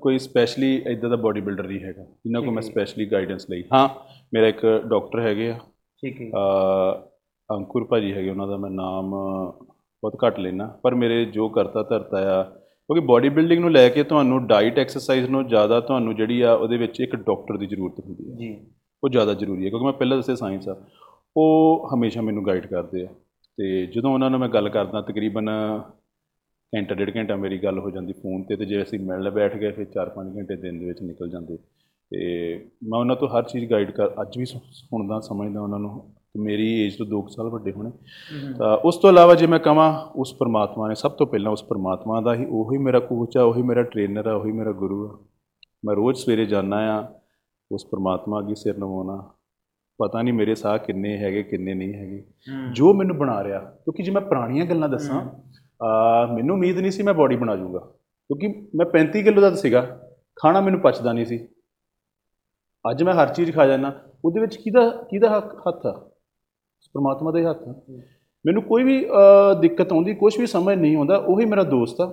ਕੋਈ 0.00 0.18
ਸਪੈਸ਼ਲੀ 0.18 0.74
ਇਦਾਂ 0.86 1.10
ਦਾ 1.10 1.16
ਬੋਡੀ 1.16 1.40
ਬਿਲਡਰ 1.40 1.66
ਨਹੀਂ 1.66 1.80
ਹੈਗਾ 1.80 2.02
ਜਿਨ੍ਹਾਂ 2.02 2.42
ਕੋਲ 2.42 2.54
ਮੈਂ। 2.54 2.62
ਸਪੈਸ਼ਲੀ 2.62 3.06
ਗਾਈਡੈਂਸ 3.06 3.46
ਲਈ। 3.50 3.64
ਹਾਂ 3.74 3.88
ਮੇਰਾ 4.34 4.46
ਇੱਕ 4.46 4.66
ਡਾਕਟਰ 4.86 5.20
ਹੈਗੇ 5.20 5.50
ਆ। 5.50 5.58
ਠੀਕ 6.02 6.20
ਹੈ। 6.20 6.28
ਅੰਕੁਰ 7.50 7.84
ਭਾਜੀ 7.84 8.12
ਹੈਗੇ 8.12 8.30
ਉਹਨਾਂ 8.30 8.46
ਦਾ 8.48 8.56
ਮੈਂ 8.56 8.70
ਨਾਮ 8.70 9.10
ਬਹੁਤ 10.02 10.16
ਘੱਟ 10.26 10.38
ਲੈਣਾ 10.38 10.66
ਪਰ 10.82 10.94
ਮੇਰੇ 10.94 11.24
ਜੋ 11.24 11.48
ਕਰਤਾ 11.48 11.82
ਧਰਤਾ 11.82 12.18
ਆ 12.40 12.44
ਕਿਉਂਕਿ 12.88 13.06
ਬੋਡੀ 13.06 13.28
ਬਿਲਡਿੰਗ 13.28 13.60
ਨੂੰ 13.60 13.72
ਲੈ 13.72 13.88
ਕੇ 13.88 14.02
ਤੁਹਾਨੂੰ 14.02 14.46
ਡਾਈਟ 14.46 14.78
ਐਕਸਰਸਾਈਜ਼ 14.78 15.30
ਨੂੰ 15.30 15.48
ਜ਼ਿਆਦਾ 15.48 15.80
ਤੁਹਾਨੂੰ 15.80 16.16
ਜਿਹੜੀ 16.16 16.40
ਆ 16.40 16.52
ਉਹਦੇ 16.52 16.76
ਵਿੱਚ 16.76 17.00
ਇੱਕ 17.00 17.16
ਡਾਕਟਰ 17.16 17.56
ਦੀ 17.56 17.66
ਜ਼ਰੂਰਤ 17.66 18.00
ਹੁੰਦੀ 18.00 18.30
ਹੈ 18.30 18.36
ਜੀ। 18.36 18.66
ਉਹ 19.04 19.08
ਜ਼ਿਆਦਾ 19.08 19.34
ਜ਼ਰੂਰੀ 19.34 19.64
ਹੈ 19.64 19.68
ਕਿਉਂਕਿ 19.68 19.84
ਮੈਂ 19.84 19.92
ਪਹਿਲਾਂ 19.92 20.16
ਦੱਸਿਆ 20.16 20.34
ਸਾਇੰਸ 20.34 20.68
ਆ। 20.68 20.76
ਉਹ 21.36 21.88
ਹਮੇਸ਼ਾ 21.94 22.20
ਮੈਨੂੰ 22.20 22.46
ਗਾਈਡ 22.46 22.66
ਕਰਦੇ 22.66 23.04
ਆ। 23.04 23.08
ਤੇ 23.56 23.86
ਜਦੋਂ 23.86 24.14
ਉਹਨਾਂ 24.14 24.30
ਨਾਲ 24.30 24.40
ਮੈਂ 24.40 24.48
ਗੱਲ 24.48 24.68
ਕਰਦਾ 24.68 25.00
ਤਕਰੀਬਨ 25.00 25.50
ਘੰਟਾ 26.76 26.94
ਡੇਢ 26.94 27.16
ਘੰਟਾ 27.16 27.36
ਮੇਰੀ 27.36 27.58
ਗੱਲ 27.58 27.78
ਹੋ 27.78 27.90
ਜਾਂਦੀ 27.90 28.12
ਫੋਨ 28.12 28.42
ਤੇ 28.42 28.56
ਤੇ 28.56 28.64
ਜੇ 28.64 28.82
ਅਸੀਂ 28.82 28.98
ਮਿਲਣ 28.98 29.30
ਬੈਠ 29.30 29.56
ਗਏ 29.56 29.70
ਫਿਰ 29.70 29.86
4-5 29.98 30.38
ਘੰਟੇ 30.38 30.56
ਦਿਨ 30.56 30.78
ਦੇ 30.78 30.84
ਵਿੱਚ 30.86 31.02
ਨਿਕਲ 31.02 31.30
ਜਾਂਦੇ। 31.30 31.56
ਤੇ 32.10 32.54
ਮੈਂ 32.88 32.98
ਉਹਨਾਂ 32.98 33.16
ਤੋਂ 33.16 33.28
ਹਰ 33.28 33.42
ਚੀਜ਼ 33.42 33.70
ਗਾਈਡ 33.70 33.90
ਕਰ 33.90 34.10
ਅੱਜ 34.22 34.38
ਵੀ 34.38 34.44
ਸੁਣਦਾ 34.44 35.20
ਸਮਝਦਾ 35.20 35.60
ਉਹਨਾਂ 35.60 35.78
ਨੂੰ 35.78 36.14
ਤੇ 36.34 36.40
ਮੇਰੀ 36.40 36.66
ਏਜ 36.80 36.96
ਤੋਂ 36.96 37.06
2 37.06 37.20
ਸਾਲ 37.30 37.48
ਵੱਡੇ 37.50 37.72
ਹੋਣੇ। 37.72 37.90
ਤਾਂ 38.58 38.76
ਉਸ 38.88 38.96
ਤੋਂ 38.96 39.10
ਇਲਾਵਾ 39.10 39.34
ਜੇ 39.34 39.46
ਮੈਂ 39.46 39.58
ਕਹਾਂ 39.58 39.90
ਉਸ 40.20 40.34
ਪਰਮਾਤਮਾ 40.40 40.88
ਨੇ 40.88 40.94
ਸਭ 40.94 41.12
ਤੋਂ 41.12 41.26
ਪਹਿਲਾਂ 41.26 41.52
ਉਸ 41.52 41.62
ਪਰਮਾਤਮਾ 41.64 42.20
ਦਾ 42.20 42.34
ਹੀ 42.34 42.46
ਉਹੀ 42.50 42.78
ਮੇਰਾ 42.78 43.00
ਕੋਚ 43.00 43.36
ਆ 43.36 43.42
ਉਹੀ 43.42 43.62
ਮੇਰਾ 43.62 43.82
ਟ੍ਰੇਨਰ 43.82 44.26
ਆ 44.26 44.34
ਉਹੀ 44.34 44.52
ਮੇਰਾ 44.52 44.72
ਗੁਰੂ 44.82 45.04
ਆ। 45.08 45.18
ਮੈਂ 45.84 45.94
ਰੋਜ਼ 45.96 46.18
ਸਵੇਰੇ 46.18 46.44
ਜਾਂਦਾ 46.46 46.76
ਆ 46.94 46.98
ਉਸ 47.70 47.84
ਪਰਮਾਤਮਾ 47.86 48.38
ਅੱਗੇ 48.38 48.54
ਸਿਰ 48.54 48.78
ਨਵਾਉਣਾ। 48.78 49.16
ਪਤਾ 49.98 50.22
ਨਹੀਂ 50.22 50.34
ਮੇਰੇ 50.34 50.54
ਸਾਹ 50.54 50.76
ਕਿੰਨੇ 50.78 51.16
ਹੈਗੇ 51.18 51.42
ਕਿੰਨੇ 51.42 51.74
ਨਹੀਂ 51.74 51.94
ਹੈਗੇ। 51.94 52.22
ਜੋ 52.72 52.92
ਮੈਨੂੰ 52.94 53.16
ਬਣਾ 53.18 53.42
ਰਿਹਾ 53.44 53.58
ਕਿਉਂਕਿ 53.60 54.02
ਜੇ 54.02 54.10
ਮੈਂ 54.12 54.20
ਪੁਰਾਣੀਆਂ 54.22 54.66
ਗੱਲਾਂ 54.66 54.88
ਦੱਸਾਂ 54.88 55.20
ਆ 55.80 56.26
ਮੈਨੂੰ 56.34 56.56
ਉਮੀਦ 56.56 56.78
ਨਹੀਂ 56.78 56.90
ਸੀ 56.90 57.02
ਮੈਂ 57.02 57.14
ਬਾਡੀ 57.14 57.36
ਬਣਾ 57.36 57.56
ਜਾਊਂਗਾ 57.56 57.78
ਕਿਉਂਕਿ 57.78 58.48
ਮੈਂ 58.76 58.86
35 58.92 59.22
ਕਿਲੋ 59.24 59.40
ਦਾ 59.40 59.50
ਸੀਗਾ 59.54 59.80
ਖਾਣਾ 60.36 60.60
ਮੈਨੂੰ 60.60 60.80
ਪਚਦਾ 60.80 61.12
ਨਹੀਂ 61.12 61.26
ਸੀ। 61.26 61.38
ਅੱਜ 62.84 63.02
ਮੈਂ 63.02 63.14
ਹਰ 63.14 63.32
ਚੀਜ਼ 63.34 63.50
ਖਾ 63.54 63.66
ਜਾਂਦਾ 63.66 63.92
ਉਹਦੇ 64.24 64.40
ਵਿੱਚ 64.40 64.56
ਕਿਹਦਾ 64.56 64.88
ਕਿਹਦਾ 65.10 65.28
ਹੱਥ 65.66 65.86
ਆ? 65.86 65.92
ਪ੍ਰਮਾਤਮਾ 66.94 67.30
ਦਾ 67.32 67.48
ਹੱਥ 67.50 67.68
ਆ। 67.68 67.74
ਮੈਨੂੰ 68.44 68.62
ਕੋਈ 68.62 68.84
ਵੀ 68.84 68.98
ਦਿੱਕਤ 69.60 69.92
ਆਉਂਦੀ 69.92 70.14
ਕੁਝ 70.14 70.38
ਵੀ 70.38 70.46
ਸਮਝ 70.46 70.76
ਨਹੀਂ 70.76 70.96
ਆਉਂਦਾ 70.96 71.16
ਉਹੀ 71.16 71.44
ਮੇਰਾ 71.44 71.62
ਦੋਸਤ 71.64 72.00
ਆ। 72.00 72.12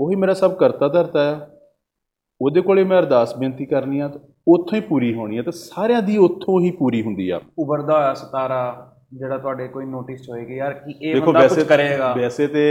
ਉਹੀ 0.00 0.16
ਮੇਰਾ 0.16 0.34
ਸਭ 0.34 0.54
ਕਰਤਾ 0.56 0.88
ਧਰਤਾ 0.88 1.20
ਆ। 1.32 1.46
ਉਹਦੇ 2.40 2.60
ਕੋਲੇ 2.60 2.84
ਮੈਂ 2.84 2.98
ਅਰਦਾਸ 2.98 3.36
ਬੇਨਤੀ 3.38 3.66
ਕਰਨੀ 3.66 4.00
ਆ 4.00 4.08
ਤੇ 4.08 4.18
ਉੱਥੋਂ 4.48 4.76
ਹੀ 4.76 4.80
ਪੂਰੀ 4.80 5.12
ਹੋਣੀ 5.14 5.38
ਆ 5.38 5.42
ਤੇ 5.42 5.50
ਸਾਰਿਆਂ 5.50 6.02
ਦੀ 6.02 6.16
ਉੱਥੋਂ 6.16 6.60
ਹੀ 6.60 6.70
ਪੂਰੀ 6.70 7.02
ਹੁੰਦੀ 7.02 7.28
ਆ। 7.30 7.40
ਉਭਰਦਾ 7.58 7.98
ਹੋਇਆ 7.98 8.12
ਸਿਤਾਰਾ 8.14 8.58
ਜਿਹੜਾ 9.12 9.38
ਤੁਹਾਡੇ 9.38 9.68
ਕੋਈ 9.68 9.86
ਨੋਟਿਸ 9.86 10.28
ਹੋਏਗੀ 10.30 10.56
ਯਾਰ 10.56 10.72
ਕਿ 10.74 10.94
ਇਹ 11.00 11.20
ਬੰਦਾ 11.22 11.46
ਕੁਝ 11.48 11.62
ਕਰੇਗਾ? 11.62 12.12
ਵੈਸੇ 12.14 12.46
ਤੇ 12.46 12.64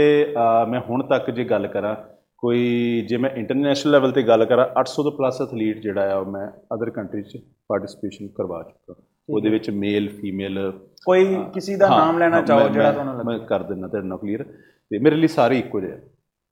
ਮੈਂ 0.68 0.80
ਹੁਣ 0.80 1.02
ਤੱਕ 1.06 1.30
ਜੇ 1.30 1.44
ਗੱਲ 1.44 1.66
ਕਰਾਂ 1.66 1.94
ਕੋਈ 2.38 3.06
ਜੇ 3.08 3.16
ਮੈਂ 3.16 3.30
ਇੰਟਰਨੈਸ਼ਨਲ 3.30 3.92
ਲੈਵਲ 3.92 4.12
ਤੇ 4.12 4.22
ਗੱਲ 4.22 4.44
ਕਰਾਂ 4.44 4.66
800 4.80 5.02
ਤੋਂ 5.02 5.12
ਪਲੱਸ 5.12 5.40
ਐਥਲੀਟ 5.42 5.78
ਜਿਹੜਾ 5.82 6.16
ਆ 6.16 6.22
ਮੈਂ 6.30 6.46
ਅਦਰ 6.74 6.90
ਕੰਟਰੀ 6.90 7.22
'ਚ 7.22 7.38
ਪਾਰਟਿਸਿਪੇਸ਼ਨ 7.68 8.28
ਕਰਵਾ 8.28 8.62
ਚੁੱਕਾ। 8.62 9.02
ਉਹਦੇ 9.30 9.50
ਵਿੱਚ 9.50 9.70
ਮੇਲ 9.70 10.08
ਫੀਮੇਲ 10.08 10.58
ਕੋਈ 11.06 11.24
ਕਿਸੇ 11.54 11.76
ਦਾ 11.76 11.88
ਨਾਮ 11.88 12.18
ਲੈਣਾ 12.18 12.40
ਚਾਹੋ 12.42 12.68
ਜਿਹੜਾ 12.68 12.92
ਤੁਹਾਨੂੰ 12.92 13.14
ਮੈਂ 13.14 13.34
ਲੱਗੇ 13.34 13.46
ਕਰ 13.46 13.62
ਦਿੰਦਾ 13.62 13.88
ਤੁਹਾਡੇ 13.88 14.08
ਨਾਲ 14.08 14.18
ਕਲੀਅਰ 14.18 14.44
ਤੇ 14.90 14.98
ਮੇਰੇ 14.98 15.16
ਲਈ 15.16 15.28
ਸਾਰੇ 15.28 15.58
ਇੱਕੋ 15.58 15.80
ਜਿਹੇ। 15.80 15.98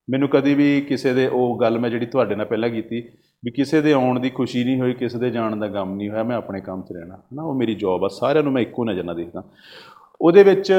ਮੈਨੂੰ 0.08 0.28
ਕਦੀ 0.28 0.54
ਵੀ 0.54 0.80
ਕਿਸੇ 0.80 1.12
ਦੇ 1.14 1.26
ਉਹ 1.26 1.58
ਗੱਲ 1.60 1.78
ਮੈਂ 1.78 1.90
ਜਿਹੜੀ 1.90 2.06
ਤੁਹਾਡੇ 2.06 2.34
ਨਾਲ 2.34 2.46
ਪਹਿਲਾਂ 2.46 2.68
ਕੀਤੀ 2.70 3.00
ਵੀ 3.44 3.50
ਕਿਸੇ 3.50 3.80
ਦੇ 3.80 3.92
ਆਉਣ 3.92 4.20
ਦੀ 4.20 4.30
ਖੁਸ਼ੀ 4.30 4.64
ਨਹੀਂ 4.64 4.80
ਹੋਈ 4.80 4.92
ਕਿਸੇ 4.94 5.18
ਦੇ 5.18 5.30
ਜਾਣ 5.30 5.56
ਦਾ 5.56 5.68
ਗਮ 5.68 5.94
ਨਹੀਂ 5.94 6.08
ਹੋਇਆ 6.10 6.22
ਮੈਂ 6.22 6.36
ਆਪਣੇ 6.36 6.60
ਕੰਮ 6.60 6.82
'ਚ 6.82 6.92
ਰਹਿਣਾ। 6.92 7.14
ਹਨਾ 7.14 7.42
ਉਹ 7.42 7.54
ਮੇਰੀ 7.54 7.74
ਜੌਬ 7.74 8.04
ਆ 8.04 8.08
ਸਾਰਿਆਂ 8.08 8.44
ਨੂੰ 8.44 8.52
ਮੈਂ 8.52 8.62
ਇੱਕੋ 8.62 8.84
ਨਜ਼ਰ 8.84 9.04
ਨਾਲ 9.04 9.16
ਦੇਖਦਾ। 9.16 9.42
ਉਹਦੇ 10.20 10.42
ਵਿੱਚ 10.42 10.72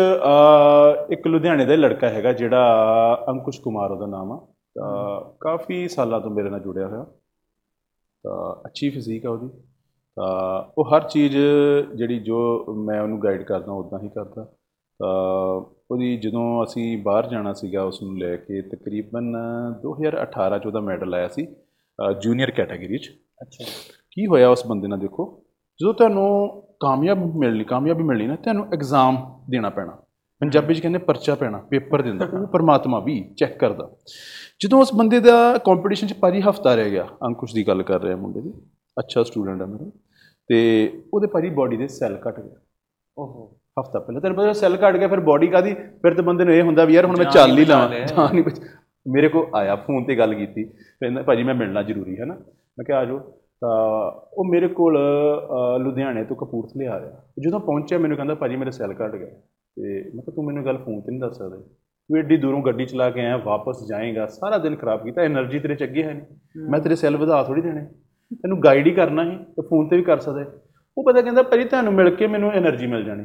ਇੱਕ 1.11 1.27
ਲੁਧਿਆਣੇ 1.27 1.65
ਦਾ 1.65 1.75
ਲੜਕਾ 1.75 2.09
ਹੈਗਾ 2.09 2.31
ਜਿਹੜਾ 2.33 3.25
ਅੰਕੁਸ਼ 3.29 3.61
ਕੁਮਾਰ 3.61 3.91
ਉਹਦਾ 3.91 4.05
ਨਾਮ 4.07 4.31
ਆ। 4.31 4.37
ਤਾਂ 4.75 5.21
ਕਾਫੀ 5.41 5.87
ਸਾਲਾਂ 5.87 6.19
ਤੋਂ 6.21 6.31
ਮੇਰੇ 6.31 6.49
ਨਾਲ 6.49 6.59
ਜੁੜਿਆ 6.59 6.87
ਹੋਇਆ। 6.87 7.05
ਤਾਂ 8.23 8.67
ਅੱਛੀ 8.67 8.89
ਫਿਜ਼ੀਕ 8.89 9.25
ਆ 9.25 9.29
ਉਹਦੀ। 9.29 9.49
ਤਾਂ 10.17 10.63
ਉਹ 10.77 10.89
ਹਰ 10.89 11.07
ਚੀਜ਼ 11.09 11.37
ਜਿਹੜੀ 11.95 12.19
ਜੋ 12.19 12.37
ਮੈਂ 12.85 13.01
ਉਹਨੂੰ 13.01 13.21
ਗਾਈਡ 13.23 13.43
ਕਰਦਾ 13.43 13.71
ਉਦਾਂ 13.71 13.99
ਹੀ 13.99 14.09
ਕਰਦਾ। 14.09 14.43
ਤਾਂ 14.99 15.13
ਉਹਦੀ 15.91 16.15
ਜਦੋਂ 16.17 16.63
ਅਸੀਂ 16.63 16.97
ਬਾਹਰ 17.03 17.27
ਜਾਣਾ 17.29 17.53
ਸੀਗਾ 17.53 17.83
ਉਸ 17.83 18.01
ਨੂੰ 18.03 18.17
ਲੈ 18.19 18.35
ਕੇ 18.35 18.61
ਤਕਰੀਬਨ 18.61 19.33
2018 19.81 20.59
ਚ 20.59 20.65
ਉਹਦਾ 20.65 20.79
ਮੈਡਲ 20.79 21.13
ਆਇਆ 21.13 21.27
ਸੀ 21.27 21.47
ਜੂਨੀਅਰ 22.21 22.51
ਕੈਟਾਗਰੀ 22.51 22.97
ਚ। 22.97 23.09
ਅੱਛਾ 23.41 23.65
ਕੀ 24.11 24.25
ਹੋਇਆ 24.27 24.49
ਉਸ 24.49 24.65
ਬੰਦੇ 24.67 24.87
ਨਾਲ 24.87 24.99
ਦੇਖੋ 24.99 25.25
ਜਦੋਂ 25.79 25.93
ਤੁਹਾਨੂੰ 25.93 26.63
ਕਾਮਯਾਬ 26.79 27.35
ਮਿਲਣੀ 27.37 27.63
ਕਾਮਯਾਬੀ 27.63 28.03
ਮਿਲਣੀ 28.03 28.27
ਨਾ 28.27 28.35
ਤੁਹਾਨੂੰ 28.35 28.65
ਐਗਜ਼ਾਮ 28.73 29.17
ਦੇਣਾ 29.49 29.69
ਪੈਣਾ। 29.69 29.97
ਪੰਜਾਬੀ 30.41 30.73
ਚ 30.73 30.79
ਕਹਿੰਦੇ 30.81 30.99
ਪਰਚਾ 30.99 31.35
ਪੈਣਾ 31.35 31.57
ਪੇਪਰ 31.69 32.01
ਦਿੰਦਾ 32.01 32.25
ਉਹ 32.33 32.47
ਪਰਮਾਤਮਾ 32.47 32.99
ਵੀ 32.99 33.19
ਚੈੱਕ 33.37 33.57
ਕਰਦਾ। 33.59 33.89
ਜਦੋਂ 34.61 34.79
ਉਸ 34.81 34.93
ਬੰਦੇ 34.95 35.19
ਦਾ 35.19 35.57
ਕੰਪੀਟੀਸ਼ਨ 35.57 36.07
ਚ 36.07 36.13
ਭਾਜੀ 36.13 36.41
ਹਫਤਾ 36.41 36.75
ਰਹਿ 36.75 36.91
ਗਿਆ 36.91 37.07
ਅੰਕੁਸ਼ 37.25 37.53
ਦੀ 37.55 37.67
ਗੱਲ 37.67 37.83
ਕਰ 37.83 38.01
ਰਿਹਾ 38.01 38.15
ਮੁੰਡੇ 38.15 38.41
ਦੀ। 38.41 38.53
ਅੱਛਾ 38.97 39.23
ਸਟੂਡੈਂਟ 39.23 39.61
ਹੈ 39.61 39.65
ਮੇਰਾ। 39.65 39.91
ਤੇ 40.47 40.57
ਉਹਦੇ 41.13 41.27
ਭਾਜੀ 41.27 41.49
ਬਾਡੀ 41.49 41.77
ਦੇ 41.77 41.87
ਸੈੱਲ 41.87 42.17
ਘਟ 42.29 42.39
ਗਏ। 42.39 42.55
ਓਹੋ। 43.17 43.45
ਹਫਤਾ 43.79 43.99
ਪਹਿਲਾਂ। 43.99 44.21
ਤੈਨੂੰ 44.21 44.37
ਪਤਾ 44.37 44.53
ਸੈੱਲ 44.53 44.77
ਘਟ 44.77 44.97
ਗਿਆ 44.97 45.07
ਫਿਰ 45.07 45.19
ਬਾਡੀ 45.19 45.47
ਕਾਦੀ 45.47 45.73
ਫਿਰ 45.73 46.13
ਤੇ 46.13 46.21
ਬੰਦੇ 46.21 46.45
ਨੂੰ 46.45 46.53
ਇਹ 46.53 46.61
ਹੁੰਦਾ 46.61 46.85
ਵੀ 46.85 46.93
ਯਾਰ 46.93 47.05
ਹੁਣ 47.05 47.17
ਮੈਂ 47.17 47.25
ਚੱਲ 47.25 47.57
ਹੀ 47.57 47.65
ਲਵਾਂ। 47.65 47.89
ਜਾਨ 47.89 48.33
ਨਹੀਂ 48.33 48.43
ਬਚ 48.43 48.59
ਮੇਰੇ 49.05 49.29
ਕੋ 49.29 49.45
ਆਇਆ 49.55 49.75
ਫੋਨ 49.75 50.03
ਤੇ 50.03 50.15
ਗੱਲ 50.15 50.33
ਕੀਤੀ। 50.33 50.63
ਕਹਿੰਦਾ 50.63 51.21
ਭਾਜੀ 51.21 51.43
ਮੈਂ 51.43 51.55
ਮਿਲਣਾ 51.55 51.81
ਜ਼ਰੂਰੀ 51.83 52.19
ਹੈ 52.19 52.25
ਨਾ। 52.25 52.33
ਮੈਂ 52.77 52.83
ਕਿਹਾ 52.85 52.97
ਆਜੋ 52.97 53.19
ਤਾਂ 53.61 53.75
ਉਹ 54.33 54.45
ਮੇਰੇ 54.45 54.67
ਕੋਲ 54.67 54.97
ਲੁਧਿਆਣੇ 55.79 56.23
ਤੋਂ 56.23 56.35
ਕਪੂਰਥਲੇ 56.35 56.87
ਆ 56.87 56.99
ਗਿਆ 56.99 57.21
ਜਦੋਂ 57.39 57.59
ਪਹੁੰਚਿਆ 57.59 57.97
ਮੈਨੂੰ 57.97 58.17
ਕਹਿੰਦਾ 58.17 58.35
ਭਾਜੀ 58.35 58.55
ਮੇਰੇ 58.55 58.71
ਸੈੱਲ 58.71 58.93
ਘਟ 58.93 59.15
ਗਿਆ। 59.15 59.27
ਤੇ 59.27 60.03
ਮੈਂ 60.03 60.23
ਕਿਹਾ 60.23 60.35
ਤੂੰ 60.35 60.45
ਮੈਨੂੰ 60.45 60.65
ਗੱਲ 60.65 60.77
ਫੋਨ 60.77 61.01
ਤੇ 61.01 61.11
ਨਹੀਂ 61.11 61.21
ਦੱਸ 61.21 61.37
ਸਕਦਾ। 61.37 61.57
ਤੂੰ 61.57 62.17
ਏਡੀ 62.17 62.37
ਦੂਰੋਂ 62.37 62.61
ਗੱਡੀ 62.63 62.85
ਚਲਾ 62.85 63.09
ਕੇ 63.09 63.21
ਆਇਆ 63.21 63.37
ਵਾਪਸ 63.37 63.85
ਜਾਏਗਾ। 63.87 64.25
ਸਾਰਾ 64.27 64.57
ਦਿਨ 64.57 64.75
ਖਰਾਬ 64.75 65.03
ਕੀਤਾ। 65.03 65.21
એનર્ਜੀ 65.21 65.59
ਤੇਰੇ 65.59 65.75
ਚ 65.75 65.83
ਅੱਗੇ 65.83 66.03
ਹੈ 66.03 66.13
ਨਹੀਂ। 66.13 66.69
ਮੈਂ 66.69 66.79
ਤੇਰੇ 66.79 66.95
ਸੈੱਲ 66.95 67.17
ਵਧਾ 67.17 67.43
ਥੋੜੀ 67.43 67.61
ਦੇਣੇ। 67.61 67.85
ਤੈਨੂੰ 68.33 68.63
ਗਾਈਡ 68.63 68.87
ਹੀ 68.87 68.91
ਕਰਨਾ 68.91 69.25
ਹੈ 69.25 69.37
ਤੇ 69.37 69.61
ਫੋਨ 69.61 69.89
ਤੇ 69.89 69.97
ਵੀ 69.97 70.03
ਕਰ 70.03 70.19
ਸਕਦਾ 70.19 70.45
ਉਹ 70.97 71.03
ਪਤਾ 71.03 71.21
ਕਹਿੰਦਾ, 71.21 71.43
ਭਾਜੀ, 71.43 71.63
ਤੁਹਾਨੂੰ 71.63 71.93
ਮਿਲ 71.93 72.15
ਕੇ 72.15 72.27
ਮੈਨੂੰ 72.27 72.51
એનર્ਜੀ 72.51 72.87
ਮਿਲ 72.87 73.03
ਜਾਣੀ। 73.03 73.23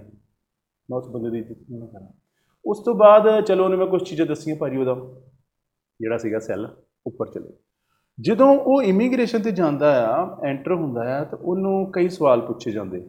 ਮੈਂ 0.90 0.98
ਉਸ 0.98 1.08
ਬੰਦੇ 1.08 1.30
ਦੀ 1.30 1.54
ਮੈਂ 1.78 1.88
ਕਰਾਂ। 1.88 2.08
ਉਸ 2.64 2.78
ਤੋਂ 2.84 2.94
ਬਾਅਦ, 2.94 3.40
ਚਲੋ, 3.40 3.64
ਉਹਨੇ 3.64 3.76
ਮੈਂ 3.76 3.86
ਕੁਝ 3.86 4.02
ਚੀਜ਼ਾਂ 4.02 4.26
ਦੱਸੀਆਂ 4.26 4.56
ਭਾਜੀ 4.56 4.76
ਉਹਦਾ, 4.76 4.96
ਜਿਹੜਾ 6.00 6.18
ਸੀਗਾ 6.18 6.38
ਸੈੱਲ 6.38 6.76
ਉੱਪਰ 7.06 7.26
ਚਲੇ। 7.26 7.52
ਜਦੋਂ 8.20 8.58
ਉਹ 8.58 8.82
ਇਮੀਗ੍ਰੇਸ਼ਨ 8.82 9.42
ਤੇ 9.42 9.50
ਜਾਂਦਾ 9.50 10.08
ਆ 10.08 10.40
ਐਂਟਰ 10.44 10.72
ਹੁੰਦਾ 10.72 11.20
ਆ, 11.20 11.24
ਤਾਂ 11.24 11.38
ਉਹਨੂੰ 11.38 11.92
ਕਈ 11.92 12.08
ਸਵਾਲ 12.08 12.40
ਪੁੱਛੇ 12.40 12.70
ਜਾਂਦੇ। 12.70 13.08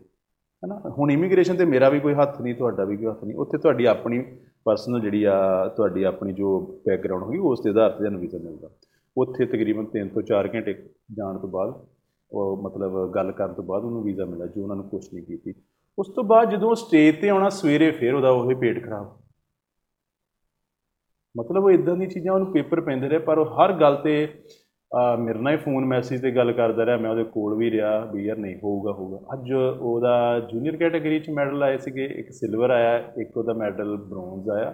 ਹਨਾ? 0.66 0.82
ਹੁਣ 0.98 1.12
ਇਮੀਗ੍ਰੇਸ਼ਨ 1.12 1.56
ਤੇ 1.56 1.66
ਮੇਰਾ 1.66 1.90
ਵੀ 1.90 2.00
ਕੋਈ 2.00 2.14
ਹੱਥ 2.14 2.42
ਨਹੀਂ, 2.42 2.56
ਤੁਹਾਡਾ 2.56 2.86
ਵੀ 2.86 2.98
ਕੋਈ 2.98 3.08
ਹੱਥ 3.08 3.24
ਨਹੀਂ। 3.24 3.38
ਉੱਥੇ 3.38 3.58
ਤੁਹਾਡੀ 3.58 3.86
ਆਪਣੀ 3.86 4.38
ਪਰਸਨਲ 4.66 5.00
ਜਿਹੜੀ 5.00 5.24
ਆ, 5.24 5.68
ਤੁਹਾਡੀ 5.68 6.04
ਆਪਣੀ 6.04 6.34
ਜੋ 6.34 6.82
ਬੈਕਗ੍ਰਾਉਂਡ 6.88 7.24
ਹੋਗੀ 7.24 7.38
ਉਸ 7.38 7.62
ਦੇ 7.64 7.70
ਆਧਾਰ 7.70 7.90
ਤੇ 7.90 7.98
ਤੁਹਾਨੂੰ 7.98 8.22
ਵੀਜ਼ਾ 8.22 8.38
ਮਿਲਦਾ। 8.38 8.70
ਉੱਥੇ 9.18 9.46
ਤਕਰੀਬਨ 9.46 9.86
3 9.86 10.10
ਤੋਂ 10.10 10.22
4 10.22 10.50
ਘੰਟੇ 10.56 10.74
ਜਾਣ 11.18 11.40
ਤੋਂ 11.40 11.50
ਬਾਅਦ 11.50 11.88
ਉਹ 12.32 12.64
ਮਤਲਬ 12.64 13.12
ਗੱਲ 13.16 13.32
ਕਰਨ 13.32 13.54
ਤੋਂ 13.54 13.64
ਬਾਅਦ 13.64 13.84
ਉਹਨੂੰ 13.84 14.04
ਵੀਜ਼ਾ 14.04 14.26
ਮਿਲਿਆ 14.26 14.48
ਜੋ 14.48 14.64
ਉਹਨਾਂ 14.64 14.76
ਨੂੰ 14.76 14.90
ਕੁਛ 14.90 15.14
ਨਹੀਂ 15.14 15.26
ਕੀਤੀ। 15.26 15.54
ਉਸ 16.00 16.08
ਤੋਂ 16.16 16.24
ਬਾਅਦ 16.24 16.52
ਜਦੋਂ 16.52 16.70
ਉਹ 16.70 16.76
ਸਟੇਜ 16.76 17.22
ਤੇ 17.22 17.30
ਆਉਣਾ 17.30 17.50
ਸਵੇਰੇ 17.50 17.92
ਫਿਰ 17.92 18.14
ਉਹਦਾ 18.14 18.30
ਉਹੀ 18.30 18.56
ਪੇਟ 18.56 18.86
ਖਰਾਬ। 18.86 19.22
ਮਤਲਬ 21.38 21.64
ਉਹ 21.64 21.72
ਇਦਾਂ 21.72 21.96
ਦੀ 21.96 22.08
ਚੀਜ਼ਾਂ 22.08 22.34
ਉਹਨੂੰ 22.34 22.54
ਪੇਪਰ 22.54 22.82
ਪੈਂਦੇ 22.82 23.10
ਰਹੇ 23.10 23.18
ਪਰ 23.18 23.38
ਉਹ 23.38 23.46
ਹਰ 23.46 23.74
ਗੱਲ 23.74 23.96
ਤੇ 23.96 24.42
ਅਹ, 24.92 25.18
ਮੇਰੇ 25.18 25.40
ਨਾਲ 25.40 25.54
ਹੀ 25.54 25.58
ਫੋਨ 25.58 25.86
ਮੈਸੇਜ 25.86 26.22
ਤੇ 26.22 26.32
ਗੱਲ 26.32 26.52
ਕਰਦਾ 26.52 26.86
ਰਿਹਾ 26.86 26.98
ਮੈਂ 26.98 27.12
ਉਹਦੇ 27.12 27.24
ਕੋਲ 27.24 27.58
ਵੀ 27.58 27.72
ਰਿਹਾ 27.72 28.06
ਵੀ 28.06 28.26
ਯਾਰ 28.26 28.38
ਨਹੀਂ 28.38 28.56
ਹੋਊਗਾ 28.56 28.92
ਹੋਊਗਾ। 28.92 29.20
ਅੱਜ 29.34 29.54
ਉਹਦਾ 29.82 30.40
ਜੂਨੀਅਰ 30.40 30.78
ਕੈਟਾਗਰੀ 30.78 31.20
ਚ 31.20 31.30
ਮੈਡਲ 31.30 31.64
ਆਏ 31.64 31.78
ਸੀਗੇ 31.78 32.06
ਇੱਕ 32.06 32.32
ਸਿਲਵਰ 32.32 32.70
ਆਇਆ 32.70 32.98
ਇੱਕ 32.98 33.38
ਉਹਦਾ 33.38 33.54
ਮੈਡਲ 33.54 33.96
ਬ੍ਰੌਂਜ਼ 33.98 34.50
ਆਇਆ। 34.50 34.72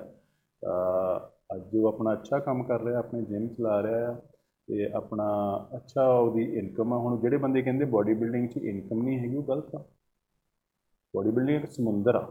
ਤਾਂ 0.61 1.19
ਅੱਜ 1.49 1.75
ਉਹ 1.75 1.87
ਆਪਣਾ 1.87 2.13
ਅੱਛਾ 2.13 2.39
ਕੰਮ 2.45 2.63
ਕਰ 2.67 2.83
ਰਿਹਾ 2.83 2.99
ਆਪਣੇ 2.99 3.21
ਜਿਮ 3.25 3.47
ਚਲਾ 3.47 3.81
ਰਿਹਾ 3.83 4.07
ਆ 4.09 4.13
ਤੇ 4.67 4.85
ਆਪਣਾ 4.95 5.25
ਅੱਛਾ 5.75 6.07
ਉਹਦੀ 6.13 6.43
ਇਨਕਮ 6.59 6.93
ਆ। 6.93 6.97
ਹੁਣ 6.97 7.19
ਜਿਹੜੇ 7.21 7.37
ਬੰਦੇ 7.43 7.61
ਕਹਿੰਦੇ 7.61 7.85
ਬੋਡੀ 7.95 8.13
ਬਿਲਡਿੰਗ 8.13 8.47
'ਚ 8.49 8.57
ਇਨਕਮ 8.57 9.03
ਨਹੀਂ 9.03 9.19
ਹੈਗੀ 9.19 9.35
ਉਹ 9.37 9.43
ਗਲਤ 9.47 9.75
ਆ। 9.75 9.83
ਬੋਡੀ 11.13 11.31
ਬਿਲਡਿੰਗ 11.31 11.63
ਇੱਕ 11.63 11.71
ਸਮੁੰਦਰ 11.71 12.15
ਆ। 12.15 12.21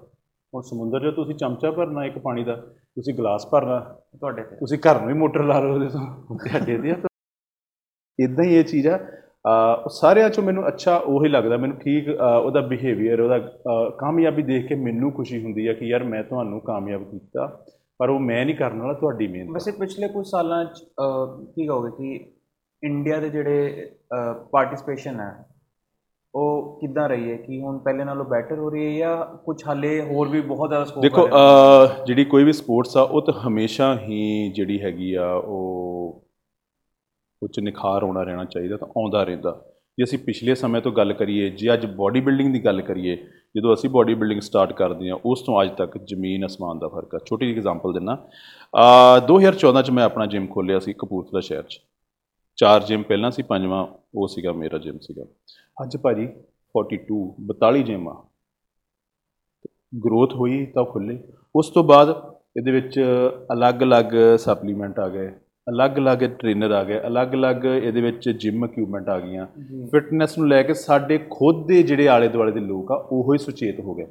ਹੁਣ 0.52 0.62
ਸਮੁੰਦਰ 0.62 1.10
'ਚ 1.10 1.14
ਤੁਸੀਂ 1.16 1.34
ਚਮਚਾ 1.34 1.70
ਭਰਨਾ 1.70 2.04
ਇੱਕ 2.04 2.18
ਪਾਣੀ 2.18 2.44
ਦਾ 2.44 2.54
ਤੁਸੀਂ 2.56 3.14
ਗਲਾਸ 3.14 3.46
ਭਰਨਾ 3.52 3.78
ਤੁਹਾਡੇ 4.20 4.42
ਤੇ। 4.42 4.56
ਤੁਸੀਂ 4.56 4.78
ਘਰ 4.78 5.00
ਨੂੰ 5.00 5.08
ਹੀ 5.10 5.14
ਮੋਟਰ 5.18 5.42
ਲਾ 5.44 5.58
ਲਓ 5.60 5.74
ਉਹਦੇ 5.74 5.88
ਤੋਂ 5.88 6.36
ਤੁਹਾਡੇ 6.38 6.76
ਦੀ 6.78 6.90
ਆ। 6.90 6.96
ਇਦਾਂ 8.18 8.44
ਹੀ 8.44 8.54
ਇਹ 8.58 8.64
ਚੀਜ਼ 8.64 8.86
ਆ। 8.88 8.98
ਉਹ 9.84 9.88
ਸਾਰਿਆਂ 9.88 10.30
ਚੋਂ 10.30 10.42
ਮੈਨੂੰ 10.44 10.66
ਅੱਛਾ 10.68 10.96
ਉਹੀ 10.96 11.28
ਲੱਗਦਾ 11.28 11.56
ਮੈਨੂੰ 11.56 11.76
ਠੀਕ 11.76 12.08
ਉਹਦਾ 12.44 12.60
ਬਿਹੇਵੀਅਰ 12.68 13.20
ਉਹਦਾ 13.20 13.38
ਕਾਮਯਾਬੀ 13.98 14.42
ਦੇਖ 14.42 14.66
ਕੇ 14.68 14.74
ਮੈਨੂੰ 14.74 15.10
ਖੁਸ਼ੀ 15.12 15.42
ਹੁੰਦੀ 15.44 15.66
ਆ 15.66 15.72
ਕਿ 15.72 15.88
ਯਾਰ 15.88 16.04
ਮੈਂ 16.04 16.22
ਤੁਹਾਨੂੰ 16.24 16.60
ਕਾਮਯਾਬ 16.60 17.02
ਕੀਤਾ। 17.10 17.46
ਪਰ 17.98 18.08
ਉਹ 18.08 18.20
ਮੈਂ 18.20 18.44
ਨਹੀਂ 18.46 18.56
ਕਰਨ 18.56 18.80
ਵਾਲਾ 18.80 18.92
ਤੁਹਾਡੀ 18.92 19.26
ਮਿਹਨਤ 19.26 19.50
ਵੈਸੇ 19.50 19.70
ਪਿਛਲੇ 19.72 20.08
ਕੁਝ 20.08 20.26
ਸਾਲਾਂ 20.26 20.64
ਚ 20.64 20.84
ਕੀ 21.56 21.66
ਕਹੋਗੇ 21.66 21.90
ਕਿ 21.90 22.32
ਇੰਡੀਆ 22.82 23.20
ਦੇ 23.20 23.30
ਜਿਹੜੇ 23.30 23.90
ਪਾਰਟਿਸਿਪੇਸ਼ਨ 24.52 25.20
ਹੈ 25.20 25.46
ਉਹ 26.34 26.78
ਕਿੱਦਾਂ 26.80 27.08
ਰਹੀ 27.08 27.30
ਹੈ? 27.30 27.36
ਕਿ 27.36 27.60
ਹੁਣ 27.60 27.78
ਪਹਿਲੇ 27.78 28.04
ਨਾਲੋਂ 28.04 28.24
ਬੈਟਰ 28.24 28.58
ਹੋ 28.58 28.70
ਰਹੀ 28.70 28.86
ਹੈ 28.86 28.98
ਜਾਂ 28.98 29.26
ਕੁਝ 29.36 29.62
ਹਾਲੇ 29.68 30.00
ਹੋਰ 30.02 30.28
ਵੀ 30.28 30.40
ਬਹੁਤ 30.40 30.68
ਜ਼ਿਆਦਾ 30.68 30.84
ਸਕੋਪ 30.84 31.02
ਦੇਖੋ 31.02 31.26
ਅਹ 31.26 32.04
ਜਿਹੜੀ 32.04 32.24
ਕੋਈ 32.24 32.44
ਵੀ 32.44 32.52
ਸਪੋਰਟਸ 32.52 32.96
ਆ 32.96 33.02
ਉਹ 33.02 33.22
ਤਾਂ 33.22 33.34
ਹਮੇਸ਼ਾ 33.48 33.98
ਹੀ 33.98 34.52
ਜਿਹੜੀ 34.52 34.80
ਹੈਗੀ 34.82 35.14
ਆ 35.14 35.32
ਉਹ 35.32 36.26
ਉੱਚ 37.42 37.60
ਨਿਖਾਰ 37.60 38.02
ਆਉਣਾ 38.02 38.22
ਰਹਿਣਾ 38.22 38.44
ਚਾਹੀਦਾ 38.44 38.76
ਤਾਂ 38.76 38.88
ਆਉਂਦਾ 38.88 39.24
ਰਹਿੰਦਾ। 39.24 39.60
ਜੇ 39.98 40.04
ਅਸੀਂ 40.04 40.18
ਪਿਛਲੇ 40.18 40.54
ਸਮੇਂ 40.54 40.80
ਤੋਂ 40.80 40.92
ਗੱਲ 40.92 41.12
ਕਰੀਏ, 41.12 41.50
ਜੇ 41.50 41.72
ਅੱਜ 41.72 41.86
ਬਾਡੀ 41.86 42.20
ਬਿਲਡਿੰਗ 42.20 42.52
ਦੀ 42.52 42.64
ਗੱਲ 42.64 42.80
ਕਰੀਏ, 42.80 43.16
ਜਦੋਂ 43.56 43.74
ਅਸੀਂ 43.74 43.90
ਬਾਡੀ 43.90 44.14
ਬਿਲਡਿੰਗ 44.14 44.40
ਸਟਾਰਟ 44.40 44.72
ਕਰਦੇ 44.72 45.10
ਹਾਂ, 45.10 45.18
ਉਸ 45.24 45.42
ਤੋਂ 45.42 45.62
ਅੱਜ 45.62 45.70
ਤੱਕ 45.76 45.98
ਜ਼ਮੀਨ 45.98 46.46
ਅਸਮਾਨ 46.46 46.78
ਦਾ 46.78 46.88
ਫ਼ਰਕ 46.88 47.14
ਆ। 47.14 47.18
ਛੋਟੀ 47.26 47.46
ਜਿਹੀ 47.46 47.56
ਐਗਜ਼ਾਮਪਲ 47.56 47.92
ਦਿੰਨਾ 47.92 48.14
ਅਹ 48.76 49.26
2014 49.26 49.82
ਚ 49.82 49.90
ਮੈਂ 49.90 50.04
ਆਪਣਾ 50.04 50.26
ਜਿਮ 50.26 50.46
ਖੋਲ੍ਹਿਆ 50.46 50.78
ਸੀ 50.78 50.92
ਕਪੂਰਥਲਾ 50.92 51.40
ਸ਼ਹਿਰ 51.40 51.62
'ਚ। 51.62 51.80
ਚਾਰ 52.56 52.82
ਜਿਮ 52.82 53.02
ਪਹਿਲਾਂ 53.02 53.30
ਸੀ, 53.30 53.42
ਪੰਜਵਾਂ 53.42 53.86
ਉਹ 54.14 54.28
ਸੀਗਾ, 54.28 54.52
ਮੇਰਾ 54.52 54.78
ਜਿਮ 54.78 54.98
ਸੀਗਾ। 54.98 55.24
ਅੱਜ 55.82 55.96
ਭਾਜੀ 55.96 56.28
42 56.72 57.34
42 57.46 57.82
ਜਿਮ 57.82 58.08
ਆ। 58.08 58.26
ਗਰੋਥ 60.04 60.34
ਹੋਈ 60.34 60.66
ਤਾਂ 60.66 60.84
ਖੁੱਲੇ 60.84 61.22
ਉਸ 61.56 61.70
ਤੋਂ 61.70 61.84
ਬਾਅਦ 61.84 62.34
ਇਹਦੇ 62.56 62.70
ਵਿੱਚ 62.70 63.00
ਅਲੱਗ-ਅਲੱਗ 63.52 64.04
ਸਪਲੀਮੈਂਟ 64.38 64.98
ਆ 64.98 65.08
ਗਏ। 65.08 65.32
ਅਲੱਗ-ਅਲੱਗ 65.70 66.18
ਟ੍ਰੇਨਰ 66.18 66.70
ਆ 66.70 66.84
ਗਏ 66.84 67.00
ਅਲੱਗ-ਅਲੱਗ 67.06 67.64
ਇਹਦੇ 67.64 68.00
ਵਿੱਚ 68.00 68.30
ਜਿਮ 68.30 68.64
ਇਕਵਿਪਮੈਂਟ 68.64 69.08
ਆ 69.08 69.20
ਗਈਆਂ। 69.20 69.46
ਫਿਟਨੈਸ 69.92 70.38
ਨੂੰ 70.38 70.48
ਲੈ 70.48 70.62
ਕੇ 70.62 70.74
ਸਾਡੇ 70.74 71.18
ਖੁਦ 71.18 71.66
ਦੇ 71.66 71.82
ਜਿਹੜੇ 71.82 72.08
ਆਲੇ 72.08 72.28
ਦੁਆਲੇ 72.28 72.52
ਦੇ 72.52 72.60
ਲੋਕ 72.60 72.92
ਆ 72.92 73.08
ਉਹੋ 73.12 73.32
ਹੀ 73.32 73.38
ਸੁਚੇਤ 73.38 73.80
ਹੋ 73.80 73.94
ਗਏ। 73.94 74.06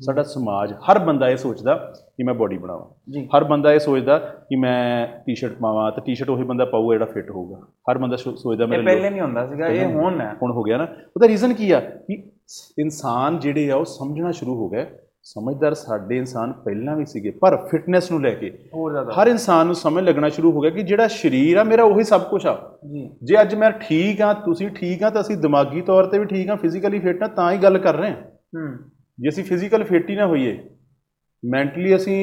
ਸਾਡਾ 0.00 0.22
ਸਮਾਜ 0.22 0.72
ਹਰ 0.72 0.98
ਬੰਦਾ 0.98 1.28
ਇਹ 1.28 1.36
ਸੋਚਦਾ 1.36 1.92
ਕਿ 2.16 2.22
ਮੈਂ 2.22 2.34
ਬੋਡੀ 2.34 2.58
ਬਣਾਵਾਂ। 2.58 3.22
ਹਰ 3.36 3.44
ਬੰਦਾ 3.44 3.72
ਇਹ 3.72 3.78
ਸੋਚਦਾ 3.78 4.18
ਕਿ 4.18 4.56
ਮੈਂ 4.56 5.08
ਟੀ-ਸ਼ਰਟ 5.26 5.52
ਪਾਵਾਂ 5.52 5.92
ਤਾਂ 5.92 6.02
ਟੀ-ਸ਼ਰਟ 6.02 6.30
ਉਹੀ 6.30 6.42
ਬੰਦਾ 6.42 6.64
ਪਾਊਗਾ 6.64 6.94
ਜਿਹੜਾ 6.94 7.06
ਫਿੱਟ 7.06 7.30
ਹੋਊਗਾ। 7.30 7.60
ਹਰ 7.90 7.98
ਬੰਦਾ 7.98 8.16
ਸੋਚਦਾ 8.16 8.66
ਮੇਰੇ 8.66 8.82
ਪਹਿਲੇ 8.82 9.10
ਨਹੀਂ 9.10 9.20
ਹੁੰਦਾ 9.20 9.46
ਸੀਗਾ 9.46 9.66
ਇਹ 9.66 9.86
ਹੁਣ 9.86 10.20
ਹੈ। 10.20 10.36
ਹੁਣ 10.42 10.52
ਹੋ 10.52 10.62
ਗਿਆ 10.62 10.76
ਨਾ। 10.76 10.84
ਉਹਦਾ 10.84 11.28
ਰੀਜ਼ਨ 11.28 11.54
ਕੀ 11.54 11.70
ਆ? 11.70 11.80
ਕਿ 11.80 12.22
ਇਨਸਾਨ 12.78 13.38
ਜਿਹੜੇ 13.38 13.70
ਆ 13.70 13.76
ਉਹ 13.76 13.84
ਸਮਝਣਾ 13.84 14.30
ਸ਼ੁਰੂ 14.30 14.54
ਹੋ 14.54 14.68
ਗਏ 14.68 14.86
ਸਮਝਦਾਰ 15.26 15.74
ਸਾਡੇ 15.74 16.16
ਇਨਸਾਨ 16.16 16.52
ਪਹਿਲਾਂ 16.52 16.96
ਵੀ 16.96 17.04
ਸੀਗੇ 17.04 17.30
ਪਰ 17.42 17.56
ਫਿਟਨੈਸ 17.70 18.10
ਨੂੰ 18.12 18.20
ਲੈ 18.22 18.30
ਕੇ 18.34 18.50
ਹੋਰ 18.74 18.90
ਜ਼ਿਆਦਾ। 18.92 19.12
ਹਰ 19.12 19.26
ਇਨਸਾਨ 19.26 19.66
ਨੂੰ 19.66 19.74
ਸਮਝ 19.74 20.02
ਲੱਗਣਾ 20.04 20.28
ਸ਼ੁਰੂ 20.28 20.50
ਹੋ 20.52 20.60
ਗਿਆ 20.60 20.70
ਕਿ 20.70 20.82
ਜਿਹੜਾ 20.82 21.06
ਸਰੀਰ 21.08 21.56
ਆ 21.56 21.64
ਮੇਰਾ 21.64 21.82
ਉਹੀ 21.84 22.04
ਸਭ 22.04 22.22
ਕੁਝ 22.22 22.46
ਆ। 22.46 22.54
ਜੀ। 22.92 23.08
ਜੇ 23.22 23.40
ਅੱਜ 23.40 23.54
ਮੈਂ 23.54 23.70
ਠੀਕ 23.80 24.20
ਆ 24.22 24.32
ਤੁਸੀਂ 24.34 24.68
ਠੀਕ 24.70 25.02
ਆ 25.02 25.10
ਤਾਂ 25.10 25.20
ਅਸੀਂ 25.22 25.36
ਦਿਮਾਗੀ 25.36 25.80
ਤੌਰ 25.82 26.06
ਤੇ 26.06 26.18
ਵੀ 26.18 26.24
ਠੀਕ 26.24 26.50
ਆ 26.50 26.56
ਫਿਜ਼ੀਕਲੀ 26.56 26.98
ਫਿਟ 26.98 27.22
ਆ 27.22 27.26
ਤਾਂ 27.28 27.50
ਹੀ 27.52 27.58
ਗੱਲ 27.58 27.78
ਕਰ 27.78 27.94
ਰਹੇ 27.94 28.10
ਹਾਂ 28.10 28.16
ਹੂੰ। 28.56 28.76
ਜੇ 29.18 29.28
ਅਸੀਂ 29.28 29.44
ਫਿਜ਼ੀਕਲ 29.44 29.84
ਫਿਟ 29.84 30.10
ਹੀ 30.10 30.16
ਨਾ 30.16 30.26
ਹੋਈਏ 30.26 30.58
ਮੈਂਟਲੀ 31.42 31.94
ਅਸੀਂ 31.96 32.16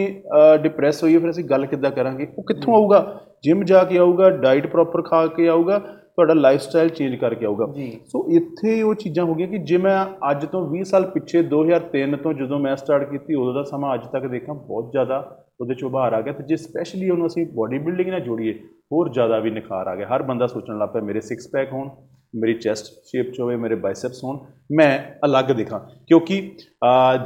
ਡਿਪਰੈਸ 0.63 1.03
ਹੋਈਏ 1.03 1.17
ਫਿਰ 1.17 1.29
ਅਸੀਂ 1.29 1.43
ਗੱਲ 1.43 1.65
ਕਿੱਦਾਂ 1.65 1.91
ਕਰਾਂਗੇ? 1.91 2.27
ਉਹ 2.37 2.43
ਕਿੱਥੋਂ 2.43 2.73
ਆਊਗਾ? 2.75 2.99
ਜਿਮ 3.43 3.63
ਜਾ 3.63 3.83
ਕੇ 3.83 3.97
ਆਊਗਾ 3.97 4.29
ਡਾਈਟ 4.29 4.67
ਪ੍ਰੋਪਰ 4.67 5.01
ਖਾ 5.01 5.25
ਕੇ 5.27 5.47
ਆਊਗਾ 5.47 5.77
ਤੁਹਾਡਾ 6.19 6.33
ਲਾਈਫ 6.33 6.61
ਸਟਾਈਲ 6.61 6.89
ਚੇਂਜ 6.89 7.15
ਕਰਕੇ 7.15 7.45
ਆਊਗਾ। 7.45 7.65
ਸੋ 8.07 8.25
ਇੱਥੇ 8.37 8.81
ਉਹ 8.83 8.95
ਚੀਜ਼ਾਂ 8.95 9.25
ਹੋ 9.25 9.35
ਗਈਆਂ 9.35 9.47
ਕਿ 9.47 9.57
ਜੇ 9.67 9.77
ਮੈਂ 9.77 9.93
ਅੱਜ 10.31 10.45
ਤੋਂ 10.45 10.61
20 10.71 10.81
ਸਾਲ 10.89 11.05
ਪਿੱਛੇ 11.11 11.41
2003 11.53 12.15
ਤੋਂ 12.23 12.33
ਜਦੋਂ 12.33 12.59
ਮੈਂ 12.59 12.75
ਸਟਾਰਟ 12.75 13.09
ਕੀਤੀ 13.11 13.35
ਉਦੋਂ 13.35 13.53
ਦਾ 13.53 13.63
ਸਮਾਂ 13.69 13.93
ਅੱਜ 13.93 14.07
ਤੱਕ 14.13 14.25
ਦੇਖਾਂ 14.31 14.55
ਬਹੁਤ 14.55 14.91
ਜ਼ਿਆਦਾ 14.91 15.19
ਉਹਦੇ 15.61 15.75
ਚ 15.75 15.83
ਉਭਾਰ 15.83 16.13
ਆ 16.13 16.21
ਗਿਆ 16.21 16.33
ਤੇ 16.33 16.43
ਜੇ 16.47 16.55
ਸਪੈਸ਼ਲੀ 16.57 17.09
ਉਹਨੂੰ 17.09 17.27
ਅਸੀਂ 17.27 17.45
ਬਾਡੀ 17.55 17.79
ਬਿਲਡਿੰਗ 17.85 18.09
ਨਾਲ 18.09 18.19
ਜੋੜੀਏ 18.21 18.53
ਹੋਰ 18.91 19.09
ਜ਼ਿਆਦਾ 19.13 19.39
ਵੀ 19.39 19.49
ਨਿਖਾਰ 19.51 19.87
ਆ 19.87 19.95
ਗਿਆ। 19.95 20.07
ਹਰ 20.07 20.23
ਬੰਦਾ 20.23 20.47
ਸੋਚਣ 20.47 20.77
ਲੱਗ 20.79 20.89
ਪਿਆ 20.89 21.01
ਮੇਰੇ 21.01 21.21
ਸਿਕਸ 21.21 21.47
ਪੈਕ 21.53 21.73
ਹੋਣ 21.73 21.89
ਮੇਰੀ 22.35 22.53
ਚੈਸਟ 22.53 22.85
ਸ਼ੇਪ 23.05 23.31
ਚ 23.33 23.39
ਹੋਵੇ 23.39 23.55
ਮੇਰੇ 23.55 23.75
ਬਾਈਸੈਪਸ 23.85 24.23
ਹੋਣ 24.23 24.37
ਮੈਂ 24.77 24.91
ਅਲੱਗ 25.25 25.51
ਦਿਖਾਂ। 25.57 25.79
ਕਿਉਂਕਿ 26.07 26.41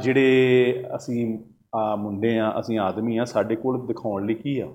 ਜਿਹੜੇ 0.02 0.84
ਅਸੀਂ 0.96 1.26
ਮੁੰਡੇ 1.98 2.38
ਆ 2.38 2.52
ਅਸੀਂ 2.60 2.78
ਆਦਮੀ 2.78 3.16
ਆ 3.18 3.24
ਸਾਡੇ 3.24 3.56
ਕੋਲ 3.56 3.86
ਦਿਖਾਉਣ 3.86 4.26
ਲਈ 4.26 4.34
ਕੀ 4.34 4.58
ਆ? 4.60 4.68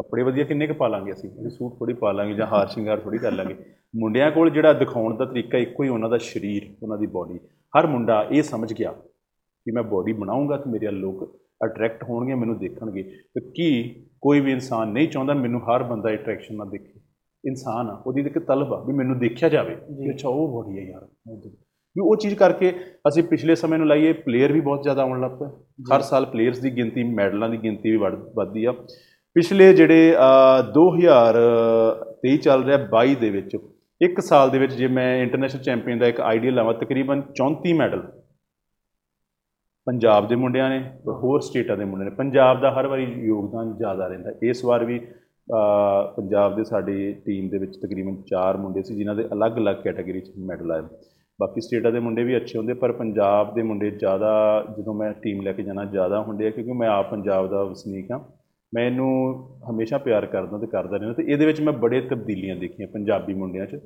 ਕੱਪੜੇ 0.00 0.22
ਵਧੀਆ 0.22 0.44
ਕਿੰਨੇ 0.44 0.66
ਕੁ 0.66 0.74
ਪਾ 0.74 0.88
ਲਾਂਗੇ 0.88 1.12
ਅਸੀਂ? 1.12 1.30
ਅਸੀਂ 1.30 1.50
ਸੂਟ 1.50 1.78
ਥੋੜੀ 1.78 1.94
ਪਾ 1.94 2.12
ਲਾਂਗੇ 2.12 2.34
ਜਾਂ 2.34 2.46
ਹਾਰ 2.46 2.66
ਸ਼ਿੰਗਾਰ 2.66 3.00
ਥੋੜੀ 3.00 3.18
ਕਰ 3.18 3.32
ਲਾਂਗੇ। 3.32 3.56
ਮੁੰਡਿਆਂ 3.96 4.30
ਕੋਲ 4.30 4.50
ਜਿਹੜਾ 4.50 4.72
ਦਿਖਾਉਣ 4.72 5.16
ਦਾ 5.16 5.24
ਤਰੀਕਾ 5.24 5.58
ਇੱਕੋ 5.58 5.82
ਹੀ 5.82 5.88
ਉਹਨਾਂ 5.88 6.08
ਦਾ 6.08 6.18
ਸਰੀਰ 6.18 6.62
ਉਹਨਾਂ 6.82 6.98
ਦੀ 6.98 7.06
ਬਾਡੀ 7.06 7.38
ਹਰ 7.78 7.86
ਮੁੰਡਾ 7.86 8.26
ਇਹ 8.30 8.42
ਸਮਝ 8.42 8.72
ਗਿਆ 8.72 8.92
ਕਿ 9.64 9.72
ਮੈਂ 9.72 9.82
ਬਾਡੀ 9.82 10.12
ਬਣਾਉਂਗਾ 10.12 10.56
ਤੇ 10.56 10.70
ਮੇਰੇ 10.70 10.90
ਲੋਕ 10.90 11.40
ਅਟਰੈਕਟ 11.64 12.04
ਹੋਣਗੇ 12.04 12.34
ਮੈਨੂੰ 12.34 12.58
ਦੇਖਣਗੇ। 12.58 13.02
ਤੇ 13.02 13.40
ਕੀ 13.40 13.94
ਕੋਈ 14.20 14.40
ਵੀ 14.40 14.52
ਇਨਸਾਨ 14.52 14.88
ਨਹੀਂ 14.88 15.08
ਚਾਹੁੰਦਾ 15.08 15.34
ਮੈਨੂੰ 15.34 15.60
ਹਰ 15.60 15.82
ਬੰਦਾ 15.82 16.12
ਅਟਰੈਕਸ਼ਨ 16.12 16.56
ਨਾਲ 16.56 16.70
ਦੇਖੇ। 16.70 17.00
ਇਨਸਾਨ 17.46 17.90
ਆ 17.90 18.02
ਉਹਦੀ 18.06 18.20
ਇੱਕ 18.20 18.38
ਤਲਬ 18.38 18.74
ਆ 18.74 18.84
ਵੀ 18.84 18.92
ਮੈਨੂੰ 18.92 19.18
ਦੇਖਿਆ 19.18 19.48
ਜਾਵੇ। 19.48 19.74
ਕਿ 19.74 20.10
ਅੱਛਾ 20.10 20.28
ਉਹ 20.28 20.62
ਬਾਡੀ 20.62 20.78
ਹੈ 20.78 20.90
ਯਾਰ 20.90 21.08
ਵੀ 21.96 22.00
ਉਹ 22.00 22.16
ਚੀਜ਼ 22.16 22.34
ਕਰਕੇ 22.34 22.72
ਅਸੀਂ 23.08 23.22
ਪਿਛਲੇ 23.22 23.54
ਸਮੇਂ 23.54 23.78
ਨੂੰ 23.78 23.88
ਲਾਈਏ 23.88 24.12
ਪਲੇਅਰ 24.12 24.52
ਵੀ 24.52 24.60
ਬਹੁਤ 24.60 24.82
ਜ਼ਿਆਦਾ 24.82 25.02
ਆਉਣ 25.02 25.20
ਲੱਗ 25.20 25.30
ਪਏ। 25.30 25.46
ਹਰ 25.94 26.00
ਸਾਲ 26.00 26.26
ਪਲੇਅਰਸ 26.26 26.58
ਦੀ 26.58 26.76
ਗਿਣਤੀ 26.76 27.02
ਮੈਡਲਾਂ 27.02 27.48
ਦੀ 27.48 27.56
ਗਿਣਤੀ 27.56 27.90
ਵੀ 27.90 27.96
ਵੱਧ- 27.96 28.32
ਵੱਧਦੀ 28.34 28.64
ਆ। 28.64 28.74
ਪਿਛਲੇ 29.34 29.74
ਜਿਹੜੇ 29.74 30.16
ਅਹ, 30.16 30.62
2023 30.72 32.36
ਚੱਲ 32.36 32.64
ਰਿਹਾ 32.64 32.78
22 32.78 33.14
ਦੇ 33.14 33.30
ਵਿੱਚ 33.30 33.56
ਇੱਕ 34.00 34.20
ਸਾਲ 34.20 34.50
ਦੇ 34.50 34.58
ਵਿੱਚ 34.58 34.72
ਜੇ 34.72 34.86
ਮੈਂ 34.88 35.22
ਇੰਟਰਨੈਸ਼ਨਲ 35.22 35.62
ਚੈਂਪੀਅਨ 35.62 35.98
ਦਾ 35.98 36.06
ਇੱਕ 36.06 36.20
ਆਈਡੀਅਲ 36.20 36.54
ਲਾਵਾਂ 36.54 36.74
ਤਕਰੀਬਨ 36.74 37.22
34 37.34 37.72
ਮੈਡਲ 37.72 38.00
ਪੰਜਾਬ 39.86 40.28
ਦੇ 40.28 40.36
ਮੁੰਡਿਆਂ 40.36 40.70
ਨੇ 40.70 40.80
ਤੇ 40.80 41.10
ਹੋਰ 41.10 41.40
ਸਟੇਟਾਂ 41.40 41.76
ਦੇ 41.76 41.84
ਮੁੰਡਿਆਂ 41.84 42.10
ਨੇ। 42.10 42.16
ਪੰਜਾਬ 42.16 42.60
ਦਾ 42.60 42.70
ਹਰ 42.72 42.86
ਵਾਰੀ 42.86 43.04
ਯੋਗਦਾਨ 43.26 43.76
ਜ਼ਿਆਦਾ 43.76 44.06
ਰਹਿੰਦਾ। 44.06 44.30
ਇਸ 44.42 44.64
ਵਾਰ 44.64 44.84
ਵੀ 44.84 44.98
ਅਹ, 44.98 46.12
ਪੰਜਾਬ 46.16 46.56
ਦੇ 46.56 46.64
ਸਾਡੀ 46.64 47.12
ਟੀਮ 47.12 47.48
ਦੇ 47.48 47.58
ਵਿੱਚ 47.58 47.76
ਤਕਰੀਬਨ 47.76 48.22
4 48.26 48.56
ਮੁੰਡੇ 48.56 48.82
ਸੀ 48.82 48.94
ਜਿਨ੍ਹਾਂ 48.94 49.16
ਦੇ 49.16 49.24
ਅਲੱਗ-ਅਲੱਗ 49.32 49.76
ਕੈਟਾਗਰੀ 49.76 50.20
'ਚ 50.20 50.32
ਮੈਡਲ 50.38 50.72
ਆਏ। 50.72 50.82
ਬਾਕੀ 51.40 51.60
ਸਟੇਟਾਂ 51.60 51.92
ਦੇ 51.92 51.98
ਮੁੰਡੇ 52.00 52.24
ਵੀ 52.24 52.36
ਅੱਛੇ 52.36 52.58
ਹੁੰਦੇ 52.58 52.74
ਪਰ 52.74 52.92
ਪੰਜਾਬ 52.92 53.54
ਦੇ 53.54 53.62
ਮੁੰਡੇ 53.62 53.90
ਜ਼ਿਆਦਾ 53.90 54.64
ਜਦੋਂ 54.78 54.94
ਮੈਂ 54.94 55.12
ਟੀਮ 55.12 55.42
ਲੈ 55.42 55.52
ਕੇ 55.52 55.62
ਜਾਣਾ 55.62 55.84
ਜ਼ਿਆਦਾ 55.84 56.20
ਹੁੰਦੇ 56.22 56.46
ਆ 56.46 56.50
ਕਿਉਂਕਿ 56.50 56.72
ਮੈਂ 56.72 56.88
ਆਪ 56.88 57.10
ਪੰਜਾਬ 57.10 57.50
ਦਾ 57.50 57.64
ਵਸਨੀਕ 57.64 58.10
ਹਾਂ। 58.10 58.39
ਮੈਂ 58.72 58.84
ਇਹਨੂੰ 58.86 59.08
ਹਮੇਸ਼ਾ 59.70 59.98
ਪਿਆਰ 59.98 60.26
ਕਰਦਾ 60.26 60.58
ਤੇ 60.58 60.66
ਕਰਦਾ 60.66 60.96
ਰਹਿੰਦਾ 60.96 61.12
ਤੇ 61.12 61.22
ਇਹਦੇ 61.22 61.46
ਵਿੱਚ 61.46 61.60
ਮੈਂ 61.60 61.72
ਬੜੇ 61.72 62.00
ਤਬਦੀਲੀਆਂ 62.00 62.56
ਦੇਖੀਆਂ 62.56 62.88
ਪੰਜਾਬੀ 62.88 63.34
ਮੁੰਡਿਆਂ 63.34 63.66
'ਚ। 63.66 63.76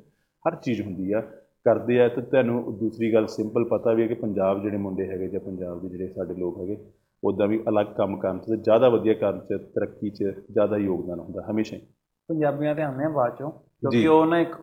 ਹਰ 0.45 0.55
ਚੀਜ਼ 0.55 0.81
ਹੁੰਦੀ 0.81 1.11
ਆ 1.11 1.21
ਕਰਦੇ 1.65 1.99
ਆ 1.99 2.07
ਤੇ 2.07 2.21
ਤੁਹਾਨੂੰ 2.21 2.77
ਦੂਸਰੀ 2.77 3.13
ਗੱਲ 3.13 3.27
ਸਿੰਪਲ 3.27 3.63
ਪਤਾ 3.63 3.93
ਵੀ 3.93 4.01
ਹੈ 4.01 4.07
ਕਿ 4.07 4.13
ਪੰਜਾਬ 4.13 4.61
ਜਿਹੜੇ 4.61 4.77
ਮੁੰਡੇ 4.77 5.07
ਹੈਗੇ 5.09 5.27
ਜਾਂ 5.27 5.39
ਪੰਜਾਬ 5.39 5.81
ਦੇ 5.81 5.89
ਜਿਹੜੇ 5.89 6.13
ਸਾਡੇ 6.13 6.33
ਲੋਕ 6.33 6.59
ਹੈਗੇ 6.61 6.77
ਉੱਦਾਂ 7.23 7.47
ਵੀ 7.47 7.59
ਅਲੱਗ 7.69 7.85
ਕੰਮ 7.85 8.17
ਕਰਨ 8.19 8.37
ਤੇ 8.37 8.57
ਜ਼ਿਆਦਾ 8.57 8.89
ਵਧੀਆ 8.89 9.13
ਕਰਨ 9.13 9.39
'ਚ 9.39 9.57
ਤਰੱਕੀ 9.75 10.09
'ਚ 10.09 10.23
ਜ਼ਿਆਦਾ 10.51 10.77
ਯੋਗਦਾਨ 10.77 11.19
ਹੁੰਦਾ 11.19 11.43
ਹਮੇਸ਼ਾ 11.51 11.77
ਹੀ। 11.77 11.81
ਪੰਜਾਬੀਆਂ 12.29 12.75
ਤੇ 12.75 12.81
ਆਉਂਦੇ 12.81 13.05
ਆ 13.05 13.09
ਬਾਅਦ 13.09 13.35
ਚੋਂ। 13.35 13.51
ਕਿਉਂਕਿ 13.51 14.07
ਉਹ 14.07 14.25
ਨਾ 14.25 14.39
ਇੱਕ 14.39 14.55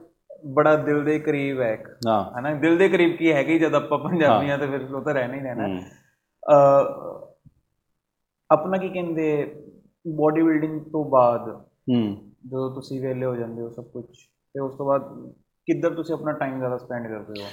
ਬੜਾ 0.46 0.76
ਦਿਲ 0.76 1.04
ਦੇ 1.04 1.18
ਕਰੀਬ 1.18 1.60
ਹੈ 1.60 1.72
ਇੱਕ। 1.74 1.88
ਹਾਂ। 2.08 2.40
ਹਨਾ 2.40 2.54
ਦਿਲ 2.54 2.78
ਦੇ 2.78 2.88
ਕਰੀਬ 2.88 3.16
ਕੀ 3.16 3.32
ਹੈਗੀ 3.32 3.58
ਜਦ 3.58 3.74
ਆਪਾਂ 3.74 3.98
ਪੰਜਾਬੀਆਂ 3.98 4.58
ਤੇ 4.58 4.66
ਫਿਰ 4.66 4.94
ਉਹ 4.94 5.02
ਤਾਂ 5.02 5.14
ਰਹਿਣਾ 5.14 5.34
ਹੀ 5.34 5.40
ਰਹਿਣਾ। 5.40 5.66
ਆਪਣਾ 8.50 8.76
ਕੀ 8.76 8.88
ਕਹਿੰਦੇ 8.88 9.26
ਬੋਡੀ 10.06 10.42
ਬਿਲਡਿੰਗ 10.42 10.80
ਤੋਂ 10.80 11.04
ਬਾਅਦ 11.04 11.48
ਹੂੰ। 11.90 12.16
ਜਦੋਂ 12.46 12.74
ਤੁਸੀਂ 12.74 13.00
ਵਿਹਲੇ 13.00 13.26
ਹੋ 13.26 13.36
ਜਾਂਦੇ 13.36 13.62
ਹੋ 13.62 13.70
ਸਭ 13.70 13.84
ਕੁਝ 13.84 14.04
ਤੇ 14.54 14.60
ਉਸ 14.60 14.74
ਤੋਂ 14.74 14.86
ਬਾਅਦ 14.86 15.32
ਕਿੱਧਰ 15.66 15.94
ਤੁਸੀਂ 15.94 16.14
ਆਪਣਾ 16.14 16.32
ਟਾਈਮ 16.32 16.58
ਜ਼ਿਆਦਾ 16.58 16.76
ਸਪੈਂਡ 16.78 17.08
ਕਰਦੇ 17.08 17.42
ਹੋ? 17.42 17.46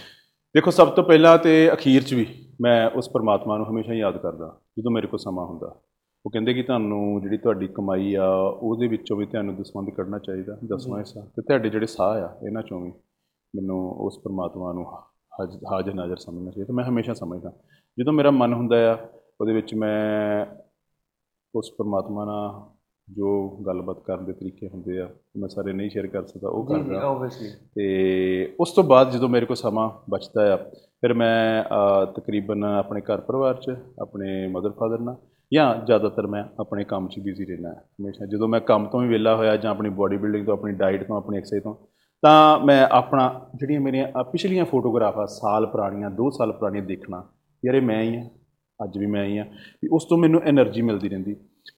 ਦੇਖੋ 0.53 0.71
ਸਭ 0.71 0.87
ਤੋਂ 0.87 1.03
ਪਹਿਲਾਂ 1.03 1.37
ਤੇ 1.37 1.73
ਅਖੀਰ 1.73 2.03
'ਚ 2.03 2.13
ਵੀ 2.13 2.27
ਮੈਂ 2.61 2.89
ਉਸ 2.89 3.09
ਪਰਮਾਤਮਾ 3.09 3.57
ਨੂੰ 3.57 3.69
ਹਮੇਸ਼ਾ 3.69 3.93
ਯਾਦ 3.93 4.17
ਕਰਦਾ 4.17 4.59
ਜਦੋਂ 4.79 4.91
ਮੇਰੇ 4.91 5.07
ਕੋਲ 5.07 5.19
ਸਮਾਂ 5.19 5.45
ਹੁੰਦਾ। 5.45 5.75
ਉਹ 6.25 6.31
ਕਹਿੰਦੇ 6.31 6.53
ਕਿ 6.53 6.63
ਤੁਹਾਨੂੰ 6.63 7.21
ਜਿਹੜੀ 7.21 7.37
ਤੁਹਾਡੀ 7.37 7.67
ਕਮਾਈ 7.67 8.13
ਆ 8.13 8.27
ਉਹਦੇ 8.61 8.87
ਵਿੱਚੋਂ 8.87 9.17
ਵੀ 9.17 9.25
ਤੁਹਾਨੂੰ 9.25 9.55
ਦਸਵੰਧ 9.55 9.89
ਕੱਢਣਾ 9.89 10.19
ਚਾਹੀਦਾ 10.19 10.57
ਦਸਵਾਂ 10.75 10.99
ਹਿੱਸਾ। 10.99 11.21
ਤੇ 11.21 11.41
ਤੁਹਾਡੇ 11.41 11.69
ਜਿਹੜੇ 11.69 11.85
ਸਾਹ 11.85 12.21
ਆ 12.21 12.39
ਇਹਨਾਂ 12.47 12.63
ਚੋਂ 12.63 12.81
ਵੀ 12.81 12.91
ਮੈਨੂੰ 13.55 13.91
ਉਸ 13.91 14.19
ਪਰਮਾਤਮਾ 14.23 14.73
ਨੂੰ 14.73 14.91
ਹਾਜ- 14.93 15.59
ਹਾਜ਼ਰ 15.71 15.93
ਨਾਜ਼ਰ 15.93 16.17
ਸਮਝਣਾ 16.17 16.51
ਚਾਹੀਦਾ। 16.51 16.73
ਮੈਂ 16.73 16.85
ਹਮੇਸ਼ਾ 16.85 17.13
ਸਮਝਦਾ। 17.13 17.51
ਜਦੋਂ 17.99 18.13
ਮੇਰਾ 18.13 18.31
ਮਨ 18.31 18.53
ਹੁੰਦਾ 18.53 18.93
ਆ 18.93 18.97
ਉਹਦੇ 19.41 19.53
ਵਿੱਚ 19.53 19.75
ਮੈਂ 19.75 20.45
ਉਸ 21.55 21.71
ਪਰਮਾਤਮਾ 21.77 22.25
ਨਾਲ 22.25 22.61
ਜੋ 23.07 23.29
ਗੱਲਬਾਤ 23.67 23.99
ਕਰਨ 23.99 24.25
ਦੇ 24.25 24.33
ਤਰੀਕੇ 24.33 24.67
ਹੁੰਦੇ 24.67 24.99
ਆ 25.01 25.07
ਮੈਂ 25.37 25.47
ਸਾਰੇ 25.49 25.73
ਨਹੀਂ 25.73 25.89
ਸ਼ੇਅਰ 25.89 26.07
ਕਰ 26.07 26.25
ਸਕਦਾ 26.25 26.49
ਉਹ 26.49 26.67
ਜੀ 26.67 26.73
ਕਰਦਾ 26.73 27.07
ਆਬਵੀਅਸਲੀ 27.07 27.49
ਤੇ 27.75 28.55
ਉਸ 28.59 28.71
ਤੋਂ 28.71 28.83
ਬਾਅਦ 28.83 29.11
ਜਦੋਂ 29.11 29.29
ਮੇਰੇ 29.29 29.45
ਕੋਲ 29.45 29.55
ਸਮਾਂ 29.55 29.89
ਬਚਦਾ 30.09 30.53
ਆ 30.53 30.57
ਫਿਰ 31.01 31.13
ਮੈਂ 31.13 31.63
ਤਕਰੀਬਨ 32.05 32.63
ਆਪਣੇ 32.63 33.01
ਘਰ 33.01 33.21
ਪਰਿਵਾਰ 33.21 33.53
'ਚ 33.53 33.75
ਆਪਣੇ 34.01 34.47
ਮਦਰ 34.47 34.69
ਫਾਦਰ 34.69 34.99
ਨਾਲ 34.99 35.15
ਜਾਂ 35.53 35.75
ਜ਼ਿਆਦਾਤਰ 35.85 36.27
ਮੈਂ 36.27 36.43
ਆਪਣੇ 36.59 36.83
ਕੰਮ 36.83 37.07
'ਚ 37.07 37.19
ਬਿਜ਼ੀ 37.19 37.45
ਰਹਿਣਾ 37.45 37.69
ਹਮੇਸ਼ਾ। 37.73 38.25
ਜਦੋਂ 38.25 38.47
ਮੈਂ 38.47 38.59
ਕੰਮ 38.61 38.85
ਤੋਂ 38.85 38.99
ਵੀ 39.01 39.07
ਵਿਹਲਾ 39.07 39.35
ਹੋਇਆ 39.35 39.55
ਜਾਂ 39.57 39.71
ਆਪਣੀ 39.71 39.89
ਬਾਡੀ 39.89 40.17
ਬਿਲਡਿੰਗ 40.17 40.45
ਤੋਂ 40.45 40.53
ਆਪਣੀ 40.53 40.73
ਡਾਈਟ 40.73 41.07
ਤੋਂ 41.07 41.17
ਆਪਣੀ 41.17 41.37
ਐਕਸਰਸਾਈਜ਼ 41.37 41.63
ਤੋਂ 41.63 41.75
ਤਾਂ 42.23 42.59
ਮੈਂ 42.59 42.87
ਆਪਣਾ 42.91 43.47
ਜਿਹੜੀਆਂ 43.55 43.81
ਮੇਰੀਆਂ 43.81 44.23
ਪਿਛਲੀਆਂ 44.23 44.65
ਫੋਟੋਗ੍ਰਾਫਾਂ 44.65 45.27
ਸਾਲ 45.27 45.65
ਪੁਰਾਣੀਆਂ 45.65 46.11
2 46.11 46.29
ਸਾਲ 46.37 46.51
ਪੁਰਾਣੀਆਂ 46.51 46.83
ਦੇਖਣਾ 46.83 47.23
ਯਾਰ 47.65 47.75
ਇਹ 47.75 47.81
ਮੈਂ 47.81 48.01
ਹੀ 48.01 48.15
ਆ। 48.17 48.23
ਅੱਜ 48.83 48.97
ਵੀ 48.97 49.05
ਮੈਂ 49.05 49.25
ਹੀ 49.25 49.37
ਆ 49.37 49.43
ਵੀ 49.83 49.89
ਉਸ 49.91 50.05
ਤੋਂ 50.05 50.17
ਮੈਨੂੰ 50.17 50.41
એનર્ਜੀ 50.49 50.81
ਮਿਲਦੀ 50.81 51.09
ਰਹਿੰਦੀ। 51.09 51.35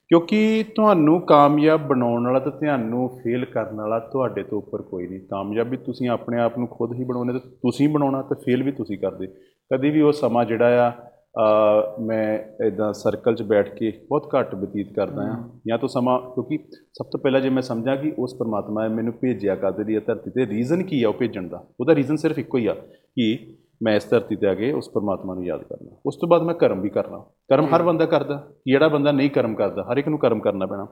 ਕਿਉਂਕਿ 0.09 0.63
ਤੁਹਾਨੂੰ 0.75 1.19
ਕਾਮਯਾਬ 1.21 1.87
ਬਣਾਉਣ 1.87 2.25
ਵਾਲਾ 2.25 2.39
ਤੇ 2.39 2.49
ਤੁਹਾਨੂੰ 2.51 3.07
ਫੇਲ 3.23 3.45
ਕਰਨ 3.45 3.75
ਵਾਲਾ 3.75 3.99
ਤੁਹਾਡੇ 4.11 4.43
ਤੋਂ 4.43 4.57
ਉੱਪਰ 4.57 4.81
ਕੋਈ 4.81 5.07
ਨਹੀਂ। 5.07 5.19
ਕਾਮਯਾਬੀ 5.21 5.77
ਤੁਸੀਂ 5.77 6.09
ਆਪਣੇ 6.09 6.39
ਆਪ 6.41 6.57
ਨੂੰ 6.57 6.67
ਖੁਦ 6.67 6.93
ਹੀ 6.93 7.03
ਬਣਾਉਣੇ 7.03 7.33
ਤੇ 7.33 7.39
ਤੁਸੀਂ 7.39 7.87
ਬਣਾਉਣਾ 7.89 8.21
ਤੇ 8.21 8.35
ਫੇਲ 8.45 8.63
ਵੀ 8.63 8.71
ਤੁਸੀਂ 8.71 8.97
ਕਰਦੇ। 8.97 9.27
ਕਦੀ 9.71 9.89
ਵੀ 9.89 10.01
ਉਹ 10.01 10.11
ਸਮਾਂ 10.11 10.45
ਜਿਹੜਾ 10.45 10.87
ਆ 10.87 11.95
ਮੈਂ 12.01 12.37
ਇਦਾਂ 12.65 12.91
ਸਰਕਲ 12.93 13.35
'ਚ 13.35 13.43
ਬੈਠ 13.43 13.69
ਕੇ 13.75 13.91
ਬਹੁਤ 14.09 14.29
ਘੱਟ 14.35 14.55
ਬਤੀਤ 14.55 14.93
ਕਰਦਾ 14.95 15.23
ਆ 15.23 15.37
ਜਾਂ 15.67 15.77
ਤਾਂ 15.77 15.87
ਸਮਾਂ 15.89 16.19
ਕਿਉਂਕਿ 16.21 16.57
ਸਭ 16.93 17.05
ਤੋਂ 17.11 17.19
ਪਹਿਲਾਂ 17.19 17.41
ਜੇ 17.41 17.49
ਮੈਂ 17.49 17.61
ਸਮਝਾਂ 17.61 17.95
ਕਿ 17.97 18.11
ਉਸ 18.19 18.35
ਪਰਮਾਤਮਾ 18.39 18.87
ਨੇ 18.87 18.93
ਮੈਨੂੰ 18.95 19.13
ਭੇਜਿਆ 19.21 19.55
ਕਾਦੇ 19.55 19.83
ਲਈ 19.83 19.99
ਧਰਤੀ 20.07 20.31
ਤੇ 20.31 20.45
ਰੀਜ਼ਨ 20.47 20.83
ਕੀ 20.83 21.01
ਆ 21.03 21.09
ਉਹ 21.09 21.13
ਭੇਜਣ 21.13 21.47
ਦਾ। 21.47 21.63
ਉਹਦਾ 21.79 21.95
ਰੀਜ਼ਨ 21.95 22.15
ਸਿਰਫ 22.15 22.39
ਇੱਕੋ 22.39 22.57
ਹੀ 22.57 22.67
ਆ 22.67 22.73
ਕਿ 23.15 23.35
ਮੈਂ 23.83 23.95
ਇਸ 23.95 24.09
ਧਰਤੀ 24.09 24.35
ਤੇ 24.35 24.47
ਆ 24.47 24.53
ਕੇ 24.55 24.71
ਉਸ 24.71 24.89
ਪਰਮਾਤਮਾ 24.89 25.33
ਨੂੰ 25.33 25.45
ਯਾਦ 25.45 25.63
ਕਰਨਾ। 25.63 25.95
ਉਸ 26.05 26.15
ਤੋਂ 26.15 26.29
ਬਾਅਦ 26.29 26.41
ਮੈਂ 26.41 26.55
ਕਰਮ 26.55 26.81
ਵੀ 26.81 26.89
ਕਰਨਾ। 26.89 27.17
ਕਰਮ 27.49 27.65
ਹਰ 27.65 27.83
ਬੰਦਾ 27.83 28.05
ਕਰਦਾ। 28.05 28.47
ਜਿਹੜਾ 28.67 28.87
ਬੰਦਾ 28.87 29.11
ਨਹੀਂ 29.11 29.29
ਕਰਮ 29.29 29.55
ਕਰਦਾ 29.55 29.83
ਹਰ 29.91 29.97
ਇੱਕ 29.97 30.07
ਨੂੰ 30.07 30.19
ਕਰਮ 30.19 30.39
ਕਰਨਾ 30.39 30.65
ਪੈਣਾ। 30.65 30.87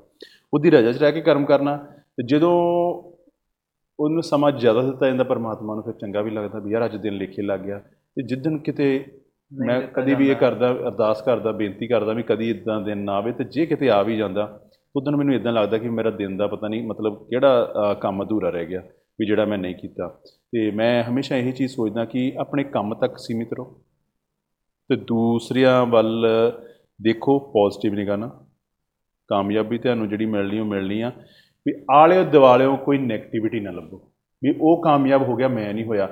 ਉਹਦੀ 0.54 0.70
ਰਜਾ 0.72 0.92
'ਚ 0.92 0.98
ਰਹਿ 0.98 1.12
ਕੇ 1.12 1.22
ਕਰਮ 1.22 1.46
ਕਰਨਾ। 1.46 1.78
ਤੇ 2.18 2.24
ਜਦੋਂ 2.24 2.54
ਉਹਨੂੰ 4.00 4.24
ਸਮਾਂ 4.24 4.52
ਜ਼ਿਆਦਾ 4.52 4.82
ਦਿੱਤਾ 4.82 5.08
ਜਾਂਦਾ 5.08 5.24
ਪਰਮਾਤਮਾ 5.24 5.76
ਨੂੰ 5.76 5.84
ਫਿਰ 5.84 5.94
ਚੰਗਾ 5.94 6.22
ਵੀ 6.22 6.32
ਲੱਗਦਾ 6.32 6.60
ਵੀ 6.60 6.72
ਯਾਰ 6.72 6.86
ਅੱਜ 6.86 6.96
ਦਿਨ 6.96 7.14
ਲਿਖੇ 7.14 7.42
ਲੱਗ 7.42 7.60
ਗਿਆ। 7.60 7.80
ਤੇ 8.16 8.24
ਜਿੱਦਣ 8.24 8.58
ਕਿਤੇ 8.58 9.06
ਮੈਂ 9.54 9.82
ਕਦੀ 9.82 10.16
ਵੀ 10.16 10.30
ਇਹ। 10.30 10.36
ਕਰਦਾ 10.36 10.72
ਅਰਦਾਸ 10.72 11.22
ਕਰਦਾ 11.22 11.52
ਬੇਨਤੀ 11.52 11.88
ਕਰਦਾ 11.88 12.14
ਵੀ 12.14 12.24
ਕਦੀ 12.24 12.50
ਇਦਾਂ 12.50 12.82
ਦਿਨ 12.82 12.98
ਨਾ 12.98 13.14
ਆਵੇ 13.14 13.32
ਤੇ 13.32 13.44
ਜੇ 13.44 13.66
ਕਿਤੇ 13.66 13.90
ਆ 13.90 14.02
ਵੀ 14.02 14.18
ਜਾਂਦਾ 14.18 14.62
ਉਦੋਂ 14.96 15.14
ਮੈਨੂੰ 15.14 15.36
ਇਦਾਂ 15.36 15.54
ਲੱਗਦਾ 15.54 15.78
ਕਿ 15.78 15.90
ਮੇਰਾ 15.90 16.10
ਦਿਨ 16.10 16.38
ਦਾ 16.38 16.48
ਪਤਾ 16.48 16.68
ਨਹੀਂ 16.68 16.84
ਮਤਲਬ 16.84 17.28
ਕਿਹੜਾ 17.30 17.74
ਕੰਮ 18.02 18.24
ਅਧੂਰਾ 18.24 18.50
ਰਹਿ 18.50 18.66
ਗਿਆ 18.66 18.82
ਵੀ 19.20 19.26
ਜਿਹੜਾ 19.26 19.46
ਮੈਂ 19.46 19.58
ਨਹੀਂ 19.58 19.76
ਕੀਤਾ। 19.76 20.20
ਤੇ 20.52 20.72
ਮੈਂ 20.72 21.04
ਹਮੇਸ਼ਾ 21.04 21.36
ਇਹੀ 21.36 21.52
ਚੀਜ਼ 21.52 21.76
ਸੋਚਦਾ 21.76 22.06
ਕਿ 22.06 22.34
ਆਪਣੇ 22.38 22.64
ਕੰਮ 22.64 22.96
ਤੱਕ 22.96 23.18
ਸੀਮਿਤ 23.18 23.54
ਰਹੋ 23.54 23.82
ਤੇ 24.90 24.96
ਦੂਸਰਿਆਂ 24.96 25.86
ਵੱਲ 25.86 26.28
ਦੇਖੋ 27.02 27.40
ਪੋਜ਼ਿਟਿਵ 27.40 27.94
ਨਿਗਾਹ 27.94 28.18
ਨਾਲ। 28.18 28.46
ਕਾਮਯਾਬੀ 29.28 29.78
ਤੁਹਾਨੂੰ 29.78 30.10
ਜਿਹੜੀ 30.10 30.26
ਮਿਲਣੀ 30.26 30.60
ਉਹ 30.60 30.66
ਮਿਲਣੀ 30.66 31.02
ਆ। 31.02 31.12
ਵੀ 31.68 31.86
ਆਲੇ 31.92 32.24
ਦੁਆਲਿਓ 32.24 32.78
ਕੋਈ 32.78 32.98
ਨੈਗੇਟਿਵਿਟੀ 32.98 33.60
ਨਾ 33.60 33.72
ਲੱਭੋ। 33.72 34.12
ਵੀ 34.44 34.54
ਉਹ 34.62 34.84
ਕਾਮਯਾਬ 34.84 35.22
ਹੋ 35.22 35.36
ਗਿਆ 35.36 35.48
ਮੈਂ 35.48 35.74
ਨਹੀਂ 35.74 35.86
ਹੋਇਆ। 35.86 36.08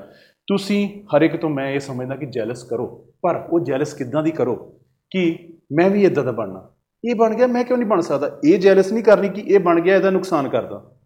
ਤੁਸੀਂ 0.47 1.03
ਹਰ 1.03 1.21
ਇੱਕ 1.21 1.35
ਤੋਂ 1.35 1.49
ਮੈਂ 1.49 1.71
ਇਹ 1.71 1.79
ਸਮਝਦਾ 1.79 2.15
ਕਿ 2.15 2.25
ਜੈਲਸ 2.25 2.63
ਕਰੋ 2.63 3.07
ਪਰ 3.21 3.47
ਉਹ 3.51 3.59
ਜੈਲਸ 3.59 3.93
ਕਿੱਦਾਂ 3.93 4.23
ਦੀ 4.23 4.31
ਕਰੋ 4.31 4.79
ਕਿ 5.09 5.49
ਮੈਂ 5.71 5.89
ਵੀ 5.89 6.03
ਇਦਾਂ 6.03 6.23
ਦਾ 6.23 6.31
ਬਣਨਾ। 6.31 6.69
ਇਹ 7.05 7.15
ਬਣ 7.15 7.35
ਗਿਆ 7.35 7.47
ਮੈਂ 7.47 7.63
ਕਿਉਂ 7.63 7.77
ਨਹੀਂ 7.77 7.89
ਬਣ 7.89 7.99
ਸਕਦਾ? 7.99 8.39
ਇਹ 8.45 8.59
ਜੈਲਸ 8.59 8.93
ਨਹੀਂ 8.93 9.03
ਕਰਨੀ 9.03 9.29
ਕਿ 9.29 9.41
ਇਹ 9.41 9.59
ਬਣ 9.59 9.81
ਗਿਆ 9.81 9.95
ਇਹਦਾ 9.95 10.09
ਨੁਕਸਾਨ 10.09 10.49
ਕਰਦਾ। 10.49 10.75
ਹਾਂ, 10.75 10.96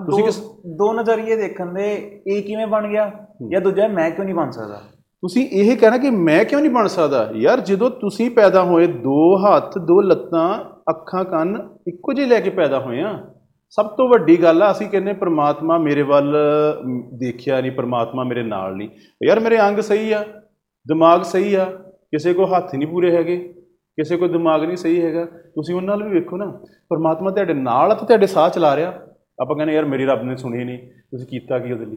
ਤੁਸੀਂ 0.00 0.24
ਕਿਸ- 0.24 0.42
ਦੋ 0.76 0.92
ਨਜ਼ਰੀਏ 0.92 1.36
ਦੇਖਣ 1.36 1.72
ਦੇ 1.74 2.20
ਇਹ 2.26 2.42
ਕਿਵੇਂ 2.42 2.66
ਬਣ 2.66 2.88
ਗਿਆ 2.88 3.10
ਜਾਂ 3.52 3.60
ਦੂਜਾ 3.60 3.88
ਮੈਂ 3.88 4.10
ਕਿਉਂ 4.10 4.24
ਨਹੀਂ 4.24 4.34
ਬਣ 4.34 4.50
ਸਕਦਾ? 4.50 4.76
ਤੁਸੀਂ 5.22 5.46
ਇਹ 5.52 5.76
ਕਹਿਣਾ 5.76 5.98
ਕਿ 5.98 6.10
ਮੈਂ 6.10 6.44
ਕਿਉਂ 6.44 6.60
ਨਹੀਂ 6.60 6.70
ਬਣ 6.70 6.86
ਸਕਦਾ? 6.86 7.30
ਯਾਰ 7.34 7.60
ਜਦੋਂ 7.60 7.90
ਤੁਸੀਂ 7.90 8.30
ਪੈਦਾ 8.30 8.62
ਹੋਏ 8.62 8.86
ਦੋ 8.86 9.36
ਹੱਥ 9.36 9.78
ਦੋ 9.78 10.00
ਲੱਤਾਂ 10.00 10.64
ਅੱਖਾਂ 10.90 11.24
ਕੰਨ 11.24 11.68
ਇੱਕੋ 11.88 12.12
ਜਿਹੇ 12.12 12.26
ਲੈ 12.26 12.40
ਕੇ 12.40 12.50
ਪੈਦਾ 12.50 12.80
ਹੋਏ 12.80 13.00
ਆ। 13.00 13.18
ਸਭ 13.70 13.86
ਤੋਂ 13.86 14.08
ਵੱਡੀ 14.08 14.42
ਗੱਲ 14.42 14.62
ਆ 14.62 14.70
ਅਸੀਂ 14.70 14.88
ਕਹਿੰਦੇ 14.88 15.12
ਪ੍ਰਮਾਤਮਾ 15.12 15.78
ਮੇਰੇ 15.78 16.02
ਵੱਲ 16.02 16.36
ਦੇਖਿਆ 17.18 17.60
ਨਹੀਂ 17.60 17.72
ਪ੍ਰਮਾਤਮਾ 17.72 18.24
ਮੇਰੇ 18.24 18.42
ਨਾਲ 18.42 18.76
ਨਹੀਂ। 18.76 18.88
ਯਾਰ 19.26 19.40
ਮੇਰੇ 19.40 19.60
ਅੰਗ 19.60 19.78
ਸਹੀ 19.78 20.12
ਆ 20.12 20.24
ਦਿਮਾਗ 20.86 21.22
ਸਹੀ 21.22 21.54
ਆ 21.54 21.64
ਕਿਸੇ 22.10 22.32
ਕੋ 22.32 22.44
ਹੱਥ 22.46 22.74
ਨਹੀਂ 22.74 22.88
ਪੂਰੇ 22.88 23.16
ਹੈਗੇ 23.16 23.36
ਕਿਸੇ 23.98 24.16
ਕੋ 24.16 24.28
ਦਿਮਾਗ 24.28 24.64
ਨਹੀਂ 24.64 24.76
ਸਹੀ 24.76 25.02
ਹੈਗਾ। 25.02 25.24
ਤੁਸੀਂ 25.24 25.74
ਉਹਨਾਂ 25.74 25.96
ਨਾਲ 25.96 26.08
ਵੀ 26.08 26.14
ਵੇਖੋ 26.14 26.36
ਨਾ 26.36 26.46
ਪ੍ਰਮਾਤਮਾ 26.88 27.30
ਤੁਹਾਡੇ 27.30 27.54
ਨਾਲ 27.54 27.90
ਆ 27.90 27.94
ਤੇ 27.94 28.06
ਤੁਹਾਡੇ 28.06 28.26
ਸਾਹ 28.26 28.48
ਚਲਾ 28.50 28.76
ਰਿਹਾ। 28.76 28.92
ਆਪਾਂ 29.42 29.56
ਕਹਿੰਦੇ 29.56 29.74
ਯਾਰ 29.74 29.84
ਮੇਰੀ 29.84 30.06
ਰੱਬ 30.06 30.22
ਨੇ 30.22 30.36
ਸੁਣੀ 30.36 30.64
ਨਹੀਂ 30.64 30.78
ਤੁਸੀਂ 31.10 31.26
ਕੀਤਾ 31.26 31.58
ਕੀ 31.58 31.72
ਉਹਦੇ 31.72 31.84
ਲਈ? 31.84 31.96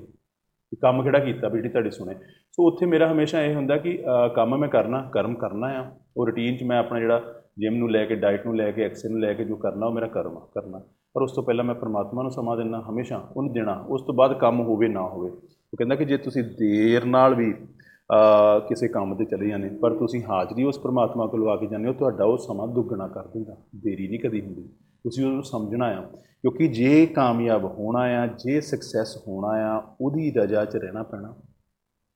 ਵੀ 0.72 0.78
ਕੰਮ 0.82 1.04
ਕਿਹੜਾ 1.04 1.20
ਕੀਤਾ 1.20 1.48
ਵੀ 1.48 1.56
ਜਿਹੜੀ 1.56 1.70
ਤੁਹਾਡੀ 1.70 1.92
ਸੁਣੇ? 1.92 2.16
ਸੋ 2.52 2.68
ਉੱਥੇ 2.68 2.86
ਮੇਰਾ 2.86 3.12
ਹਮੇਸ਼ਾ 3.12 3.42
ਇਹ 3.42 3.56
ਹੁੰਦਾ 3.56 3.78
ਕਿ 3.78 4.04
ਅ, 4.26 4.28
ਕੰਮ 4.28 4.58
ਮੈਂ 4.58 4.70
ਕਰਨਾ 4.70 5.10
ਕਰਮ 5.14 5.36
ਕਰਨਾ 5.36 5.68
ਆ। 5.68 5.92
ਉਹ 6.18 6.26
ਰੁਟੀਨ 6.28 6.58
'ਚ 6.58 6.64
ਮੈਂ 6.64 6.80
ਆਪਣਾ 6.80 7.00
ਜਿਹੜਾ 7.00 7.42
ਜਿਮ 7.58 7.76
ਨੂੰ 7.76 7.92
ਲੈ 7.92 8.06
ਕੇ 8.06 8.16
ਡਾਈਟ 8.16 8.46
ਨੂੰ 8.46 8.56
ਲੈ 8.56 8.72
ਕੇ 8.72 8.84
ਐਕਸਰਸਾਈਜ਼ 8.84 9.12
ਨੂੰ 9.12 9.22
ਲੈ 9.22 9.34
ਕੇ 9.34 9.46
ਜੋ 9.46 9.56
ਕਰਨਾ 9.56 9.86
ਉਹ 9.86 9.92
ਮੇਰਾ 9.92 10.08
ਕਰਮ 10.08 10.38
ਆ 10.38 10.48
ਕਰਨਾ। 10.54 10.80
ਪਰ 11.14 11.22
ਉਸ 11.22 11.32
ਤੋਂ 11.32 11.44
ਪਹਿਲਾਂ 11.44 11.66
ਮੈਂ 11.66 11.76
ਪ੍ਰਮਾਤਮਾ 11.76 12.22
ਨੂੰ 12.22 12.32
ਸਮਾਂ 12.32 12.58
ਦੇਣਾ 12.58 12.84
ਹਮੇਸ਼ਾ 12.90 13.30
ਉਹਨੂੰ 13.38 13.54
ਦੇਣਾ। 13.54 13.86
ਉਸ 13.90 14.02
ਤੋਂ 14.02 14.14
ਬਾਅਦ 14.14 14.34
ਕੰਮ 14.34 14.60
ਹੋਵੇ 14.60 14.88
ਨਾ 14.88 15.02
ਹੋਵੇ। 15.02 15.30
ਉਹ 15.30 15.78
ਕਹਿੰਦਾ 15.78 15.96
ਕਿ 15.96 16.06
ਜੇ 16.06 16.18
ਤੁਸੀਂ 16.18 16.44
ਦੇਰ 16.44 17.06
ਨਾਲ 17.06 17.36
ਵੀ 17.36 17.54
ਅ, 17.54 18.60
ਕਿਸੇ 18.60 18.88
ਕੰਮ 18.88 19.16
ਤੇ 19.16 19.26
ਚਲੇ 19.26 19.48
ਜਾਂਦੇ 19.48 19.70
ਪਰ 19.70 19.94
ਤੁਸੀਂ 19.94 20.24
ਹਾਜ਼ਰੀ 20.24 20.64
ਉਸ 20.64 20.80
ਪ੍ਰਮਾਤਮਾ 20.80 21.28
ਕੋਲ 21.28 21.42
ਲਵਾ 21.42 21.56
ਕੇ 21.58 21.68
ਜਾਂਦੇ 21.68 21.88
ਹੋ 21.88 21.94
ਤੁਹਾਡਾ 21.94 22.24
ਉਹ 22.24 22.38
ਸਮਾਂ 22.38 22.68
ਦੁੱਗਣਾ 22.68 23.08
ਕਰ 23.08 23.28
ਦਿੰਦਾ। 23.28 23.56
ਦੇਰੀ 23.76 24.08
ਨਹੀਂ 24.08 24.20
ਕਦੀ 24.20 24.42
ਹੁੰਦੀ। 24.42 24.70
ਤੁਸੀਂ 25.04 25.26
ਉਹਨੂੰ 25.26 25.44
ਸਮਝਣਾ 25.44 25.86
ਆ। 25.86 26.02
ਕਿਉਂਕਿ 26.42 26.68
ਜੇ 26.68 27.06
ਕਾਮਯਾਬ 27.06 27.66
ਹੋਣਾ 27.66 28.00
ਆ, 28.00 28.28
ਜੇ 28.28 28.62
ਸਕਸੈਸ 28.62 29.18
ਹੋਣਾ 29.28 29.48
ਆ, 29.48 29.96
ਉਹਦੀ 30.02 30.32
ਰਜਾ 30.32 30.66
'ਚ 30.66 30.76
ਰਹਿਣਾ 30.76 31.04
ਪੈਣਾ। 31.04 31.36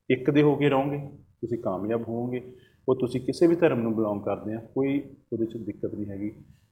ਇੱਕ 0.09 0.31
ਦੇ 0.31 0.41
ਹੋ 0.41 0.55
ਕੇ 0.55 0.69
ਰਹੋਗੇ, 0.69 0.97
ਤੁਸੀਂ 1.41 1.57
ਕਾਮਯਾਬ 1.59 2.01
ਹੋਵੋਗੇ। 2.01 2.53
ਉਹ 2.89 2.95
ਤੁਸੀਂ 2.95 3.21
ਕਿਸੇ 3.21 3.47
ਵੀ 3.47 3.55
ਧਰਮ 3.55 3.81
ਨੂੰ 3.81 3.95
ਬਿਲੋਂਗ 3.95 4.21
ਕਰਦੇ 4.21 4.53
ਆ, 4.53 4.59
ਕੋਈ 4.75 5.03
ਉਹਦੇ 5.33 5.45
'ਚ 5.45 5.57
ਦਿੱਕਤ 5.57 5.95
ਨਹੀਂ 5.95 6.09
ਹੈਗੀ। 6.09 6.29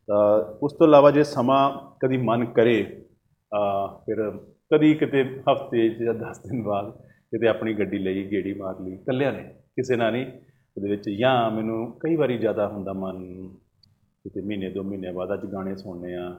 ਤਾਂ 0.08 0.54
ਉਸ 0.64 0.74
ਤੋਂ 0.74 0.88
ਇਲਾਵਾ 0.88 1.12
ਜੇ 1.12 1.24
ਸਮਾਂ 1.24 1.72
ਕਦੀ 2.04 2.18
ਮਨ 2.18 2.46
ਕਰੇ, 2.46 3.06
ਆ 3.54 3.88
ਫਿਰ 4.06 4.32
ਕਦੀ 4.74 4.94
ਕਿਤੇ 4.94 5.24
ਹਫ਼ਤੇ 5.24 5.90
ਜਾਂ 5.90 6.14
10 6.14 6.40
ਦਿਨ 6.40 6.64
ਬਾਅਦ 6.64 6.92
ਕਿਤੇ 7.08 7.48
ਆਪਣੀ 7.48 7.74
ਗੱਡੀ 7.74 7.98
ਲਈ, 7.98 8.32
ਗੇੜੀ 8.32 8.54
ਮਾਰ 8.54 8.80
ਲਈ, 8.80 8.94
ਇਕੱਲਿਆਂ 8.94 9.34
ਨੇ, 9.34 9.44
ਕਿਸੇ 9.44 9.96
ਨਾਲ 9.96 10.12
ਨਹੀਂ। 10.12 10.26
ਉਹਦੇ 10.78 10.90
ਵਿੱਚ 10.90 11.10
ਜਾਂ 11.10 11.52
ਮੈਨੂੰ 11.52 12.00
ਕਈ 12.00 12.16
ਵਾਰੀ 12.16 12.38
ਜ਼ਿਆਦਾ 12.38 12.68
ਹੁੰਦਾ 12.68 12.94
ਮਨ 12.94 13.18
ਕਿਤੇ 14.26 14.42
ਮਹੀਨੇ 14.42 14.70
ਦੋ 14.70 14.84
ਮਹੀਨੇ 14.84 15.12
ਬਾਅਦ 15.12 15.34
ਅੱਜ 15.34 15.46
ਗਾਣੇ 15.46 15.76
ਸੁਣਨੇ 15.76 16.16
ਆ 16.16 16.30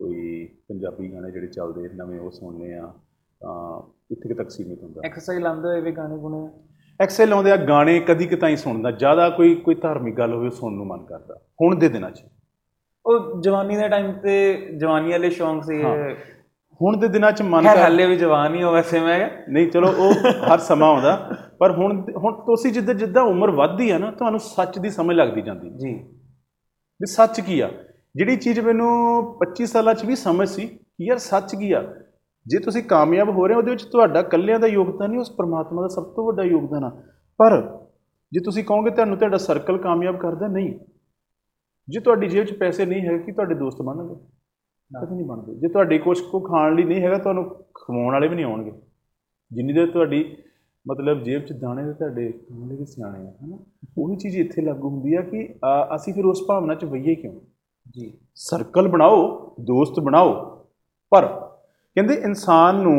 ਕੋਈ 0.00 0.46
ਪੰਜਾਬੀ 0.68 1.12
ਗਾਣੇ 1.12 1.30
ਜਿਹੜੇ 1.30 1.46
ਚੱਲਦੇ 1.46 1.88
ਨਵੇਂ 1.94 2.20
ਉਹ 2.20 2.30
ਸੁਣਨੇ 2.30 2.74
ਆ 2.74 2.86
ਤਾਂ 3.40 3.80
ਇੱਥੇ 4.10 4.28
ਕੁ 4.28 4.34
ਤੱਕ 4.34 4.50
ਸੀਮਿਤ 4.50 4.82
ਹੁੰਦਾ। 4.82 5.00
ਐਕਸਰਸਾਈਜ਼ 5.04 5.42
ਲਾਉਂਦੇ 5.42 5.68
ਹੋਏ 5.68 5.80
ਵੀ 5.80 5.92
ਗਾਣੇ 5.92 6.16
ਗੁਣੇ? 6.16 6.48
ਐਕਸਲ 7.00 7.28
ਲਾਉਂਦੇ 7.28 7.50
ਆ 7.50 7.56
ਗਾਣੇ 7.56 8.00
ਕਦੀ 8.00 8.26
ਕਿਤਾਈ 8.26 8.56
ਸੁਣਦਾ 8.56 8.90
ਜ਼ਿਆਦਾ 8.90 9.28
ਕੋਈ 9.30 9.54
ਕੋਈ 9.54 9.74
ਧਾਰਮਿਕ 9.74 10.16
ਗੱਲ 10.16 10.34
ਹੋਵੇ 10.34 10.50
ਸੁਣਨ 10.50 10.76
ਨੂੰ 10.76 10.86
ਮਨ 10.86 11.04
ਕਰਦਾ 11.04 11.34
ਹੁਣ 11.62 11.76
ਦੇ 11.78 11.88
ਦਿਨਾਂ 11.88 12.10
'ਚ। 12.10 12.22
ਉਹ 13.06 13.40
ਜਵਾਨੀ 13.40 13.76
ਦੇ 13.76 13.88
ਟਾਈਮ 13.88 14.12
ਤੇ 14.12 14.56
ਜਵਾਨੀ 14.76 15.10
ਵਾਲੇ 15.10 15.30
ਸ਼ੌਂਕ 15.30 15.64
ਸੀ। 15.64 15.82
ਹਾਂ। 15.82 16.14
ਹੁਣ 16.80 16.96
ਦੇ 16.96 17.08
ਦਿਨਾਂ 17.08 17.32
'ਚ 17.32 17.42
ਮਨ 17.42 17.64
ਕਰ 17.64 17.78
ਹਾਲੇ 17.78 18.06
ਵੀ 18.06 18.16
ਜਵਾਨ 18.16 18.54
ਹੀ 18.54 18.62
ਹੋ 18.62 18.72
ਵੈਸੇ 18.72 19.00
ਮੈਂ। 19.00 19.30
ਨਹੀਂ 19.48 19.70
ਚਲੋ 19.70 19.88
ਉਹ 19.88 20.12
ਹਰ 20.52 20.58
ਸਮਾਂ 20.58 20.88
ਆਉਂਦਾ 20.88 21.36
ਪਰ 21.58 21.70
ਹੁਣ 21.70 22.00
ਹੁਣ 22.16 22.32
ਤੁਸੀਂ 22.46 22.72
ਜਿੱਦਾਂ 22.72 22.94
ਜਿੱਦਾਂ 22.94 23.22
ਉਮਰ 23.22 23.50
ਵੱਧਦੀ 23.50 23.90
ਆ 23.90 23.98
ਨਾ 23.98 24.10
ਤੁਹਾਨੂੰ 24.10 24.40
ਸੱਚ 24.40 24.78
ਦੀ 24.78 24.90
ਸਮਝ 24.90 25.16
ਲੱਗਦੀ 25.16 25.42
ਜਾਂਦੀ। 25.42 25.70
ਜੀ। 25.70 26.21
ਵੀ 27.02 27.06
ਸੱਚ 27.06 27.40
ਕੀ 27.40 27.60
ਆ? 27.60 27.70
ਜਿਹੜੀ 28.16 28.36
ਚੀਜ਼ 28.36 28.60
ਮੈਨੂੰ 28.60 29.22
25 29.38 29.66
ਸਾਲਾਂ 29.66 29.94
'ਚ 29.94 30.04
ਵੀ 30.04 30.16
ਸਮਝ 30.16 30.48
ਸੀ 30.48 30.66
ਕਿ 30.66 31.04
ਯਾਰ 31.04 31.18
ਸੱਚ 31.18 31.54
ਕੀ 31.54 31.72
ਆ? 31.72 31.94
ਜੇ 32.46 32.58
ਤੁਸੀਂ 32.58 32.82
ਕਾਮਯਾਬ 32.82 33.28
ਹੋ 33.28 33.46
ਰਹੇ 33.46 33.54
ਹੋ 33.54 33.58
ਉਹਦੇ 33.58 33.70
ਵਿੱਚ 33.70 33.84
ਤੁਹਾਡਾ 33.84 34.20
ਇਕੱਲਿਆਂ 34.20 34.60
ਦਾ 34.60 34.66
ਯੋਗਦਾਨ 34.66 35.10
ਨਹੀਂ 35.10 35.20
ਉਸ 35.20 35.30
ਪ੍ਰਮਾਤਮਾ 35.30 35.82
ਦਾ 35.82 35.88
ਸਭ 35.88 36.02
ਤੋਂ 36.02 36.26
ਵੱਡਾ 36.26 36.42
ਯੋਗਦਾਨ 36.42 36.84
ਆ। 36.84 37.02
ਪਰ 37.38 37.78
ਜੇ 38.32 38.40
ਤੁਸੀਂ 38.40 38.64
ਕਹੋਗੇ 38.64 38.90
ਤੁਹਾਨੂੰ 38.90 39.16
ਤੁਹਾਡਾ 39.18 39.36
ਸਰਕਲ 39.36 39.78
ਕਾਮਯਾਬ 39.78 40.16
ਕਰਦਾ 40.16 40.48
ਨਹੀਂ। 40.48 40.78
ਜੇ 41.88 42.00
ਤੁਹਾਡੀ 42.00 42.28
ਜੇਬ 42.28 42.44
'ਚ 42.44 42.52
ਪੈਸੇ 42.52 42.86
ਨਹੀਂ 42.86 43.02
ਹੈਗੇ 43.02 43.18
ਕਿ 43.18 43.32
ਤੁਹਾਡੇ 43.32 43.54
ਦੋਸਤ 43.54 43.82
ਬਣਨਗੇ? 43.82 44.14
ਕਦੇ 45.02 45.16
ਨਹੀਂ 45.16 45.26
ਬਣਦੇ। 45.26 45.54
ਜੇ 45.54 45.68
ਤੁਹਾਡੇ 45.68 45.98
ਕੁਛ 45.98 46.20
ਕੋ 46.20 46.40
ਖਾਣ 46.40 46.74
ਲਈ 46.74 46.84
ਨਹੀਂ 46.84 47.02
ਹੈਗਾ 47.02 47.18
ਤੁਹਾਨੂੰ 47.18 47.44
ਖਵਾਉਣ 47.54 48.12
ਵਾਲੇ 48.12 48.28
ਵੀ 48.28 48.34
ਨਹੀਂ 48.34 48.44
ਆਉਣਗੇ। 48.44 48.72
ਜਿੰਨੀ 49.52 49.72
ਦੇਰ 49.72 49.90
ਤੁਹਾਡੀ 49.90 50.36
ਮਤਲਬ 50.86 51.22
ਜੇਬ 51.22 51.42
'ਚ 51.42 51.52
ਦਾਣੇ 51.52 51.82
ਤੇ 51.84 51.92
ਤੁਹਾਡੇ 51.92 52.22
ਲਈ 52.68 52.76
ਵੀ 52.76 52.84
ਸਿਆਣੇ 52.84 53.26
ਆ 53.26 53.30
ਹਨਾ? 53.44 53.58
ਉਹੀ 53.98 54.16
ਚੀਜ਼ 54.16 54.36
ਇੱਥੇ 54.36 54.62
ਲਾਗੂ 54.62 54.88
ਹੁੰਦੀ 54.90 55.14
ਆ 55.14 55.20
ਕਿ 55.22 55.46
ਅਸੀਂ 55.94 56.14
ਫਿਰ 56.14 56.24
ਉਸ 56.24 56.42
ਭਾਵਨਾ 56.48 56.74
'ਚ 56.74 56.84
ਵਈਏ 56.84 57.14
ਕਿਉਂ? 57.14 57.32
ਜੀ। 57.90 58.12
ਸਰਕਲ 58.34 58.88
ਬਣਾਓ 58.88 59.54
ਦੋਸਤ 59.60 60.00
ਬਣਾਓ 60.00 60.32
ਪਰ 61.12 61.26
ਕਹਿੰਦੇ 61.96 62.14
ਇਨਸਾਨ 62.14 62.76
ਨੂੰ 62.76 62.94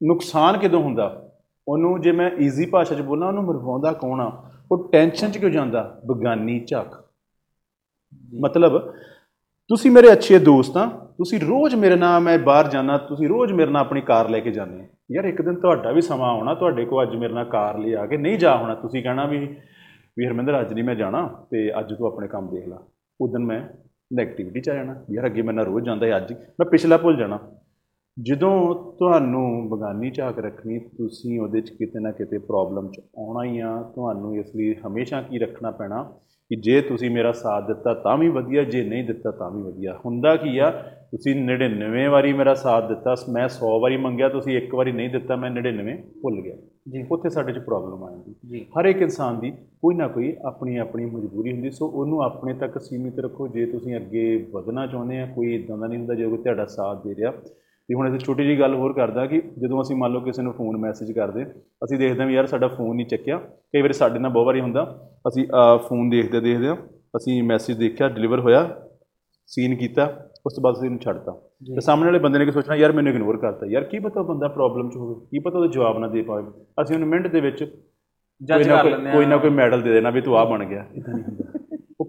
ਨੁਕਸਾਨ 0.00 0.58
ਕਿਦੋਂ 0.58 0.80
ਹੁੰਦਾ? 0.82 1.20
ਉਹਨੂੰ 1.66 2.00
ਜੇ 2.00 2.12
ਮੈਂ 2.12 2.30
ਈਜ਼ੀ 2.38 2.66
ਭਾਸ਼ਾ 2.66 2.94
'ਚ 2.94 3.00
ਬੋਲਾਂ 3.00 3.28
ਉਹਨੂੰ 3.28 3.44
ਮਰਵਾਉਂਦਾ 3.44 3.92
ਕੌਣ 3.92 4.20
ਆ? 4.20 4.30
ਉਹ 4.72 4.88
ਟੈਨਸ਼ਨ 4.92 5.30
'ਚ 5.30 5.38
ਕਿਉਂ 5.38 5.50
ਜਾਂਦਾ? 5.50 5.82
ਬਗਾਨੀ 6.06 6.58
ਝਾਕ 6.68 7.02
ਮਤਲਬ 8.40 8.78
ਤੁਸੀਂ 9.70 9.90
ਮੇਰੇ 9.90 10.12
ਅੱਛੇ 10.12 10.38
ਦੋਸਤ 10.38 10.76
ਆ 10.76 10.86
ਤੁਸੀਂ 11.18 11.40
ਰੋਜ਼ 11.40 11.74
ਮੇਰੇ 11.74 11.96
ਨਾਲ 11.96 12.20
ਮੈਂ 12.20 12.38
ਬਾਹਰ 12.38 12.68
ਜਾਣਾ 12.68 12.96
ਤੁਸੀਂ 12.98 13.28
ਰੋਜ਼ 13.28 13.52
ਮੇਰੇ 13.52 13.70
ਨਾਲ 13.70 13.84
ਆਪਣੀ 13.84 14.00
ਕਾਰ 14.00 14.28
ਲੈ 14.28 14.40
ਕੇ 14.40 14.50
ਜਾਂਦੇ 14.50 14.82
ਆ। 14.82 14.86
ਯਾਰ 15.12 15.24
ਇੱਕ 15.24 15.42
ਦਿਨ 15.42 15.54
ਤੁਹਾਡਾ 15.54 15.92
ਵੀ 15.92 16.00
ਸਮਾਂ 16.00 16.30
ਆਉਣਾ, 16.30 16.54
ਤੁਹਾਡੇ 16.54 16.84
ਕੋਲ 16.84 17.02
ਅੱਜ 17.02 17.16
ਮੇਰੇ 17.16 17.32
ਨਾਲ 17.32 17.44
ਕਾਰ 17.44 17.78
ਲਈ 17.78 17.92
ਆ 17.92 18.06
ਕੇ 18.06 18.16
ਨਹੀਂ 18.16 18.38
ਜਾ 18.38 18.56
ਹੋਣਾ। 18.56 18.74
ਤੁਸੀਂ 18.74 19.02
ਕਹਿਣਾ 19.02 19.26
ਵੀ 19.26 19.56
ਵੀ 20.18 20.26
ਹਰਮਿੰਦਰ, 20.26 20.60
ਅੱਜ 20.60 20.72
ਨਹੀਂ 20.72 20.84
ਮੈਂ 20.84 20.94
ਜਾਣਾ 20.94 21.46
ਤੇ 21.50 21.72
ਅੱਜ 21.80 21.94
ਤੂੰ 21.94 22.06
ਆਪਣੇ 22.06 22.28
ਕੰਮ 22.28 22.50
ਦੇਖ 22.50 22.68
ਲੈ। 22.68 22.76
ਉਦੋਂ 23.20 23.40
ਮੈਂ 23.40 23.60
ਨੈਗੇਟਿਵਿਟੀ 24.12 24.60
ਚ 24.60 24.68
ਆ 24.68 24.74
ਜਾਣਾ। 24.74 25.04
ਵੀ 25.10 25.16
ਯਾਰ 25.16 25.26
ਅੱਗੇ 25.26 25.42
ਮੈਂ 25.42 25.54
ਨਾ 25.54 25.62
ਰੋਜ਼ 25.62 25.84
ਜਾਂਦਾ 25.84 26.06
ਸੀ 26.06 26.16
ਅੱਜ 26.16 26.32
ਮੈਂ 26.32 26.66
ਪਿਛਲਾ 26.66 26.96
ਭੁੱਲ 26.96 27.16
ਜਾਣਾ। 27.16 27.38
ਜਦੋਂ 28.22 28.74
ਤੁਹਾਨੂੰ 28.98 29.68
ਬਗਾਨੀ 29.68 30.10
ਝਾਕ 30.10 30.38
ਰੱਖਣੀ, 30.38 30.78
ਤੁਸੀਂ 30.78 31.40
ਉਹਦੇ 31.40 31.60
ਚ 31.60 31.70
ਕਿਤੇ 31.70 32.00
ਨਾ 32.00 32.10
ਕਿਤੇ 32.10 32.38
ਪ੍ਰੋਬਲਮ 32.38 32.88
ਚ 32.88 33.00
ਆਉਣਾ 33.18 33.44
ਹੀ 33.44 33.60
ਆ। 33.60 33.82
ਤੁਹਾਨੂੰ 33.94 34.36
ਇਸ 34.36 34.56
ਲਈ 34.56 34.74
ਹਮੇਸ਼ਾ 34.86 35.22
ਕੀ 35.22 35.38
ਰੱਖਣਾ 35.38 35.70
ਪੈਣਾ? 35.70 36.12
ਕਿ 36.50 36.56
ਜੇ 36.56 36.80
ਤੁਸੀਂ 36.80 37.10
ਮੇਰਾ 37.10 37.32
ਸਾਥ 37.32 37.66
ਦਿੱਤਾ 37.66 37.94
ਤਾਂ 37.94 38.16
ਵੀ 38.16 38.28
ਵਧੀਆ 38.28 38.64
ਜੇ 38.64 38.84
ਨਹੀਂ 38.84 39.04
ਦਿੱਤਾ 39.04 39.30
ਤਾਂ 39.30 39.50
ਵੀ 39.50 39.62
ਵਧੀਆ। 39.62 40.00
ਹੁੰਦਾ 40.06 40.36
ਕੀ 40.36 40.58
ਆ? 40.58 40.70
ਤੁਸੀਂ 41.10 41.46
99 41.46 42.08
ਵਾਰੀ 42.08 42.32
ਮੇਰਾ 42.32 42.54
ਸਾਥ 42.54 42.88
ਦਿੱਤਾ 42.88 43.14
ਮੈਂ 43.32 43.48
100 43.48 43.80
ਵਾਰੀ 43.80 43.96
ਮੰਗਿਆ 43.96 44.28
ਤੁਸੀਂ 44.28 44.56
ਇੱਕ 44.56 44.74
ਵਾਰੀ 44.74 44.92
ਨਹੀਂ 44.92 45.10
ਦਿੱਤਾ 45.10 45.36
ਮੈਂ 45.36 45.50
99 45.50 45.96
ਭੁੱਲ 46.22 46.40
ਗਿਆ। 46.40 46.56
ਜੀ। 46.88 47.06
ਉੱਥੇ 47.10 47.28
ਸਾਡੇ 47.28 47.52
'ਚ 47.52 47.58
ਪ੍ਰੋਬਲਮ 47.58 48.04
ਆ 48.04 48.10
ਜਾਂਦੀ। 48.10 48.34
ਜੀ। 48.48 48.66
ਹਰ 48.80 48.84
ਇੱਕ 48.84 49.02
ਇਨਸਾਨ 49.02 49.40
ਦੀ 49.40 49.50
ਕੋਈ 49.50 49.94
ਨਾ 49.94 50.08
ਕੋਈ 50.08 50.36
ਆਪਣੀ 50.44 50.76
ਆਪਣੀ 50.76 51.04
ਮਜਬੂਰੀ 51.04 51.52
ਹੁੰਦੀ 51.52 51.70
ਸੋ 51.70 51.86
ਉਹਨੂੰ 51.86 52.22
ਆਪਣੇ 52.22 52.54
ਤੱਕ 52.54 52.78
ਸੀਮਿਤ 52.80 53.18
ਰੱਖੋ। 53.18 53.48
ਜੇ 53.48 53.66
ਤੁਸੀਂ 53.66 53.96
ਅੱਗੇ 53.96 54.46
ਵਧਣਾ 54.50 54.86
ਚਾਹੁੰਦੇ 54.86 55.20
ਆ 55.20 55.26
ਕੋਈ 55.26 55.54
ਇਦਾਂ 55.54 55.78
ਦਾ 55.78 55.86
ਨਹੀਂ 55.86 55.98
ਹੁੰਦਾ 55.98 56.14
ਜੇ 56.14 56.26
ਕੋਈ 56.26 56.38
ਤੁਹਾਡਾ 56.38 56.66
ਸਾਥ 56.66 57.04
ਦੇ 57.04 57.14
ਰਿਹਾ 57.14 57.32
ਤੇ 57.88 57.94
ਹੁਣ 57.94 58.08
ਅਸੀਂ 58.08 58.18
ਛੋਟੀ 58.18 58.44
ਜਿਹੀ 58.44 58.58
ਗੱਲ 58.60 58.74
ਹੋਰ 58.74 58.92
ਕਰਦਾ 58.92 59.24
ਕਿ 59.26 59.40
ਜਦੋਂ 59.58 59.80
ਅਸੀਂ 59.82 59.96
ਮੰਨ 59.96 60.12
ਲਓ 60.12 60.20
ਕਿਸੇ 60.20 60.42
ਨੂੰ 60.42 60.52
ਫੋਨ 60.52 60.76
ਮੈਸੇਜ 60.76 61.10
ਕਰਦੇ 61.12 61.44
ਅਸੀਂ 61.84 61.98
ਦੇਖਦੇ 61.98 62.20
ਹਾਂ 62.20 62.26
ਵੀ 62.26 62.34
ਯਾਰ 62.34 62.46
ਸਾਡਾ 62.46 62.68
ਫੋਨ 62.68 62.94
ਨਹੀਂ 62.96 63.06
ਚੱਕਿਆ। 63.06 63.36
ਕਈ 63.72 63.82
ਵਾਰੀ 63.82 63.92
ਸਾਡੇ 63.92 64.18
ਨਾਲ 64.18 64.30
ਬਹੁਤ 64.30 64.46
ਵਾਰੀ 64.46 64.60
ਹੁੰਦਾ 64.60 64.84
ਅਸੀਂ 65.28 65.46
ਫੋਨ 65.88 66.08
ਦੇਖਦੇ 66.10 66.40
ਦੇਖਦੇ 66.40 66.72
ਅਸੀਂ 67.16 67.42
ਮੈਸੇਜ 67.42 67.78
ਦੇਖਿਆ 67.78 68.08
ਡਿਲੀਵਰ 68.08 68.40
ਹੋਇਆ 68.40 68.68
ਸੀਨ 69.50 69.76
ਕੀਤਾ 69.76 70.04
ਉਸ 70.46 70.54
ਤੋਂ 70.54 70.62
ਬਾਅਦ 70.62 70.74
ਅਸੀਂ 70.74 70.86
ਇਹਨੂੰ 70.86 71.00
ਛੱਡਤਾ। 71.00 71.32
ਜੀ। 71.62 71.74
ਤੇ 71.74 71.80
ਸਾਹਮਣੇ 71.80 72.06
ਵਾਲੇ 72.06 72.18
ਬੰਦੇ 72.18 72.38
ਨੇ 72.38 72.44
ਕੀ 72.44 72.52
ਸੋਚਣਾ 72.52 72.74
ਯਾਰ 72.74 72.92
ਮੈਨੂੰ 72.92 73.12
ਇਗਨੋਰ 73.12 73.36
ਕਰਤਾ 73.36 73.66
ਯਾਰ 73.66 73.84
ਕੀ 73.84 73.98
ਪਤਾ 73.98 74.22
ਬੰਦਾ 74.22 74.48
ਪ੍ਰੋਬਲਮ 74.48 74.88
'ਚ 74.90 74.96
ਹੋਵੇ 74.96 75.14
ਕੀ 75.30 75.38
ਪਤਾ 75.38 75.58
ਉਹਦਾ 75.58 75.70
ਜਵਾਬ 75.72 75.98
ਨਾ 75.98 76.08
ਦੇ 76.08 76.22
ਪਾਵੇ। 76.22 76.64
ਅਸੀਂ 76.82 76.94
ਉਹਨੂੰ 76.96 77.08
ਮਿੰਟ 77.08 77.26
ਦੇ 77.26 77.40
ਵਿੱਚ 77.40 77.64
ਜੱਜ 78.40 78.68
ਕਰ 78.68 78.84
ਲੈਂਦੇ 78.84 79.10
ਕੋਈ 79.10 79.26
ਨਾ 79.26 79.34
ਆ। 79.34 79.38
ਕੋਈ 79.38 79.50
ਮੈਡਲ 79.50 79.82
ਦੇ 79.82 79.92
ਦੇਣਾ 79.92 80.10
ਵੀ 80.10 80.20
ਤੂੰ 80.20 80.36
ਆ 80.38 80.44
ਬਣ 80.44 80.64
ਗਿਆ। 80.64 80.84
ਇਦਾਂ 80.96 81.14
ਨਹੀਂ 81.14 81.24
ਹੁੰਦਾ। 81.24 81.43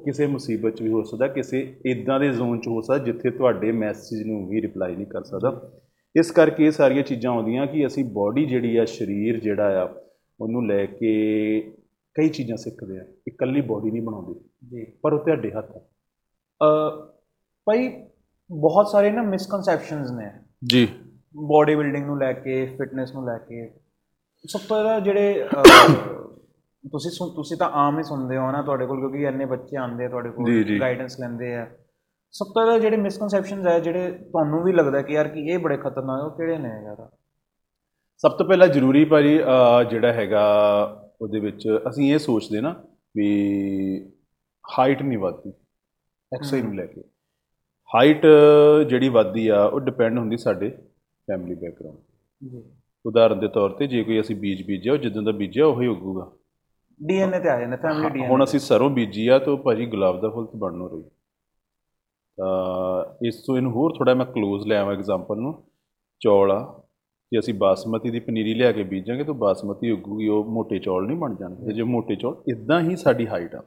ਕਿਸੇ 0.05 0.27
ਮੁਸੀਬਤ 0.27 0.73
'ਚ 0.73 0.81
ਵੀ 0.81 0.91
ਹੋ 0.91 1.03
ਸਕਦਾ 1.03 1.27
ਕਿਸੇ 1.27 1.77
ਇਦਾਂ 1.85 2.19
ਦੇ 2.19 2.29
ਜ਼ੋਨ 2.29 2.59
'ਚ 2.59 2.67
ਹੋ 2.67 2.81
ਸਕਦਾ 2.81 3.03
ਜਿੱਥੇ 3.03 3.29
ਤੁਹਾਡੇ 3.29 3.71
ਮੈਸੇਜ 3.71 4.27
ਨੂੰ 4.27 4.47
ਵੀ 4.47 4.61
ਰਿਪਲਾਈ 4.61 4.95
ਨਹੀਂ 4.95 5.07
ਕਰ 5.07 5.23
ਸਕਦਾ। 5.23 5.71
ਇਸ 6.15 6.31
ਕਰਕੇ 6.31 6.65
ਇਹ 6.65 6.71
ਸਾਰੀਆਂ 6.71 7.03
ਚੀਜ਼ਾਂ 7.03 7.31
ਆਉਂਦੀਆਂ 7.31 7.67
ਕਿ 7.67 7.87
ਅਸੀਂ 7.87 8.05
ਬਾਡੀ 8.05 8.45
ਜਿਹੜੀ 8.45 8.77
ਆ 8.77 8.85
ਸਰੀਰ 8.85 9.39
ਜਿਹੜਾ 9.39 9.85
ਆ 9.85 9.95
ਉਹਨੂੰ 10.39 10.67
ਲੈ 10.67 10.85
ਕੇ 10.85 11.59
ਕਈ 12.13 12.29
ਚੀਜ਼ਾਂ 12.29 12.57
ਸਿੱਖਦੇ 12.57 12.97
ਆ। 12.97 13.05
ਇਕੱਲੀ 13.27 13.61
ਬਾਡੀ 13.61 13.91
ਨਹੀਂ 13.91 14.01
ਬਣਾਉਂਦੀ 14.01 14.39
ਜੀ। 14.69 14.85
ਪਰ 15.01 15.13
ਉਹ 15.13 15.19
ਤੁਹਾਡੇ 15.19 15.51
ਹੱਥ 15.51 15.71
ਆ। 15.71 15.81
ਅ 16.63 17.05
ਭਾਈ 17.65 18.03
ਬਹੁਤ 18.51 18.87
ਸਾਰੇ 18.87 19.11
ਨਾ 19.11 19.21
ਮਿਸਕਨਸੈਪਸ਼ਨਸ 19.21 20.11
ਨੇ। 20.11 20.31
ਜੀ। 20.65 20.87
ਬੋਡੀ 21.35 21.75
ਬਿਲਡਿੰਗ 21.75 22.05
ਨੂੰ 22.05 22.19
ਲੈ 22.19 22.33
ਕੇ 22.33 22.65
ਫਿਟਨੈਸ 22.65 23.13
ਨੂੰ 23.13 23.25
ਲੈ 23.25 23.37
ਕੇ 23.37 23.71
ਸਭ 24.47 24.59
ਤੋਂ 24.69 24.81
ਜ਼ਿਆਦਾ 24.81 24.99
ਜਿਹੜੇ 24.99 25.45
ਤੁਸੀਂ 26.91 27.11
ਸੁਣ 27.11 27.29
ਤੁਸੀਂ 27.35 27.57
ਤਾਂ 27.57 27.69
ਆਮ 27.83 27.97
ਹੀ 27.97 28.03
ਸੁਣਦੇ 28.03 28.37
ਹੋ 28.37 28.51
ਨਾ 28.51 28.61
ਤੁਹਾਡੇ 28.61 28.85
ਕੋਲ 28.85 28.99
ਕਿਉਂਕਿ 28.99 29.23
ਇੰਨੇ 29.27 29.45
ਬੱਚੇ 29.45 29.77
ਆਉਂਦੇ 29.77 30.05
ਆ 30.05 30.09
ਤੁਹਾਡੇ 30.09 30.29
ਕੋਲ। 30.29 30.79
ਗਾਈਡੈਂਸ 30.79 31.19
ਲੈਂਦੇ 31.19 31.55
ਆ। 31.55 31.65
ਸਭ 32.33 32.45
ਤੋਂ 32.45 32.63
ਜ਼ਿਆਦਾ 32.63 32.79
ਜਿਹੜੇ 32.79 32.97
ਮਿਸਕਨਸੈਪਸ਼ਨਸ 32.97 33.67
ਹੈ 33.67 33.79
ਜਿਹੜੇ 33.79 34.11
ਤੁਹਾਨੂੰ 34.11 34.63
ਵੀ 34.63 34.71
ਲੱਗਦਾ 34.73 35.01
ਕਿ 35.01 35.13
ਯਾਰ 35.13 35.27
ਕਿ 35.27 35.45
ਇਹ 35.45 35.59
ਬੜੇ 35.59 35.77
ਖਤਰਨਾਕ 35.77 36.21
ਆ, 36.21 36.25
ਉਹ 36.25 36.31
ਕਿਹੜੇ 36.37 36.57
ਨੇ 36.57 36.69
ਯਾਰ? 36.83 37.07
ਸਭ 38.23 38.31
ਤੋਂ 38.37 38.45
ਪਹਿਲਾਂ 38.45 38.67
ਜ਼ਰੂਰੀ 38.67 39.03
ਭਾਜੀ 39.05 39.37
ਜਿਹੜਾ 39.89 40.11
ਹੈਗਾ 40.13 40.43
ਉਹਦੇ 41.21 41.39
ਵਿੱਚ 41.39 41.67
ਅਸੀਂ 41.89 42.13
ਇਹ 42.13 42.19
ਸੋਚਦੇ 42.19 42.61
ਨਾ 42.61 42.73
ਵੀ 43.15 43.27
ਹਾਈਟ 44.65 45.01
ਨਹੀਂ 45.01 45.19
ਵੱਧਦੀ 45.19 45.53
ਐਕਸਰਸਾਈਜ਼ 46.31 46.65
ਨੂੰ 46.65 46.75
ਲੈ 46.75 46.85
ਕੇ। 46.85 47.01
ਹਾਈਟ 47.89 48.25
ਜਿਹੜੀ 48.89 49.09
ਵੱਧਦੀ 49.09 49.47
ਆ 49.47 49.63
ਉਹ 49.63 49.79
ਡਿਪੈਂਡ 49.79 50.17
ਹੁੰਦੀ 50.17 50.37
ਸਾਡੇ 50.37 50.69
ਫੈਮਿਲੀ 51.27 51.55
ਬੈਕਗ੍ਰਾਉਂਡ 51.55 51.97
ਜੀ। 52.49 52.63
ਉਦਾਹਰਨ 53.05 53.39
ਦੇ 53.39 53.47
ਤੌਰ 53.47 53.69
ਤੇ 53.69 53.87
ਜੇ 53.87 54.03
ਕੋਈ 54.03 54.19
ਅਸੀਂ 54.21 54.35
ਬੀਜ 54.35 54.65
ਬੀਜਿਆ 54.67 54.93
ਉਹ 54.93 54.97
ਜਿੱਦਾਂ 54.97 55.23
ਦਾ 55.23 55.31
ਬੀਜਿਆ 55.31 55.65
ਉਹੀ 55.65 55.87
ਉੱਗੂਗਾ। 55.87 56.31
ਡੀਐਨਏ 57.03 57.39
ਤੇ 57.39 57.49
ਆ 57.49 57.59
ਜਾਂਦਾ 57.59 57.77
ਫੈਮਿਲੀ 57.77 58.09
ਡੀਐਨਏ 58.09 58.29
ਹੁਣ 58.29 58.43
ਅਸੀਂ 58.43 58.59
ਸਰੋਂ 58.59 58.89
ਬੀਜੀ 58.89 59.27
ਆ 59.27 59.39
ਤਾਂ 59.39 59.57
ਭਾਜੀ 59.57 59.85
ਗੁਲਾਬ 59.85 60.21
ਦਾ 60.21 60.29
ਫੁੱਲ 60.29 60.45
ਤੇ 60.45 60.57
ਬਣਨ 60.57 60.75
ਨੂੰ 60.75 60.89
ਰਹੀ। 60.91 61.03
ਤਾਂ 62.37 63.25
ਇਸ 63.25 63.35
ਤੋਂ 63.35 63.57
ਇਹਨੂੰ 63.57 63.71
ਹੋਰ 63.71 63.93
ਥੋੜਾ 63.97 64.13
ਮੈਂ 64.13 64.25
ক্লোਜ਼ 64.25 64.67
ਲੈ 64.67 64.79
ਆਵਾਂ 64.79 64.93
ਐਗਜ਼ਾਮਪਲ 64.93 65.37
ਨੂੰ। 65.37 65.63
ਚੌਲ 66.19 66.51
ਆ 66.51 66.81
ਜੇ 67.33 67.39
ਅਸੀਂ 67.39 67.53
ਬਾਸਮਤੀ 67.53 68.09
ਦੀ 68.09 68.19
ਪਨੀਰੀ 68.19 68.53
ਲਿਆ 68.53 68.71
ਕੇ 68.71 68.83
ਬੀਜਾਂਗੇ 68.83 69.23
ਤਾਂ 69.23 69.33
ਬਾਸਮਤੀ 69.33 69.91
ਉੱਗੂਗੀ 69.91 70.27
ਉਹ 70.27 70.45
ਮੋٹے 70.45 70.79
ਚੌਲ 70.79 71.05
ਨਹੀਂ 71.05 71.17
ਬਣ 71.17 71.35
ਜਾਣਗੇ। 71.35 71.73
ਜੇ 71.73 71.83
ਮੋٹے 71.83 72.15
ਚੌਲ 72.15 72.35
ਇਦਾਂ 72.47 72.81
ਹੀ 72.81 72.95
ਸਾਡੀ 72.95 73.27
ਹਾਈਟ 73.27 73.55
ਆ। 73.55 73.63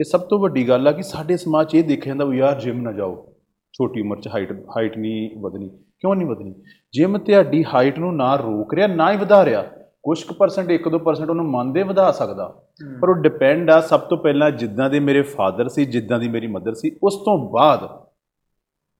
ਇਹ 0.00 0.04
ਸਭ 0.04 0.20
ਤੋਂ 0.20 0.38
ਵੱਡੀ 0.38 0.68
ਗੱਲ 0.68 0.88
ਆ 0.88 0.92
ਕਿ 0.92 1.02
ਸਾਡੇ 1.02 1.36
ਸਮਾਜ 1.36 1.68
'ਚ 1.68 1.74
ਇਹ 1.74 1.84
ਦੇਖਿਆ 1.84 2.10
ਜਾਂਦਾ 2.10 2.24
ਵੀ 2.24 2.38
ਯਾਰ 2.38 2.60
ਜਿਮ 2.60 2.82
ਨਾ 2.82 2.92
ਜਾਓ। 2.92 3.26
ਛੋਟੀ 3.72 4.00
ਉਮਰ 4.00 4.20
'ਚ 4.20 4.28
ਹਾਈਟ 4.28 4.52
ਹਾਈਟ 4.52 4.98
ਨਹੀਂ 4.98 5.40
ਵਧਣੀ। 5.40 5.68
ਕਿਉਂ 5.68 6.16
ਨਹੀਂ 6.16 6.28
ਵਧਣੀ? 6.28 6.54
ਜਿਮ 6.92 7.18
ਤੁਹਾਡੀ 7.18 7.64
ਹਾਈਟ 7.64 7.98
ਨੂੰ 7.98 8.16
ਨਾ 8.16 8.36
ਰੋਕ 8.36 8.74
ਰਿਹਾ 8.74 8.86
ਨਾ 8.86 9.12
ਹੀ 9.12 9.16
ਵਧਾ 9.16 9.44
ਰਿਹਾ। 9.44 9.64
ਕੁਝ 10.02 10.22
ਕੁ 10.24 10.34
ਪਰਸੈਂਟ 10.34 10.70
1-2% 10.70 11.30
ਉਹਨੂੰ 11.30 11.44
ਮੰਨਦੇ 11.44 11.82
ਵਧਾ 11.82 12.10
ਸਕਦਾ। 12.10 12.62
ਪਰ 13.00 13.08
ਉਹ 13.08 13.14
ਡਿਪੈਂਡ 13.14 13.70
ਆ 13.70 13.80
ਸਭ 13.80 14.00
ਤੋਂ 14.00 14.18
ਪਹਿਲਾਂ 14.18 14.50
ਜਿੱਦਾਂ 14.50 14.90
ਦੇ 14.90 15.00
ਮੇਰੇ 15.00 15.22
ਫਾਦਰ 15.22 15.68
ਸੀ 15.68 15.84
ਜਿੱਦਾਂ 15.84 16.18
ਦੀ 16.18 16.28
ਮੇਰੀ 16.28 16.46
ਮਦਰ 16.46 16.74
ਸੀ 16.74 16.96
ਉਸ 17.02 17.16
ਤੋਂ 17.16 17.52
ਬਾਅਦ 17.52 17.88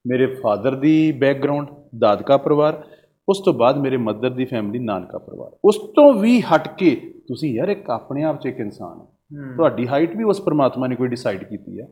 ਮੇਰੇ 0.07 0.27
ਫਾਦਰ 0.27 0.75
ਦੀ 0.75 1.13
ਬੈਕਗ੍ਰਾਉਂਡ 1.13 1.67
ਦਾਦਕਾ 1.99 2.37
ਪਰਿਵਾਰ 2.37 2.83
ਉਸ 3.29 3.41
ਤੋਂ 3.45 3.55
ਬਾਅਦ 3.55 3.79
ਮੇਰੇ 3.79 3.97
ਮਦਰ 3.97 4.31
ਦੀ 4.31 4.45
ਫੈਮਿਲੀ 4.45 4.79
ਨਾਨਕਾ 4.79 5.19
ਪਰਿਵਾਰ। 5.19 5.51
ਉਸ 5.65 5.77
ਤੋਂ 5.97 6.13
ਵੀ 6.15 6.41
ਹਟ 6.41 6.69
ਕੇ 6.77 7.15
ਤੁਸੀਂ 7.29 7.55
ਯਾਰ 7.55 7.69
ਇੱਕ 7.69 7.91
ਆਪਣੇ 7.91 8.23
ਆਪ 8.25 8.41
'ਚ 8.41 8.47
ਇੱਕ 8.47 8.61
ਇਨਸਾਨ 8.61 8.99
ਹੋ। 8.99 9.13
ਤੁਹਾਡੀ 9.57 9.89
ਹਾਈਟ 9.89 10.17
ਵੀ 10.17 10.25
ਉਸ 10.25 10.41
ਪਰਮਾਤਮਾ 10.41 10.87
ਨੇ 10.87 10.97
ਕੋਈ 10.97 11.09
ਡਿਸਾਈਡ 11.09 11.45
ਕੀਤੀ 11.45 11.79
ਆ। 11.81 11.87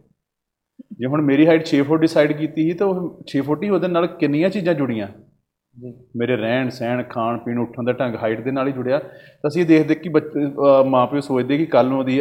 ਜੇ 0.93 1.07
ਹੁਣ 1.07 1.23
ਮੇਰੀ 1.23 1.47
ਹਾਈਟ 1.47 1.67
6 1.67 1.83
ਫੁੱਟ 1.83 2.01
ਡਿਸਾਈਡ 2.01 2.33
ਕੀਤੀ 2.33 2.63
ਸੀ 2.63 2.73
ਤਾਂ 2.73 2.87
ਉਹ 2.87 3.23
6 3.27 3.41
ਫੁੱਟ 3.41 3.63
ਹੀ 3.63 3.69
ਉਹਦੇ 3.69 3.89
ਨਾਲ 3.89 4.07
ਕਿੰਨੀਆਂ 4.07 4.51
ਚੀਜ਼ਾਂ 4.51 4.75
ਜੁੜੀਆਂ? 4.75 5.09
ਮੇਰੇ 6.17 6.37
ਰਹਿਣ 6.37 6.69
ਸਹਿਣ 6.69 7.03
ਖਾਣ 7.11 7.39
ਪੀਣ 7.39 7.59
ਉੱਠਣ 7.59 7.85
ਦਾ 7.85 7.93
ਢੰਗ 7.93 8.15
ਹਾਈਟ 8.23 8.41
ਦੇ 8.45 8.51
ਨਾਲ 8.51 8.69
ਹੀ 8.69 8.73
ਜੁੜਿਆ। 8.73 8.99
ਤਾਂ 8.99 9.49
ਅਸੀਂ 9.49 9.63
ਇਹ 9.63 9.67
ਦੇਖਦੇ 9.67 9.95
ਕਿ 9.95 10.11
ਮਾਪਿਓ 10.91 11.21
ਸੋਚਦੇ 11.21 11.59
ਕਿ 11.59 11.67
ਕੱਲ 11.67 11.89
ਨੂੰ 11.89 11.99
ਉਹਦੀ 11.99 12.21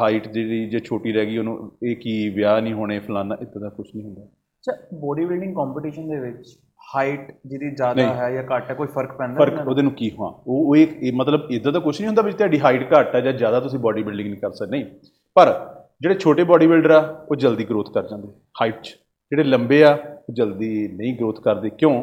ਹਾਈਟ 0.00 0.28
ਜਿਹੜੀ 0.28 0.68
ਜੇ 0.70 0.78
ਛੋਟੀ 0.78 1.12
ਰਹਿ 1.12 1.26
ਗਈ 1.26 1.38
ਉਹਨੂੰ 1.38 1.72
ਇਹ 1.82 1.96
ਕੀ 1.96 2.28
ਵਿਆਹ 2.36 2.60
ਨਹੀਂ 2.60 2.74
ਹੋਣੇ 2.74 2.98
ਫਲਾਨਾ 2.98 3.36
ਇਦਾਂ 3.42 3.60
ਦਾ 3.60 3.68
ਕੁਝ 3.68 3.86
ਨਹੀਂ 3.94 4.04
ਹੁੰਦਾ। 4.04 4.22
ਅੱਛਾ 4.22 4.72
ਬੋਡੀ 5.00 5.24
ਬਿਲਡਿੰਗ 5.24 5.54
ਕੰਪੀਟੀਸ਼ਨ 5.56 6.08
ਦੇ 6.08 6.20
ਵਿੱਚ 6.20 6.56
ਹਾਈਟ 6.94 7.30
ਜਿਹਦੀ 7.46 7.70
ਜ਼ਿਆਦਾ। 7.70 8.02
ਹੈ 8.14 8.30
ਜਾਂ 8.32 8.42
ਘੱਟ 8.44 8.70
ਹੈ 8.70 8.74
ਕੋਈ 8.74 8.86
ਫ਼ਰਕ 8.86 9.12
ਪੈਂਦਾ 9.18 9.44
ਫ਼ਰਕ? 9.44 9.66
ਉਹਦੇ 9.68 9.82
ਨੂੰ 9.82 9.92
ਕੀ 9.92 10.10
ਹਾਂ। 10.10 10.28
ਉਹ 10.46 10.68
ਉਹ 10.68 10.76
ਇੱਕ 10.76 10.92
ਮਤਲਬ 11.14 11.50
ਇਦਾਂ 11.50 11.72
ਦਾ 11.72 11.78
ਕੁਝ 11.78 12.00
ਨਹੀਂ 12.00 12.06
ਹੁੰਦਾ 12.08 12.22
ਵੀ 12.22 12.32
ਤੁਹਾਡੀ 12.32 12.60
ਹਾਈਟ 12.60 12.92
ਘੱਟ 12.92 13.14
ਹੈ 13.14 13.20
ਜਾਂ 13.20 13.32
ਜ਼ਿਆਦਾ 13.32 13.60
ਤੁਸੀਂ 13.60 13.78
ਬਾਡੀ 13.78 14.02
ਬਿਲਡਿੰਗ 14.02 14.28
ਨਹੀਂ 14.28 14.40
ਕਰ 14.40 14.52
ਸਕਦੇ। 14.52 14.76
ਨਹੀਂ। 14.76 14.84
ਪਰ 15.36 15.54
ਜਿਹੜੇ 16.00 16.14
ਛੋਟੇ 16.14 16.44
ਬਾਡੀ 16.44 16.66
ਬਿਲਡਰ 16.66 16.90
ਆ 16.90 17.00
ਉਹ 17.30 17.36
ਜਲਦੀ 17.36 17.64
ਗਰੋਥ 17.64 17.90
ਕਰ 17.94 18.06
ਜਾਂਦੇ 18.08 18.28
ਹਾਈਟ 18.62 18.80
'ਚ। 18.82 18.88
ਜਿਹੜੇ 19.32 19.42
ਲੰਬੇ 19.44 19.82
ਆ 19.84 19.92
ਉਹ 20.28 20.34
ਜਲਦੀ 20.34 20.70
ਨਹੀਂ 20.88 21.14
ਗਰੋਥ 21.18 21.40
ਕਰਦੇ। 21.40 21.70
ਕਿਉਂ? 21.70 22.02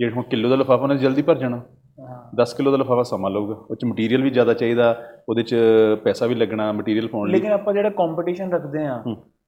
ਜਿਹੜੇ 0.00 0.12
ਹੁਣ 0.12 0.22
ਕਿਲੋ 0.22 0.48
ਦਾ 0.48 0.56
ਲਿਫਾਫਾ 0.56 0.82
ਉਹਨਾਂ 0.82 0.96
ਨੇ 0.96 1.02
ਜਲਦੀ 1.02 1.22
ਭਰ 1.22 1.34
ਜਾਣਾ। 1.34 1.56
ਹਾਂ। 2.00 2.36
10 2.36 2.54
ਕਿਲੋ 2.56 2.70
ਦਾ 2.70 2.76
ਲਿਫਾਫਾ 2.76 3.02
ਸਮਾਂ 3.02 3.30
ਲਊਗਾ। 3.30 3.54
ਉਹ 3.70 3.76
'ਚ 3.76 3.84
ਮਟੀਰੀਅਲ 3.84 4.22
ਵੀ 4.22 4.30
ਜ਼ਿਆਦਾ 4.30 4.54
ਚਾਹੀਦਾ 4.54 4.94
ਉਹਦੇ 5.28 5.42
'ਚ 5.42 5.56
ਪੈਸਾ 6.04 6.26
ਵੀ 6.26 6.34
ਲੱਗਣਾ 6.34 6.72
ਮਟੀਰੀਅਲ 6.72 7.08
ਪਾਉਣ 7.08 7.28
ਲਈ। 7.28 7.32
ਲੇਕਿਨ 7.32 7.52
ਆਪਾਂ 7.52 7.74
ਜਿਹੜਾ 7.74 7.90
ਕੰਪੀਟੀਸ਼ਨ 7.90 8.52
ਰੱਖਦੇ 8.52 8.86
ਆ। 8.86 9.02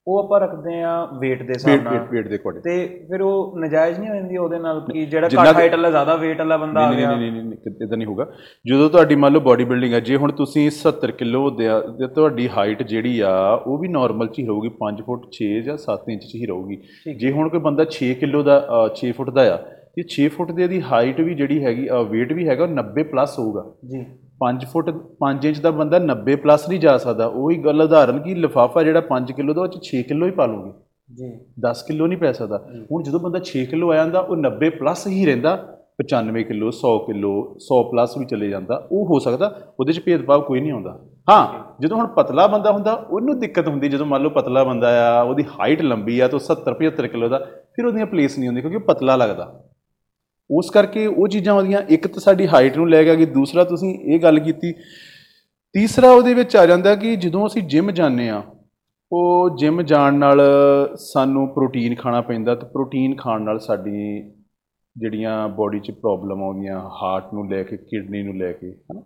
ਉਹ 0.07 0.19
ਆਪਾਂ 0.19 0.39
ਰੱਖਦੇ 0.39 0.81
ਆ 0.81 0.93
weight 1.03 1.43
ਦੇ 1.45 1.53
ਹਿਸਾਬ 1.53 1.81
ਨਾਲ 1.83 1.93
ਪੇਟ 1.99 2.09
ਪੇਟ 2.09 2.27
ਦੇ 2.27 2.37
ਕੋਡੇ 2.37 2.59
ਤੇ 2.59 3.05
ਫਿਰ 3.09 3.21
ਉਹ 3.21 3.59
ਨਜਾਇਜ਼ 3.59 3.99
ਨਹੀਂ 3.99 4.09
ਹੋ 4.09 4.15
ਜਾਂਦੀ 4.15 4.37
ਉਹਦੇ 4.37 4.59
ਨਾਲ 4.59 4.79
ਕਿ 4.91 5.05
ਜਿਹੜਾ 5.05 5.27
ਘੱਟ 5.27 5.55
ਹਾਈਟ 5.55 5.71
ਵਾਲਾ 5.71 5.89
ਜ਼ਿਆਦਾ 5.89 6.15
weight 6.15 6.37
ਵਾਲਾ 6.37 6.57
ਬੰਦਾ 6.57 6.81
ਆ 6.81 6.93
ਗਿਆ। 6.93 7.15
ਨਹੀਂ 7.15 7.31
ਨਹੀਂ 7.31 7.43
ਨਹੀਂ 7.43 7.75
ਇਦਾਂ 7.83 7.97
ਨਹੀਂ 7.97 8.07
ਹੋਗਾ 8.07 8.27
ਜਦੋਂ 8.65 8.89
ਤੁਹਾਡੀ 8.89 9.15
ਮੰਨ 9.15 9.33
ਲਓ 9.33 9.39
ਬਾਡੀ 9.39 9.65
ਬਿਲਡਿੰਗ 9.65 9.93
ਹੈ 9.93 9.99
ਜੇ 9.99 10.15
ਹੁਣ 10.15 10.31
ਤੁਸੀਂ 10.31 10.69
70 10.71 11.11
ਕਿਲੋ 11.11 11.49
ਦੇ 11.49 11.69
ਤੁਹਾਡੀ 12.15 12.49
ਹਾਈਟ 12.49 12.83
ਜਿਹੜੀ 12.83 13.19
ਆ 13.19 13.53
ਉਹ 13.67 13.77
ਵੀ 13.77 13.87
ਨਾਰਮਲ 13.87 14.27
ਚ 14.27 14.39
ਹੀ 14.39 14.45
ਰਹੂਗੀ 14.47 14.69
5 14.79 15.01
ਫੁੱਟ 15.05 15.23
6 15.39 15.49
ਜਾਂ 15.61 15.77
7 15.77 16.11
ਇੰਚ 16.11 16.23
ਚ 16.23 16.35
ਹੀ 16.35 16.45
ਰਹੂਗੀ। 16.45 16.77
ਜੇ 17.15 17.31
ਹੁਣ 17.31 17.49
ਕੋਈ 17.49 17.59
ਬੰਦਾ 17.59 17.85
6 17.99 18.13
ਕਿਲੋ 18.13 18.43
ਦਾ 18.43 18.59
ਅ, 18.59 18.89
6 18.95 19.11
ਫੁੱਟ 19.11 19.29
ਦਾ 19.29 19.47
ਆ 19.53 19.57
ਤੇ 19.97 20.03
6 20.09 20.27
ਫੁੱਟ 20.27 20.51
ਦੇ 20.51 20.67
ਦੀ 20.67 20.81
ਹਾਈਟ 20.81 21.21
ਵੀ 21.21 21.35
ਜਿਹੜੀ 21.35 21.63
ਹੈਗੀ 21.63 21.89
weight 21.89 22.35
ਵੀ 22.35 22.47
ਹੈਗਾ 22.47 22.63
ਉਹ 22.63 22.69
90 22.69 23.03
ਪਲੱਸ 23.03 23.39
ਹੋਊਗਾ। 23.39 23.63
ਜੀ। 23.85 24.05
5 24.39 24.65
ਫੁੱਟ 24.65 24.89
5 25.19 25.45
ਇੰਚ 25.45 25.59
ਦਾ 25.59 25.71
ਬੰਦਾ 25.71 25.99
90 25.99 26.35
ਪਲੱਸ 26.35 26.69
ਨਹੀਂ 26.69 26.79
ਜਾ 26.79 26.97
ਸਕਦਾ। 26.97 27.25
ਉਹੀ 27.25 27.57
ਗੱਲ 27.57 27.81
ਉਦਾਹਰਨ 27.81 28.19
ਕਿ 28.19 28.35
ਲਿਫਾਫਾ 28.35 28.83
ਜਿਹੜਾ 28.83 29.01
5 29.01 29.31
ਕਿਲੋ 29.31 29.53
ਦਾ 29.53 29.61
ਉਹ 29.61 29.67
'ਚ 29.67 29.83
6 29.85 30.01
ਕਿਲੋ 30.03 30.25
ਹੀ 30.25 30.31
ਪਾ 30.31 30.45
ਲੂਗੇ। 30.45 30.71
ਜੀ। 31.13 31.39
10 31.59 31.83
ਕਿਲੋ 31.87 32.07
ਨਹੀਂ 32.07 32.19
ਪੈ 32.19 32.31
ਸਕਦਾ। 32.31 32.57
ਹੁਣ 32.91 33.03
ਜਦੋਂ 33.03 33.19
ਬੰਦਾ 33.19 33.39
6 33.45 33.65
ਕਿਲੋ 33.65 33.91
ਆ 33.91 33.95
ਜਾਂਦਾ 33.95 34.19
ਉਹ 34.19 34.37
90 34.37 34.69
ਪਲੱਸ 34.69 35.07
ਹੀ 35.07 35.25
ਰਹਿੰਦਾ। 35.25 35.55
95 35.99 36.43
ਕਿਲੋ 36.43 36.71
100 36.71 36.97
ਕਿਲੋ 36.99 37.55
100 37.59 37.81
ਪਲੱਸ 37.91 38.17
ਵੀ 38.17 38.25
ਚਲੇ 38.25 38.49
ਜਾਂਦਾ। 38.49 38.87
ਉਹ 38.91 39.05
ਹੋ 39.05 39.19
ਸਕਦਾ 39.19 39.49
ਉਹਦੇ 39.79 39.93
'ਚ 39.93 39.99
ਭੇਦਭਾਵ 39.99 40.41
ਕੋਈ 40.41 40.59
ਨਹੀਂ 40.59 40.71
ਆਉਂਦਾ। 40.71 40.99
ਹਾਂ 41.29 41.43
ਜਦੋਂ 41.81 41.97
ਹੁਣ 41.97 42.07
ਪਤਲਾ 42.07 42.47
ਬੰਦਾ 42.47 42.71
ਹੁੰਦਾ 42.71 42.93
ਉਹਨੂੰ 42.93 43.39
ਦਿੱਕਤ 43.39 43.67
ਹੁੰਦੀ 43.67 43.89
ਜਦੋਂ 43.89 44.05
ਮੰਨ 44.05 44.21
ਲਓ 44.21 44.29
ਪਤਲਾ 44.29 44.63
ਬੰਦਾ 44.63 44.89
ਆ 45.09 45.21
ਉਹਦੀ 45.21 45.43
ਹਾਈਟ 45.43 45.81
ਲੰਬੀ 45.81 46.19
ਆ 46.19 46.27
ਤਾਂ 46.27 46.39
70 46.39 46.73
75 46.73 47.07
ਕਿਲੋ 47.07 47.29
ਦਾ 47.29 47.39
ਫਿਰ 47.75 47.85
ਉਹਦੀਆਂ 47.85 48.05
ਪਲੇਸ 48.05 48.37
ਨਹੀਂ 48.39 48.49
ਹੁੰਦੀ 48.49 48.61
ਕਿਉਂਕਿ 48.61 48.77
ਉਹ 48.77 48.81
ਪਤਲਾ 48.81 49.15
ਲੱਗਦਾ। 49.15 49.63
ਉਸ 50.57 50.69
ਕਰਕੇ 50.69 51.05
ਉਹ 51.05 51.27
ਚੀਜ਼ਾਂ 51.27 51.53
ਆਉਂਦੀਆਂ 51.53 51.81
ਇੱਕ 51.89 52.07
ਤਾਂ 52.07 52.19
ਸਾਡੀ 52.21 52.47
ਹਾਈਟ 52.47 52.77
ਨੂੰ 52.77 52.89
ਲੈ 52.89 53.03
ਕੇ 53.03 53.15
ਕਿ 53.15 53.25
ਦੂਸਰਾ 53.25 53.63
ਤੁਸੀਂ 53.63 53.99
ਇਹ 53.99 54.19
ਗੱਲ 54.19 54.39
ਕੀਤੀ। 54.39 54.73
ਤੀਸਰਾ 55.73 56.11
ਉਹਦੇ 56.11 56.33
ਵਿੱਚ 56.33 56.55
ਆ 56.55 56.65
ਜਾਂਦਾ 56.65 56.95
ਕਿ 56.95 57.15
ਜਦੋਂ 57.15 57.47
ਅਸੀਂ 57.47 57.61
ਜਿਮ 57.61 57.91
ਜਾਂਦੇ 57.91 58.29
ਆ 58.29 58.43
ਉਹ 59.11 59.57
ਜਿਮ 59.57 59.81
ਜਾਣ 59.81 60.13
ਨਾਲ 60.13 60.41
ਸਾਨੂੰ 60.95 61.47
ਪ੍ਰੋਟੀਨ 61.47 61.95
ਖਾਣਾ 61.95 62.21
ਪੈਂਦਾ 62.21 62.55
ਤੇ 62.55 62.65
ਪ੍ਰੋਟੀਨ 62.65 63.15
ਖਾਣ 63.15 63.41
ਨਾਲ 63.41 63.59
ਸਾਡੀ 63.59 64.23
ਜਿਹੜੀਆਂ 64.97 65.49
ਬਾਡੀ 65.49 65.79
'ਚ 65.79 65.91
ਪ੍ਰੋਬਲਮ 65.91 66.43
ਆਉਂਦੀਆਂ 66.43 66.89
ਹਾਰਟ 66.89 67.33
ਨੂੰ 67.33 67.49
ਲੈ 67.49 67.63
ਕੇ 67.63 67.77
ਕਿਡਨੀ 67.77 68.23
ਨੂੰ 68.23 68.37
ਲੈ 68.37 68.51
ਕੇ 68.51 68.71
ਹਨਾ? 68.71 69.01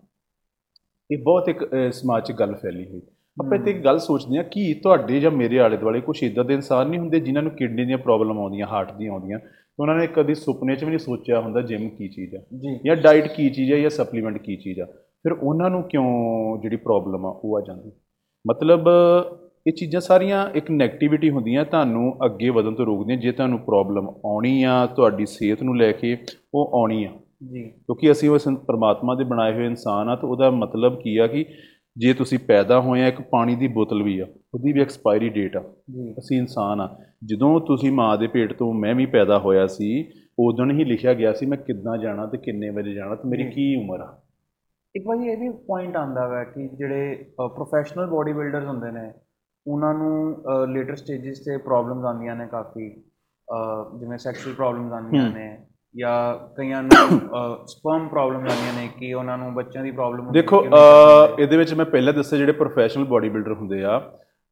ਇਹ 1.11 1.17
ਬਹੁਤ 1.17 1.49
ਇੱਕ 1.49 1.63
ਅਹ, 1.63 1.91
ਸਮਾਜ 1.91 2.27
'ਚ 2.27 2.31
ਗੱਲ 2.31 2.55
ਫੈਲੀ 2.55 2.87
ਹੋਈ। 2.87 3.01
ਆਪਾਂ 3.39 3.57
ਇੱਥੇ 3.57 3.71
ਇੱਕ 3.71 3.83
ਗੱਲ 3.85 3.99
ਸੋਚਦੇ 3.99 4.37
ਆ 4.37 4.43
ਕਿ 4.43 4.79
ਤੁਹਾਡੇ 4.83 5.19
ਜਾਂ 5.19 5.31
ਮੇਰੇ 5.31 5.59
ਆਲੇ 5.59 5.77
ਦੁਆਲੇ 5.77 6.01
ਕੁਝ 6.01 6.23
ਇਦਾਂ 6.23 6.45
ਦੇ 6.45 6.53
ਇਨਸਾਨ 6.53 6.89
ਨਹੀਂ 6.89 6.99
ਹੁੰਦੇ 6.99 7.19
ਜਿਨ੍ਹਾਂ 7.19 7.43
ਨੂੰ 7.43 7.51
ਕਿਡਨੀ 7.51 7.85
ਦੀਆਂ 7.85 7.97
ਪ੍ਰੋਬਲਮ 7.97 8.39
ਆਉਂਦੀਆਂ 8.39 8.67
ਹਾਰਟ 8.67 8.93
ਦੀਆਂ 8.93 9.11
ਆਉਂਦੀਆਂ? 9.11 9.39
ਤੇ 9.39 9.45
ਉਹਨਾਂ 9.79 9.95
ਨੇ 9.95 10.07
ਕਦੀ 10.07 10.35
ਸੁਪਨੇ 10.35 10.75
'ਚ 10.75 10.83
ਵੀ 10.83 10.89
ਨਹੀਂ 10.89 10.99
ਸੋਚਿਆ 10.99 11.41
ਹੁੰਦਾ 11.41 11.61
ਜਿਮ 11.61 11.89
ਕੀ 11.89 12.07
ਚੀਜ਼ 12.07 12.35
ਆ। 12.35 12.39
ਜੀ। 12.39 12.95
ਡਾਈਟ 12.95 13.27
ਕੀ 13.27 13.49
ਚੀਜ਼ 13.49 13.71
ਹੈ 13.73 13.77
ਜਾਂ 13.77 13.89
ਸਪਲੀਮੈਂਟ 13.89 14.37
ਕੀ 14.37 14.55
ਚੀਜ਼ 14.55 14.79
ਆ। 14.79 14.85
ਫਿਰ 14.85 15.31
ਉਹਨਾਂ 15.31 15.69
ਨੂੰ 15.69 15.83
ਕਿਉਂ 15.83 16.57
ਜਿਹੜੀ 16.61 16.75
ਪ੍ਰੋਬਲਮ 16.75 17.25
ਆ 17.25 17.41
ਉਹ 17.43 17.57
ਆ 17.57 17.61
ਜਾਂਦੀ? 17.67 17.91
ਮਤਲਬ 18.49 18.89
ਇਹ 19.67 19.73
ਚੀਜ਼ਾਂ 19.73 20.01
ਸਾਰੀਆਂ 20.01 20.49
ਇੱਕ 20.49 20.65
네ਗੇਟਿਵਿਟੀ 20.71 21.29
ਹੁੰਦੀਆਂ 21.29 21.65
ਤੁਹਾਨੂੰ 21.65 22.17
ਅੱਗੇ 22.25 22.49
ਵਧਣ 22.49 22.73
ਤੋਂ 22.73 22.85
ਰੋਕਦੀਆਂ। 22.85 23.17
ਜੇ 23.17 23.31
ਤੁਹਾਨੂੰ 23.31 23.59
ਪ੍ਰੋਬਲਮ 23.59 24.07
ਆਉਣੀ 24.07 24.63
ਆ 24.63 24.85
ਤੁਹਾਡੀ 24.85 25.25
ਸਿਹਤ 25.25 25.63
ਨੂੰ 25.63 25.77
ਲੈ 25.77 25.91
ਕੇ 25.91 26.17
ਉਹ 26.53 26.71
ਆਉਣੀ 26.73 27.05
ਆ। 27.05 27.11
ਜੀ। 27.51 27.63
ਕਿਉਂਕਿ 27.63 28.11
ਅਸੀਂ 28.11 28.29
ਉਸ 28.29 28.47
ਪਰਮਾਤਮਾ 28.67 29.15
ਦੇ 29.15 29.23
ਬਣਾਏ 29.23 29.53
ਹੋਏ 29.53 29.65
ਇਨਸਾਨ 29.65 30.09
ਆ 30.09 30.15
ਤਾਂ 30.15 30.29
ਉਹਦਾ 30.29 30.49
ਮਤਲਬ 30.49 31.01
ਕੀ 31.01 31.17
ਆ 31.17 31.27
ਕਿ 31.27 31.45
ਜੇ 31.97 32.13
ਤੁਸੀਂ 32.13 32.39
ਪੈਦਾ 32.39 32.79
ਹੋਏ 32.79 33.01
ਆ 33.01 33.07
ਇੱਕ 33.07 33.21
ਪਾਣੀ 33.21 33.55
ਦੀ 33.55 33.67
ਬੋਤਲ 33.67 34.03
ਵੀ 34.03 34.19
ਆ 34.19 34.25
ਉਹਦੀ 34.53 34.71
ਵੀ 34.73 34.81
ਐਕਸਪਾਇਰੀ 34.81 35.29
ਡੇਟ 35.29 35.57
ਆ। 35.57 35.63
ਅਸੀਂ 36.19 36.37
ਇਨਸਾਨ 36.37 36.81
ਆ। 36.81 36.99
ਜਦੋਂ 37.23 37.59
ਤੁਸੀਂ 37.61 37.91
ਮਾਂ 37.91 38.17
ਦੇ 38.17 38.27
ਪੇਟ 38.27 38.53
ਤੋਂ 38.53 38.73
ਮੈਂ 38.73 38.95
ਵੀ 38.95 39.05
ਪੈਦਾ 39.05 39.39
ਹੋਇਆ 39.39 39.67
ਸੀ 39.67 40.11
ਉਦੋਂ 40.39 40.65
ਹੀ 40.65 40.83
ਲਿਖਿਆ 40.83 41.13
ਗਿਆ 41.13 41.33
ਸੀ 41.33 41.45
ਮੈਂ 41.45 41.57
ਕਿੱਦਾਂ 41.57 41.97
ਜਾਣਾ 41.97 42.25
ਤੇ 42.25 42.37
ਕਿੰਨੇ 42.37 42.69
ਵਜੇ 42.69 42.93
ਜਾਣਾ 42.93 43.15
ਤੇ 43.15 43.27
ਮੇਰੀ। 43.29 43.51
ਕੀ 43.51 43.75
ਉਮਰ 43.75 43.99
ਆ। 43.99 44.21
ਇੱਕ 44.95 45.05
ਵਾਰੀ 45.07 45.25
ਇਹ 45.25 45.37
ਵੀ 45.37 45.49
ਪੁਆਇੰਟ 45.49 45.97
ਆਂਦਾ 45.97 46.27
ਵਾ 46.27 46.43
ਕਿ 46.43 46.67
ਜਿਹੜੇ 46.67 47.25
ਪ੍ਰੋਫੈਸ਼ਨਲ 47.35 48.07
ਬੋਡੀ 48.07 48.33
ਬਿਲਡਰਸ 48.33 48.65
ਹੁੰਦੇ 48.65 48.91
ਨੇ 48.91 49.13
ਉਹਨਾਂ 49.67 49.93
ਨੂੰ 49.93 50.35
ਲੇਟਰ 50.67 50.95
ਸਟੇजेस 50.95 51.35
ਤੇ 51.45 51.57
ਪ੍ਰੋਬਲਮਸ 51.57 52.05
ਆਉਂਦੀਆਂ 52.05 52.35
ਨੇ 52.35 52.47
ਕਾਫੀ। 52.47 52.89
ਜਿਵੇਂ 53.99 54.17
ਸੈਕਸ਼ੂਅਲ 54.17 54.55
ਪ੍ਰੋਬਲਮਸ 54.55 54.93
ਆਉਂਦੀਆਂ। 54.93 55.31
ਨੇ 55.31 55.57
ਜਾਂ 55.95 56.47
ਕਈਆਂ 56.55 56.83
ਨੂੰ 56.83 57.17
ਸਪਰਮ 57.67 58.07
ਪ੍ਰੋਬਲਮਸ 58.07 58.51
ਆਉਂਦੀਆਂ 58.51 58.73
ਨੇ 58.81 58.89
ਕਿ 58.99 59.13
ਉਹਨਾਂ 59.13 59.37
ਨੂੰ 59.37 59.53
ਬੱਚਿਆਂ 59.53 59.83
ਦੀ 59.83 59.91
ਪ੍ਰੋਬਲਮ 59.91 60.31
ਦੇਖੋ 60.31 60.65
ਇਹਦੇ 61.39 61.57
ਵਿੱਚ 61.57 61.73
ਮੈਂ 61.73 61.85
ਪਹਿਲਾਂ 61.85 62.13
ਦੱਸਿਆ 62.13 62.39
ਜਿਹੜੇ 62.39 62.51
ਪ੍ਰੋਫੈਸ਼ਨਲ 62.51 63.05
ਬਾਡੀ 63.05 63.29
ਬਿਲਡਰ 63.29 63.53
ਹੁੰਦੇ 63.53 63.83
ਆ 63.83 63.99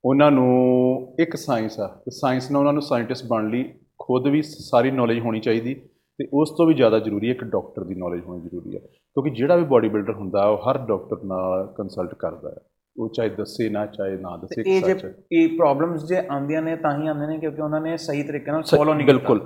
ਉਹਨਾਂ 0.06 0.32
ਨੂੰ 0.32 1.16
ਇੱਕ 1.20 1.36
ਸਾਇੰਸ 1.36 1.80
ਆ 1.80 1.88
ਤੇ 1.88 2.12
ਸਾਇੰਸ 2.12 2.52
ਨਾਲ 2.52 2.60
ਉਹਨਾਂ 2.60 2.74
ਨੂੰ 2.74 2.82
ਸਾਇੰਟਿਸਟ 2.82 3.26
ਬਣਨ 3.26 3.50
ਲਈ 3.50 3.64
ਖੁਦ 4.00 4.28
ਵੀ 4.28 4.42
ਸਾਰੀ 4.42 4.92
ਨੌਲੇਜ 4.92 5.20
ਹੋਣੀ 5.20 5.40
ਚਾਹੀਦੀ 5.40 5.74
ਤੇ 6.20 6.28
ਉਸ 6.34 6.50
ਤੋਂ 6.50 6.68
ਵੀ 6.68 6.74
ਜ਼ਿਆਦਾ 6.74 7.00
ਜ਼ਰੂਰੀ 7.00 7.28
ਹੈ 7.28 7.32
ਇੱਕ 7.32 7.44
ਡਾਕਟਰ 7.44 7.84
ਦੀ 7.84 7.96
ਨੌਲੇਜ 7.96 8.22
ਹੋਣੀ 8.26 8.42
ਜ਼ਰੂਰੀ 8.42 8.76
ਹੈ 8.76 8.80
ਕਿਉਂਕਿ 8.80 9.30
ਜਿਹੜਾ 9.30 9.56
ਵੀ 9.56 9.64
ਬਾਡੀ 9.64 9.90
ਬਿਲਡਰ 9.90 10.14
ਹੁੰਦਾ 10.14 10.46
ਉਹ 10.46 10.58
ਹਰ 10.58 10.78
ਡਾਕਟਰ 10.78 11.24
ਨਾਲ 11.24 11.74
ਕੰਸਲਟ 11.78 12.14
ਕਰਦਾ 12.14 12.50
ਹੈ 12.50 12.56
ਉਹ 12.98 13.10
ਚਾਹੇ 13.10 13.30
ਦੱਸੇ 13.30 13.70
ਨਾ 13.70 13.86
ਚਾਹੇ 13.86 14.18
ਨਾ 14.18 14.38
ਦੱਸੇ 14.38 14.64
ਇਹ 14.68 14.82
ਜੇ 14.82 14.96
ਇਹ 15.32 15.58
ਪ੍ਰੋਬਲਮਸ 15.58 16.06
ਜੇ 16.06 16.18
ਆਉਂਦੀਆਂ 16.18 16.62
ਨੇ 16.62 16.76
ਤਾਂ 16.76 17.02
ਹੀ 17.02 17.08
ਆਉਂਦੇ 17.08 17.28
ਨੇ 17.28 17.38
ਕਿਉਂਕਿ 17.38 17.62
ਉਹਨਾਂ 17.62 17.82
ਨੇ 17.82 17.98
ਸਹੀ 17.98 18.24
ਤਰੀਕੇ 18.24 18.52
ਨਾਲ 18.52 18.64
ਫੋਲੋ 18.64 18.94
ਨਹੀਂ 18.94 19.08
ਬਿਲਕੁਲ। 19.08 19.40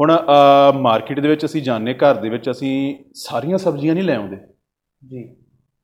ਹੁਣ 0.00 0.12
ਮਾਰਕੀਟ 0.80 1.20
ਦੇ 1.20 1.28
ਵਿੱਚ 1.28 1.44
ਅਸੀਂ 1.44 1.62
ਜਾਂਦੇ 1.62 1.94
ਘਰ 1.94 2.14
ਦੇ 2.14 2.28
ਵਿੱਚ 2.28 2.50
ਅਸੀਂ 2.50 2.94
ਸਾਰੀਆਂ 3.14 3.58
ਸਬਜ਼ੀਆਂ 3.58 3.94
ਨਹੀਂ 3.94 4.04
ਲੈ 4.04 4.16
ਆਉਂਦੇ। 4.16 4.36
ਜੀ। 5.02 5.36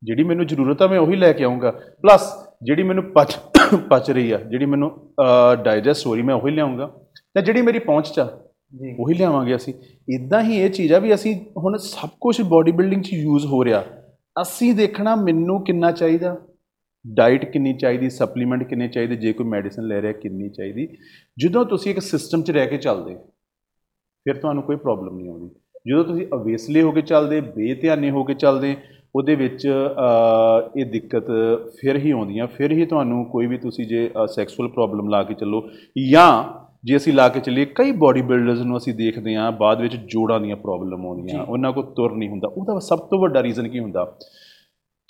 ਜਿਹੜੀ 0.03 0.24
ਮੈਨੂੰ 0.24 0.47
ਜ਼ਰੂਰਤ 0.47 0.83
ਆ 0.83 0.87
ਮੈਂ 0.87 0.99
ਉਹੀ 0.99 1.16
ਲੈ 1.16 1.33
ਕੇ 1.33 1.45
ਆਉਂਗਾ 1.45 1.70
ਪਲੱਸ 2.03 2.50
ਜਿਹੜੀ 2.63 2.83
ਮੈਨੂੰ 2.83 3.05
ਪਚ 3.13 3.39
ਪਚ 3.91 4.11
ਰਹੀ 4.11 4.31
ਆ 4.33 4.39
ਜਿਹੜੀ 4.41 4.67
ਮੈਨੂੰ 4.67 4.91
ਡਾਈਜੈਸਟ 5.65 6.07
ਹੋ 6.07 6.15
ਰਹੀ 6.15 6.23
ਮੈਂ 6.23 6.35
ਉਹੀ 6.35 6.53
ਲਿਆਉਂਗਾ 6.53 6.87
ਤੇ 7.35 7.43
ਜਿਹੜੀ 7.43 7.63
ਮੇਰੀ 7.63 7.79
ਪਹੁੰਚ 7.79 8.09
ਚ 8.09 8.21
ਜੀ। 8.73 8.95
ਉਹੀ 9.01 9.15
ਲਿਆਵਾਂਗੇ 9.15 9.55
ਅਸੀਂ। 9.57 9.73
ਇਦਾਂ 10.09 10.43
ਹੀ 10.43 10.57
ਇਹ 10.57 10.71
ਚੀਜ਼ 10.71 10.93
ਆ 10.93 10.99
ਵੀ 10.99 11.15
ਅਸੀਂ 11.15 11.35
ਹੁਣ 11.57 11.77
ਸਭ 11.77 12.09
ਕੁਝ 12.21 12.41
ਬਾਡੀ 12.43 12.73
ਬਿਲਡਿੰਗ 12.73 13.03
'ਚ 13.03 13.13
ਯੂਜ਼ 13.13 13.47
ਹੋ 13.47 13.65
ਰਿਹਾ। 13.65 13.85
ਅਸੀਂ 14.43 14.75
ਦੇਖਣਾ 14.75 15.15
ਮੈਨੂੰ 15.17 15.63
ਕਿੰਨਾ 15.65 15.91
ਚਾਹੀਦਾ 15.93 16.37
ਡਾਈਟ 17.05 17.45
ਕਿੰਨੀ 17.45 17.73
ਚਾਹੀਦੀ 17.75 18.11
ਸਪਲੀਮੈਂਟ 18.11 18.63
ਕਿੰਨੇ 18.63 18.89
ਚਾਹੀਦੇ 18.89 19.17
ਜੇ 19.17 19.33
ਕੋਈ 19.33 19.47
ਮੈਡੀਸਿਨ 19.47 19.87
ਲੈ 19.87 20.01
ਰਿਹਾ 20.03 20.13
ਕਿੰਨੀ 20.13 20.49
ਚਾਹੀਦੀ। 20.51 20.89
ਜਦੋਂ 21.39 21.65
ਤੁਸੀਂ 21.65 21.91
ਇੱਕ 21.91 22.01
ਸਿਸਟਮ 22.01 22.43
'ਚ 22.43 22.51
ਰਹਿ 22.51 22.67
ਕੇ 22.67 22.79
ਚੱਲਦੇ 22.79 23.15
ਫਿਰ 24.27 24.37
ਤੁਹਾਨੂੰ 24.37 24.63
ਕੋਈ 24.63 24.77
ਪ੍ਰੋਬਲਮ 24.77 25.17
ਨਹੀਂ 25.17 25.29
ਆਉਂਦੀ। 25.29 25.51
ਜਦੋਂ 25.89 26.05
ਤੁਸੀਂ 26.05 26.27
ਅਵੇਸਲੇ 26.35 26.83
ਹੋ 26.83 26.93
ਕੇ 26.93 27.03
ਚੱਲਦੇ 27.03 27.41
ਬੇਧਿਆਨੇ 27.41 28.11
ਹੋ 28.11 28.25
ਕੇ 28.25 28.35
ਚੱਲਦੇ 28.35 28.77
ਉਹਦੇ 29.17 29.35
ਵਿੱਚ 29.35 29.67
ਇਹ 30.77 30.85
ਦਿੱਕਤ 30.87 31.27
ਫਿਰ 31.81 31.97
ਹੀ 31.97 32.11
ਆਉਂਦੀਆਂ 32.11 32.47
ਫਿਰ 32.47 32.73
ਹੀ 32.73 32.85
ਤੁਹਾਨੂੰ 32.87 33.25
ਕੋਈ 33.25 33.47
ਵੀ 33.47 33.59
ਤੁਸੀਂ 33.59 33.87
ਜੇ 33.87 34.11
ਸੈਕਸੁਅਲ 34.27 34.69
ਪ੍ਰੋਬਲਮ 34.69 35.09
ਲਾ 35.09 35.23
ਕੇ 35.23 35.35
ਚੱਲੋ 35.35 35.63
ਜਾਂ 36.11 36.33
ਜੇ 36.85 36.97
ਅਸੀਂ 36.97 37.13
ਲਾ 37.13 37.29
ਕੇ 37.29 37.41
ਚੱਲੀਏ 37.41 37.65
ਕਈ 37.75 37.93
ਬਾਡੀ 37.93 38.23
ਬਿਲਡਰਸ 38.23 38.61
ਨੂੰ 38.61 38.77
ਅਸੀਂ 38.77 38.95
ਦੇਖਦੇ 38.95 39.35
ਹਾਂ 39.37 39.51
ਬਾਅਦ 39.53 39.81
ਵਿੱਚ 39.81 39.97
ਜੋੜਾਂ 39.97 40.41
ਦੀਆਂ 40.41 40.57
ਪ੍ਰੋਬਲਮ 40.57 41.07
ਆਉਂਦੀਆਂ। 41.07 41.43
ਉਹਨਾਂ 41.43 41.73
ਕੋਲ 41.73 41.85
ਤੁਰ 41.97 42.13
ਨਹੀਂ 42.13 42.29
ਹੁੰਦਾ। 42.29 42.49
ਉਹਦਾ 42.49 42.79
ਸਭ 42.79 42.99
ਤੋਂ 42.99 43.19
ਵੱਡਾ 43.19 43.43
ਰੀਜ਼ਨ 43.43 43.69
ਕੀ 43.69 43.79
ਹੁੰਦਾ? 43.79 44.05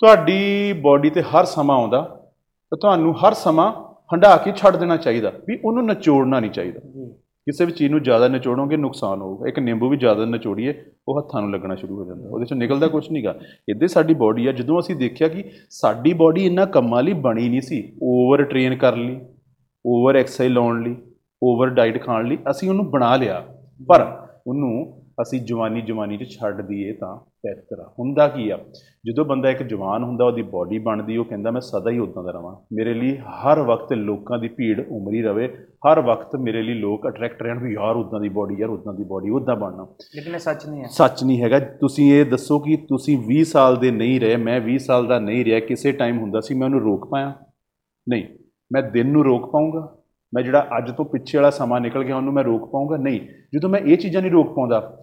ਤੁਹਾਡੀ 0.01 0.73
ਬਾਡੀ 0.73 1.09
ਤੇ 1.09 1.21
ਹਰ 1.21 1.45
ਸਮਾਂ 1.45 1.77
ਆਉਂਦਾ 1.77 2.01
ਤਾਂ 2.71 2.77
ਤੁਹਾਨੂੰ 2.77 3.13
ਹਰ 3.19 3.33
ਸਮਾਂ 3.33 3.71
ਹੰਢਾ 4.13 4.35
ਕੇ 4.37 4.51
ਛੱਡ 4.57 4.75
ਦੇਣਾ 4.75 4.97
ਚਾਹੀਦਾ 4.97 5.31
ਵੀ 5.47 5.57
ਉਹਨੂੰ 5.65 5.85
ਨਿਚੋੜਨਾ 5.85 6.39
ਨਹੀਂ 6.39 6.51
ਚਾਹੀਦਾ। 6.51 6.79
ਕਿਸੇ 7.47 7.65
ਵੀ 7.65 7.71
ਚੀਜ਼ 7.71 7.91
ਨੂੰ 7.91 8.01
ਜ਼ਿਆਦਾ 8.03 8.27
ਨਿਚੋੜੋਗੇ, 8.27 8.77
ਨੁਕਸਾਨ 8.77 9.21
ਹੋਊਗਾ। 9.21 9.47
ਇੱਕ 9.47 9.59
ਨਿੰਬੂ 9.59 9.89
ਵੀ 9.89 9.97
ਜ਼ਿਆਦਾ 9.97 10.25
ਨਿਚੋੜੀਏ, 10.25 10.73
ਉਹ 11.07 11.17
ਹੱਥਾਂ 11.19 11.41
ਨੂੰ 11.41 11.51
ਲੱਗਣਾ 11.51 11.75
ਸ਼ੁਰੂ 11.75 11.97
ਹੋ 11.97 12.05
ਜਾਂਦਾ। 12.05 12.29
ਉਹਦੇ 12.29 12.45
ਚੋਂ 12.45 12.57
ਨਿਕਲਦਾ 12.57 12.87
ਕੁਝ 12.87 13.09
ਨਹੀਂਗਾ 13.11 13.35
ਇੱਦੇ 13.69 13.87
ਸਾਡੀ 13.87 14.13
ਬਾਡੀ 14.13 14.47
ਆ। 14.47 14.51
ਜਦੋਂ 14.51 14.79
ਅਸੀਂ 14.79 14.95
ਦੇਖਿਆ 14.95 15.27
ਕਿ 15.27 15.43
ਸਾਡੀ 15.69 16.13
ਬਾਡੀ 16.13 16.45
ਇੰਨਾ 16.45 16.65
ਕੰਮਾਂ 16.65 17.03
ਲਈ 17.03 17.13
ਬਣੀ 17.13 17.49
ਨਹੀਂ 17.49 17.61
ਸੀ 17.61 17.83
ਓਵਰ 18.03 18.43
ਟ੍ਰੇਨ 18.43 18.75
ਕਰ 18.75 18.95
ਲਈ 18.95 19.19
ਓਵਰ 19.85 20.15
ਐਕਸਰਸਾਈਜ਼ 20.15 20.53
ਲਾਉਣ 20.53 20.83
ਲਈ 20.83 20.95
ਓਵਰ 21.43 21.69
ਡਾਈਟ 21.69 22.03
ਖਾਣ 22.03 22.27
ਲਈ, 22.27 22.37
ਅਸੀਂ 22.51 22.69
ਉਹਨੂੰ 22.69 22.89
ਬਣਾ 22.91 23.15
ਲਿਆ। 23.15 23.43
ਪਰ 23.89 24.05
ਉਹਨੂੰ 24.47 25.00
ਅਸੀਂ 25.21 25.41
ਜਵਾਨੀ 25.41 25.81
ਜਵਾਨੀ 25.81 26.17
'ਚ 26.17 26.23
ਛੱਡ 26.23 26.61
ਦਈਏ 26.61 26.93
ਤਾਂ 26.93 27.15
ਬਿਹਤਰ 27.15 27.79
ਆ 27.79 27.93
ਹੁੰਦਾ 27.99 28.27
ਕੀ 28.27 28.49
ਆ? 28.49 28.59
ਜਦੋਂ 29.07 29.25
ਬੰਦਾ 29.25 29.49
ਇੱਕ 29.49 29.63
ਜਵਾਨ 29.63 30.03
ਹੁੰਦਾ 30.03 30.25
ਉਹਦੀ 30.25 30.41
ਬਾਡੀ 30.41 30.79
ਬਣਦੀ 30.79 31.17
ਉਹ 31.17 31.25
ਕਹਿੰਦਾ 31.25 31.51
ਮੈਂ 31.51 31.61
ਸਦਾ 31.61 31.89
ਹੀ 31.91 31.99
ਉਦਾਂ 31.99 32.23
ਦਾ 32.23 32.31
ਰਵਾਂ। 32.31 32.55
ਮੇਰੇ 32.73 32.93
ਲਈ 32.93 33.17
ਹਰ 33.17 33.59
ਵਕਤ 33.59 33.93
ਲੋਕਾਂ 33.93 34.39
ਦੀ 34.39 34.47
ਭੀੜ 34.47 34.87
ਉਮਰੀ 34.89 35.21
ਰਵੇ। 35.21 35.47
ਹਰ 35.71 36.01
ਵਕਤ 36.01 36.35
ਮੇਰੇ 36.35 36.61
ਲਈ 36.61 36.73
ਲੋਕ 36.73 37.07
ਅਟਰੈਕਟ 37.07 37.43
ਰਹਿਣ 37.43 37.59
ਵੀ 37.59 37.73
ਯਾਰ 37.73 37.95
ਉਦਾਂ 37.95 38.19
ਦੀ 38.19 38.29
ਬਾਡੀ 38.29 38.55
ਯਾਰ 38.59 38.69
ਉਦਾਂ 38.69 38.93
ਦੀ 38.93 39.03
ਬਾਡੀ 39.03 39.29
ਉਦਾਂ 39.29 39.55
ਬਣਨਾ। 39.55 39.87
ਲੇਕਿਨ 40.15 40.33
ਇਹ 40.33 40.39
ਸੱਚ 40.39 40.65
ਨਹੀਂ 40.65 40.81
ਹੈ। 40.81 40.87
ਸੱਚ 40.91 41.23
ਨਹੀਂ 41.23 41.41
ਹੈਗਾ। 41.41 41.59
ਤੁਸੀਂ 41.59 42.13
ਇਹ 42.13 42.25
ਦੱਸੋ 42.25 42.59
ਕਿ 42.59 42.77
ਤੁਸੀਂ 42.89 43.17
20 43.27 43.43
ਸਾਲ 43.43 43.75
ਦੇ 43.77 43.91
ਨਹੀਂ 43.91 44.21
ਰਹੇ 44.21 44.35
ਮੈਂ 44.35 44.61
20 44.61 44.77
ਸਾਲ 44.77 45.07
ਦਾ 45.07 45.19
ਨਹੀਂ 45.19 45.45
ਰਿਹਾ 45.45 45.59
ਕਿਸੇ 45.59 45.91
ਟਾਈਮ 45.91 46.19
ਹੁੰਦਾ 46.19 46.41
ਸੀ 46.41 46.53
ਮੈਂ 46.53 46.67
ਉਹਨੂੰ 46.67 46.81
ਰੋਕ 46.81 47.09
ਪਾਇਆ? 47.11 47.33
ਨਹੀਂ। 48.09 48.25
ਮੈਂ 48.73 48.83
ਦਿਨ 48.83 49.07
ਨੂੰ 49.07 49.23
ਰੋਕ 49.23 49.51
ਪਾਉਂਗਾ 49.51 49.97
ਮੈਂ 50.35 50.43
ਜਿਹੜਾ 50.43 50.67
ਅੱਜ 50.77 50.91
ਤੋਂ 50.91 51.05
ਪਿੱਛੇ 51.05 51.37
ਵਾਲਾ 51.37 51.49
ਸਮਾਂ 51.49 51.81
ਨਿਕਲ 51.81 52.03
ਗਿਆ 52.03 52.17
ਉਹਨੂੰ 52.17 52.33
ਮੈਂ 52.33 52.43
ਰੋਕ 52.43 52.71
ਪਾਉਂਗਾ 52.71 52.97
ਨਹੀਂ। 52.97 53.21
ਜਦੋਂ 53.53 53.69
ਮੈਂ 53.69 53.79
ਇਹ 53.79 53.97
ਚੀਜ਼ਾਂ 53.97 54.21
ਨਹੀਂ 54.21 54.31
ਰੋਕ 54.31 54.55
ਪਾਉਂਦਾ 54.55 55.00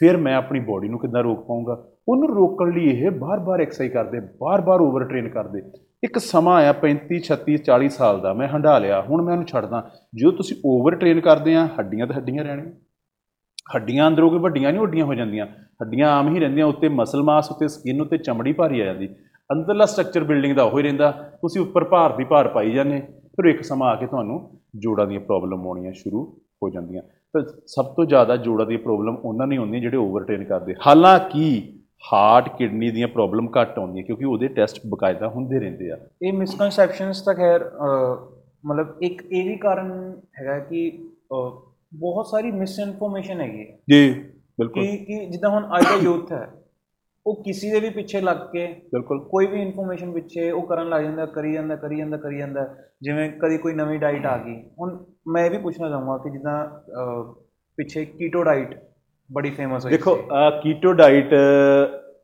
ਫਿਰ 0.00 0.16
ਮੈਂ 0.16 0.36
ਆਪਣੀ 0.36 0.60
ਬਾਡੀ 0.60 0.88
ਨੂੰ 0.88 0.98
ਕਿੱਦਾਂ 0.98 1.22
ਰੋਕ 1.22 1.46
ਪਾਉਂਗਾ 1.46 1.84
ਉਹਨੂੰ 2.08 2.36
ਰੋਕਣ 2.36 2.70
ਲਈ 2.70 2.84
ਇਹ 2.84 3.10
ਬਾਰ-ਬਾਰ 3.10 3.60
ਐਕਸਰਸਾਈਜ਼ 3.60 3.92
ਕਰਦੇ, 3.92 4.20
ਬਾਰ-ਬਾਰ 4.20 4.80
ਓਵਰ 4.80 5.04
ਟ੍ਰੇਨ 5.04 5.28
ਕਰਦੇ। 5.28 5.62
ਇੱਕ 6.04 6.18
ਸਮਾਂ 6.18 6.56
ਆਇਆ 6.56 6.72
35 6.72 7.20
36 7.20 7.56
40 7.56 7.88
ਸਾਲ 7.88 8.20
ਦਾ, 8.20 8.32
ਮੈਂ 8.32 8.48
ਹੰਢਾ 8.48 8.78
ਲਿਆ, 8.78 9.02
ਹੁਣ 9.02 9.22
ਮੈਂ 9.22 9.32
ਉਹਨੂੰ 9.32 9.46
ਛੱਡਦਾ। 9.46 9.90
ਜਦੋਂ 10.14 10.32
ਤੁਸੀਂ 10.32 10.56
ਓਵਰ 10.66 10.94
ਟ੍ਰੇਨ 10.94 11.20
ਕਰਦੇ 11.20 11.54
ਆ, 11.54 11.68
ਹੱਡੀਆਂ 11.78 12.06
ਤਾਂ 12.06 12.16
ਹੱਡੀਆਂ 12.16 12.44
ਰਹਿਣੀਆਂ 12.44 12.72
ਹੱਡੀਆਂ 13.74 14.08
ਅੰਦਰੋਂ 14.08 14.30
ਕੋਈ 14.30 14.38
ਵੱਡੀਆਂ 14.38 14.72
ਨਹੀਂ, 14.72 14.80
ਵੱਡੀਆਂ 14.80 15.04
ਹੋ 15.04 15.14
ਜਾਂਦੀਆਂ। 15.14 15.46
ਹੱਡੀਆਂ 15.82 16.08
ਆਮ 16.08 16.34
ਹੀ 16.34 16.40
ਰਹਿੰਦੀਆਂ, 16.40 16.66
ਉੱਤੇ 16.66 16.88
ਮਸਲ 16.88 17.22
ਮਾਸ 17.22 17.50
ਉੱਤੇ 17.50 17.68
ਸਕਿਨ 17.68 18.00
ਉੱਤੇ 18.00 18.18
ਚਮੜੀ 18.18 18.52
ਭਾਰੀ 18.52 18.80
ਆ 18.80 18.84
ਜਾਂਦੀ। 18.84 19.08
ਅੰਦਰਲਾ 19.52 19.84
ਸਟਰਕਚਰ 19.84 20.24
ਬਿਲਡਿੰਗ 20.24 20.56
ਦਾ 20.56 20.62
ਉਹ 20.62 20.78
ਹੀ 20.78 20.82
ਰਹਿੰਦਾ। 20.82 21.10
ਤੁਸੀਂ 21.10 21.60
ਉੱਪਰ 21.60 21.84
ਭਾਰ 21.84 22.16
ਦੀ 22.16 22.24
ਭਾਰ 22.24 22.48
ਪਾਈ 22.48 22.70
ਜਾਂਦੇ। 22.70 23.00
ਫਿਰ 23.00 23.44
ਇੱਕ 23.44 23.62
ਸਮਾਂ 23.62 23.88
ਆ 23.88 23.94
ਕੇ 23.94 24.06
ਤੁਹਾਨੂੰ 24.06 24.60
ਜੋੜਾਂ 24.76 25.06
ਦੀਆਂ 25.06 25.20
ਪ੍ਰੋਬਲਮ 25.20 25.66
ਆਉਣੀਆਂ 25.66 25.92
ਸ਼ੁਰੂ 25.92 26.40
ਹੋ 26.62 26.70
ਜਾਂਦੀਆਂ। 26.70 27.02
ਤਾਂ 27.34 27.42
ਸਭ 27.66 27.92
ਤੋਂ 27.96 28.04
ਜ਼ਿਆਦਾ 28.04 28.36
ਜੋੜਾਂ 28.36 28.66
ਦੀ 28.66 28.76
ਪ੍ਰੋਬਲਮ 28.76 29.16
ਉਹਨਾਂ 29.16 29.46
ਨਹੀਂ 29.46 29.58
ਹੁੰਦੀਆਂ 29.58 29.80
ਜਿਹੜੇ 29.82 29.96
ਓਵਰ 29.96 30.24
ਟ੍ਰੇਨ 30.24 30.44
ਕਰਦੇ। 30.44 30.74
ਹਾਲਾਂਕਿ 30.86 31.44
ਹਾਰਟ 32.04 32.48
ਕਿਡਨੀ 32.58 32.90
ਦੀਆਂ 32.90 33.08
ਪ੍ਰੋਬਲਮ 33.08 33.48
ਘੱਟ 33.56 33.78
ਆਉਂਦੀਆਂ 33.78 34.04
ਕਿਉਂਕਿ 34.04 34.24
ਉਹਦੇ 34.24 34.48
ਟੈਸਟ 34.48 34.80
ਬਕਾਇਦਾ 34.90 35.28
ਹੁੰਦੇ 35.28 35.58
ਰਹਿੰਦੇ 35.60 35.90
ਆ। 35.90 35.96
ਇਹ 36.22 36.32
ਮਿਸਕਨਸੈਪਸ਼ਨਸ 36.32 37.20
ਤਾਂ 37.22 37.34
ਖੈਰ 37.34 37.64
ਮਤਲਬ 38.66 39.02
ਇੱਕ 39.02 39.22
ਇਹ 39.22 39.44
ਵੀ 39.48 39.56
ਕਾਰਨ 39.56 39.90
ਹੈਗਾ 40.40 40.58
ਕਿ 40.58 40.90
ਬਹੁਤ 41.32 42.26
ਸਾਰੀ 42.26 42.50
ਮਿਸਇਨਫੋਰਮੇਸ਼ਨ 42.50 43.40
ਹੈਗੀ 43.40 43.64
ਜੀ 43.90 44.10
ਬਿਲਕੁਲ। 44.58 44.82
ਕਿ 44.82 44.96
ਕਿ 45.04 45.26
ਜਿੱਦਾਂ 45.26 45.50
ਹੁਣ 45.50 45.66
ਅੱਜ 45.76 45.84
ਦਾ 45.84 45.94
ਯੂਥ 46.02 46.32
ਹੈ 46.32 46.46
ਉਹ 47.26 47.42
ਕਿਸੇ 47.44 47.70
ਦੇ 47.70 47.80
ਵੀ 47.80 47.88
ਪਿੱਛੇ 47.94 48.20
ਲੱਗ 48.20 48.36
ਕੇ 48.52 48.66
ਬਿਲਕੁਲ। 48.92 49.18
ਕੋਈ 49.30 49.46
ਵੀ 49.46 49.60
ਇਨਫੋਰਮੇਸ਼ਨ 49.62 50.12
ਪਿੱਛੇ 50.12 50.50
ਉਹ 50.50 50.66
ਕਰਨ 50.66 50.88
ਲੱਗ 50.88 51.02
ਜਾਂਦਾ 51.04 51.26
ਕਰੀ 51.34 51.52
ਜਾਂਦਾ 51.54 51.76
ਕਰੀ 51.76 51.98
ਜਾਂਦਾ 51.98 52.16
ਕਰੀ 52.16 52.38
ਜਾਂਦਾ। 52.38 52.66
ਜਿਵੇਂ 53.02 53.28
ਕਦੀ 53.40 53.58
ਕੋਈ 53.58 53.74
ਨਵੀਂ 53.74 53.98
ਡਾਈਟ 54.00 54.26
ਆ 54.26 54.36
ਗਈ। 54.44 54.56
ਹੁਣ 54.80 54.96
ਮੈਂ 55.32 55.44
ਇਹ 55.44 55.50
ਵੀ 55.50 55.58
ਪੁੱਛਣਾ 55.58 55.88
ਚਾਹੂੰਗਾ 55.88 56.16
ਕਿ 56.24 56.30
ਜਿੱਦਾਂ 56.30 56.64
ਪਿੱਛੇ 57.78 58.04
ਕੀਟੋ 58.04 58.42
ਡਾਈਟ 58.44 58.74
ਬੜੀ 59.30 59.50
ਫੇਮਸ 59.50 59.84
ਹੋਈ 59.84 59.92
ਦੇਖੋ। 59.92 60.14
ਕੀਟੋ 60.62 60.92
ਡਾਈਟ 60.92 61.34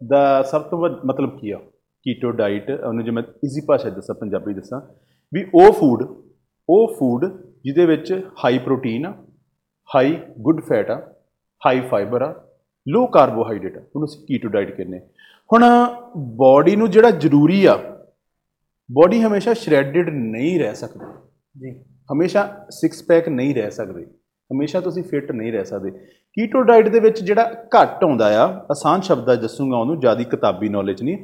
ਦਾ 0.08 0.42
ਸਭ 0.42 0.62
ਤੋਂ 0.70 0.78
ਮਤਲਬ 1.06 1.38
ਕੀ 1.38 1.50
ਆ? 1.50 1.58
ਕੀਟੋ 2.06 2.30
ਡਾਈਟ 2.30 2.70
ਉਹਨੂੰ 2.70 3.04
ਜੇ 3.04 3.10
ਮੈਂ 3.10 3.22
ਈਜ਼ੀ 3.44 3.60
ਭਾਸ਼ਾ 3.68 3.90
ਦੱਸਾਂ 3.90 4.14
ਪੰਜਾਬੀ 4.14 4.54
ਦੱਸਾਂ 4.54 4.80
ਵੀ 5.32 5.44
ਉਹ 5.54 5.72
ਫੂਡ 5.72 6.02
ਉਹ 6.68 6.94
ਫੂਡ 6.98 7.24
ਜਿਹਦੇ 7.64 7.86
ਵਿੱਚ 7.86 8.12
ਹਾਈ 8.44 8.58
ਪ੍ਰੋਟੀਨ 8.58 9.06
ਆ 9.06 9.12
ਹਾਈ 9.88 10.16
ਗੁੱਡ 10.40 10.60
ਫੈਟ 10.60 10.90
ਆ 10.90 10.96
ਹਾਈ 11.62 11.80
ਫਾਈਬਰ 11.90 12.22
ਆ 12.22 12.32
ਲੋ 12.88 13.06
ਕਾਰਬੋਹਾਈਡਰੇਟ 13.06 13.76
ਉਹਨੂੰ 13.76 14.04
ਅਸੀਂ 14.04 14.26
ਕੀਟੋ 14.26 14.48
ਡਾਈਟ 14.48 14.70
ਕਹਿੰਦੇ। 14.76 14.98
ਹੁਣ 15.52 15.64
ਬਾਡੀ 16.16 16.76
ਨੂੰ 16.76 16.90
ਜਿਹੜਾ 16.90 17.10
ਜ਼ਰੂਰੀ 17.10 17.64
ਆ 17.64 17.76
ਬਾਡੀ 18.92 19.22
ਹਮੇਸ਼ਾ 19.22 19.54
ਸ਼੍ਰੈਡਡ 19.54 20.08
ਨਹੀਂ 20.08 20.60
ਰਹਿ 20.60 20.74
ਸਕਦੀ। 20.74 21.06
ਜੀ। 21.60 21.84
ਹਮੇਸ਼ਾ 22.12 22.66
ਸਿਕਸ 22.70 23.02
ਪੈਕ 23.02 23.28
ਨਹੀਂ 23.28 23.54
ਰਹਿ 23.54 23.70
ਸਕਦੇ। 23.70 24.02
ਹਮੇਸ਼ਾ 24.52 24.80
ਤੁਸੀਂ 24.80 25.02
ਫਿੱਟ 25.02 25.32
ਨਹੀਂ 25.32 25.52
ਰਹਿ 25.52 25.64
ਸਕਦੇ। 25.64 25.90
ਕੀਟੋ 26.36 26.62
ਡਾਈਟ 26.62 26.88
ਦੇ 26.88 27.00
ਵਿੱਚ 27.00 27.22
ਜਿਹੜਾ 27.22 27.50
ਘੱਟ 27.74 28.04
ਆਉਂਦਾ 28.04 28.44
ਆ 28.44 28.66
ਆਸਾਨ 28.70 29.00
ਸ਼ਬਦਾਂ 29.00 29.36
ਦੱਸੂਗਾ 29.36 29.76
ਉਹਨੂੰ 29.76 30.00
ਜ਼ਿਆਦਾ 30.00 30.22
ਕਿਤਾਬੀ 30.22 30.68
ਨੌਲੇਜ 30.68 31.02
ਨਹੀਂ। 31.02 31.18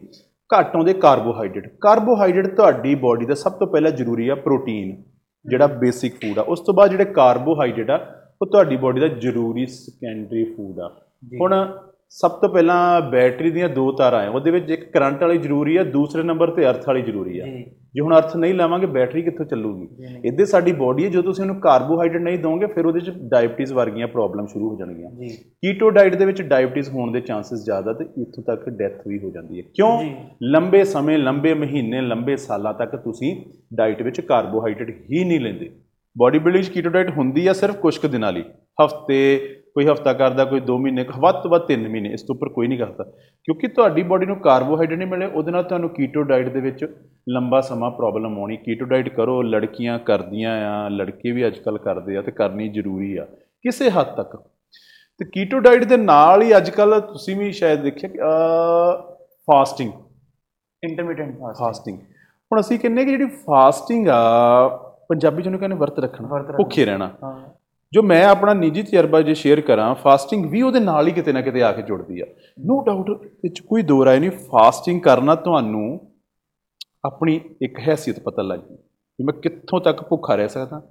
ਘੱਟ 0.59 0.77
ਆਉਂਦੇ 0.77 0.93
ਕਾਰਬੋਹਾਈਡਰੇਟ 0.93 1.77
ਕਾਰਬੋਹਾਈਡਰੇਟ 1.81 2.47
ਤੁਹਾਡੀ 2.47 2.95
ਬਾਡੀ 2.95 3.27
ਦਾ 3.27 3.35
ਸਭ 3.35 3.53
ਤੋਂ 3.53 3.67
ਪਹਿਲਾਂ 3.67 3.91
ਜ਼ਰੂਰੀ 3.91 4.29
ਆ 4.29 4.35
ਪ੍ਰੋਟੀਨ 4.35 5.03
ਜਿਹੜਾ 5.47 5.67
ਬੇਸਿਕ 5.67 6.15
ਫੂਡ 6.15 6.39
ਆ। 6.39 6.43
ਉਸ 6.43 6.61
ਤੋਂ 6.61 6.75
ਬਾਅਦ 6.75 6.91
ਜਿਹੜੇ 6.91 7.05
ਕਾਰਬੋਹਾਈਡਰੇਟ 7.05 7.91
ਆ 7.91 8.23
ਉਹ 8.43 8.47
ਤੁਹਾਡੀ 8.47 8.77
ਬਾਡੀ 8.77 9.01
ਦਾ 9.01 9.09
ਜ਼ਰੂਰੀ 9.09 9.67
ਸੈਕੰਡਰੀ 9.67 10.45
ਫੂਡ 10.45 10.81
ਆ। 10.81 11.01
ਹੁਣ 11.41 11.79
ਸਭ 12.11 12.31
ਤੋਂ 12.31 12.49
ਪਹਿਲਾਂ 12.49 13.01
ਬੈਟਰੀ 13.01 13.51
ਦੀਆਂ 13.51 13.69
ਦੋ 13.69 13.93
ਤਾਰਾਂ 13.93 14.27
ਆ 14.27 14.31
ਉਹਦੇ 14.31 14.51
ਵਿੱਚ 14.51 14.71
ਇੱਕ 14.71 14.93
ਕਰੰਟ 14.93 15.23
ਵਾਲੀ 15.23 15.39
ਜ਼ਰੂਰੀ 15.39 15.77
ਆ 15.77 15.83
ਦੂਸਰੇ 15.83 16.23
ਨੰਬਰ 16.23 16.51
ਤੇ 16.51 16.67
ਅਰਥ 16.71 16.89
ਵਾਲੀ 16.89 17.03
ਜ਼ਰੂਰੀ 17.03 17.39
ਆ 17.39 17.47
ਜੀ। 17.47 17.65
ਹੁਣ 18.01 18.17
ਅਰਥ 18.17 18.37
ਨਹੀਂ 18.37 18.55
ਲਾਵਾਂਗੇ 18.55 18.87
ਬੈਟਰੀ 18.87 19.23
ਕਿੱਥੋਂ 19.23 19.47
ਚੱਲੂਗੀ। 19.47 19.89
ਇੱਦੇ 20.25 20.45
ਸਾਡੀ 20.45 20.73
ਬਾਡੀ 20.73 21.05
ਹੈ 21.05 21.11
ਜਦੋਂ 21.11 21.23
ਤੁਸੀਂ 21.23 21.45
ਉਹਨੂੰ 21.45 21.61
ਕਾਰਬੋਹਾਈਡਰੇਟ 21.61 22.23
ਨਹੀਂ 22.23 22.39
ਦੋਗੇ 22.39 22.67
ਫਿਰ 22.67 22.87
ਉਹਦੇ 22.87 23.01
ਚ 23.01 23.11
ਡਾਇਬਟੀਜ਼ 23.11 23.73
ਵਰਗੀਆਂ 23.73 24.09
ਪ੍ਰੋਬਲਮ 24.09 24.47
ਸ਼ੁਰੂ 24.47 24.71
ਹੋ 24.71 24.77
ਜਾਣਗੀਆਂ। 24.79 25.11
ਕੀਟੋ 25.39 25.91
ਡਾਈਟ 25.91 26.15
ਦੇ 26.15 26.25
ਵਿੱਚ 26.25 26.43
ਡਾਇਬਟੀਜ਼ 26.43 26.89
ਹੋਣ 26.91 27.13
ਦੇ 27.13 27.21
ਚਾਂਸਸ 27.21 27.65
ਜ਼ਿਆਦਾ 27.65 27.93
ਤੇ 27.93 28.05
ਇੱਥੋਂ 28.05 28.45
ਤੱਕ 28.45 28.69
ਡੈਥ 28.69 29.09
ਵੀ 29.09 29.19
ਹੋ 29.19 29.31
ਜਾਂਦੀ 29.31 29.59
ਹੈ। 29.59 29.63
ਕਿਉਂ। 29.75 30.11
ਲੰਬੇ 30.43 30.85
ਸਮੇਂ 30.85 31.19
ਲੰਬੇ 31.19 31.55
ਮਹੀਨੇ 31.55 32.01
ਲੰਬੇ 32.01 32.37
ਸਾਲਾਂ 32.37 32.75
ਤੱਕ 32.75 32.97
ਤੁਸੀਂ 32.97 33.37
ਡਾਈਟ 33.75 34.03
ਵਿੱਚ 34.03 34.21
ਕਾਰਬੋਹਾਈਡਰੇਟ 34.21 34.91
ਹੀ 34.91 35.25
ਨਹੀਂ 35.25 35.41
ਲੈਂਦੇ। 35.41 35.71
ਬਾਡੀ 36.19 36.39
ਬਿਲਡਿੰਗ 36.39 36.65
ਕੀਟੋ 36.65 36.91
ਡਾਈਟ 36.91 37.11
ਹੁੰਦੀ 37.11 37.47
ਆ 37.47 37.53
ਸਿਰਫ 37.53 37.77
ਕੁਝ 37.77 37.99
ਕੁ 37.99 38.09
ਦਿਨਾਂ 38.09 38.33
ਲਈ। 38.33 38.45
ਹਫ਼ਤੇ 38.85 39.49
ਕੋਈ 39.75 39.87
ਹਫਤਾ 39.87 40.13
ਕਰਦਾ 40.13 40.45
ਕੋਈ 40.45 40.61
2 40.61 40.77
ਮਹੀਨੇ 40.79 41.05
ਵੱਧ 41.19 41.35
ਤੋਂ 41.35 41.51
ਵੱਧ 41.51 41.63
3 41.73 41.89
ਮਹੀਨੇ 41.89 42.09
ਇਸ 42.13 42.23
ਤੋਂ 42.23 42.35
ਉੱਪਰ 42.35 42.49
ਕੋਈ 42.49 42.67
ਨਹੀਂ 42.69 42.79
ਕਰਦਾ। 42.79 43.05
ਕਿਉਂਕਿ 43.45 43.69
ਤੁਹਾਡੀ 43.69 44.03
ਬਾਡੀ 44.03 44.27
ਨੂੰ 44.27 44.37
ਕਾਰਬੋਹਾਈਡਰੇਟ 44.37 44.99
ਨਹੀਂ 44.99 45.09
ਮਿਲੇ 45.09 45.27
ਉਹਦੇ 45.27 45.51
ਨਾਲ 45.51 45.63
ਤੁਹਾਨੂੰ 45.63 45.91
ਕੀਟੋ 45.91 46.23
ਡਾਈਟ 46.23 46.49
ਦੇ 46.49 46.61
ਵਿੱਚ 46.61 46.85
ਲੰਬਾ 47.29 47.61
ਸਮਾਂ 47.61 47.91
ਪ੍ਰੋਬਲਮ 47.91 48.39
ਆਉਣੀ। 48.39 48.57
ਕੀਟੋ 48.57 48.85
ਡਾਈਟ 48.85 49.09
ਕਰੋ 49.09 49.43
ਲੜਕੀਆਂ 49.43 49.99
ਕਰਦੀਆਂ 49.99 50.53
ਆ 50.71 50.89
ਲੜਕੇ 50.89 51.31
ਵੀ 51.31 51.47
ਅੱਜਕੱਲ 51.47 51.79
ਕਰਦੇ 51.79 52.17
ਆ 52.17 52.23
ਤੇ 52.23 52.33
ਕਰਨੀ 52.33 52.69
ਜ਼ਰੂਰੀ 52.69 53.17
ਆ 53.17 53.25
ਕਿਸੇ 53.65 53.91
ਹੱਦ 53.91 54.07
ਤੱਕ। 54.07 54.37
ਤੇ 55.21 55.25
ਕੀਟੋ 55.25 55.59
ਡਾਈਟ 55.61 55.85
ਦੇ 55.85 55.97
ਨਾਲ 55.97 56.43
ਹੀ 56.43 56.57
ਅੱਜਕੱਲ 56.57 57.01
ਤੁਸੀਂ 57.01 57.37
ਵੀ 57.37 57.53
ਸ਼ਾਇਦ 57.53 57.83
ਦੇਖਿਆ 57.83 58.11
ਕਿ 58.11 58.19
ਫਾਸਟਿੰਗ 59.51 59.93
ਇੰਟਰਮੀਡੀਏਟ 60.83 61.39
ਫਾਸਟ 61.39 61.59
ਫਾਸਟਿੰਗ 61.59 61.99
ਹੁਣ 62.51 62.61
ਅਸੀਂ 62.61 62.79
ਕਹਿੰਨੇ 62.79 63.05
ਕਿ 63.05 63.11
ਜਿਹੜੀ 63.11 63.27
ਫਾਸਟਿੰਗ 63.27 64.09
ਆ 64.09 64.69
ਪੰਜਾਬੀ 65.09 65.43
ਚ 65.43 65.47
ਉਹਨੂੰ 65.47 65.61
ਕਹਿੰਦੇ 65.61 65.77
ਵਰਤ 65.77 65.99
ਰੱਖਣਾ 65.99 66.29
ਵਰਤ 66.29 66.43
ਰੱਖਣਾ। 66.43 66.57
ਭੁੱਖੇ 66.57 66.85
ਰਹਿਣਾ। 66.85 67.11
ਹਾਂ। 67.25 67.62
ਜੋ 67.93 68.03
ਮੈਂ 68.03 68.25
ਆਪਣਾ 68.25 68.55
ਨਿੱਜੀ 68.55 68.83
ਤਜਰਬਾ 68.83 69.23
ਜੇ 69.23 69.35
ਸ਼ੇਅਰ 69.35 69.61
ਕਰਾਂ 69.61 69.95
ਫਾਸਟਿੰਗ 69.95 70.47
ਵੀ 70.47 70.63
ਉਹਦੇ 70.63 70.81
ਨਾਲ 70.81 71.07
ਹੀ 71.07 71.13
ਕਿਤੇ 71.13 71.33
ਨਾ 71.33 71.41
ਕਿਤੇ 71.41 71.63
ਆ 71.63 71.73
ਕੇ 71.73 71.83
ਜੁੜਦੀ 71.83 72.21
ਆ। 72.21 72.25
ਨੋ 72.59 72.83
ਡਾਊਟ 72.83 73.11
ਵਿੱਚ 73.11 73.61
ਕੋਈ 73.61 73.83
ਦੋ 73.83 74.05
ਰਾਏ 74.05 74.21
ਨਹੀਂ 74.21 74.31
ਫਾਸਟਿੰਗ 74.31 75.01
ਕਰਨਾ 75.01 75.35
ਤੁਹਾਨੂੰ 75.35 76.01
ਆਪਣੀ 77.05 77.41
ਇੱਕ 77.63 77.79
ਹیثیت 77.89 78.23
ਪਤਾ 78.23 78.43
ਲੱਗ 78.43 78.59
ਗਈ 78.59 78.77
ਕਿ 78.77 79.25
ਮੈਂ 79.25 79.35
ਕਿੱਥੋਂ 79.35 79.81
ਤੱਕ 79.81 80.03
ਭੁੱਖਾ 80.03 80.35
ਰਹਿ 80.35 80.49
ਸਕਦਾ 80.49 80.83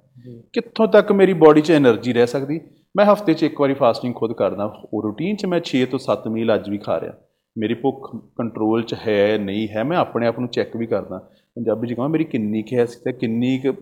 ਕਿੱਥੋਂ 0.52 0.88
ਤੱਕ 0.88 1.12
ਮੇਰੀ 1.12 1.32
ਬਾਡੀ 1.32 1.60
'ਚ 1.60 1.72
એનર્ਜੀ 1.72 2.12
ਰਹਿ 2.12 2.26
ਸਕਦੀ। 2.26 2.60
ਮੈਂ 2.96 3.06
ਹਫ਼ਤੇ 3.06 3.34
'ਚ 3.34 3.42
ਇੱਕ 3.42 3.60
ਵਾਰੀ 3.60 3.74
ਫਾਸਟਿੰਗ 3.74 4.14
ਖੁਦ 4.14 4.32
ਕਰਦਾ 4.32 4.80
ਉਹ 4.94 5.02
ਰੂਟੀਨ 5.02 5.36
'ਚ 5.36 5.46
ਮੈਂ 5.46 5.60
6 5.64 5.84
ਤੋਂ 5.90 5.98
7 5.98 6.30
ਮੀਲ 6.30 6.54
ਅੱਜ 6.54 6.70
ਵੀ 6.70 6.78
ਖਾ 6.78 7.00
ਰਿਹਾ। 7.00 7.12
ਮੇਰੀ 7.58 7.74
ਭੁੱਖ 7.74 8.16
ਕੰਟਰੋਲ 8.16 8.82
'ਚ 8.82 8.94
ਹੈ 8.94 9.38
ਨਹੀਂ 9.38 9.68
ਹੈ 9.68 9.84
ਮੈਂ 9.84 9.98
ਆਪਣੇ 9.98 10.26
ਆਪ 10.26 10.38
ਨੂੰ 10.38 10.48
ਚੈੱਕ 10.48 10.76
ਵੀ 10.76 10.86
ਕਰਦਾ। 10.86 11.18
ਪੰਜਾਬੀ 11.54 11.88
'ਚ 11.88 11.92
ਕਹਾਂ 11.92 12.08
ਮੇਰੀ 12.08 12.24
ਕਿੰਨੀ 12.24 12.62
ਕੁ 12.62 12.78
ਹੈ 12.78 12.84
ਸੀ 12.84 13.00
ਤੇ 13.04 13.12
ਕਿੰਨੀ 13.12 13.58
ਕੁ 13.58 13.72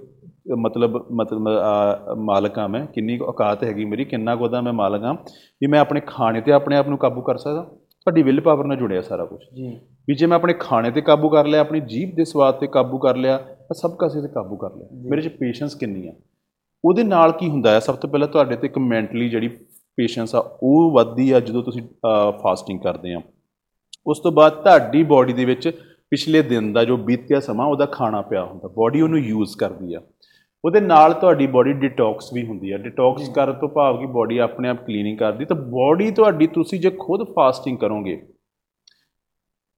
ਮਤਲਬ 0.59 0.97
ਮਤਲਬ 1.13 1.49
ਆ, 1.49 2.15
ਮਾਲਕ 2.19 2.59
ਹਾਂ 2.59 2.69
ਮੈਂ। 2.69 2.85
ਕਿੰਨੀ 2.87 3.19
ਔਕਾਤ 3.23 3.65
ਹੈਗੀ 3.65 3.85
ਮੇਰੀ 3.85 4.05
ਕਿੰਨਾ 4.05 4.35
ਕੁ 4.37 4.45
ਉਹਦਾ 4.45 4.61
ਮੈਂ 4.61 4.73
ਮਾਲਕ 4.73 5.03
ਹਾਂ 5.05 5.15
ਵੀ 5.63 5.67
ਮੈਂ 5.67 5.81
ਆਪਣੇ 5.81 6.01
ਖਾਣੇ 6.07 6.41
ਤੇ 6.41 6.53
ਆਪਣੇ 6.53 6.77
ਆਪ 6.77 6.89
ਨੂੰ 6.89 6.99
ਕਾਬੂ 6.99 7.23
ਕਰ 7.23 7.37
ਸਕਦਾ। 7.37 7.63
ਤੁਹਾਡੀ 7.63 8.23
ਵਿਲ 8.23 8.41
ਪਾਵਰ 8.41 8.67
ਨਾਲ 8.67 8.77
ਜੁੜਿਆ 8.77 9.01
ਸਾਰਾ 9.03 9.25
ਕੁਝ 9.25 9.41
ਜੀ। 9.55 9.69
ਵੀ 10.09 10.15
ਜੇ 10.15 10.27
ਮੈਂ 10.27 10.37
ਆਪਣੇ 10.37 10.55
ਖਾਣੇ 10.61 10.91
ਤੇ 10.91 11.01
ਕਾਬੂ 11.01 11.29
ਕਰ 11.29 11.47
ਲਿਆ 11.47 11.61
ਆਪਣੀ 11.61 11.81
ਜੀਭ 11.81 12.15
ਦੇ 12.17 12.25
ਸਵਾਦ 12.25 12.55
ਤੇ 12.55 12.67
ਕਾਬੂ 12.67 12.99
ਕਰ 12.99 13.17
ਲਿਆ 13.17 13.37
ਤਾਂ 13.39 13.75
ਸਭ 13.75 13.97
ਕਾਸੇ 13.97 14.21
ਤੇ 14.23 14.29
ਕਾਬੂ 14.29 14.57
ਕਰ 14.57 14.77
ਲਿਆ। 14.77 14.89
ਮੇਰੇ 15.11 15.23
'ਚ 15.23 15.29
ਪੇਸ਼ੈਂਸ 15.29 15.75
ਕਿੰਨੀ 15.75 16.07
ਆ? 16.09 16.13
ਉਹਦੇ 16.85 17.03
ਨਾਲ 17.05 17.33
ਕੀ 17.33 17.49
ਹੁੰਦਾ 17.49 17.71
ਹੈ 17.71 17.81
ਸਭ 17.81 17.95
ਤੋਂ 17.95 18.11
ਪਹਿਲਾਂ 18.11 18.29
ਤੁਹਾਡੇ 18.29 18.57
ਤੇ 18.57 18.67
ਇੱਕ 18.67 18.79
ਮੈਂਟਲੀ 18.79 19.29
ਜਿਹੜੀ 19.29 19.49
ਪੇਸ਼ੈਂਸ 19.99 20.35
ਆ 20.35 20.39
ਉਹ 20.63 20.91
ਵੱਧਦੀ 20.93 21.31
ਆ 21.31 21.41
ਜਦੋਂ 21.41 21.63
ਤੁਸੀਂ 21.63 21.83
ਫਾਸਟਿੰਗ 22.43 22.81
ਕਰਦੇ 22.81 23.15
ਆ। 23.15 23.21
ਉਸ 24.07 24.21
ਤੋਂ 24.21 24.33
ਬਾਅਦ 24.33 24.53
ਤੁਹਾਡੀ 24.53 25.03
ਬਾਡੀ 25.03 25.33
ਦੇ 25.33 25.45
ਵਿੱਚ 25.45 25.69
ਪਿਛਲੇ 26.11 26.43
ਦਿਨ 26.43 26.73
ਦਾ 26.73 26.85
ਜੋ 26.85 26.97
ਬੀਤਿਆ 26.97 27.41
ਸਮਾਂ 27.41 27.67
ਉਹਦਾ 27.67 27.87
ਖਾਣਾ 27.87 28.21
ਪਿਆ 28.23 28.45
ਹੁੰਦਾ। 28.45 28.69
ਬਾਡੀ 28.79 29.01
ਉਹਨੂੰ 29.01 29.19
ਯੂਜ਼ 29.19 29.57
ਕਰਦੀ 29.57 29.95
ਆ। 29.95 30.01
ਉਹਦੇ 30.65 30.81
ਨਾਲ 30.81 31.13
ਤੁਹਾਡੀ 31.13 31.47
ਬਾਡੀ 31.47 31.73
ਡਿਟੌਕਸ 31.73 32.33
ਵੀ 32.33 32.47
ਹੁੰਦੀ 32.47 32.71
ਆ। 32.71 32.77
ਡਿਟੌਕਸ 32.77 33.29
ਕਰਨ 33.29 33.53
ਤੋਂ 33.53 33.69
ਭਾਵ 33.69 34.01
ਕਿ 34.01 34.07
ਬਾਡੀ 34.07 34.39
ਆਪਣੇ 34.39 34.69
ਆਪ 34.69 34.85
ਕਲੀਨਿੰਗ 34.87 35.19
ਕਰਦੀ 35.19 35.45
ਤਾਂ 35.45 35.57
ਬਾਡੀ 35.57 36.11
ਤੁਹਾਡੀ 36.11 36.47
ਤੁਸੀਂ 36.47 36.81
ਜੇ 36.81 36.91
ਖੁਦ 36.91 37.23
ਫਾਸਟਿੰਗ 37.37 37.79
ਕਰੋਗੇ 37.79 38.17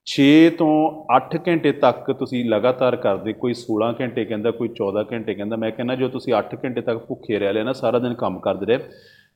6 0.06 0.24
ਤੋਂ 0.58 0.72
8 1.16 1.38
ਘੰਟੇ 1.48 1.72
ਤੱਕ 1.72 2.10
ਤੁਸੀਂ 2.12 2.44
ਲਗਾਤਾਰ 2.44 2.96
ਕਰਦੇ 2.96 3.32
ਕੋਈ 3.32 3.54
16 3.58 3.90
ਘੰਟੇ 4.00 4.24
ਕਹਿੰਦਾ 4.24 4.50
ਕੋਈ 4.50 4.68
14 4.80 5.04
ਘੰਟੇ 5.12 5.34
ਕਹਿੰਦਾ 5.34 5.56
ਮੈਂ 5.56 5.70
ਕਹਿੰਦਾ 5.70 5.94
ਜੋ 5.94 6.08
ਤੁਸੀਂ 6.08 6.34
8 6.34 6.56
ਘੰਟੇ 6.64 6.80
ਤੱਕ 6.80 6.98
ਭੁੱਖੇ 6.98 7.38
ਰਹਿ 7.38 7.64
ਨਾ 7.64 7.72
ਸਾਰਾ 7.72 7.98
ਦਿਨ 7.98 8.14
ਕੰਮ 8.14 8.38
ਕਰਦੇ 8.38 8.66
ਰਹੇ। 8.66 8.78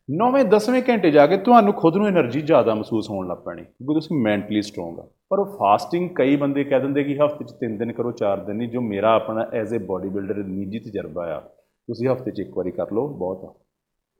9ਵੇਂ 0.09 0.45
10ਵੇਂ 0.45 0.83
ਘੰਟੇ 0.89 1.11
ਜਾ 1.11 1.27
ਕੇ 1.27 1.37
ਤੁਹਾਨੂੰ 1.37 1.73
ਖੁਦ 1.75 1.97
ਨੂੰ 1.97 2.07
એનર્ਜੀ 2.09 2.41
ਜ਼ਿਆਦਾ 2.41 2.75
ਮਹਿਸੂਸ 2.75 3.11
ਹੋਣ 3.11 3.29
ਲੱਗ 3.29 3.39
ਪੈਣੀ। 3.39 3.63
ਕਿਉਂਕਿ 3.63 3.95
ਤੁਸੀਂ 3.95 4.17
ਮੈਂਟਲੀ 4.17 4.63
ਸਟਰੋਂਗ 4.63 4.99
ਆ। 4.99 5.07
ਪਰ 5.31 5.39
ਉਹ 5.39 5.57
ਫਾਸਟਿੰਗ 5.59 6.11
ਕਈ 6.15 6.37
ਬੰਦੇ 6.37 6.65
ਕਹਿ 6.65 6.81
ਦਿੰਦੇ 6.81 7.05
ਕਿ 7.05 7.17
ਹਫ਼ਤੇ 7.19 7.45
'ਚ 7.45 7.55
3 7.65 7.77
ਦਿਨ 7.79 7.93
ਕਰੋ 7.93 8.13
4 8.13 8.45
ਦਿਨ 8.45 8.57
ਨਹੀਂ, 8.57 8.69
ਜੋ 8.69 8.81
ਮੇਰਾ 8.81 9.15
ਆਪਣਾ 9.15 9.47
ਐਜ਼ 9.53 9.75
ਅ 9.75 9.79
ਬਾਡੀ 9.79 10.09
ਬਿਲਡਰ 10.09 10.35
ਨਿੱਜੀ 10.35 10.79
ਤਜਰਬਾ 10.79 11.27
ਆ, 11.35 11.41
ਤੁਸੀਂ 11.41 12.09
ਹਫ਼ਤੇ 12.09 12.31
'ਚ 12.31 12.41
ਇੱਕ 12.41 12.57
ਵਾਰੀ 12.57 12.71
ਕਰ 12.71 12.93
ਲਓ, 12.93 13.09
ਬਹੁਤ 13.09 13.45
ਆ। 13.45 13.55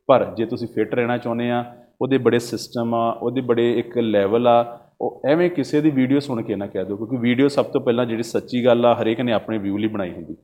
ਪਰ 0.09 0.25
ਜੇ 0.37 0.47
ਤੁਸੀਂ 0.47 0.69
ਫਿਟ 0.69 0.95
ਰਹਿਣਾ 0.95 1.19
ਚਾਹੁੰਦੇ 1.19 1.51
ਆ, 1.51 1.65
ਉਹਦੇ 2.01 2.19
ਬੜੇ 2.19 2.39
ਸਿਸਟਮ 2.39 2.95
ਆ, 2.95 3.11
ਉਹਦੇ 3.23 3.41
ਬੜੇ 3.41 3.79
ਇੱਕ 3.79 3.99
ਲੈਵਲ 3.99 4.47
ਆ, 4.47 4.81
ਉਹ 5.01 5.23
ਐਵੇਂ 5.27 5.51
ਕਿਸੇ 5.51 5.81
ਦੀ 5.81 5.91
ਵੀਡੀਓ 5.91 6.19
ਸੁਣ 6.19 6.43
ਕੇ 6.43 6.57
ਨਾ 6.57 6.67
ਕਹਿ 6.67 6.85
ਦਿਓ, 6.85 6.97
ਕਿਉਂਕਿ 6.97 7.17
ਵੀਡੀਓ 7.17 7.49
ਸਭ 7.49 7.65
ਤੋਂ 7.65 7.81
ਪਹਿਲਾਂ 7.81 8.07
ਜਿਹੜੀ 8.07 8.23
ਸੱਚੀ 8.23 8.65
ਗੱਲ 8.65 8.87
ਆ, 8.87 8.95
ਹਰੇਕ 8.95 9.21
ਨੇ 9.21 9.33
ਆਪਣੇ 9.33 9.59
ਵਿਊ 9.59 9.79
ਲਈ 9.79 9.89
ਬਣਾਈ 9.89 10.11
ਹੁੰਦੀ। 10.11 10.37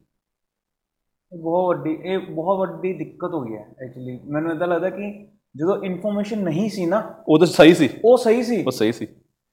ਬਹੁਤ 1.41 1.77
ਵੱਡੀ 1.77 1.99
ਇਹ 2.05 2.19
ਬਹੁਤ 2.19 2.59
ਵੱਡੀ 2.59 2.93
ਦਿੱਕਤ 2.93 3.35
ਹੋ 3.35 3.41
ਗਈ 3.41 3.55
ਹੈ 3.55 3.67
ਐਕਚੁਅਲੀ 3.83 4.21
ਮੈਨੂੰ 4.31 4.53
ਇਦਾਂ 4.53 4.69
ਲੱਗਦਾ 4.69 4.91
ਕਿ 4.91 5.29
ਜਦੋਂ 5.57 5.83
ਇਨਫੋਰਮੇਸ਼ਨ 5.85 6.39
ਨਹੀਂ 6.39 6.71
ਸੀ 6.71 6.87
ਨਾ 6.87 7.15
ਉਹ 7.29 7.39
ਤਾਂ 7.39 7.47
ਸਹੀ 7.47 7.75
ਸੀ। 7.75 7.89
ਉਹ 8.05 8.19
ਸਹੀ 8.19 8.43
ਸੀ। 8.43 8.65
ਉਹ 8.67 8.71
ਸਹੀ 8.71 8.93
ਸੀ। 8.93 9.07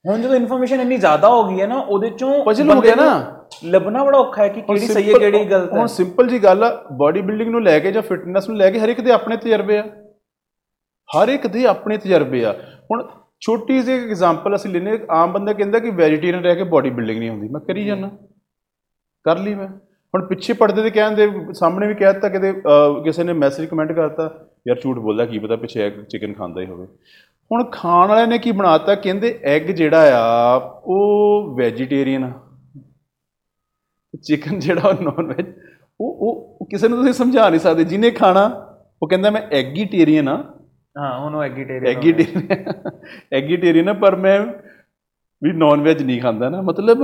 ਹੁਣ 0.10 0.22
ਜਦੋਂ 0.22 0.36
ਇਨਫੋਰਮੇਸ਼ਨ 0.36 0.82
ਇੰਨੀ 0.82 0.98
ਜ਼ਿਆਦਾ 0.98 1.30
ਹੋ 1.30 1.50
ਗਈ 1.50 1.62
ਹੈ 1.62 1.68
ਨਾ 1.68 1.80
ਉਹਦੇ 1.80 2.10
ਚੋਂ 2.10 2.46
Puzzle 2.46 2.76
ਹੋ 2.76 2.82
ਗਿਆ 2.82 2.96
ਨੂੰ। 2.96 3.70
ਲੱਭਣਾ 3.72 4.04
ਬੜਾ 4.04 4.18
ਔਖਾ 4.18 4.44
ਹੈ 4.44 4.48
ਕਿ 4.48 4.62
ਕਿਹੜੀ 4.62 4.80
ਸਹੀ 4.80 5.14
ਹੈ 5.14 5.20
ਕਿਹੜੀ 5.20 5.46
ਗਲਤ 5.46 5.74
ਹੈ। 5.74 5.78
ਹੁਣ 5.78 5.88
ਸਿੰਪਲ 5.88 6.28
ਜੀ 6.28 6.44
ਗੱਲ 6.44 6.64
ਆ 6.64 6.88
ਬਾਡੀ 6.92 7.22
ਬਿਲਡਿੰਗ 7.22 7.50
ਨੂੰ 7.50 7.64
ਲੈ 7.64 7.80
ਕੇ 7.80 7.92
ਜਾਂ 7.92 8.02
ਫਿਟਨੈਸ 8.02 8.50
ਨੂੰ 8.50 8.58
ਲੈ 8.58 8.72
ਕੇ 8.72 8.80
ਹਰ 8.80 8.90
ਇੱਕ 8.90 9.02
ਦੇ 9.02 9.12
ਆਪਣੇ 9.12 9.38
ਤਜਰਬੇ 9.38 9.78
ਆ। 9.78 9.84
ਹਰ 11.18 11.28
ਇੱਕ 11.28 11.48
ਦੇ 11.48 11.66
ਆਪਣੇ 11.66 11.98
ਤਜਰਬੇ 11.98 12.46
ਆ। 12.46 12.52
ਹੁਣ 12.92 13.08
ਛੋਟੀ 13.40 13.82
ਜਿਹੀ 13.82 13.98
ਐਗਜ਼ਾਮਪਲ 13.98 14.56
ਅਸੀਂ 14.56 14.72
ਲੈਨੇ 14.72 15.00
ਆਮ 15.12 15.32
ਬੰਦਾ 15.32 15.54
ਕਹਿੰਦਾ 15.54 15.80
ਕਿ 15.80 15.90
ਵੈਜੀਟੇਰੀਅਨ 15.90 16.44
ਰਹਿ 16.44 16.56
ਕੇ 16.56 16.64
ਬਾਡੀ 16.64 16.90
ਬਿਲਡਿੰਗ 16.90 17.20
ਨਹੀਂ 17.20 17.30
ਹੁੰਦੀ। 17.30 17.48
ਮੈਂ 17.48 17.62
ਕਰੀ 17.62 17.86
ਜਾਂਦਾ 17.86 18.08
ਕਰ 19.24 19.38
ਲਈ 19.38 19.56
ਮੈਂ। 19.56 19.89
ਹੁਣ 20.14 20.26
ਪਿੱਛੇ 20.28 20.54
ਪੜਦੇ 20.54 20.84
ਤੇ 20.84 20.90
ਕਹਿੰਦੇ 20.90 21.28
ਸਾਹਮਣੇ 21.54 21.88
ਵੀ 21.88 21.94
ਕਹਿ 21.96 22.14
ਦਿੱਤਾ 22.14 22.30
ਕਿਤੇ 22.30 22.52
ਕਿਸੇ 23.04 23.24
ਨੇ 23.24 23.34
ਮੈਸੇਜ 23.34 23.66
ਕਮੈਂਟ 23.70 23.92
ਕਰਤਾ 23.92 24.30
ਯਾਰ 24.68 24.80
ਝੂਠ 24.84 24.98
ਬੋਲਦਾ 24.98 25.26
ਕੀ 25.26 25.40
ਪਤਾ 25.40 25.56
ਪਿੱਛੇ 25.56 25.82
ਐਗ 25.82 26.02
ਚਿਕਨ 26.10 26.34
ਖਾਂਦਾ 26.34 26.62
ਹੀ 26.62 26.66
ਹੋਵੇ। 26.66 26.86
ਹੁਣ 27.52 27.64
ਖਾਣ 27.72 28.08
ਵਾਲਿਆਂ 28.08 28.28
ਨੇ 28.28 28.38
ਕੀ 28.38 28.52
ਬਣਾਤਾ 28.52 28.96
ਕਹਿੰਦੇ 28.96 29.40
ਐਗ 29.48 29.70
ਜਿਹੜਾ 29.72 30.18
ਆ 30.18 30.56
ਉਹ 30.86 31.56
ਵੈਜੀਟੇਰੀਅਨ 31.58 32.24
ਆ। 32.24 32.32
ਚਿਕਨ 34.24 34.60
ਜਿਹੜਾ 34.60 34.88
ਉਹ 34.90 35.04
ਨਾਨ 35.04 35.28
ਵੈਜ 35.28 35.46
ਉਹ 36.00 36.18
ਉਹ 36.28 36.68
ਕਿਸੇ 36.72 36.88
ਨੂੰ 36.88 36.98
ਤੁਸੀਂ 36.98 37.14
ਸਮਝਾ 37.14 37.50
ਨਹੀਂ 37.50 37.60
ਸਕਦੇ 37.60 37.84
ਜਿਹਨੇ 37.84 38.12
ਖਾਣਾ 38.12 38.46
ਉਹ 39.02 39.08
ਕਹਿੰਦਾ 39.08 39.30
ਮੈਂ 39.32 39.42
ਐਗੀਟੇਰੀਅਨ 39.58 40.28
ਆ। 40.30 40.36
ਹਾਂ 40.96 41.18
ਹੁਣ 41.20 41.36
ਉਹ 41.36 41.44
ਐਗੀਟੇਰੀਅਨ 41.44 41.88
ਐਗੀਟੇਰੀਅਨ 41.88 42.92
ਐਗੀਟੇਰੀਅਨ 43.34 43.94
ਪਰ 44.00 44.16
ਮੈਂ 44.16 44.40
ਵੀ 45.42 45.52
ਨਾਨ 45.58 45.82
ਵੈਜ 45.82 46.02
ਨਹੀਂ 46.04 46.22
ਖਾਂਦਾ 46.22 46.50
ਨਾ। 46.50 46.62
ਮਤਲਬ 46.62 47.04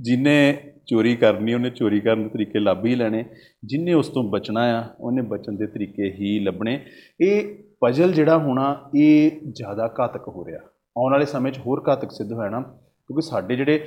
ਜਿਹਨੇ 0.00 0.58
ਚੋਰੀ 0.86 1.16
ਕਰਨੀ 1.16 1.54
ਉਹਨੇ 1.54 1.70
ਚੋਰੀ 1.70 2.00
ਕਰਨ 2.00 2.22
ਦੇ 2.22 2.28
ਤਰੀਕੇ 2.28 2.58
ਲੱਭ 2.58 2.84
ਹੀ 2.84 2.94
ਲੈਣੇ। 2.94 3.24
ਜਿਹਨੇ 3.64 3.92
ਉਸ 3.92 4.08
ਤੋਂ 4.08 4.24
ਬਚਣਾ 4.24 4.60
ਆ 4.60 4.84
ਉਹਨੇ 5.00 5.22
ਬਚਣ 5.22 5.52
ਦੇ 5.52 5.66
ਤਰੀਕੇ 5.66 6.10
ਹੀ 6.10 6.38
ਲੱਭਣੇ। 6.40 6.80
ਇਹ 7.20 7.56
ਪਜ਼ਲ 7.80 8.12
ਜਿਹੜਾ 8.12 8.38
ਹੋਣਾ 8.38 8.90
ਇਹ 8.96 9.30
ਜ਼ਿਆਦਾ 9.52 9.94
ਘਾਤਕ 10.00 10.28
ਹੋ 10.28 10.46
ਰਿਹਾ। 10.46 10.58
ਆਉਣ 10.98 11.12
ਵਾਲੇ 11.12 11.26
ਸਮੇਂ 11.26 11.52
'ਚ 11.52 11.58
ਹੋਰ 11.58 11.84
ਘਾਤਕ 11.88 12.10
ਸਿੱਧ 12.10 12.32
ਹੋਇਆ 12.32 12.50
ਨਾ 12.50 12.60
ਕਿਉਂਕਿ 12.60 13.22
ਸਾਡੇ 13.22 13.56
ਜਿਹੜੇ 13.56 13.84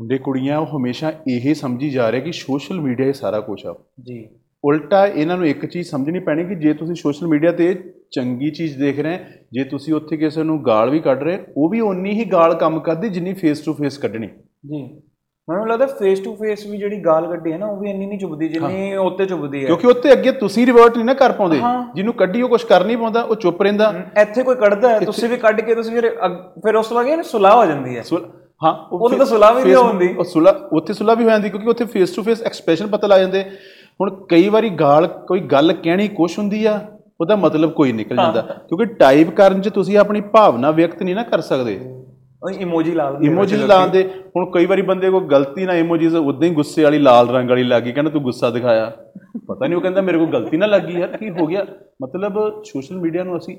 ਮੁੰਡੇ 0.00 0.18
ਕੁੜੀਆਂ 0.18 0.58
ਉਹ 0.58 0.66
ਹਮੇਸ਼ਾ 0.66 1.12
ਇਹ 1.28 1.54
ਸਮਝੀ 1.54 1.90
ਜਾ 1.90 2.10
ਰਹੇ 2.10 2.20
ਕਿ 2.20 2.32
ਸੋਸ਼ਲ 2.32 2.80
ਮੀਡੀਆ 2.80 3.06
ਇਹ 3.06 3.12
ਸਾਰਾ 3.12 3.40
ਕੁਝ 3.40 3.66
ਆ। 3.66 3.74
ਜੀ। 4.02 4.28
ਉਲਟਾ 4.64 5.06
ਇਹਨਾਂ 5.06 5.36
ਨੂੰ 5.36 5.46
ਇੱਕ 5.46 5.66
ਚੀਜ਼ 5.66 5.88
ਸਮਝਣੀ 5.88 6.18
ਪੈਣੀ 6.18 6.44
ਕਿ 6.44 6.54
ਜੇ 6.54 6.72
ਤੁਸੀਂ 6.74 6.94
ਸੋਸ਼ਲ 6.94 7.26
ਮੀਡੀਆ 7.26 7.52
ਤੇ 7.52 7.74
ਚੰਗੀ 8.10 8.50
ਚੀਜ਼ 8.50 8.78
ਦੇਖ 8.78 9.00
ਰਹੇ 9.00 9.18
ਜੇ 9.52 9.64
ਤੁਸੀਂ 9.64 9.94
ਉੱਥੇ 9.94 10.16
ਕਿਸੇ 10.16 10.42
ਨੂੰ 10.42 10.64
ਗਾਲ 10.64 10.90
ਵੀ 10.90 11.00
ਕੱਢ 11.00 11.22
ਰਹੇ 11.22 11.38
ਉਹ 11.56 11.68
ਵੀ 11.68 11.80
ਓਨੀ 11.80 12.10
ਹੀ 12.10 12.24
ਗਾਲ 12.24 12.54
ਕੰਮ 12.54 12.80
ਕਰਦੀ 12.80 13.08
ਜਿੰਨੀ 13.08 13.32
ਫੇਸ 13.32 13.60
ਟੂ 13.60 13.74
ਫੇਸ 13.74 13.98
ਕੱਢਣੀ। 13.98 14.28
ਜੀ। 14.64 14.82
ਮੈਨੂੰ 15.48 15.66
ਲੱਗਦਾ 15.68 15.86
ਫੇਸ 15.86 16.20
ਟੂ 16.20 16.34
ਫੇਸ 16.34 16.66
ਵੀ 16.66 16.76
ਜਿਹੜੀ 16.78 16.98
ਗਾਲ 17.04 17.26
ਕੱਢੀ 17.26 17.52
ਹੈ 17.52 17.56
ਨਾ 17.58 17.66
ਉਹ 17.66 17.80
ਵੀ 17.80 17.90
ਇੰਨੀ 17.90 18.06
ਨਹੀਂ 18.06 18.18
ਚੁੱਭਦੀ 18.18 18.48
ਜਿੰਨੀ 18.48 18.94
ਉੱਤੇ 18.96 19.24
ਚੁੱਭਦੀ 19.26 19.60
ਹੈ। 19.60 19.66
ਕਿਉਂਕਿ 19.66 19.86
ਉੱਤੇ 19.86 20.12
ਅੱਗੇ 20.12 20.32
ਤੁਸੀਂ 20.32 20.66
ਰਿਵਰਟ 20.66 20.96
ਨਹੀਂ 20.96 21.04
ਨਾ 21.04 21.14
ਕਰ 21.14 21.32
ਪਾਉਂਦੇ। 21.32 21.60
ਜਿਹਨੂੰ 21.94 22.14
ਕੱਢੀ 22.14 22.42
ਉਹ 22.42 22.48
ਕੁਝ 22.48 22.62
ਕਰ 22.64 22.84
ਨਹੀਂ 22.84 22.96
ਪਾਉਂਦਾ 22.98 23.22
ਉਹ 23.22 23.34
ਚੁੱਪ 23.34 23.62
ਰਹਿੰਦਾ। 23.62 23.92
ਇੱਥੇ 24.20 24.42
ਕੋਈ 24.42 24.54
ਕੱਢਦਾ 24.54 24.88
ਹੈ 24.88 25.00
ਤੁਸੀਂ 25.00 25.28
ਵੀ 25.28 25.36
ਕੱਢ 25.36 25.60
ਕੇ 25.60 25.74
ਤੁਸੀਂ 25.74 25.92
ਫਿਰ 25.92 26.08
ਫਿਰ 26.64 26.76
ਉਸ 26.76 26.86
ਤੋਂ 26.86 26.96
ਬਾਅਦ 26.96 27.08
ਇਹ 27.08 27.22
ਸੁਲਾਹ 27.22 27.56
ਹੋ 27.56 27.66
ਜਾਂਦੀ 27.66 27.96
ਹੈ। 27.96 28.02
ਹਾਂ 28.64 28.72
ਉਹਦੇ 28.92 29.16
ਤਾਂ 29.16 29.26
ਸੁਲ੍ਹਾ 29.26 29.52
ਵੀ 29.52 29.62
ਨਹੀਂ 29.62 29.74
ਹੁੰਦੀ। 29.74 30.08
ਉਹ 30.18 30.24
ਸੁਲਾ 30.24 30.50
ਉੱਥੇ 30.72 30.92
ਸੁਲਾ 30.92 31.14
ਵੀ 31.14 31.24
ਹੋ 31.24 31.30
ਜਾਂਦੀ 31.30 31.50
ਕਿਉਂਕਿ 31.50 31.68
ਉੱਥੇ 31.68 31.84
ਫੇਸ 31.84 32.14
ਟੂ 32.14 32.22
ਫੇਸ 32.22 32.42
ਐਕਸਪ੍ਰੈਸ਼ਨ 32.42 32.86
ਪਤਾ 32.86 33.06
ਲੱਗ 33.06 33.20
ਜਾਂਦੇ। 33.20 33.42
ਹੁਣ 34.00 34.10
ਕਈ 34.28 34.48
ਵਾਰੀ 34.48 34.70
ਗਾਲ 34.70 35.06
ਕੋਈ 35.28 35.40
ਗੱਲ 35.40 35.72
ਕਹਿਣੀ 35.72 36.08
ਕੁਛ 36.08 36.38
ਹੁੰਦੀ 36.38 36.64
ਆ 36.64 36.80
ਉਹਦਾ 37.20 37.36
ਮਤਲਬ 37.36 37.72
ਕੋਈ 37.72 37.92
ਨਿਕਲ 37.92 38.16
ਜਾਂਦਾ। 38.16 38.40
ਕਿਉਂਕਿ 38.68 38.84
ਟਾਈਪ 38.94 39.30
ਕਰਨ 39.30 39.60
'ਚ 39.60 39.68
ਤੁਸੀਂ 39.68 39.98
ਆਪਣੀ 39.98 40.20
ਭਾਵਨਾ 40.32 40.70
ਵਿਅਕਤ 40.70 41.02
ਨਹੀਂ 41.02 41.14
ਨਾ 41.14 41.22
ਕਰ 41.22 41.40
ਸਕਦੇ। 41.40 41.78
ਇਮੋਜੀ 42.52 42.92
ਲਾ 42.94 43.10
ਦਿੰਦੇ 43.10 43.26
ਆ 43.26 43.30
ਇਮੋਜੀਜ਼ 43.30 43.60
ਲੋਕੀ। 43.60 43.68
ਲਾਉਂਦੇ 43.68 44.02
ਹੁਣ 44.36 44.50
ਕਈ 44.54 44.66
ਵਾਰੀ 44.66 44.82
ਬੰਦੇ 44.82 45.10
ਕੋ 45.10 45.20
ਗਲਤੀ 45.20 45.64
ਨਾਲ 45.66 45.76
ਇਮੋਜੀਜ਼ 45.76 46.16
ਉਦਾਂ 46.16 46.48
ਹੀ 46.48 46.54
ਗੁੱਸੇ 46.54 46.84
ਵਾਲੀ 46.84 46.98
ਲਾਲ 46.98 47.28
ਰੰਗ 47.28 47.50
ਵਾਲੀ 47.50 47.62
ਲੱਗੀ 47.64 47.92
ਕਹਿੰਦਾ 47.92 48.10
ਤੂੰ 48.10 48.22
ਗੁੱਸਾ 48.22 48.50
ਦਿਖਾਇਆ। 48.50 48.90
ਪਤਾ 49.48 49.66
ਨਹੀਂ 49.66 49.76
ਉਹ 49.76 49.82
ਕਹਿੰਦਾ 49.82 50.00
ਮੇਰੇ 50.00 50.18
ਕੋ 50.18 50.26
ਗਲਤੀ 50.26 50.56
ਨਾ 50.56 50.66
ਲੱਗੀ 50.66 50.98
ਯਾਰ 51.00 51.16
ਕੀ 51.16 51.30
ਹੋ 51.30 51.46
ਗਿਆ? 51.46 51.64
ਮਤਲਬ 52.02 52.38
ਸੋਸ਼ਲ 52.64 52.96
ਮੀਡੀਆ 53.00 53.24
ਨੂੰ 53.24 53.36
ਅਸੀਂ 53.36 53.56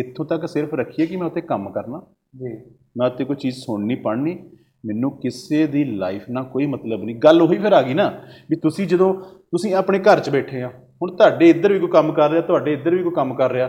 ਇੱਥੋਂ 0.00 0.24
ਤੱਕ 0.24 0.46
ਸਿਰਫ 0.48 0.74
ਰੱਖੀਏ 0.74 1.06
ਕਿ 1.06 1.16
ਮੈਂ 1.16 1.26
ਉੱਤੇ 1.26 1.40
ਕੰਮ 1.40 1.68
ਕਰਨਾ। 1.72 2.00
ਜੀ। 2.34 2.54
ਮੈਂ 2.98 3.06
ਉੱਤੇ 3.06 3.24
ਕੋਈ 3.24 3.36
ਚੀਜ਼ 3.36 3.56
ਸੁਣਨੀ 3.56 3.94
ਪੜ੍ਹਨੀ 3.94 4.38
ਮੈਨੂੰ 4.86 5.10
ਕਿਸੇ 5.20 5.66
ਦੀ 5.66 5.84
ਲਾਈਫ 5.84 6.28
ਨਾਲ 6.30 6.44
ਕੋਈ 6.44 6.66
ਮਤਲਬ 6.66 7.02
ਨਹੀਂ। 7.04 7.16
ਗੱਲ 7.16 7.42
ਉਹੀ 7.42 7.58
ਫਿਰ 7.58 7.72
ਆ 7.72 7.82
ਗਈ 7.82 7.94
ਨਾ 7.94 8.08
ਵੀ 8.50 8.56
ਤੁਸੀਂ 8.56 8.86
ਜਦੋਂ 8.86 9.12
ਤੁਸੀਂ 9.52 9.74
ਆਪਣੇ 9.74 9.98
ਘਰ 9.98 10.20
'ਚ 10.20 10.30
ਬੈਠੇ 10.30 10.62
ਆ 10.62 10.68
ਹੁਣ 11.02 11.16
ਤੁਹਾਡੇ 11.16 11.48
ਇੱਧਰ 11.50 11.72
ਵੀ 11.72 11.78
ਕੋਈ 11.78 11.88
ਕੰਮ 11.88 12.12
ਕਰ 12.12 12.30
ਰਿਹਾ 12.30 12.42
ਤੁਹਾਡੇ 12.42 12.72
ਇੱਧਰ 12.72 12.94
ਵੀ 12.94 13.02
ਕੋਈ 13.02 13.12
ਕੰਮ 13.14 13.34
ਕਰ 13.34 13.52
ਰਿਹਾ 13.52 13.68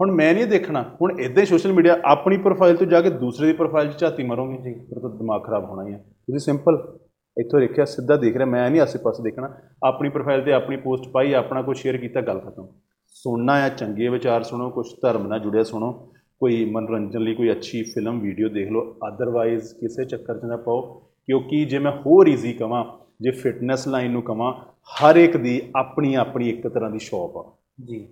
ਹੁਣ 0.00 0.10
ਮੈਂ 0.10 0.34
ਨਹੀਂ 0.34 0.46
ਦੇਖਣਾ 0.46 0.82
ਹੁਣ 1.00 1.20
ਇਦਾਂ 1.20 1.40
ਹੀ 1.40 1.46
ਸੋਸ਼ਲ 1.46 1.72
ਮੀਡੀਆ 1.72 1.96
ਆਪਣੀ 2.04 2.36
ਪ੍ਰੋਫਾਈਲ 2.36 2.76
ਤੋਂ 2.76 2.86
ਜਾ 2.86 3.00
ਕੇ 3.00 3.10
ਦੂਸਰੇ 3.10 3.46
ਦੀ 3.46 3.52
ਪ੍ਰੋਫਾਈਲ 3.52 3.92
'ਚ 3.92 3.98
ਝਾਤੀ 3.98 4.22
ਮਾਰੋਗੇ। 4.22 4.56
ਜੀ। 4.56 4.74
ਫਿਰ 4.74 4.98
ਤਾਂ 5.00 5.10
ਦਿਮਾਗ 5.10 5.44
ਖਰਾਬ 5.44 5.64
ਹੋਣਾ 5.64 5.88
ਹੀ 5.88 5.94
ਆ। 5.94 5.98
ਤੁਸੀਂ 5.98 6.38
ਸਿੰਪਲ 6.38 6.98
ਇੱਥੋਂ 7.40 7.60
ਦੇਖਿਆ 7.60 7.84
ਸਿੱਧਾ 7.84 8.16
ਦੇਖ 8.16 8.36
ਰਿਹਾ 8.36 8.46
ਮੈਂ 8.46 8.70
ਨਹੀਂ 8.70 8.80
ਆਸੇ-ਪਾਸੇ 8.80 9.22
ਦੇਖਣਾ। 9.22 9.54
ਆਪਣੀ 9.84 10.08
ਪ੍ਰੋਫਾਈਲ 10.08 10.42
ਤੇ 10.42 10.52
ਆਪਣੀ 10.52 10.76
ਪੋਸਟ 10.76 11.08
ਪਾਈ 11.12 11.32
ਆਪਣਾ 11.32 11.62
ਕੁਝ 11.62 11.76
ਸ਼ੇਅਰ 11.78 11.96
ਕੀਤਾ 11.96 12.20
ਗੱਲ 12.20 12.40
ਖਤਮ। 12.40 12.66
ਸੁਣਨਾ 13.10 13.52
ਆ 13.52 13.68
ਚੰਗੇ 13.68 14.08
ਵਿਚਾਰ 14.08 14.42
ਸੁਣੋ 14.42 14.70
ਕੁਝ 14.70 14.86
ਧਰਮ 15.02 15.26
ਨਾਲ 15.26 15.40
ਜੁੜਿਆ 15.40 15.62
ਸੁਣੋ। 15.62 15.92
ਕੋਈ 16.40 16.64
ਮਨੋਰੰਜਨ 16.64 17.20
ਲਈ 17.20 17.34
ਕੋਈ 17.34 17.50
ਅੱਛੀ 17.50 17.82
ਫਿਲਮ 17.82 18.20
ਵੀਡੀਓ 18.20 18.48
ਦੇਖ 18.48 18.70
ਲਓ। 18.70 18.98
ਅਦਰਵਾਈਜ਼ 19.08 19.74
ਕਿਸੇ 19.74 20.04
ਚੱਕਰ 20.04 20.38
'ਚ 20.38 20.44
ਨਾ 20.44 20.56
ਪਾਓ 20.56 20.80
ਕਿਉਂਕਿ 21.26 21.64
ਜੇ 21.64 21.78
ਮੈਂ 21.78 21.92
ਹੋਰ 21.92 22.26
ਈਜ਼ੀ 22.26 22.52
ਕਵਾਂ 22.52 22.84
ਜੇ 23.20 23.30
ਫਿਟਨੈਸ 23.30 23.88
ਲਾਈਨ 23.88 24.10
ਨੂੰ 24.10 24.22
ਕਵਾਂ 24.22 24.52
ਹਰ 24.98 25.16
ਇੱਕ 25.16 25.36
ਦੀ 25.36 25.62
ਆਪਣੀ 25.76 26.14
ਆਪਣੀ 26.14 26.48
ਇੱਕ 26.48 26.68
ਤਰ੍ਹਾਂ 26.68 26.90
ਦੀ 26.90 26.98
ਸ਼ੌਪ 26.98 27.36
ਆ। 27.36 27.52
ਜੀ। 27.84 28.08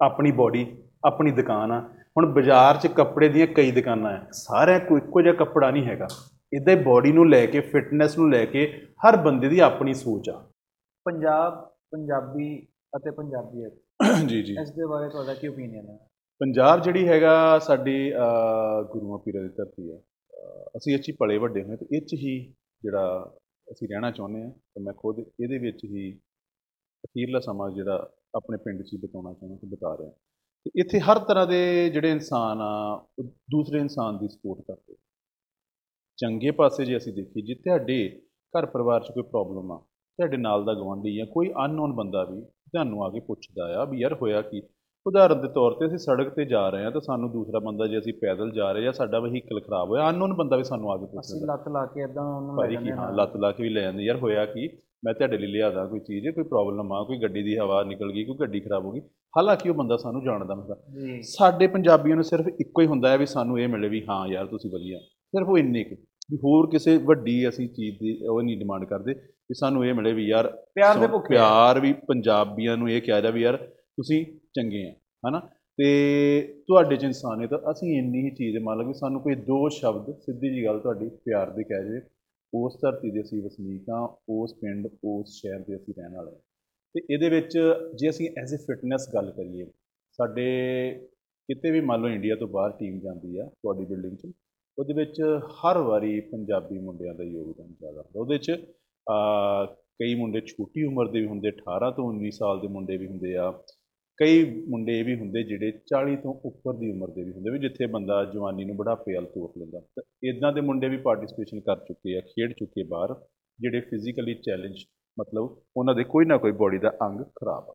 ਆਪਣੀ 0.00 0.30
ਬਾਡੀ 0.30 0.66
ਆਪਣੀ 1.06 1.30
ਦੁਕਾਨ 1.30 1.72
ਆ। 1.72 1.80
ਹੁਣ 2.16 2.26
ਬਾਜ਼ਾਰ 2.34 2.76
'ਚ 2.76 2.86
ਕੱਪੜੇ 2.96 3.28
ਦੀਆਂ 3.28 3.46
ਕਈ 3.46 3.70
ਦੁਕਾਨਾਂ 3.70 4.12
ਆ। 4.12 4.26
ਸਾਰਿਆਂ 4.32 4.80
ਕੋਈ 4.80 5.00
ਇੱਕੋ 5.00 5.22
ਜਿਹਾ 5.22 5.34
ਕੱਪੜਾ 5.34 5.70
ਨਹੀਂ 5.70 5.84
ਹੈਗਾ। 5.86 6.06
ਇਦਾਂ 6.52 6.76
ਹੀ 6.76 6.82
ਬਾਡੀ 6.84 7.12
ਨੂੰ 7.12 7.28
ਲੈ 7.30 7.44
ਕੇ 7.46 7.60
ਫਿਟਨੈਸ 7.60 8.18
ਨੂੰ 8.18 8.30
ਲੈ 8.30 8.44
ਕੇ 8.44 8.66
ਹਰ 9.06 9.16
ਬੰਦੇ 9.22 9.48
ਦੀ 9.48 9.58
ਆਪਣੀ 9.60 9.94
ਸੋਚ 9.94 10.28
ਆ। 10.30 10.38
ਪੰਜਾਬ 11.06 11.64
ਪੰਜਾਬੀ 11.92 12.48
ਅਤੇ 12.96 13.10
ਪੰਜਾਬੀਅਤ 13.10 13.72
ਜੀ 14.28 14.42
ਜੀ। 14.42 14.54
ਇਸ 14.62 14.70
ਦੇ 14.70 14.86
ਬਾਰੇ 14.86 15.08
ਤੁਹਾਡਾ 15.08 15.34
ਕੀ 15.34 15.48
ਓਪੀਨੀਅਨ 15.48 15.88
ਹੈ? 15.88 15.98
ਪੰਜਾਬ 16.40 16.82
ਜਿਹੜੀ 16.82 17.06
ਹੈਗਾ 17.08 17.58
ਸਾਡੀ 17.58 18.12
ਗੁਰੂਆਂ 18.92 19.18
ਪੀਰਾਂ 19.18 19.42
ਦੀ 19.42 19.48
ਧਰਤੀ 19.48 19.92
ਹੈ 19.92 19.98
ਅਸੀਂ 20.76 20.96
ਹੀ 20.98 21.12
ਪਲੇ 21.20 21.36
ਵੱਡੇ 21.38 21.62
ਹੋਏ 21.62 21.76
ਤੇ 21.76 22.00
'ਚ 22.00 22.14
ਹੀ 22.14 22.34
ਜਿਹੜਾ 22.82 23.34
ਅਸੀਂ 23.72 23.88
ਰਹਿਣਾ 23.88 24.10
ਚਾਹੁੰਦੇ 24.10 24.42
ਹਾਂ 24.42 24.50
ਤੇ 24.50 24.82
ਮੈਂ 24.82 24.92
ਖੁਦ 24.92 25.18
ਇਹਦੇ 25.20 25.58
ਵਿੱਚ 25.58 25.84
ਹੀ 25.84 26.10
ਅਖੀਰਲਾ 27.04 27.40
ਸਮਾਂ 27.40 27.70
ਜਿਹੜਾ 27.70 28.08
ਆਪਣੇ 28.36 28.56
ਪਿੰਡ 28.56 28.82
'ਚ 28.82 28.92
ਹੀ 28.92 28.98
ਬਿਤਾਉਣਾ 28.98 29.32
ਚਾਹੁੰਦਾ 29.32 29.56
ਤੇ 29.56 29.66
ਬਿਤਾ 29.66 29.96
ਰਿਹਾ। 29.96 30.10
ਇੱਥੇ 30.74 31.00
ਹਰ 31.00 31.18
ਤਰ੍ਹਾਂ 31.24 31.46
ਦੇ 31.46 31.58
ਜਿਹੜੇ 31.90 32.10
ਇਨਸਾਨ 32.10 32.60
ਆ 32.62 32.70
ਉਹ 33.18 33.24
ਦੂਸਰੇ 33.50 33.80
ਇਨਸਾਨ 33.80 34.18
ਦੀ 34.18 34.28
ਸਪੋਰਟ 34.28 34.60
ਕਰਦੇ 34.62 34.94
ਚੰਗੇ 36.18 36.50
ਪਾਸੇ 36.52 36.84
ਜੇ 36.84 36.96
ਅਸੀਂ 36.96 37.12
ਦੇਖੀ 37.12 37.42
ਜੇ 37.42 37.54
ਤੁਹਾਡੇ 37.56 37.98
ਘਰ 38.54 38.66
ਪਰਿਵਾਰ 38.68 39.00
'ਚ 39.00 39.10
ਕੋਈ 39.12 39.22
ਪ੍ਰੋਬਲਮ 39.24 39.72
ਆ 39.72 39.76
ਤੁਹਾਡੇ 39.78 40.36
ਨਾਲ 40.38 40.64
ਦਾ 40.64 40.74
ਗਵਾਂਢੀ 40.74 41.16
ਜਾਂ 41.16 41.26
ਕੋਈ 41.26 41.50
ਅਨਨੋਨ 41.64 41.92
ਬੰਦਾ 41.92 42.24
ਵੀ 42.24 42.40
ਤੁਹਾਨੂੰ 42.40 43.04
ਆ 43.04 43.08
ਕੇ 43.10 43.20
ਪੁੱਛਦਾ 43.22 43.64
ਆ 43.74 43.84
ਵੀ 43.84 44.00
ਯਾਰ 44.00 44.12
ਹੋਇਆ 44.14 44.40
ਕੀ? 44.42 44.62
ਉਦਾਹਰਨ 45.06 45.40
ਦੇ 45.42 45.48
ਤੌਰ 45.48 45.74
ਤੇ 45.74 45.86
ਅਸੀਂ 45.86 45.98
ਸੜਕ 45.98 46.28
ਤੇ 46.34 46.44
ਜਾ 46.44 46.68
ਰਹੇ 46.68 46.84
ਹਾਂ 46.84 46.90
ਤਾਂ 46.90 47.00
ਸਾਨੂੰ 47.00 47.30
ਦੂਸਰਾ 47.32 47.58
ਬੰਦਾ 47.60 47.86
ਜੇ 47.86 47.98
ਅਸੀਂ 47.98 48.12
ਪੈਦਲ 48.14 48.50
ਜਾ 48.52 48.70
ਰਹੇ 48.72 48.82
ਜਾਂ 48.82 48.92
ਸਾਡਾ 48.92 49.18
ਵਹੀਕਲ 49.20 49.60
ਖਰਾਬ 49.60 49.88
ਹੋਇਆ 49.88 50.08
ਅਨਨੋਨ 50.08 50.32
ਬੰਦਾ 50.34 50.56
ਵੀ 50.56 50.64
ਸਾਨੂੰ 50.64 50.90
ਆ 50.92 50.96
ਕੇ 50.96 51.04
ਅਸੀਂ 51.04 51.16
ਪੁੱਛਦਾ 51.36 51.52
ਲੱਤ 51.52 51.68
ਲਾ 51.68 51.84
ਕੇ 51.86 52.02
ਇਦਾਂ 52.02 52.24
ਉਹਨੂੰ 52.26 52.56
ਲੈ 52.56 52.68
ਜਾਂਦੇ 52.70 52.92
ਹਾਂ 52.92 53.12
ਲੱਤ 53.14 53.36
ਲਾ 53.36 53.50
ਕੇ 53.52 53.62
ਵੀ 53.62 53.68
ਲੈ 53.68 53.82
ਜਾਂਦੇ 53.82 54.04
ਯਾਰ 54.04 54.16
ਹੋਇਆ 54.18 54.44
ਕੀ? 54.46 54.68
ਮੈਂ 55.02 55.14
ਤੁਹਾਡੇ 55.14 55.38
ਲਈ 55.38 55.46
ਲਿਆਦਾ 55.46 55.84
ਕੋਈ 55.86 56.00
ਚੀਜ਼ 56.00 56.28
ਕੋਈ 56.28 56.44
ਪ੍ਰੋਬਲਮ 56.44 56.92
ਆ 56.92 57.02
ਕੋਈ 57.04 57.18
ਗੱਡੀ 57.18 57.42
ਦੀ 57.42 57.56
ਹਵਾ 57.58 57.82
ਨਿਕਲ 57.82 58.12
ਗਈ 58.12 58.24
ਕੋਈ 58.24 58.36
ਗੱਡੀ 58.40 58.60
ਖਰਾਬ 58.60 58.84
ਹੋ 58.84 58.92
ਗਈ 58.92 59.00
ਹਾਲਾਂਕਿ 59.34 59.68
ਉਹ 59.70 59.74
ਬੰਦਾ 59.74 59.96
ਸਾਨੂੰ 59.96 60.22
ਜਾਣਦਾ 60.24 60.54
ਹੁੰਦਾ 60.54 60.76
ਸਾਡੇ 61.22 61.66
ਪੰਜਾਬੀਆਂ 61.66 62.16
ਨੂੰ 62.16 62.24
ਸਿਰਫ 62.24 62.48
ਇੱਕੋ 62.60 62.82
ਹੀ 62.82 62.86
ਹੁੰਦਾ 62.86 63.10
ਹੈ 63.10 63.16
ਵੀ 63.16 63.26
ਸਾਨੂੰ 63.26 63.60
ਇਹ 63.60 63.68
ਮਿਲੇ 63.68 63.88
ਵੀ 63.88 64.02
ਹਾਂ 64.10 64.26
ਯਾਰ 64.28 64.46
ਤੁਸੀਂ 64.46 64.70
ਵਧੀਆ। 64.70 64.98
ਸਿਰਫ 64.98 65.48
ਉਹ 65.48 65.58
ਇੰਨੇ 65.58 65.82
ਕੁ 65.84 65.96
ਵੀ 66.30 66.36
ਹੋਰ 66.36 66.70
ਕਿਸੇ 66.70 66.96
ਵੱਡੀ 66.96 67.48
ਅਸੀਂ 67.48 67.68
ਚੀਜ਼ 67.68 67.98
ਦੀ 67.98 68.16
ਉਹ 68.26 68.42
ਨਹੀਂ 68.42 68.56
ਡਿਮਾਂਡ 68.58 68.84
ਕਰਦੇ 68.84 69.14
ਵੀ 69.14 69.54
ਸਾਨੂੰ 69.54 69.84
ਇਹ 69.86 69.94
ਮਿਲੇ 69.94 70.12
ਵੀ 70.12 70.26
ਯਾਰ 70.28 70.46
ਪਿਆਰ 70.74 70.98
ਦੇ 70.98 71.06
ਭੁੱਖੇ। 71.06 71.28
ਪਿਆਰ 71.28 71.80
ਵੀ 71.80 71.92
ਪੰਜਾਬੀਆਂ 71.92 72.76
ਨੂੰ 72.76 72.90
ਇਹ 72.90 73.02
ਕਿਹਾ 73.02 73.20
ਜਾ 73.20 73.30
ਵੀ 73.30 73.42
ਯਾਰ 73.42 73.56
ਤੁਸੀਂ 73.56 74.24
ਚੰਗੇ 74.54 74.86
ਆ 74.88 74.92
ਹਨਾ? 75.28 75.40
ਤੇ 75.78 76.40
ਤੁਹਾਡੇ 76.68 76.96
ਚ 76.96 77.04
ਇਨਸਾਨੀਅਤ 77.04 77.54
ਅਸੀਂ 77.70 77.98
ਇੰਨੀ 77.98 78.24
ਹੀ 78.24 78.30
ਚੀਜ਼ 78.30 78.56
ਮੰਨ 78.58 78.78
ਲਓ 78.78 78.86
ਕਿ 78.86 78.92
ਸਾਨੂੰ 78.94 79.20
ਕੋਈ 79.20 79.34
ਦੋ 79.34 79.68
ਸ਼ਬਦ 79.68 80.12
ਸਿੱਧੀ 80.20 80.54
ਜੀ 80.54 80.64
ਗੱਲ 80.64 80.78
ਤੁਹਾਡੀ 80.80 81.08
ਪਿਆਰ 81.24 81.50
ਦੇ 81.50 81.62
ਕਹਿ 81.62 81.84
ਜੇ 81.84 82.00
ਉਸ 82.52 82.76
ਧਰਤੀ 82.82 83.10
ਦੇ 83.10 83.20
ਅਸੀਂ 83.20 83.42
ਵਸਨੀਕ 83.42 83.90
ਆ 83.90 84.00
ਉਸ 84.28 84.52
ਪਿੰਡ 84.54 84.86
ਉਸ 85.04 85.34
ਸ਼ਹਿਰ 85.40 85.60
ਦੇ 85.60 85.76
ਅਸੀਂ 85.76 85.94
ਰਹਿਣ 85.94 86.14
ਵਾਲੇ 86.16 86.30
ਹਾਂ। 86.30 86.40
ਤੇ 86.94 87.00
ਇਹਦੇ 87.10 87.28
ਵਿੱਚ 87.30 87.58
ਜੇ 87.98 88.08
ਅਸੀਂ 88.08 88.28
ਐਜ਼ 88.38 88.54
ਅ 88.54 88.58
ਫਿਟਨੈਸ 88.66 89.08
ਗੱਲ 89.14 89.30
ਕਰੀਏ 89.30 89.66
ਸਾਡੇ 90.18 90.44
ਕਿਤੇ 91.48 91.70
ਵੀ 91.70 91.80
ਮੰਨ 91.80 92.00
ਲਓ 92.02 92.08
ਇੰਡੀਆ 92.08 92.36
ਤੋਂ 92.36 92.48
ਬਾਹਰ 92.48 92.70
ਟੀਮ 92.70 92.98
ਜਾਂਦੀ 93.00 93.36
ਆ 93.38 93.44
ਬਾਡੀ 93.66 93.84
ਬਿਲਡਿੰਗ 93.84 94.16
'ਚ 94.16 94.32
ਉਹਦੇ 94.78 94.94
ਵਿੱਚ 94.94 95.20
ਹਰ 95.58 95.78
ਵਾਰੀ 95.78 96.18
ਪੰਜਾਬੀ 96.20 96.78
ਮੁੰਡਿਆਂ 96.78 97.14
ਦਾ 97.14 97.24
ਯੋਗਦਾਨ 97.24 97.72
ਜ਼ਿਆਦਾ 97.72 98.00
ਹੁੰਦਾ 98.00 98.20
ਉਹਦੇ 98.20 98.38
'ਚ 98.38 98.50
ਆ, 99.06 99.66
ਕਈ 100.00 100.14
ਮੁੰਡੇ 100.14 100.40
ਛੋਟੀ 100.40 100.84
ਉਮਰ 100.84 101.10
ਦੇ 101.10 101.20
ਵੀ 101.20 101.26
ਹੁੰਦੇ 101.26 101.48
18 101.50 101.90
ਤੋਂ 101.96 102.08
19 102.12 102.30
ਸਾਲ 102.30 102.60
ਦੇ 102.60 102.68
ਮੁੰਡੇ 102.68 102.96
ਵੀ 102.96 103.06
ਹੁੰਦੇ 103.06 103.36
ਆ 103.36 103.50
ਕਈ 104.18 104.44
ਮੁੰਡੇ 104.68 104.98
ਇਹ 104.98 105.04
ਵੀ 105.04 105.14
ਹੁੰਦੇ 105.20 105.42
ਜਿਹੜੇ 105.42 105.72
40 105.86 106.16
ਤੋਂ 106.16 106.34
ਉੱਪਰ 106.44 106.76
ਦੀ 106.76 106.90
ਉਮਰ 106.90 107.10
ਦੇ 107.10 107.22
ਵੀ 107.22 107.32
ਹੁੰਦੇ 107.32 107.50
ਵੀ 107.50 107.58
ਜਿੱਥੇ 107.58 107.86
ਬੰਦਾ 107.86 108.24
ਜਵਾਨੀ 108.24 108.64
ਨੂੰ 108.64 108.76
ਬੁਢਾਪੇ 108.76 109.14
ਵੱਲ 109.16 109.24
ਤੋਰ 109.24 109.52
ਲੈਂਦਾ। 109.58 109.80
ਤਾਂ 109.80 110.02
ਇਦਾਂ 110.28 110.52
ਦੇ 110.52 110.60
ਮੁੰਡੇ 110.60 110.88
ਵੀ 110.88 110.96
ਪਾਰਟਿਸਿਪੇਸ਼ਨ 110.96 111.60
ਕਰ 111.60 111.76
ਚੁੱਕੇ 111.76 112.16
ਆ 112.18 112.20
ਖੇਡ 112.20 112.52
ਚੁੱਕੇ 112.52 112.82
ਬਾਹਰ 112.82 113.14
ਜਿਹੜੇ 113.60 113.80
ਫਿਜ਼ੀਕਲੀ 113.80 114.34
ਚੈਲੰਜ 114.34 114.84
ਮਤਲਬ 115.20 115.56
ਉਹਨਾਂ 115.76 115.94
ਦੇ 115.94 116.04
ਕੋਈ 116.04 116.24
ਨਾ 116.24 116.36
ਕੋਈ 116.36 116.52
ਬੋਡੀ 116.52 116.78
ਦਾ 116.78 116.90
ਅੰਗ 117.02 117.20
ਖਰਾਬ 117.20 117.70
ਆ। 117.70 117.74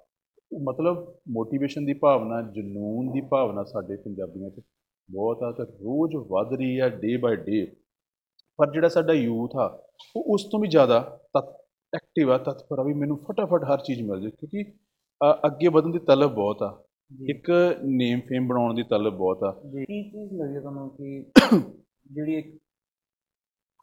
ਮਤਲਬ 0.64 0.98
ਮੋਟੀਵੇਸ਼ਨ 1.32 1.86
ਦੀ 1.86 1.94
ਭਾਵਨਾ 1.94 2.42
ਜਨੂਨ 2.42 3.12
ਦੀ 3.12 3.22
ਭਾਵਨਾ 3.22 3.64
ਸਾਡੇ 3.64 3.96
ਪੰਜਾਬੀਆਂ 3.96 4.50
'ਚ 4.50 4.62
ਬਹੁਤ 5.10 5.44
ਆ 5.44 5.52
ਤੇ 5.52 5.64
ਰੋਜ਼ 5.64 6.16
ਵੱਧ 6.16 6.54
ਰਹੀ 6.54 6.78
ਆ 6.80 6.90
ਡੇ 6.90 7.18
ਬਾਏ 7.18 7.36
ਡੇ 7.36 7.66
ਪਰ 8.60 8.72
ਜਿਹੜਾ 8.72 8.88
ਸਾਡਾ 8.88 9.14
ਯੂਥ 9.14 9.56
ਆ 9.56 9.66
ਉਹ 10.16 10.24
ਉਸ 10.34 10.44
ਤੋਂ 10.52 10.60
ਵੀ 10.60 10.68
ਜ਼ਿਆਦਾ 10.68 11.20
ਐਕਟਿਵ 11.94 12.32
ਆ 12.32 12.38
ਤਤਪਰ 12.38 12.80
ਆ 12.80 12.84
ਵੀ 12.84 12.94
ਮੈਨੂੰ 12.94 13.18
ਫਟਾਫਟ 13.18 13.64
ਹਰ 13.64 13.78
ਚੀਜ਼ 13.78 14.02
ਮਿਲ 14.02 14.22
ਜਾਏ। 14.22 14.32
ਕਿਉਂਕਿ 14.32 14.62
ਅ, 14.62 14.91
ਅੱਗੇ 15.22 15.68
ਵਧਣ 15.68 15.92
ਦੀ 15.92 16.00
ਤਲਬ 16.00 16.34
ਬਹੁਤ 16.34 16.64
ਆ। 16.64 16.84
ਇੱਕ 17.30 17.50
ਨੇਮ 17.84 18.20
ਫੇਮ 18.20 18.48
ਬਣਾਉਣ 18.48 18.74
ਦੀ 18.74 18.84
ਤਲਬ 18.84 19.14
ਬਹੁਤ 19.14 19.44
ਆ। 19.44 19.62
ਜੀ। 19.70 19.86
ਕੀ 19.86 20.04
ਚੀਜ਼ 20.04 20.34
ਲੱਗੀ 20.34 20.56
ਹੈ 20.56 20.60
ਤੁਹਾਨੂੰ 20.60 20.90
ਕਿ 20.90 21.32
ਜਿਹੜੀ 22.12 22.36
ਇੱਕ 22.36 22.58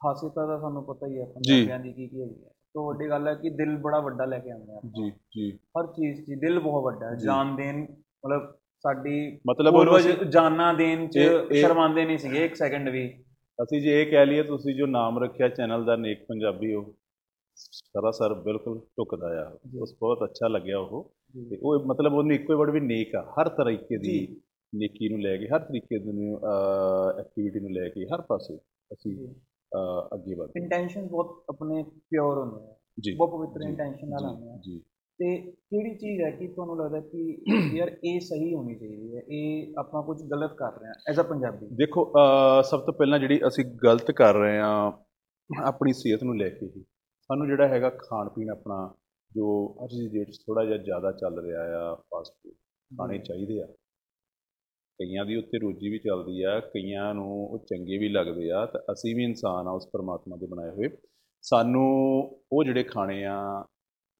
ਖਾਸੀਅਤ 0.00 0.32
ਦਾ 0.34 0.58
ਸਾਨੂੰ 0.60 0.84
ਪਤਾ 0.84 1.06
ਹੀ 1.06 1.18
ਹੈ 1.20 1.24
ਪੰਜਾਬੀਆਂ 1.24 1.78
ਦੀ 1.78 1.92
ਕੀ 1.92 2.08
ਕੀ 2.08 2.22
ਹੈਗੀ 2.22 2.44
ਹੈ 2.44 2.50
ਤੋਂ 2.74 2.86
ਵੱਡੀ 2.86 3.08
ਗੱਲ 3.08 3.28
ਹੈ 3.28 3.34
ਕਿ 3.34 3.50
ਦਿਲ 3.50 3.76
ਬੜਾ 3.76 4.00
ਵੱਡਾ 4.00 4.24
ਲੈ 4.24 4.38
ਕੇ 4.38 4.50
ਆਉਂਦੇ 4.50 4.72
ਆ। 4.72 4.80
ਜੀ 4.84 5.10
ਜੀ। 5.10 5.50
ਹਰ 5.56 5.86
ਚੀਜ਼ 5.86 6.20
'ਚ 6.20 6.40
ਦਿਲ 6.40 6.60
ਬਹੁਤ 6.60 6.84
ਵੱਡਾ 6.84 7.10
ਹੈ। 7.10 7.14
ਜਾਨ 7.16 7.56
ਦੇਣ 7.56 7.82
ਮਤਲਬ 7.82 8.54
ਸਾਡੀ 8.84 9.40
ਮਤਲਬ 9.50 9.96
ਅਸੀਂ- 9.96 10.24
ਜਾਨਾਂ 10.24 10.74
ਦੇਣ 10.74 11.08
'ਚ 11.08 11.18
ਸ਼ਰਮਾਂਦੇ 11.52 12.04
ਨਹੀਂ 12.04 12.18
ਸੀਗੇ 12.18 12.44
ਇੱਕ 12.44 12.54
ਸੈਕਿੰਡ 12.54 12.88
ਵੀ। 12.88 13.24
ਅਸੀਂ 13.62 13.80
ਜੇ 13.80 14.02
ਇਹ 14.02 14.10
ਕਹਿ 14.10 14.26
ਲਈਏ 14.26 14.42
ਤੁਸੀਂ 14.42 14.74
ਜੋ 14.74 14.86
ਨਾਮ 14.86 15.18
ਰੱਖਿਆ 15.18 15.48
ਚੈਨਲ 15.48 15.84
ਦਾ 15.84 15.96
ਨੇਕ 15.96 16.26
ਪੰਜਾਬੀ 16.28 16.74
ਉਹ 16.74 16.94
ਸਰਾਸਰ 17.56 18.34
ਬਿਲਕੁਲ 18.34 18.78
ਟੁਕਦਾ 18.96 19.26
ਆ। 19.46 19.58
ਉਸ 19.80 19.96
ਬਹੁਤ 20.00 20.24
ਅੱਛਾ 20.24 20.48
ਲੱਗਿਆ 20.48 20.78
ਉਹ। 20.78 21.14
ਤੇ 21.34 21.58
ਉਹ 21.62 21.86
ਮਤਲਬ 21.86 22.14
ਉਹਨੂੰ 22.14 22.34
ਇੱਕੋ 22.34 22.52
ਹੀ 22.52 22.58
ਵਰਡ 22.58 22.70
ਵੀ 22.70 22.80
ਨੇਕ 22.80 23.14
ਆ। 23.14 23.22
ਹਰ 23.40 23.48
ਤਰੀਕੇ 23.48 23.96
ਦੀ। 23.98 24.18
ਨੇਕੀ 24.72 25.08
ਨੂੰ 25.08 25.20
ਲੈ 25.22 25.36
ਕੇ 25.36 25.46
ਹਰ 25.48 25.58
ਤਰੀਕੇ 25.58 25.98
ਦੀ 25.98 26.32
ਐਕਟੀਵਿਟੀ 27.20 27.60
ਨੂੰ 27.60 27.70
ਲੈ 27.72 27.88
ਕੇ 27.88 28.04
ਹਰ 28.06 28.20
ਪਾਸੇ 28.22 28.56
ਅਸੀਂ 28.90 29.12
ਅੱਗੇ 30.14 30.34
ਵਧਦੇ 30.34 30.60
ਹਾਂ। 30.60 30.62
ਇੰਟੈਂਸ਼ਨ 30.62 31.06
ਬਹੁਤ 31.08 31.44
ਆਪਣੇ 31.50 31.82
ਪਿਓਰ 32.10 32.38
ਹੁੰਦੇ 32.38 32.70
ਆ। 32.70 32.74
ਜੀ। 32.98 33.14
ਬਹੁਤ 33.16 33.30
ਪਵਿੱਤਰ 33.30 33.68
ਇੰਟੈਂਸ਼ਨ 33.68 34.08
ਨਾਲ 34.08 34.24
ਆਉਂਦੇ 34.24 34.50
ਆ। 34.50 34.56
ਜੀ। 34.64 34.78
ਤੇ 35.20 35.36
ਕਿਹੜੀ 35.40 35.94
ਚੀਜ਼ 35.94 36.20
ਹੈ 36.22 36.30
ਕਿ 36.30 36.46
ਤੁਹਾਨੂੰ 36.48 36.76
ਲੱਗਦਾ 36.78 37.00
ਕਿ 37.00 37.22
ਯਾਰ 37.78 37.90
ਇਹ 38.04 38.20
ਸਹੀ 38.20 38.52
ਹੋਣੀ 38.54 38.74
ਚਾਹੀਦੀ 38.74 39.16
ਹੈ? 39.16 39.22
ਇਹ 39.28 39.74
ਆਪਾਂ 39.78 40.02
ਕੁਝ 40.02 40.20
ਗਲਤ 40.22 40.52
ਕਰ 40.52 40.78
ਰਹੇ 40.80 40.88
ਹਾਂ 40.88 40.94
ਐਜ਼ 41.10 41.20
ਅ 41.20 41.22
ਪੰਜਾਬੀ। 41.22 41.66
ਦੇਖੋ 41.76 42.04
ਸਭ 42.64 42.80
ਤੋਂ 42.80 42.92
ਪਹਿਲਾਂ 42.92 43.18
ਜਿਹੜੀ 43.18 43.40
ਅਸੀਂ 43.48 43.64
ਗਲਤ 43.84 44.10
ਕਰ 44.10 44.34
ਰਹੇ 44.34 44.58
ਹਾਂ 44.58 44.92
ਆਪਣੀ 45.50 45.92
ਸਿਹਤ 45.92 46.22
ਨੂੰ 46.24 46.36
ਲੈ 46.38 46.48
ਕੇ 46.48 46.66
ਹੀ। 46.66 46.82
ਸਾਨੂੰ 47.30 47.46
ਜਿਹੜਾ 47.46 47.68
ਹੈਗਾ 47.68 47.90
ਖਾਣ 47.98 48.28
ਪੀਣ 48.28 48.50
ਆਪਣਾ 48.50 48.76
ਜੋ 49.34 49.76
ਅੱਜ 49.84 49.94
ਦੀ 49.94 50.08
ਡੇਟ 50.08 50.30
'ਚ 50.30 50.38
ਥੋੜਾ 50.46 50.64
ਜਿਹਾ 50.64 50.76
ਜ਼ਿਆਦਾ 50.76 51.12
ਚੱਲ 51.12 51.40
ਰਿਹਾ 51.40 51.62
ਆ 51.78 51.94
ਫਾਸਟ 51.94 52.32
ਫੂਡ 52.32 52.54
ਖਾਣੇ 52.90 53.18
ਚਾਹੀਦੇ 53.18 53.60
ਆ। 53.62 53.66
ਕਈਆਂ 54.98 55.24
ਦੀ 55.24 55.36
ਉੱਤੇ 55.36 55.58
ਰੋਜੀ 55.58 55.88
ਵੀ 55.88 55.98
ਚੱਲਦੀ 55.98 56.42
ਆ 56.42 56.60
ਕਈਆਂ 56.60 57.14
ਨੂੰ 57.14 57.26
ਉਹ 57.46 57.58
ਚੰਗੇ 57.58 57.98
ਵੀ 57.98 58.08
ਲੱਗਦੇ 58.08 58.50
ਆ 58.50 58.66
ਤਾਂ 58.66 58.80
ਅਸੀਂ 58.92 59.14
ਵੀ 59.16 59.24
ਇਨਸਾਨ 59.24 59.68
ਆ 59.68 59.70
ਉਸ 59.70 59.88
ਪਰਮਾਤਮਾ 59.92 60.36
ਦੇ 60.36 60.46
ਬਣਾਏ 60.46 60.70
ਹੋਏ। 60.70 60.88
ਸਾਨੂੰ 61.44 61.84
ਉਹ 62.52 62.64
ਜਿਹੜੇ 62.64 62.82
ਖਾਣੇ 62.82 63.24
ਆ 63.24 63.64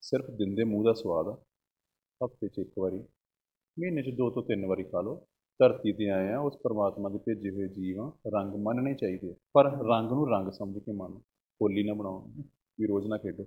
ਸਿਰਫ 0.01 0.29
ਦਿਨ 0.29 0.55
ਦੇ 0.55 0.63
ਮੂੰਹ 0.63 0.83
ਦਾ 0.83 0.93
ਸਵਾਦ 0.93 1.27
ਆ 1.27 1.37
ਹਫ਼ਤੇ 2.21 2.47
'ਚ 2.47 2.59
ਇੱਕ 2.59 2.71
ਵਾਰੀ 2.79 2.99
ਮਹੀਨੇ 3.77 4.01
'ਚ 4.01 4.15
ਦੋ 4.15 4.29
ਤੋਂ 4.29 4.43
ਤਿੰਨ 4.43 4.65
ਵਾਰੀ 4.65 4.83
ਖਾ 4.83 5.01
ਲਓ। 5.01 5.25
ਧਰਤੀ 5.59 5.93
ਤੇ 5.93 6.09
ਆਏ 6.09 6.31
ਆ 6.31 6.39
ਉਸ 6.39 6.57
ਪਰਮਾਤਮਾ 6.63 7.09
ਦੇ 7.09 7.17
ਭੇਜੇ 7.17 7.49
ਹੋਏ 7.49 7.67
ਜੀਵ 7.67 8.01
ਆ 8.01 8.11
ਰੰਗ 8.27 8.55
ਮੰਨਣੇ 8.55 8.93
ਚਾਹੀਦੇ। 8.93 9.33
ਪਰ 9.53 9.65
ਰੰਗ 9.87 10.11
ਨੂੰ 10.11 10.29
ਰੰਗ 10.29 10.51
ਸਮਝ 10.51 10.77
ਕੇ 10.77 10.91
ਮੰਨੋ 10.91 11.19
ਹੋਲੀ 11.61 11.83
ਨਾ 11.83 11.93
ਬਣਾਓ 11.93 12.19
ਵੀ 12.79 12.87
ਰੋਜ਼ 12.87 13.07
ਨਾ 13.07 13.17
ਖੇਡੋ। 13.17 13.45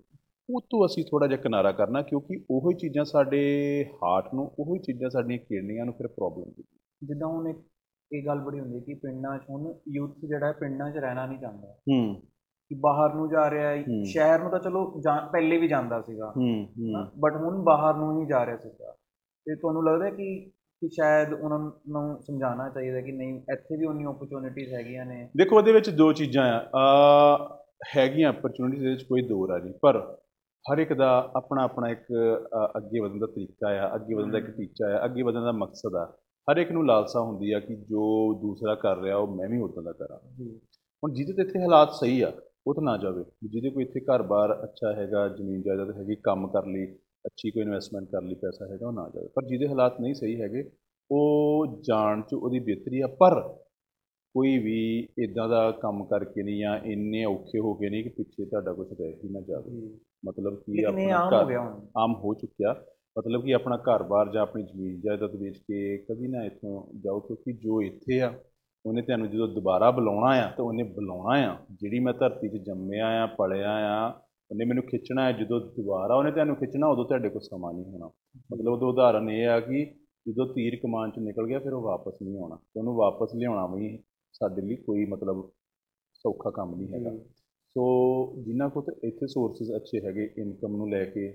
ਉਹ 0.53 0.61
ਤੋਂ 0.61 0.87
ਅਸੀਂ 0.87 1.05
ਥੋੜਾ 1.05 1.27
ਜਿਹਾ 1.27 1.41
ਕਿਨਾਰਾ 1.41 1.73
ਕਰਨਾ 1.73 2.03
ਕਿਉਂਕਿ 2.03 2.45
ਉਹੋ 2.51 2.71
ਹੀ 2.71 2.77
ਚੀਜ਼ਾਂ 2.77 3.05
ਸਾਡੇ 3.05 3.41
ਹਾਰਟ 4.03 4.35
ਨੂੰ 4.35 4.53
ਉਹੋ 4.59 4.75
ਹੀ 4.75 4.81
ਚੀਜ਼ਾਂ 4.81 5.11
ਸਾਡੀਆਂ 5.11 5.39
ਕਿਡਨੀਆਂ 5.39 5.85
ਨੂੰ 5.85 5.95
ਫਿਰ 5.95 6.07
ਪ੍ਰੋਬਲਮ 6.07 6.45
ਦਿੰਦੀਆਂ। 6.45 6.79
ਜਿੱਦਾਂ 7.05 7.29
ਹੁਣ 7.29 7.49
ਇੱਕ 7.49 7.59
ਇਹ 8.13 8.27
ਗੱਲ 8.27 8.39
ਬੜੀ 8.39 8.61
ਹੁੰਦੀ 8.61 8.75
ਹੈ 8.75 8.81
ਕਿ 8.81 8.95
ਪਿੰਡਾਂ 8.95 9.39
'ਚ 9.39 9.43
ਹੁਣ 9.51 9.75
ਯੂਥ 9.89 10.17
ਜਿਹੜਾ 10.25 10.47
ਹੈ 10.47 10.53
ਪਿੰਡਾਂ 10.53 10.91
'ਚ 10.91 10.97
ਰਹਿਣਾ 10.97 11.27
ਨਹੀਂ 11.27 11.39
ਚਾਹੁੰਦਾ। 11.39 11.69
ਹੂੰ। 11.69 12.15
ਕਿ 12.69 12.75
ਬਾਹਰ 12.81 13.15
ਨੂੰ 13.15 13.29
ਜਾ 13.29 13.51
ਰਿਹਾ 13.51 13.69
ਹੈ। 13.69 13.85
ਸ਼ਹਿਰ 14.05 14.41
ਨੂੰ 14.41 14.51
ਤਾਂ 14.51 14.59
ਚਲੋ 14.59 15.01
ਪਹਿਲੇ 15.33 15.59
ਵੀ 15.59 15.69
ਜਾਂਦਾ 15.69 16.01
ਸੀਗਾ। 16.01 16.33
ਹੂੰ 16.37 16.65
ਹੂੰ। 16.65 17.07
ਬਟ 17.21 17.37
ਹੁਣ 17.37 17.63
ਬਾਹਰ 17.65 17.95
ਨੂੰ 17.95 18.23
ਹੀ 18.23 18.27
ਜਾ 18.27 18.47
ਰਿਹਾ 18.47 18.57
ਸੀਗਾ। 18.57 18.93
ਤੇ 19.45 19.55
ਤੁਹਾਨੂੰ 19.55 19.87
ਲੱਗਦਾ 19.87 20.11
ਕਿ 20.11 20.51
ਕਿ 20.51 20.89
ਸ਼ਾਇਦ 20.89 21.33
ਉਹਨਾਂ 21.33 21.59
ਨੂੰ 21.89 22.23
ਸਮਝਾਉਣਾ 22.23 22.69
ਚਾਹੀਦਾ 22.69 23.01
ਕਿ 23.01 23.13
ਨਹੀਂ 23.13 23.41
ਇੱਥੇ 23.53 23.77
ਵੀ 23.77 23.87
ਉਨੀ 23.87 24.05
ਓਪਰਚੁਨਿਟੀਜ਼ 24.05 24.75
ਹੈਗੀਆਂ 24.75 25.07
ਨੇ? 25.07 25.29
ਦੇਖੋ 25.37 25.57
ਉਹਦੇ 25.57 25.73
ਵਿੱਚ 25.73 25.91
ਦੋ 25.91 26.13
ਚੀਜ਼ਾਂ 26.13 26.61
ਆ। 26.77 27.59
ਹੈਗੀਆਂ 27.97 28.33
ਅਪਰਚੁਨਿਟੀਜ਼ 28.33 28.83
ਦੇ 28.83 28.91
ਵਿੱਚ 28.91 29.03
ਕੋਈ 29.03 29.23
ਦੋ 29.23 29.49
ਰਾਜੀ। 29.49 29.75
ਪਰ 29.83 30.19
ਹਰ 30.67 30.79
ਇੱਕ 30.79 30.93
ਦਾ 30.93 31.09
ਆਪਣਾ 31.37 31.63
ਆਪਣਾ 31.65 31.89
ਇੱਕ 31.91 32.05
ਅੱਗੇ 32.77 33.01
ਵਧਣ 33.01 33.19
ਦਾ 33.19 33.27
ਤਰੀਕਾ 33.27 33.69
ਆ 33.85 33.95
ਅੱਗੇ 33.95 34.15
ਵਧਣ 34.15 34.31
ਦਾ 34.33 34.39
ਇੱਕ 34.39 34.51
ਟੀਚਾ 34.57 34.89
ਆ 34.99 35.05
ਅੱਗੇ 35.05 35.23
ਵਧਣ 35.23 35.45
ਦਾ 35.45 35.53
ਮਕਸਦ 35.53 35.95
ਆ। 35.97 36.05
ਹਰ 36.49 36.57
ਇੱਕ 36.59 36.71
ਨੂੰ 36.73 36.85
ਲਾਲਸਾ 36.87 37.21
ਹੁੰਦੀ 37.21 37.51
ਆ 37.53 37.59
ਕਿ 37.61 37.75
ਜੋ 37.89 38.05
ਦੂਸਰਾ 38.43 38.75
ਕਰ 38.83 39.01
ਰਿਹਾ 39.03 39.17
ਉਹ 39.17 39.35
ਮੈਂ 39.37 39.49
ਵੀ 39.49 39.59
ਉਦਾਂ 39.63 39.83
ਦਾ 39.83 39.93
ਕਰਾਂ। 39.93 40.19
ਹੁਣ 41.03 41.13
ਜਿਹਦੇ 41.15 41.33
ਤੇ 41.33 41.43
ਇੱਥੇ 41.43 41.61
ਹਾਲਾਤ 41.63 41.93
ਸਹੀ 42.01 42.21
ਆ 42.21 42.31
ਉਹ 42.67 42.75
ਤਾਂ 42.75 42.83
ਨਾ 42.83 42.97
ਜਾਵੇ। 43.03 43.25
ਜਿਹਦੇ 43.45 43.71
ਕੋਈ 43.71 43.85
ਇੱਥੇ 43.85 44.01
ਘਰ-ਬਾਰ 44.11 44.53
ਅੱਛਾ 44.65 44.93
ਹੈਗਾ 45.01 45.27
ਜ਼ਮੀਨ 45.29 45.63
ਜਾਇਦਾਦ 45.63 45.91
ਹੈਗੀ 45.99 46.15
ਕੰਮ 46.25 46.47
ਕਰ 46.53 46.67
ਲਈ 46.67 46.87
ਅੱਛੀ 47.25 47.51
ਕੋਈ 47.51 47.63
ਇਨਵੈਸਟਮੈਂਟ 47.63 48.09
ਕਰ 48.11 48.23
ਲਈ 48.23 48.35
ਪੈਸਾ 48.43 48.67
ਹੈਗਾ 48.73 48.87
ਉਹ 48.89 48.93
ਨਾ 48.93 49.09
ਜਾਵੇ। 49.15 49.29
ਪਰ 49.37 49.45
ਜਿਹਦੇ 49.49 49.69
ਹਾਲਾਤ 49.69 50.01
ਨਹੀਂ 50.01 50.15
ਸਹੀ 50.15 50.41
ਹੈਗੇ 50.41 50.65
ਉਹ 51.11 51.81
ਜਾਣ 51.89 52.23
'ਚ 52.23 52.35
ਉਹਦੀ 52.35 52.59
ਬਿਹਤਰੀ 52.71 53.01
ਆ। 53.01 53.07
ਪਰ 53.21 53.41
ਕੋਈ 54.35 54.57
ਵੀ 54.59 54.79
ਇਦਾਂ 55.25 55.49
ਦਾ 55.49 55.71
ਕੰਮ 55.83 56.05
ਕਰਕੇ 56.11 56.43
ਨਹੀਂ 56.43 56.61
ਜਾਂ 56.61 56.79
ਇੰਨੇ 56.93 57.25
ਔਖੇ 57.25 57.59
ਹੋ 57.61 57.75
ਗਏ 57.79 57.89
ਨਹੀਂ 57.91 58.03
ਕਿ 58.05 58.09
ਪਿੱਛੇ 58.17 58.45
ਤੁਹਾਡਾ 58.45 58.73
ਕੁਝ 58.73 58.87
ਰਹਿ 58.93 59.13
ਹੀ 59.15 59.29
ਨਾ 59.29 59.41
ਜਾਵੇ। 59.49 59.89
ਮਤਲਬ 60.27 60.55
ਕਿ 60.55 60.73
ਲੇਕਿਨ 60.73 60.99
ਇਹ 60.99 61.13
ਆਪਣਾ 61.13 61.27
ਆਮ 61.27 61.35
ਹੋ 61.35 61.41
ਘਰ 61.41 61.47
ਗਿਆ 61.47 61.61
ਹੁਣ। 61.61 61.87
ਆਮ 61.97 62.15
ਹੋ 62.15 62.35
ਚੁੱਕਿਆ। 62.35 62.85
ਮਤਲਬ 63.19 63.45
ਕਿ 63.45 63.55
ਆਪਣਾ 63.55 63.77
ਘਰ-ਬਾਰ 63.77 64.33
ਜਾਂ 64.33 64.43
ਆਪਣੀ 64.43 64.63
ਜ਼ਮੀਨ 64.63 65.01
ਜਾਇਦਾਦ 65.01 65.35
ਵੇਚ 65.35 65.59
ਕੇ 65.59 65.99
ਕਦੀ 65.99 66.29
ਨਾ 66.29 66.45
ਇੱਥੋਂ 66.45 67.01
ਜਾਓ 67.01 67.21
ਕਿਉਂਕਿ 67.21 67.53
ਜੋ 67.53 67.83
ਇੱਥੇ 67.83 68.21
ਆ 68.21 68.35
ਉਹਨੇ 68.87 69.03
ਤੁਹਾਨੂੰ 69.03 69.31
ਜਦੋਂ 69.31 69.49
ਦੁਬਾਰਾ 69.49 69.91
ਬੁਲਾਉਣਾ 69.91 70.27
ਆ 70.27 70.51
ਤਾਂ 70.57 70.65
ਉਹਨੇ 70.65 70.83
ਬੁਲਾਉਣਾ 70.83 71.53
ਆ। 71.53 71.57
ਜਿਹੜੀ 71.73 71.99
ਮੈਂ 71.99 72.15
ਧਰਤੀ 72.15 72.49
'ਚ 72.49 72.57
ਜੰਮਿਆ 72.57 73.07
ਆ 73.23 73.27
ਪਲਿਆ 73.27 73.71
ਆ 73.71 74.09
ਉਹਨੇ 74.51 74.65
ਮੈਨੂੰ 74.65 74.85
ਖਿੱਚਣਾ 74.85 75.25
ਹੈ। 75.25 75.33
ਜਦੋਂ 75.33 75.61
ਦੁਬਾਰਾ 75.61 76.15
ਉਹਨੇ 76.15 76.31
ਤੁਹਾਨੂੰ 76.31 76.57
ਖਿੱਚਣਾ 76.57 76.87
ਉਦੋਂ 76.87 77.05
ਤੁਹਾਡੇ 77.05 77.29
ਕੋਲ 77.29 77.41
ਸਮਾਂ 77.41 77.73
ਨਹੀਂ 77.73 77.85
ਹੋਣਾ। 77.85 78.11
ਮਤਲਬ 78.53 78.73
ਉਹਦਾ 78.73 78.87
ਉਦਾਹਰਨ 78.87 79.31
ਇਹ 79.31 79.49
ਆ 79.49 79.61
ਕਿ 79.61 79.85
ਜਦੋਂ 80.29 80.47
ਤੀਰ 80.55 80.77
ਕਮਾਨ 80.77 81.11
'ਚ 81.11 81.19
ਨਿਕਲ 81.19 81.47
ਗਿਆ 81.47 81.59
ਫਿਰ 81.59 81.73
ਉਹ 81.73 81.83
ਵਾਪਸ 81.83 82.15
ਨਹੀਂ 82.23 82.39
ਆਉਣਾ। 82.39 82.57
ਤੇ 82.57 82.81
ਉਹਨੂੰ 82.81 82.95
ਵਾਪਸ 82.95 83.35
ਲਿਆਉਣਾ 83.35 83.67
ਵੀ 83.67 83.99
ਸਾਡੇ 84.33 84.63
ਲਈ 84.63 84.77
ਕੋਈ 84.77 85.05
ਮਤਲਬ 85.05 85.51
ਸੌਖਾ 86.15 86.51
ਕੰਮ 86.51 86.75
ਨਹੀਂ 86.75 86.95
ਹੈਗਾ। 86.95 87.11
ਸੋ 87.77 87.85
ਜਿਨ੍ਹਾਂ 88.45 88.69
ਕੋਲ 88.71 88.83
ਤੇ 88.83 89.09
ਇੱਥੇ 89.09 89.27
ਸੋਰਸਸ 89.27 89.75
ਅੱਛੇ 89.77 90.01
ਹੈਗੇ 90.07 90.29
ਇਨਕਮ 90.39 90.77
ਨੂੰ 90.77 90.89
ਲੈ 90.91 91.05
ਕੇ 91.05 91.27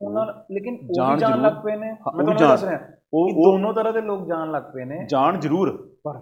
ਉਹਨਾਂ 0.00 0.24
ਲੇਕਿਨ 0.52 0.74
ਉਹ 0.74 1.16
ਜਾਣ 1.18 1.40
ਲੱਗ 1.42 1.52
ਪਏ 1.64 1.76
ਨੇ। 1.76 1.90
ਮੈਂ 1.90 1.94
ਤੁਹਾਨੂੰ 1.94 2.36
ਦੱਸ 2.36 2.64
ਰਿਹਾ 2.64 2.76
ਕਿ 2.76 3.32
ਦੋਨੋਂ 3.44 3.72
ਤਰ੍ਹਾਂ 3.74 3.92
ਦੇ 3.92 4.00
ਲੋਕ 4.00 4.26
ਜਾਣ 4.28 4.50
ਲੱਗ 4.50 4.62
ਪਏ 4.74 4.84
ਨੇ। 4.84 5.06
ਜਾਣ 5.10 5.38
ਜ਼ਰੂਰ। 5.40 5.70
ਪਰ 6.04 6.16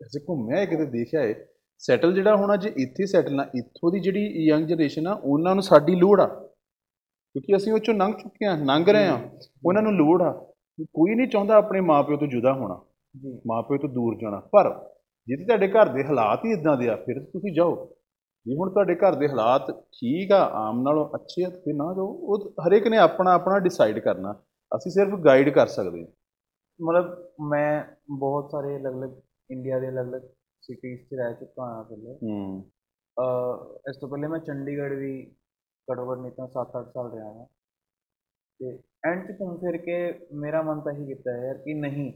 ਐਸੇ 0.00 0.20
ਘੁੰਮਿਆ 0.28 0.64
ਕਿਤੇ 0.64 0.86
ਦੇਖਿਆ 0.86 1.22
ਏ 1.22 1.34
ਸੈਟਲ 1.78 2.12
ਜਿਹੜਾ 2.14 2.36
ਹੋਣਾ 2.36 2.56
ਜੇ 2.56 2.72
ਇੱਥੇ 2.76 3.06
ਸੈਟਲ 3.06 3.34
ਨਾ 3.34 3.42
ਇੱਥੋਂ 3.54 3.92
ਦੀ 3.92 4.00
ਜਿਹੜੀ 4.00 4.46
ਯੰਗ 4.46 4.66
ਜਨਰੇਸ਼ਨ 4.66 5.06
ਆ 5.06 5.12
ਉਹਨਾਂ 5.12 5.54
ਨੂੰ 5.54 5.62
ਸਾਡੀ 5.62 5.94
ਲੋੜ 5.94 6.20
ਆ। 6.20 6.26
ਕਿਉਂਕਿ 6.26 7.56
ਅਸੀਂ 7.56 7.72
ਉਹ 7.72 7.78
ਚੋਂ 7.78 7.94
ਲੰਘ 7.94 8.12
ਚੁੱਕੇ 8.12 8.46
ਆ 8.46 8.54
ਲੰਘ 8.64 8.84
ਰਹੇ 8.90 9.06
ਆ। 9.06 9.14
ਉਹਨਾਂ 9.66 9.82
ਨੂੰ 9.82 9.92
ਲੋੜ 9.92 10.22
ਆ। 10.22 10.30
ਕੋਈ 10.94 11.14
ਨਹੀਂ 11.14 11.28
ਚਾਹੁੰਦਾ 11.28 11.54
ਆਪਣੇ 11.56 11.80
ਮਾਪਿਓ 11.80 12.16
ਤੋਂ 12.16 12.26
ਜੁਦਾ 12.26 12.52
ਹੋਣਾ। 12.52 12.80
ਜੀ। 13.14 13.40
ਮਾਪਿਓ 13.46 13.78
ਤੋਂ 13.78 13.88
ਦੂਰ 13.88 14.16
ਜਾਣਾ। 14.22 14.40
ਪਰ 14.52 14.70
ਜੇ 15.28 15.36
ਤੁਹਾਡੇ 15.36 15.68
ਘਰ 15.68 15.88
ਦੇ 15.88 16.04
ਹਾਲਾਤ 16.04 16.44
ਹੀ 16.44 16.52
ਇਦਾਂ 16.52 16.76
ਦੇ 16.76 16.88
ਆ 16.88 16.96
ਫਿਰ 16.96 17.22
ਤੁਸੀਂ 17.24 17.52
ਜਾਓ। 17.54 17.74
ਜੇ 18.46 18.56
ਹੁਣ 18.56 18.70
ਤੁਹਾਡੇ 18.70 18.94
ਘਰ 18.94 19.14
ਦੇ 19.14 19.28
ਹਾਲਾਤ 19.28 19.70
ਠੀਕ 19.70 20.32
ਆ 20.32 20.50
ਆਮ 20.52 20.82
ਨਾਲੋਂ 20.82 21.10
ਅੱਛੇ 21.14 21.44
ਆ 21.44 21.50
ਤੇ 21.50 21.72
ਨਾ 21.72 21.84
ਜਾਓ। 21.96 22.06
ਉਹ 22.06 22.54
ਹਰੇਕ 22.68 22.88
ਨੇ 22.88 22.98
ਆਪਣਾ 22.98 23.32
ਆਪਣਾ 23.32 23.58
ਡਿਸਾਈਡ 23.58 23.98
ਕਰਨਾ। 23.98 24.42
ਅਸੀਂ 24.76 24.92
ਸਿਰਫ 24.92 25.18
ਗਾਈਡ 25.20 25.48
ਕਰ 25.48 25.66
ਸਕਦੇ 25.66 26.00
ਹਾਂ। 26.00 26.06
ਮਤਲਬ 26.82 27.28
ਮੈਂ 27.48 27.84
ਬਹੁਤ 28.10 28.50
ਸਾਰੇ 28.50 28.76
ਅਲੱਗ-ਅਲੱਗ 28.76 29.10
ਇੰਡੀਆ 29.50 29.78
ਦੇ 29.78 29.88
ਅਲੱਗ-ਅਲੱਗ 29.88 30.22
ਸਿਟੀਜ਼ 30.60 31.00
'ਚ 31.00 31.14
ਰਹਿ 31.14 31.34
ਚੁੱਕਾ 31.34 31.64
ਹਾਂ 31.64 31.84
ਪਹਿਲੇ। 31.84 32.14
ਹੂੰ। 32.14 32.70
ਅਹ 33.18 33.78
ਇਸ 33.90 33.96
ਤੋਂ 33.96 34.08
ਪਹਿਲੇ 34.08 34.26
ਮੈਂ 34.26 34.38
ਚੰਡੀਗੜ੍ਹ 34.38 34.94
ਵੀ 34.94 35.36
ਘੱਟੋ 35.92 36.12
ਘੱਟ 36.12 36.18
ਨਹੀਂ 36.18 36.32
ਤਾਂ 36.32 36.48
7-8 36.48 36.90
ਸਾਲ 36.90 37.12
ਰਿਹਾ 37.12 37.24
ਹਾਂ। 37.24 37.46
ਤੇ 38.60 38.78
ਐਂਡ 39.06 39.32
'ਚ 39.32 39.36
ਘੁੰਮ 39.40 39.56
ਫਿਰ 39.56 39.76
ਕੇ 39.76 40.26
ਮੇਰਾ 40.32 40.62
ਮਨ 40.62 40.80
ਤਾਂ 40.80 40.92
ਇਹੀ 40.92 41.06
ਕੀਤਾ 41.06 41.46
ਯਾਰ 41.46 41.54
ਕਿ 41.54 41.74
ਨਹੀਂ। 41.74 42.12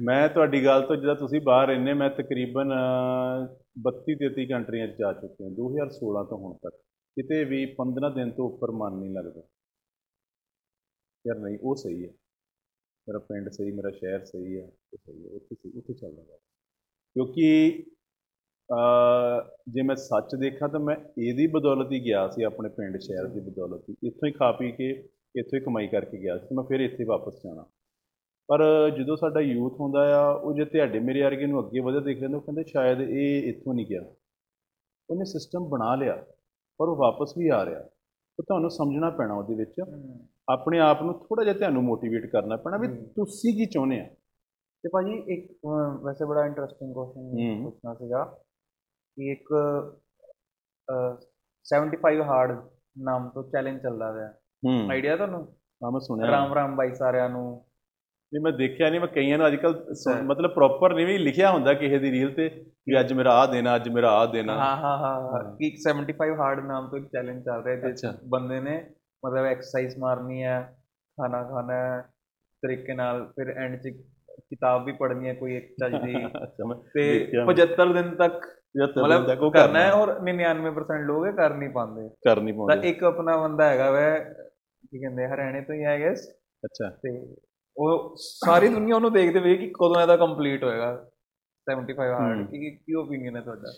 ਮੈਂ 0.00 0.28
ਤੁਹਾਡੀ 0.28 0.64
ਗੱਲ 0.64 0.82
ਤੋਂ 0.82 0.96
ਜਦੋਂ 0.96 1.16
ਤੁਸੀਂ 1.16 1.40
ਬਾਹਰ 1.40 1.66
ਰਹਿੰਦੇ 1.66 1.94
ਮੈਂ 1.94 2.10
ਤਕਰੀਬਨ 2.10 2.72
32 3.84 4.14
33 4.14 4.46
ਕੰਟਰੀਆਂ 4.46 4.88
'ਚ 4.88 4.96
ਜਾ 4.98 5.12
ਚੁੱਕਿਆ 5.12 5.48
2016 5.48 6.24
ਤੋਂ 6.24 6.38
ਹੁਣ 6.38 6.54
ਤੱਕ। 6.54 6.74
ਕਿਤੇ 7.16 7.44
ਵੀ 7.44 7.66
15 7.66 8.10
ਦਿਨ 8.10 8.30
ਤੋਂ 8.30 8.50
ਉੱਪਰ 8.50 8.70
ਮਨ 8.70 8.92
ਨਹੀਂ 8.92 9.10
ਲੱਗਦਾ। 9.10 9.42
ਯਾਰ 11.26 11.38
ਨਹੀਂ 11.38 11.58
ਉਹ 11.62 11.74
ਸਹੀ 11.74 12.04
ਹੈ। 12.04 12.10
ਮੇਰਾ 13.08 13.18
ਪਿੰਡ 13.18 13.48
ਸਹੀ 13.48 13.70
ਮੇਰਾ 13.72 13.90
ਸ਼ਹਿਰ 13.90 14.24
ਸਹੀ 14.24 14.60
ਹੈ 14.60 14.64
ਉਹ 14.92 14.98
ਸਹੀ 14.98 15.24
ਹੈ 15.24 15.30
ਉੱਥੇ 15.30 15.54
ਸਹੀ 15.54 15.78
ਉੱਥੇ 15.78 15.94
ਚੱਲਦਾ 15.94 16.22
ਵਾ 16.22 16.36
ਕਿਉਂਕਿ 17.16 17.82
ਅਹ, 18.68 19.50
ਜੇ 19.68 19.82
ਮੈਂ 19.82 19.96
ਸੱਚ 19.96 20.34
ਦੇਖਾਂ 20.34 20.68
ਤਾਂ 20.68 20.80
ਮੈਂ 20.80 20.96
ਇਹਦੀ 21.18 21.46
ਬਦੌਲਤ 21.46 21.92
ਹੀ 21.92 22.04
ਗਿਆ 22.04 22.28
ਸੀ 22.28 22.42
ਆਪਣੇ 22.42 22.68
ਪਿੰਡ 22.68 22.98
ਸ਼ਹਿਰ 22.98 23.26
ਦੀ 23.26 23.40
ਬਦੌਲਤ 23.40 23.88
ਹੀ। 23.88 23.94
ਇੱਥੋਂ 24.02 24.28
ਹੀ 24.28 24.32
ਖਾ 24.32 24.52
ਪੀ 24.52 24.72
ਕੇ 24.72 24.90
ਇੱਥੋਂ 25.34 25.58
ਹੀ 25.58 25.64
ਕਮਾਈ 25.64 25.88
ਕਰਕੇ 25.88 26.18
ਗਿਆ 26.18 26.38
ਸੀ 26.38 26.46
ਤੇ 26.46 26.54
ਮੈਂ 26.54 26.64
ਫਿਰ 26.64 26.80
ਇੱਥੇ 26.80 27.04
ਵਾਪਸ 27.04 27.42
ਜਾਣਾ। 27.44 27.64
ਪਰ 28.48 28.90
ਜਦੋਂ 28.90 29.16
ਸਾਡਾ 29.16 29.40
ਯੂਥ 29.40 29.80
ਹੁੰਦਾ 29.80 30.20
ਆ 30.20 30.28
ਉਹ 30.30 30.52
ਜੇ 30.52 30.64
ਤੁਹਾਡੇ 30.64 30.98
ਮੇਰੇ 30.98 31.22
ਵਰਗੇ 31.22 31.46
ਨੂੰ 31.46 31.66
ਅੱਗੇ 31.66 31.80
ਵਧੇ 31.80 32.00
ਦੇਖ 32.00 32.20
ਲੈਂਦੇ 32.20 32.34
ਉਹ 32.34 32.40
ਕਹਿੰਦੇ 32.40 32.64
ਸ਼ਾਇਦ 32.64 33.00
ਇਹ 33.00 33.54
ਇੱਥੋਂ 33.54 33.74
ਨਹੀਂ 33.74 33.86
ਗਿਆ। 33.86 34.00
ਉਹਨੇ 35.10 35.24
ਸਿਸਟਮ 35.24 35.68
ਬਣਾ 35.68 35.94
ਲਿਆ 35.94 36.16
ਪਰ 36.78 36.88
ਉਹ 36.88 36.96
ਵਾਪਸ 36.96 37.34
ਵੀ 37.38 37.48
ਆ 37.48 37.64
ਰਿਹਾ। 37.64 37.78
ਤਾਂ 38.38 38.42
ਤੁਹਾਨੂੰ 38.42 38.70
ਸਮਝਣਾ 38.70 39.10
ਪੈਣਾ 39.10 39.34
ਉਹਦੇ 39.34 39.54
ਵਿੱਚ। 39.54 39.72
ਆਪਣੇ 40.48 40.80
ਆਪ 40.80 41.02
ਨੂੰ 41.02 41.14
ਥੋੜਾ 41.14 41.44
ਜਿਹਾ 41.44 41.54
ਤੁਹਾਨੂੰ 41.54 41.82
ਮੋਟੀਵੇਟ 41.82 42.26
ਕਰਨਾ 42.26 42.56
ਪੈਣਾ 42.56 42.76
ਵੀ। 42.76 42.88
ਤੁਸੀਂ 43.06 43.54
ਕੀ 43.54 43.66
ਚਾਹੁੰਦੇ 43.66 44.00
ਆ। 44.00 44.04
ਤੇ 44.82 44.88
ਭਾਜੀ 44.88 45.12
ਇੱਕ 45.12 45.52
ਵੈਸੇ 46.04 46.24
ਬੜਾ 46.24 46.46
ਇੰਟਰਸਟਿੰਗ 46.46 46.94
ਕੁਐਸਚਨ। 46.94 47.64
ਪੁੱਛਣਾ 47.64 47.94
ਸੀਗਾ 47.94 48.24
ਕਿ 49.16 49.32
ਇੱਕ 49.32 49.48
ਅਹ, 50.90 51.16
75 51.64 52.22
ਹਾਰਡ 52.22 52.68
ਨਾਮ 52.98 53.28
ਤੋਂ 53.28 53.44
ਚੈਲੰਜ 53.44 53.82
ਚੱਲਦਾ 53.82 54.12
ਪਿਆ। 54.12 54.34
ਹੂੰ। 54.66 54.90
ਆਈਡੀਆ 54.90 55.16
ਤੁਹਾਨੂੰ? 55.16 55.46
ਹਾਂ 55.84 55.90
ਮੈਂ 55.92 56.00
ਸੁਣਿਆ। 56.00 56.30
ਰਾਮ 56.30 56.54
ਰਾਮ 56.54 56.76
ਬਾਈ 56.76 56.94
ਸਾਰਿਆਂ 56.94 57.30
ਨੂੰ। 57.30 57.67
ਨਹੀਂ 58.32 58.42
ਮੈਂ 58.42 58.52
ਦੇਖਿਆ 58.52 58.88
ਨਹੀਂ 58.90 59.00
ਮੈਂ 59.00 59.08
ਕਈਆਂ 59.08 59.36
ਨੂੰ 59.38 59.46
ਅੱਜਕੱਲ। 59.46 60.22
ਮਤਲਬ 60.24 60.52
ਪ੍ਰੋਪਰ 60.54 60.94
ਨਹੀਂ 60.94 61.06
ਵੀ 61.06 61.16
ਲਿਖਿਆ 61.18 61.50
ਹੁੰਦਾ 61.50 61.72
ਕਿਸੇ 61.74 61.98
ਦੀ 61.98 62.10
ਰੀਲ 62.10 62.32
ਤੇ 62.32 62.48
ਵੀ 62.86 62.98
ਅੱਜ 63.00 63.12
ਮੇਰਾ 63.12 63.32
ਆ 63.32 63.46
ਦੇਣਾ 63.46 63.74
ਅੱਜ 63.76 63.88
ਮੇਰਾ 63.88 64.10
ਆ 64.12 64.26
ਦੇਣਾ 64.26 64.54
ਹਾਂ 64.56 64.76
ਹਾਂ 64.76 64.96
ਹਾਂ। 64.98 65.42
ਕਿ 65.56 65.70
75 65.84 66.34
ਹਾਰਡ 66.38 66.64
ਨਾਮ 66.66 66.88
ਤੋਂ 66.90 66.98
ਇੱਕ 66.98 67.06
ਚੈਲੰਜ 67.08 67.44
ਚੱਲ 67.44 67.62
ਰਿਹਾ 67.62 67.90
ਜਿਸ। 67.90 68.04
ਬੰਦੇ 68.28 68.60
ਨੇ 68.60 68.76
ਮਤਲਬ 69.22 69.46
ਐਕਸਰਸਾਈਜ਼ 69.46 69.96
ਮਾਰਨੀ 69.98 70.42
ਹੈ 70.44 70.60
ਖਾਣਾ 71.18 71.42
ਖਾਣਾ 71.44 71.74
ਹੈ 71.74 72.00
ਤਰੀਕੇ 72.62 72.94
ਨਾਲ 72.94 73.24
ਫਿਰ 73.36 73.50
ਐਂਡ 73.56 73.76
'ਚ 73.78 73.88
ਕਿਤਾਬ 73.88 74.84
ਵੀ 74.84 74.92
ਪੜ੍ਹਨੀ 74.92 75.28
ਹੈ 75.28 75.34
ਕੋਈ 75.34 75.56
ਇੱਕ 75.56 75.72
ਚੱਜ 75.80 75.94
ਦੀ 75.94 76.14
ਤੇ 76.14 77.08
ਦੇਖਿਆ 77.08 77.44
ਮੈਂ। 77.44 77.54
75 77.54 77.92
ਦਿਨ 77.94 78.14
ਤੱਕ 78.16 78.46
ਮਤਲਬ 78.76 79.42
ਉਹ 79.42 79.50
ਕਰਨਾ 79.52 79.80
ਹੈ 79.80 79.92
ਔਰ 79.92 80.10
99% 80.22 81.04
ਲੋਕ 81.06 81.26
ਇਹ 81.26 81.32
ਕਰ 81.32 81.54
ਨਹੀਂ 81.54 81.70
ਪਾਉਂਦੇ 81.70 82.08
ਕਰ 82.24 82.40
ਨਹੀਂ 82.40 82.54
ਤਾਂ 82.54 82.66
ਪਾਉਂਦੇ 82.66 82.88
ਇੱਕ 82.88 83.02
ਆਪਣਾ 83.04 83.36
ਬੰਦਾ 83.36 83.68
ਹੈਗਾ 83.68 83.90
ਵੈ 83.90 84.08
ਕੀ 84.18 84.98
ਕਹਿੰਦੇ 85.00 85.26
ਹਰਿਆਣੇ 85.26 85.60
ਤੋਂ 85.60 85.74
ਹੀ 85.74 85.84
ਹੈ 85.84 85.98
ਗੈਸ 86.00 86.28
ਅੱਛਾ 86.62 86.88
ਤੇ 87.02 87.10
ਉਹ 87.78 88.14
ਸਾਰੀ 88.18 88.68
ਦੁਨੀਆ 88.68 88.94
ਉਹਨੂੰ 88.94 89.12
ਦੇਖਦੇ 89.12 89.40
ਵੇ 89.40 89.56
ਕਿ 89.56 89.66
ਕਦੋਂ 89.68 90.00
ਇਹਦਾ 90.00 90.16
ਕੰਪਲੀਟ 90.16 90.64
ਹੋਏਗਾ। 90.64 91.06
75 91.66 92.12
ਹਾਰਡ। 92.12 92.46
ਕੀ 92.50 92.70
ਕੀ 92.70 92.94
ਓਪੀਨੀਅਨ 92.94 93.36
ਹੈ 93.36 93.40
ਤੁਹਾਡਾ? 93.40 93.72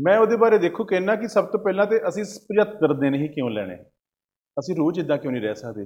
ਮੈਂ 0.00 0.18
ਉਹਦੇ 0.18 0.36
ਬਾਰੇ 0.36 0.58
ਦੇਖੋ 0.58 0.84
ਕਹਿਣਾ 0.84 1.14
ਕਿ 1.14 1.28
ਸਭ 1.28 1.44
ਤੋਂ 1.44 1.60
ਪਹਿਲਾਂ 1.60 1.86
ਤੇ 1.86 2.00
ਅਸੀਂ 2.08 2.24
75 2.24 2.94
ਦਿਨ 3.00 3.14
ਹੀ 3.14 3.28
ਕਿਉਂ 3.28 3.50
ਲੈਣੇ? 3.50 3.76
ਅਸੀਂ 4.58 4.76
ਰੋਜ਼ 4.76 4.98
ਇਦਾਂ 4.98 5.18
ਕਿਉਂ 5.18 5.32
ਨਹੀਂ 5.32 5.42
ਰਹਿ 5.42 5.54
ਸਕਦੇ? 5.54 5.84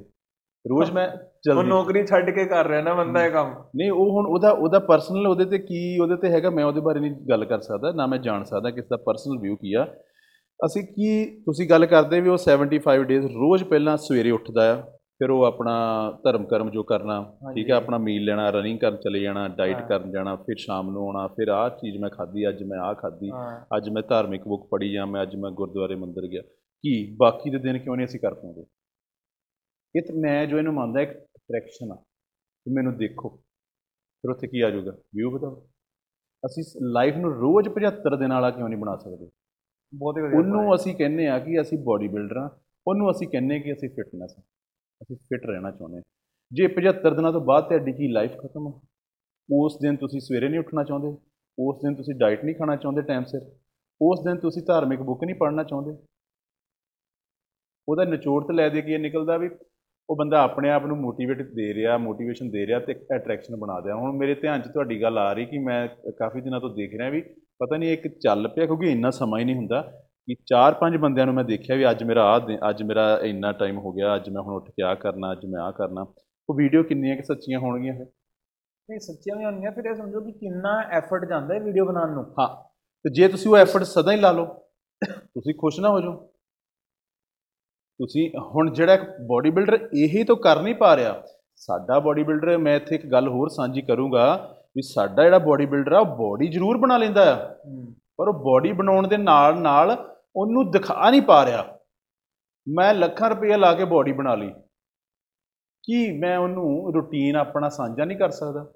ਰੋਜ਼ 0.69 0.91
ਮੈਂ 0.93 1.09
ਉਹ 1.09 1.19
ਜਲਦੀ 1.45 1.69
ਨੌਕਰੀ 1.69 2.07
ਛੱਡ 2.07 2.31
ਕੇ 2.31 2.45
ਕਰ 2.45 2.67
ਰਿਹਾ 2.67 2.83
ਨਾ 2.83 2.95
ਬੰਦਾ 2.95 3.25
ਇਹ 3.27 3.31
ਕੰਮ। 3.31 3.55
ਨਹੀਂ 3.77 3.91
ਉਹ 3.91 4.11
ਹੁਣ 4.11 4.27
ਉਹਦਾ 4.27 4.51
ਉਹਦਾ 4.51 4.79
ਪਰਸਨਲ 4.79 5.27
ਉਹਦੇ 5.27 5.45
ਤੇ 5.45 5.59
ਕੀ 5.59 5.99
ਉਹਦੇ 5.99 6.17
ਤੇ 6.17 6.31
ਹੈਗਾ 6.31 6.51
ਮੈਂ 6.51 6.65
ਉਹਦੇ 6.65 6.81
ਬਾਰੇ 6.81 7.01
ਨਹੀਂ 7.01 7.11
ਗੱਲ 7.29 7.45
ਕਰ 7.45 7.61
ਸਕਦਾ 7.61 7.93
ਨਾ 7.93 8.07
ਮੈਂ 8.07 8.19
ਜਾਣ 8.19 8.45
ਸਕਦਾ 8.45 8.71
ਕਿਸ 8.71 8.85
ਦਾ 8.85 8.97
ਪਰਸਨਲ 8.97 9.39
ਵਿਊ 9.39 9.57
ਕੀ 9.57 9.75
ਆ। 9.75 9.85
ਅਸੀਂ 10.67 10.83
ਕੀ 10.85 11.41
ਤੁਸੀਂ 11.41 11.69
ਗੱਲ 11.71 11.87
ਕਰਦੇ 11.87 12.21
ਵੀ 12.21 12.29
ਉਹ 12.29 12.39
75 12.39 13.03
ਡੇਜ਼ 13.05 13.27
ਰੋਜ਼ 13.27 13.65
ਪਹਿਲਾਂ 13.65 13.97
ਸਵੇਰੇ 13.97 14.31
ਉੱਠਦਾ 14.31 14.73
ਆ 14.75 14.83
ਫਿਰ 15.21 15.31
ਉਹ 15.31 15.45
ਆਪਣਾ 15.45 15.73
ਧਰਮ 16.25 16.45
ਕਰਮ 16.45 16.71
ਜੋ 16.71 16.83
ਕਰਨਾ 16.83 17.21
ਠੀਕ 17.55 17.71
ਹੈ। 17.71 17.75
ਆਪਣਾ 17.75 17.99
ਮੀਲ 17.99 18.25
ਲੈਣਾ 18.25 18.49
ਰਨਿੰਗ 18.51 18.79
ਕਰਨ 18.79 18.97
ਚਲੇ 18.97 19.21
ਜਾਣਾ 19.21 19.47
ਡਾਈਟ। 19.49 19.81
ਕਰਨ 19.89 20.11
ਜਾਣਾ 20.13 20.35
ਫਿਰ 20.37 20.57
ਸ਼ਾਮ 20.59 20.91
ਨੂੰ 20.91 21.03
ਆਉਣਾ 21.03 21.27
ਫਿਰ 21.37 21.49
ਆਹ 21.49 21.69
ਚੀਜ਼ 21.73 21.99
ਮੈਂ 21.99 22.11
ਖਾਧੀ 22.11 22.49
ਅੱਜ 22.49 22.63
ਮੈਂ 22.63 22.79
ਆਹ 22.81 22.95
ਖਾਧੀ 22.95 23.31
ਅੱਜ 23.77 23.89
ਮੈਂ 23.91 24.03
ਧਾਰਮਿਕ 24.09 24.47
ਬੁੱਕ 24.49 24.67
ਪੜ੍ਹੀ 24.71 24.93
ਜਾਂ 24.93 25.07
ਮੈਂ 25.07 25.23
ਅੱਜ 25.23 25.37
ਮੈਂ 25.37 25.51
ਗੁਰਦੁਆਰੇ 25.53 25.95
ਮੰਦਿਰ 25.95 26.27
ਗਿਆ। 26.29 26.43
ਕੀ 26.43 26.95
ਬਾਕੀ 27.21 27.51
ਦੇ 27.51 27.59
ਦਿਨ 27.59 27.79
ਕਿਉਂ 27.79 27.97
ਨਹੀਂ 27.97 28.07
ਅਸੀਂ 28.07 28.21
ਕਰ 28.21 28.35
ਪਾਉਂਦੇ? 28.35 28.65
ਇਹ 29.95 30.03
ਤਾਂ 30.03 30.15
ਮੈਂ 30.17 30.45
ਜੋ 30.47 30.59
ਇਹਨੂੰ 30.59 30.75
ਮੰਨਦਾ 30.75 31.01
ਇੱਕ 31.01 31.13
ਅਟਰੈਕਸ਼ਨ 31.13 31.93
ਆ 31.93 31.95
ਕਿ 31.97 32.71
ਮੈਨੂੰ 32.75 32.97
ਦੇਖੋ 32.97 33.29
ਫਿਰ 33.29 34.31
ਉੱਥੇ 34.31 34.47
ਕੀ 34.47 34.61
ਆ 34.61 34.71
ਜਾਊਗਾ? 34.71 34.93
ਵਿਊ 35.17 35.31
ਬਤਾਓ 35.31 35.63
ਅਸੀਂ 36.43 36.65
ਲਾਈਫ 36.93 37.17
ਨੂੰ 37.17 37.33
ਰੋਜ਼ 37.35 37.69
75 37.71 38.17
ਦਿਨ 38.19 38.33
ਵਾਲਾ 38.33 38.51
ਕਿਉਂ 38.51 38.69
ਨਹੀਂ 38.69 38.79
ਬਣਾ 38.81 38.97
ਸਕਦੇ? 38.97 39.29
ਬਹੁਤ 39.93 40.19
ਵਧੀਆ 40.19 40.39
ਉਹਨੂੰ 40.39 40.75
ਅਸੀਂ 40.75 40.95
ਕਹਿੰਦੇ 40.95 41.27
ਆ 41.29 41.39
ਕਿ 41.39 41.61
ਅਸੀਂ 41.61 41.79
ਬਾਡੀ 41.85 42.09
ਬਿਲਡਰ 42.09 42.37
ਆ 42.37 42.49
ਉਹਨੂੰ 42.87 43.11
ਅਸੀਂ 43.11 43.29
ਕਹਿੰਦੇ 43.29 43.59
ਕਿ 43.61 43.73
ਅਸੀਂ 43.73 43.89
ਫਿਟਨੈਸ 43.91 44.35
ਅਸੀਂ 45.03 45.17
ਫਿਟ 45.17 45.47
ਰਹਿਣਾ 45.47 45.71
ਚਾਹੁੰਦੇ 45.71 45.97
ਹਾਂ। 45.97 46.03
ਜੇ 46.53 46.67
75 46.69 47.15
ਦਿਨਾਂ 47.15 47.33
ਤੋਂ 47.33 47.41
ਬਾਅਦ 47.41 47.65
ਤੁਹਾਡੀ 47.65 47.93
ਕੀ 47.93 48.09
ਲਾਈਫ 48.09 48.37
ਖਤਮ 48.39 48.67
ਆ? 48.69 48.81
ਉਸ 49.53 49.79
ਦਿਨ 49.83 49.97
ਤੁਸੀਂ 49.97 50.21
ਸਵੇਰੇ 50.21 50.49
ਨਹੀਂ 50.49 50.61
ਉੱਠਣਾ 50.61 50.85
ਚਾਹੁੰਦੇ? 50.85 51.09
ਉਸ 51.59 51.79
ਦਿਨ 51.79 51.95
ਤੁਸੀਂ 51.95 52.15
ਡਾਈਟ 52.15 52.45
ਨਹੀਂ 52.45 52.57
ਖਾਣਾ 52.57 52.77
ਚਾਹੁੰਦੇ 52.77 53.03
ਟਾਈਮ 53.03 53.25
ਸਿਰ? 53.25 53.41
ਉਸ 54.01 54.21
ਦਿਨ 54.25 54.39
ਤੁਸੀਂ 54.39 54.63
ਧਾਰਮਿਕ 54.67 55.01
ਬੁੱਕ 55.01 55.25
ਨਹੀਂ 55.25 55.37
ਪੜ੍ਹਨਾ 55.37 55.63
ਚਾਹੁੰਦੇ? 55.63 55.97
ਉਹਦਾ 57.89 58.05
ਨਿਚੋੜ 58.05 58.45
ਤੇ 58.45 58.55
ਲੈ 58.55 58.69
ਦੇ 58.69 58.83
ਕੇ 58.83 58.93
ਇਹ 58.93 58.99
ਨਿਕਲਦਾ 58.99 59.37
ਵੀ 59.37 59.51
ਉਹ 60.11 60.17
ਬੰਦਾ 60.17 60.43
ਆਪਣੇ 60.43 60.71
ਆਪ 60.71 60.87
ਨੂੰ 60.87 60.97
ਮੋਟੀਵੇਟ 60.97 61.43
ਦੇ 61.43 61.75
ਰਿਹਾ 61.75 61.99
ਮੋਟੀਵੇਸ਼ਨ 61.99 62.51
ਦੇ 62.51 62.67
ਰਿਹਾ 62.67 62.79
ਤੇ 62.81 62.95
ਅਟਰੈਕਸ਼ਨ 63.17 63.57
ਬਣਾ 63.57 63.81
ਦਿਆ। 63.81 63.95
ਹੁਣ 63.95 64.17
ਮੇਰੇ 64.17 64.35
ਧਿਆਨ 64.35 64.63
'ਚ 64.63 64.69
ਤੁਹਾਡੀ 64.69 65.03
ਗੱਲ 65.03 65.19
ਆ 65.19 65.33
ਰਹੀ 65.33 65.47
ਕਿ 65.47 65.59
ਮੈਂ 65.59 65.89
ਕਾਫੀ 66.19 66.41
ਦਿਨਾਂ 66.41 66.61
ਤੋਂ 66.61 66.71
ਦੇਖ 66.71 66.93
ਰਿਹਾ 66.99 67.11
ਵੀ 67.11 67.21
ਪਤਾ 67.59 67.77
ਨਹੀਂ 67.77 67.93
ਇੱਕ 67.93 68.09
ਚੱਲ 68.19 68.49
ਪਿਆ 68.49 68.67
ਕਿਉਂਕਿ 68.67 68.87
ਇੰਨਾ 68.87 69.11
ਸਮਾਂ 69.11 69.39
ਹੀ 69.39 69.45
ਨਹੀਂ 69.45 69.57
ਹੁੰਦਾ। 69.57 70.03
ਕਿ 70.29 70.35
ਚਾਰ 70.47 70.75
ਪੰਜ 70.75 70.97
ਬੰਦਿਆਂ 70.97 71.27
ਨੂੰ 71.27 71.35
ਮੈਂ 71.35 71.45
ਦੇਖਿਆ 71.45 71.77
ਵੀ 71.77 71.91
ਅੱਜ 71.91 72.03
ਮੇਰਾ 72.05 72.39
ਦਿਨ- 72.39 72.69
ਅੱਜ 72.71 72.83
ਮੇਰਾ 72.83 73.07
ਇੰਨਾ 73.23 73.53
ਟਾਈਮ 73.53 73.79
ਹੋ 73.79 73.93
ਗਿਆ 73.93 74.15
ਅੱਜ 74.17 74.29
ਮੈਂ 74.31 74.43
ਹੁਣ 74.43 74.55
ਉੱਠ 74.55 74.69
ਕੇ 74.71 74.83
ਆਹ 74.83 74.95
ਕਰਨਾ 74.97 75.33
ਅੱਜ 75.33 75.45
ਮੈਂ 75.47 75.63
ਆਹ 75.63 75.73
ਕਰਨਾ। 75.73 76.05
ਉਹ 76.49 76.55
ਵੀਡੀਓ 76.55 76.83
ਕਿੰਨੀਆਂ 76.83 77.17
ਕਿ 77.17 77.23
ਸੱਚੀਆਂ 77.23 77.59
ਹੋਣਗੀਆਂ 77.61 77.95
ਫਿਰ 77.95 78.05
ਨਹੀਂ 78.89 78.99
ਸੱਚੀਆਂ 79.01 79.37
ਵੀ 79.37 79.45
ਹੋਣਗੀਆਂ 79.45 79.73
ਫਿਰ 79.73 79.85
ਇਹ 79.87 79.95
ਸਮਝੋ 79.95 80.21
ਕਿ 80.21 80.33
ਕਿੰਨਾ 80.33 80.79
ਐਫਰਟ 80.97 81.29
ਜਾਂਦਾ 81.29 81.55
ਹੈ 81.55 81.59
ਵੀਡੀਓ 81.61 81.85
ਬਣਾਉਣ 81.87 82.11
ਨੂੰ। 82.15 82.25
ਹਾਂ 82.41 82.49
ਤੇ 83.05 83.11
ਜੇ 83.15 83.29
ਤੁਸੀਂ 83.29 83.51
ਉਹ 83.51 83.57
ਐਫਰਟ 83.57 83.83
ਸਦਾ 83.83 84.13
ਹੀ 84.13 84.21
ਲਾ 84.21 84.31
ਲਓ 84.33 84.45
ਤੁਸੀਂ 85.03 85.55
ਖੁਸ਼ 85.61 85.81
ਨਾ 85.81 85.89
ਹੋ 85.89 86.01
ਜਾਓ। 86.01 86.13
ਤੁਸੀਂ 88.01 88.29
ਹੁਣ 88.55 88.71
ਜਿਹੜਾ 88.75 88.95
ਇੱਕ 88.95 89.03
ਬਾਡੀ 89.29 89.51
ਬਿਲਡਰ 89.51 89.79
ਇਹੀ 89.95 90.25
ਤਾਂ 90.25 90.37
ਕਰ 90.37 90.61
ਨਹੀਂ 90.63 90.75
ਪਾ 90.75 90.95
ਰਿਹਾ 90.97 91.23
ਸਾਡਾ 91.61 91.99
ਬਾਡੀ 92.01 92.23
ਬਿਲਡਰ 92.23 92.57
ਮੈਂ 92.59 92.77
ਇੱਥੇ 92.77 92.95
ਇੱਕ 92.95 93.07
ਗੱਲ 93.07 93.29
ਹੋਰ 93.29 93.49
ਸਾਂਝੀ 93.49 93.83
ਕਰੂੰਗਾ 93.83 94.25
ਵੀ 94.77 94.83
ਸਾਡਾ 94.83 95.23
ਜਿਹੜਾ 95.25 95.39
ਬਾਡੀ 95.39 95.67
ਬਿਲਡਰ 95.67 95.93
ਆ 95.93 95.99
ਉਹ 95.99 96.17
ਬਾਡੀ 96.17 96.49
ਜ਼ਰੂਰ 96.53 96.77
ਬਣਾ 96.79 96.97
ਲੈਂਦਾ 96.99 97.23
ਆ। 97.33 97.37
ਪਰ 98.19 98.29
ਉਹ 98.29 98.35
ਬਾਡੀ 98.45 98.73
ਬਣਾਉਣ 98.73 99.07
ਦੇ 99.09 99.17
ਨਾਲ 99.17 99.59
ਨਾਲ 99.61 99.97
ਉਹਨੂੰ 100.37 100.71
ਦਿਖਾ 100.71 101.11
ਨਹੀਂ 101.11 101.23
ਪਾ 101.23 101.45
ਰਿਹਾ। 101.47 101.63
ਮੈਂ 102.67 102.95
ਲੱਖਾਂ 102.95 103.31
ਰੁਪਏ 103.31 103.57
ਲਾ 103.57 103.73
ਕੇ 103.75 103.85
ਬਾਡੀ 103.85 104.13
ਬਣਾ 104.13 104.35
ਲਈ। 104.35 104.51
ਕੀ 105.85 106.19
ਮੈਂ 106.19 106.37
ਉਹਨੂੰ 106.39 106.93
ਰੁਟੀਨ 106.95 107.37
ਆਪਣਾ 107.37 107.69
ਸਾਂਝਾ 107.69 108.05
ਨਹੀਂ 108.05 108.19
ਕਰ 108.19 108.31
ਸਕਦਾ? 108.31 108.73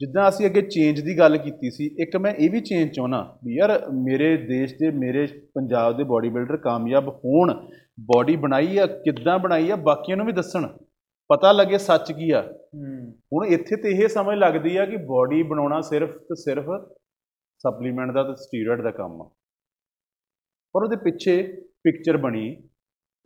ਜਿੱਦਾਂ 0.00 0.28
ਅਸੀਂ 0.28 0.46
ਅੱਗੇ 0.46 0.62
ਚੇਂਜ 0.62 1.00
ਦੀ 1.00 1.18
ਗੱਲ 1.18 1.36
ਕੀਤੀ 1.36 1.70
ਸੀ 1.70 1.84
ਇੱਕ 1.98 2.16
ਮੈਂ 2.16 2.32
ਇਹ 2.32 2.50
ਵੀ 2.50 2.60
ਚੇਂਜ 2.60 2.94
ਚਾਹੁੰਦਾ 2.94 3.38
ਵੀ 3.44 3.56
ਯਾਰ 3.56 3.70
ਮੇਰੇ 3.92 4.36
ਦੇਸ਼ 4.36 4.74
ਦੇ 4.74 4.90
ਮੇਰੇ 4.90 5.26
ਪੰਜਾਬ 5.54 5.96
ਦੇ 5.96 6.04
ਬਾਡੀ 6.04 6.28
ਬਿਲਡਰ 6.28 6.56
ਕਾਮਯਾਬ 6.56 7.08
ਹੋਣ। 7.08 7.52
ਬਾਡੀ 8.00 8.36
ਬਣਾਈ 8.36 8.78
ਆ 8.78 8.86
ਕਿੱਦਾਂ 8.86 9.38
ਬਣਾਈ 9.38 9.70
ਆ 9.70 9.76
ਬਾਕੀਆਂ 9.76 10.16
ਨੂੰ 10.16 10.26
ਵੀ 10.26 10.32
ਦੱਸਣ। 10.32 10.66
ਪਤਾ 11.30 11.52
ਲੱਗੇ 11.52 11.78
ਸੱਚ 11.78 12.12
ਕੀ 12.12 12.30
ਆ। 12.30 12.42
ਹੁਣ 13.32 13.46
ਇੱਥੇ 13.46 13.76
ਤੇ 13.76 13.90
ਇਹ 13.90 14.08
ਸਮਝ 14.08 14.36
ਲੱਗਦੀ 14.38 14.76
ਆ 14.76 14.86
ਕਿ 14.86 14.96
ਬਾਡੀ 14.96 15.42
ਬਣਾਉਣਾ 15.42 15.80
ਸਿਰਫ 15.80 16.10
ਤੇ 16.10 16.34
ਸਿਰਫ 16.34 16.64
ਸਪਲੀਮੈਂਟ 17.58 18.12
ਦਾ 18.12 18.22
ਤੇ 18.22 18.34
ਸਟੀਰੋਇਡ 18.34 18.82
ਦਾ 18.82 18.90
ਕੰਮ 18.90 19.22
ਆ। 19.22 19.30
ਪਰ 20.74 20.82
ਉਹਦੇ 20.82 20.96
ਪਿੱਛੇ 21.04 21.42
ਪਿਕਚਰ 21.84 22.16
ਬਣੀ। 22.16 22.44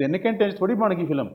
3 0.00 0.18
ਘੰਟੇ 0.24 0.50
'ਚ 0.50 0.56
ਥੋੜੀ 0.56 0.74
ਬਣ 0.74 0.94
ਗਈ 0.94 1.06
ਫਿਲਮ 1.06 1.28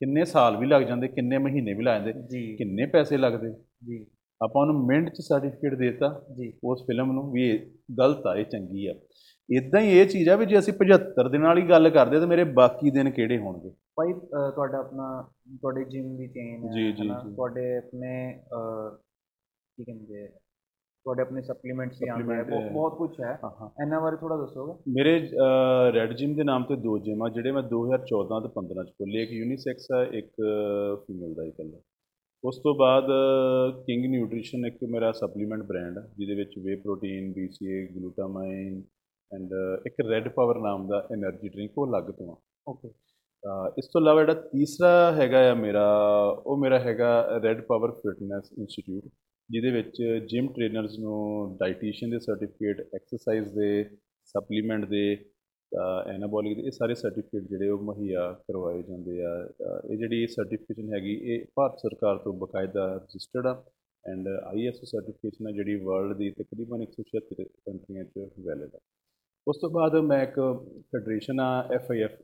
ਕਿੰਨੇ 0.00 0.24
ਸਾਲ 0.24 0.56
ਵੀ 0.56 0.66
ਲੱਗ 0.66 0.82
ਜਾਂਦੇ 0.82 1.08
ਕਿੰਨੇ 1.08 1.38
ਮਹੀਨੇ 1.38 1.74
ਵੀ 1.74 1.84
ਲੱਗ 1.84 2.02
ਜਾਂਦੇ 2.02 2.56
ਕਿੰਨੇ 2.56 2.86
ਪੈਸੇ 2.92 3.16
ਲੱਗਦੇ। 3.16 3.50
ਜੀ। 3.86 4.04
ਆਪਾਂ 4.40 4.62
ਉਹਨੂੰ 4.62 4.84
ਮਿੰਟ 4.86 5.08
'ਚ 5.08 5.20
ਸਰਟੀਫਿਕੇਟ 5.20 5.74
ਦੇਤਾ। 5.78 6.08
ਜੀ। 6.36 6.52
ਉਸ 6.64 6.82
ਫਿਲਮ 6.86 7.12
ਨੂੰ 7.12 7.30
ਵੀ 7.32 7.48
ਇਹ 7.50 7.58
ਗਲਤ 7.98 8.26
ਆ 8.26 8.34
ਇਹ 8.36 8.44
ਚੰਗੀ 8.46 8.86
ਆ। 8.86 8.94
ਇਦਾਂ 9.48 9.80
ਹੀ 9.80 9.98
ਇਹ 9.98 10.06
ਚੀਜ਼ 10.06 10.28
ਆ 10.28 10.36
ਵੀ 10.36 10.46
ਜੇ 10.46 10.58
ਅਸੀਂ 10.58 10.72
75 10.74 11.28
ਦਿਨਾਂ 11.32 11.48
ਵਾਲੀ 11.48 11.62
ਗੱਲ 11.68 11.88
ਕਰਦੇ 11.90 12.20
ਤਾਂ 12.20 12.26
ਮੇਰੇ 12.26 12.44
ਬਾਕੀ 12.54 12.90
ਦਿਨ 12.90 13.10
ਕਿਹੜੇ 13.10 13.38
ਹੋਣਗੇ? 13.38 13.70
ਭਾਈ 13.96 14.12
ਤੁਹਾਡਾ 14.12 14.78
ਆਪਣਾ 14.78 15.06
ਤੁਹਾਡੇ 15.52 15.84
ਜਿਮ 15.90 16.16
ਦੀ 16.16 16.26
ਚੇਨ 16.28 16.64
ਹੈ 16.64 16.72
ਜੀ, 16.72 16.92
ਜੀ। 16.92 17.08
ਤੁਹਾਡੇ 17.08 17.76
ਆਪਣੇ 17.76 18.12
ਕੀ 19.78 19.84
ਕਹਿੰਦੇ 19.84 20.26
ਤੁਹਾਡੇ 21.06 21.22
ਆਪਣੇ 21.22 21.42
ਸਪਲੀਮੈਂਟਸ 21.42 21.98
ਵੀ 22.02 22.08
ਆਉਂਦੇ 22.08 22.36
ਆ 22.36 22.42
ਬਹੁਤ 22.70 22.94
ਕੁਝ 22.98 23.10
ਹੈ। 23.20 23.32
ਇਹਨਾਂ 23.82 24.00
ਬਾਰੇ 24.00 24.16
ਥੋੜਾ 24.16 24.36
ਦੱਸੋਗੇ? 24.36 24.72
ਮੇਰੇ 24.92 25.12
ਰੈਡ 25.94 26.12
ਜਿਮ 26.12 26.34
ਦੇ 26.36 26.44
ਨਾਮ 26.44 26.64
ਤੇ 26.64 26.76
ਦੋ 26.76 26.96
ਜਿਮ 26.98 27.22
ਆ 27.22 27.28
ਜਿਹੜੇ 27.28 27.52
ਮੈਂ 27.52 27.62
2014 27.68 28.40
ਤੇ 28.40 28.48
15 28.54 28.84
ਚ 28.84 28.90
ਖੋਲੇ 28.92 29.22
ਇੱਕ 29.22 29.32
ਯੂਨੀਸੈਕਸ 29.32 29.86
ਆ 29.92 30.02
ਇੱਕ 30.12 30.30
ਫੀਮੇਲ 31.04 31.34
ਦਾ 31.34 31.44
ਇਕੱਲਾ 31.44 31.78
ਉਸ 32.44 32.58
ਤੋਂ 32.58 32.74
ਬਾਅਦ 32.74 33.06
ਕਿੰਗ 33.86 34.04
ਨਿਊਟ੍ਰੀਸ਼ਨ 34.06 34.66
ਇੱਕ 34.66 34.82
ਮੇਰਾ 34.90 35.10
ਸਪਲੀਮੈਂਟ 35.12 35.62
ਬ੍ਰਾਂਡ 35.62 35.98
ਆ 35.98 36.02
ਜਿਹਦੇ 36.18 36.34
ਵਿੱਚ 36.34 36.58
whey 36.58 36.74
protein 36.76 37.32
BCA 37.32 37.78
glutamine 37.94 38.82
and 39.32 39.52
ਇੱਕ 39.86 40.00
ਰੈੱਡ 40.10 40.28
ਪਾਵਰ 40.28 40.58
ਨਾਮ 40.60 40.86
ਦਾ 40.88 40.98
એનર્ਜੀ 41.12 41.48
ਡਰਿੰਕ 41.48 41.78
ਉਹ 41.78 41.86
ਲੱਗ 41.86 42.10
ਤੋਂ 42.10 42.30
ਆ। 42.32 42.36
ਓਕੇ 42.66 42.88
ਇਸ 43.78 43.86
ਤੋਂ 43.86 44.00
ਇਲਾਵਾ 44.00 44.20
ਜਿਹੜਾ 44.20 44.40
ਤੀਸਰਾ 44.52 44.90
ਹੈਗਾ 45.12 45.40
ਆ 45.50 45.54
ਮੇਰਾ 45.54 45.84
ਉਹ 46.46 46.56
ਮੇਰਾ 46.56 46.78
ਹੈਗਾ 46.80 47.10
ਰੈੱਡ 47.44 47.60
ਪਾਵਰ 47.60 47.90
ਫਿਟਨੈਸ 47.96 48.52
ਇੰਸਟੀਚਿਊਟ 48.58 49.08
ਜਿਹਦੇ 49.50 49.70
ਵਿੱਚ 49.70 50.02
ਜਿਮ 50.30 50.52
ਟ੍ਰੇਨਰਸ 50.52 50.98
ਨੂੰ 50.98 51.56
ਡਾਈਟੀਸ਼ੀਅਨ 51.60 52.10
ਦੇ 52.10 52.18
ਸਰਟੀਫਿਕੇਟ 52.18 52.80
ਐਕਸਰਸਾਈਜ਼ 52.94 53.52
ਦੇ 53.54 53.68
ਸਪਲੀਮੈਂਟ 54.34 54.84
ਦੇ 54.90 55.02
ਐਨਾਬੋਲਿਕ 56.10 56.56
ਦੇ 56.56 56.66
ਇਹ 56.66 56.70
ਸਾਰੇ 56.70 56.94
ਸਰਟੀਫਿਕੇਟ 56.94 57.48
ਜਿਹੜੇ 57.48 57.68
ਉਹ 57.68 57.82
ਮੁਹੱਈਆ 57.84 58.20
ਕਰਵਾਏ 58.48 58.82
ਜਾਂਦੇ 58.82 59.22
ਆ। 59.24 59.32
ਇਹ 59.90 59.96
ਜਿਹੜੀ 59.98 60.26
ਸਰਟੀਫਿਕੇਸ਼ਨ 60.26 60.92
ਹੈਗੀ 60.94 61.14
ਇਹ 61.24 61.44
ਭਾਰਤ 61.56 61.78
ਸਰਕਾਰ 61.78 62.18
ਤੋਂ 62.24 62.32
ਬਕਾਇਦਾ 62.40 62.86
ਰਜਿਸਟਰਡ 62.96 63.46
ਆ 63.46 63.54
ਐਂਡ 64.04 64.28
ਆਈਐਸਓ 64.28 64.84
ਸਰਟੀਫਿਕੇਸ਼ਨ 64.84 65.46
ਹੈ 65.46 65.52
ਜਿਹੜੀ 65.52 65.74
ਵਰਲਡ 65.84 66.16
ਦੀ 66.18 66.30
ਤਕਰੀਬਨ 66.40 66.84
176 66.86 67.46
ਕੰਟਰੀਆਂ 67.66 68.04
'ਚ 68.04 68.28
ਵੈਲਿਡ 68.46 68.74
ਆ। 68.74 68.80
ਉਸ 69.46 69.58
ਤੋਂ 69.60 69.70
ਬਾਅਦ 69.70 69.96
ਮੈਂ 70.10 70.22
ਇੱਕ 70.22 70.38
ਫੈਡਰੇਸ਼ਨ 70.92 71.40
ਆ 71.40 71.48
ਐਫਆਈਐਫ 71.74 72.20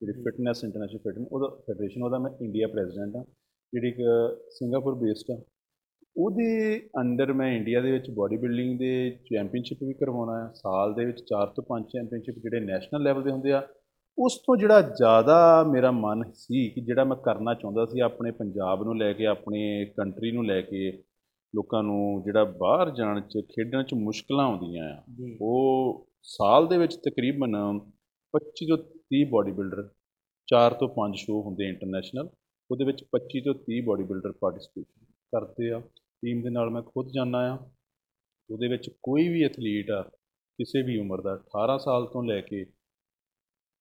ਜਿਹੜੀ 0.00 0.22
ਫਿਟਨੈਸ 0.22 0.64
ਇੰਟਰਨੈਸ਼ਨਲ 0.64 1.00
ਫਿਟਨੈਸ 1.04 1.28
ਉਹਦਾ 1.32 1.48
ਫੈਡਰੇਸ਼ਨ 1.66 2.02
ਉਹਦਾ 2.02 2.18
ਮੈਂ 2.18 2.30
ਇੰਡੀਆ 2.46 2.68
ਪ੍ਰੈਜ਼ੀਡੈਂਟ 2.68 3.16
ਆ। 3.16 3.24
ਜਿਹੜੀ 3.72 3.88
ਇੱਕ 3.88 4.00
ਸਿੰਗਾਪੁਰ 4.50 4.94
ਬੇਸਡ 4.94 5.30
ਆ 5.30 5.40
ਉਹਦੇ 6.16 6.78
ਅੰਡਰ 7.00 7.32
ਮੈਂ 7.32 7.50
ਇੰਡੀਆ 7.52 7.80
ਦੇ 7.80 7.90
ਵਿੱਚ 7.92 8.10
ਬਾਡੀ 8.10 8.36
ਬਿਲਡਿੰਗ 8.36 8.78
ਦੇ 8.78 9.10
ਚੈਂਪੀਅਨਸ਼ਿਪ 9.26 9.82
ਵੀ 9.82 9.94
ਕਰਵਾਉਣਾ 9.94 10.38
ਹੈ। 10.40 10.52
ਸਾਲ 10.54 10.94
ਦੇ 10.94 11.04
ਵਿੱਚ 11.04 11.20
4 11.22 11.50
ਤੋਂ 11.56 11.64
5 11.70 11.88
ਚੈਂਪੀਅਨਸ਼ਿਪ 11.88 12.38
ਜਿਹੜੇ 12.38 12.60
ਨੈਸ਼ਨਲ 12.60 13.02
ਲੈਵਲ 13.02 13.22
ਦੇ 13.22 13.30
ਹੁੰਦੇ 13.30 13.52
ਆ 13.52 13.66
ਉਸ 14.18 14.36
ਤੋਂ 14.36 14.56
ਜਿਹੜਾ 14.56 14.80
ਜ਼ਿਆਦਾ 14.80 15.36
ਮੇਰਾ 15.72 15.90
ਮਨ 15.90 16.22
ਸੀ 16.34 16.68
ਕਿ 16.70 16.80
ਜਿਹੜਾ 16.80 17.04
ਮੈਂ 17.04 17.16
ਕਰਨਾ 17.16 17.54
ਚਾਹੁੰਦਾ 17.54 17.84
ਸੀ 17.86 18.00
ਆਪਣੇ 18.00 18.30
ਪੰਜਾਬ 18.30 18.82
ਨੂੰ 18.82 18.96
ਲੈ 18.98 19.12
ਕੇ 19.12 19.26
ਆਪਣੇ 19.26 19.84
ਕੰਟਰੀ 19.96 20.30
ਨੂੰ 20.32 20.46
ਲੈ 20.46 20.60
ਕੇ 20.60 20.90
ਲੋਕਾਂ 21.54 21.82
ਨੂੰ 21.82 22.22
ਜਿਹੜਾ 22.24 22.44
ਬਾਹਰ 22.44 22.90
ਜਾਣ 22.90 23.20
'ਚ 23.20 23.40
ਖੇਡਣ 23.50 23.82
'ਚ 23.82 23.94
ਮੁਸ਼ਕਲਾਂ 23.94 24.44
ਆਉਂਦੀਆਂ 24.44 24.84
ਆ। 24.84 25.02
ਉਹ 25.40 26.06
ਸਾਲ 26.28 26.66
ਦੇ 26.66 26.78
ਵਿੱਚ 26.78 26.96
ਤਕਰੀਬਨ 27.04 27.56
25 28.34 28.66
ਤੋਂ 28.68 28.78
30 29.12 29.22
ਬਾਡੀ 29.30 29.52
ਬਿਲਡਰ 29.52 29.88
4 30.48 30.74
ਤੋਂ 30.80 30.88
5 30.96 31.14
ਸ਼ੋਅ 31.16 31.42
ਹੁੰਦੇ 31.44 31.68
ਇੰਟਰਨੈਸ਼ਨਲ 31.68 32.28
ਉਹਦੇ 32.70 32.84
ਵਿੱਚ 32.84 33.04
25 33.12 33.44
ਤੋਂ 33.44 33.54
30 33.68 33.80
ਬਾਡੀ 33.86 34.04
ਬਿਲਡਰ 34.04 34.32
ਪਾਰਟਿਸਿਪੇਟ 34.40 34.86
ਕਰਦੇ 35.32 35.70
ਆ। 35.70 35.80
ਟੀਮ 36.22 36.42
ਦੇ 36.42 36.50
ਨਾਲ 36.50 36.70
ਮੈਂ 36.70 36.82
ਖੁਦ 36.82 37.10
ਜਾਂਦਾ 37.14 37.38
ਆ। 37.52 37.56
ਉਹਦੇ 38.50 38.68
ਵਿੱਚ 38.68 38.88
ਕੋਈ 39.02 39.28
ਵੀ 39.28 39.42
ਐਥਲੀਟ 39.44 39.90
ਆ, 39.90 40.02
ਕਿਸੇ 40.58 40.82
ਵੀ 40.82 40.96
ਉਮਰ 40.98 41.20
ਦਾ 41.22 41.32
18 41.34 41.76
ਸਾਲ 41.78 42.06
ਤੋਂ 42.06 42.22
ਲੈ 42.24 42.40
ਕੇ 42.40 42.64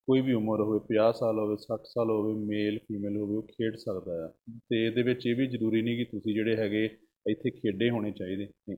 ਕੋਈ 0.08 0.22
ਵੀ 0.22 0.34
ਉਮਰ 0.34 0.62
ਹੋਵੇ 0.62 0.80
50 0.88 1.12
ਸਾਲ 1.20 1.40
ਹੋਵੇ 1.40 1.56
60 1.60 1.86
ਸਾਲ 1.86 2.10
ਹੋਵੇ 2.10 2.34
ਮੇਲ 2.48 2.78
ਫੀਮੇਲ 2.80 3.18
ਹੋਵੇ, 3.18 3.36
ਉਹ 3.36 3.48
ਖੇਡ 3.48 3.76
ਸਕਦਾ 3.76 4.18
ਆ। 4.26 4.28
ਤੇ 4.70 4.86
ਇਹਦੇ 4.86 5.04
ਵਿੱਚ 5.04 5.26
ਇਹ 5.26 5.36
ਵੀ 5.36 5.48
ਜ਼ਰੂਰੀ 5.48 5.82
ਨਹੀਂ 5.82 5.98
ਕਿ 5.98 6.04
ਤੁਸੀਂ 6.12 6.34
ਜਿਹੜੇ 6.34 6.56
ਹੈਗੇ 6.58 6.84
ਇੱਥੇ 7.26 7.52
ਖੇਡੇ 7.52 7.90
ਹੋਣੇ 7.90 8.12
ਚਾਹੀਦੇ। 8.12 8.46
ਨਹੀਂ 8.46 8.78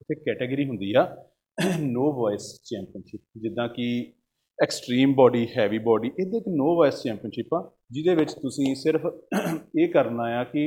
ਇੱਥੇ 0.00 0.14
ਕੈਟਾਗਰੀ 0.20 0.64
ਹੁੰਦੀ 0.66 0.92
ਆ 0.92 1.04
ਨੋ 1.80 2.12
ਵੌਇਸ 2.12 2.44
ਚੈਂਪੀਅਨਸ਼ਿਪ 2.64 3.20
ਜਿੱਦਾਂ 3.38 3.68
ਕਿ 3.68 3.86
ਐਕਸਟ੍ਰੀਮ 4.58 5.14
ਬਾਡੀ 5.14 5.46
ਹੈਵੀ 5.56 5.78
ਬਾਡੀ 5.78 6.08
ਇਹਦੇ 6.20 6.38
ਇੱਕ 6.38 6.48
ਨੋ 6.48 6.74
ਵੌਇਸ 6.76 7.02
ਚੈਂਪੀਅਨਸ਼ਿਪ 7.02 7.54
ਆ, 7.54 7.60
ਜਿਹਦੇ 7.90 8.14
ਵਿੱਚ 8.14 8.32
ਤੁਸੀਂ 8.34 8.74
ਸਿਰਫ 8.74 9.02
ਇਹ 9.78 9.88
ਕਰਨਾ 9.88 10.22
ਆ 10.38 10.44
ਕਿ 10.44 10.66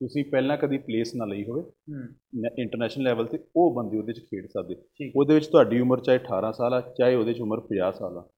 ਤੁਸੀਂ 0.00 0.24
ਪਹਿਲਾਂ 0.24 0.56
ਕਦੀ 0.56 0.78
ਪਲੇਸ 0.78 1.14
ਨਾ 1.14 1.24
ਲਈ 1.24 1.44
ਹੋਵੇ। 1.44 1.62
ਹੂੰ। 1.62 2.50
ਇੰਟਰਨੈਸ਼ਨਲ 2.58 3.04
ਲੈਵਲ 3.04 3.26
ਤੇ 3.26 3.38
ਉਹ 3.56 3.74
ਬੰਦੇ 3.74 3.98
ਉਹਦੇ 3.98 4.12
'ਚ 4.12 4.20
ਖੇਡ 4.20 4.46
ਸਕਦੇ। 4.46 4.76
ਉਹਦੇ 5.16 5.34
ਵਿੱਚ 5.34 5.46
ਤੁਹਾਡੀ 5.46 5.80
ਉਮਰ 5.80 6.00
ਚਾਹੇ 6.00 6.18
18 6.18 6.52
ਸਾਲ 6.52 6.74
ਆ 6.74 6.80
ਚਾਹੇ 6.80 7.14
ਉਹਦੇ 7.14 7.32
'ਚ 7.32 7.40
ਉਮਰ 7.40 7.60
50 7.60 7.92
ਸਾਲ 7.92 8.18
ਆ। 8.18 8.28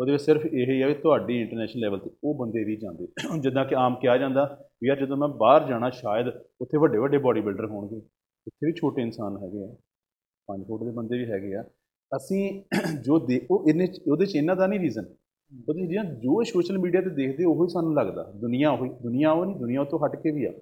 ਉਹਦੇ 0.00 0.12
ਵਿੱਚ 0.12 0.22
ਸਿਰਫ 0.22 0.46
ਇਹ 0.46 0.72
ਹੀ 0.72 0.82
ਆ 0.82 0.86
ਵੀ 0.86 0.94
ਤੁਹਾਡੀ 0.94 1.40
ਇੰਟਰਨੈਸ਼ਨਲ 1.40 1.80
ਲੈਵਲ 1.80 1.98
ਤੇ 1.98 2.10
ਉਹ 2.24 2.34
ਬੰਦੇ 2.34 2.64
ਵੀ 2.64 2.76
ਜਾਂਦੇ। 2.76 3.08
ਜਿੱਦਾਂ 3.42 3.64
ਕਿ 3.64 3.74
ਆਮ 3.74 3.94
ਕਿਹਾ 3.94 4.18
ਜਾਂਦਾ 4.18 4.58
ਵੀ 4.82 4.88
ਯਾਰ 4.88 4.96
ਜਦੋਂ 4.96 5.16
ਮੈਂ 5.16 5.28
ਬਾਹਰ 5.28 5.68
ਜਾਣਾ 5.68 5.90
ਸ਼ਾਇਦ 5.90 6.28
ਉੱਥੇ 6.60 6.78
ਵੱਡੇ 6.78 6.98
ਵੱਡੇ 6.98 7.18
ਬਾਡੀ 7.18 7.40
ਬਿਲਡਰ 7.40 7.66
ਹੋਣਗੇ। 7.66 7.96
ਉੱਥੇ 8.46 8.66
ਵੀ 8.66 8.72
ਛੋਟੇ 8.72 9.02
ਇਨਸਾਨ 9.02 9.36
ਹੈਗੇ 9.36 9.64
ਆ। 9.64 9.76
5 10.48 10.64
ਫੁੱਟ 10.66 10.84
ਦੇ 10.84 10.90
ਬੰਦੇ 10.90 11.18
ਵੀ 11.18 11.30
ਹੈਗੇ 11.30 11.54
ਆ। 11.54 11.64
ਅਸੀਂ 12.16 12.62
ਜੋ 13.04 13.18
ਦੇ 13.18 13.46
ਉਹ 13.50 13.68
ਇਹਨੇ 13.68 13.88
ਉਹਦੇ 14.10 14.26
'ਚ 14.26 14.36
ਇਹਨਾਂ 14.36 14.56
ਦਾ 14.56 14.66
ਨਹੀਂ 14.66 14.80
ਰੀਜ਼ਨ 14.80 15.04
ਉਹਦੇ 15.68 15.86
ਜਿਹੜਾ 15.86 16.02
ਜੋ 16.02 16.42
ਸੋਸ਼ਲ 16.42 16.78
ਮੀਡੀਆ 16.78 17.00
ਤੇ 17.00 17.10
ਦੇਖਦੇ 17.10 17.44
ਉਹੀ 17.44 17.68
ਸਾਨੂੰ 17.68 17.94
ਲੱਗਦਾ। 17.94 18.32
ਦੁਨੀਆ 18.36 18.70
ਉਹੀ 18.70 18.90
ਦੁਨੀਆ 18.90 19.32
ਉਹ 19.32 19.46
ਨਹੀਂ 19.46 19.56
ਦੁਨੀਆ 19.56 19.84
ਤੋਂ 19.84 19.98
ਹਟ 20.06 20.16
ਕੇ 20.16 20.30
ਵੀ 20.30 20.44
ਆ। 20.44 20.52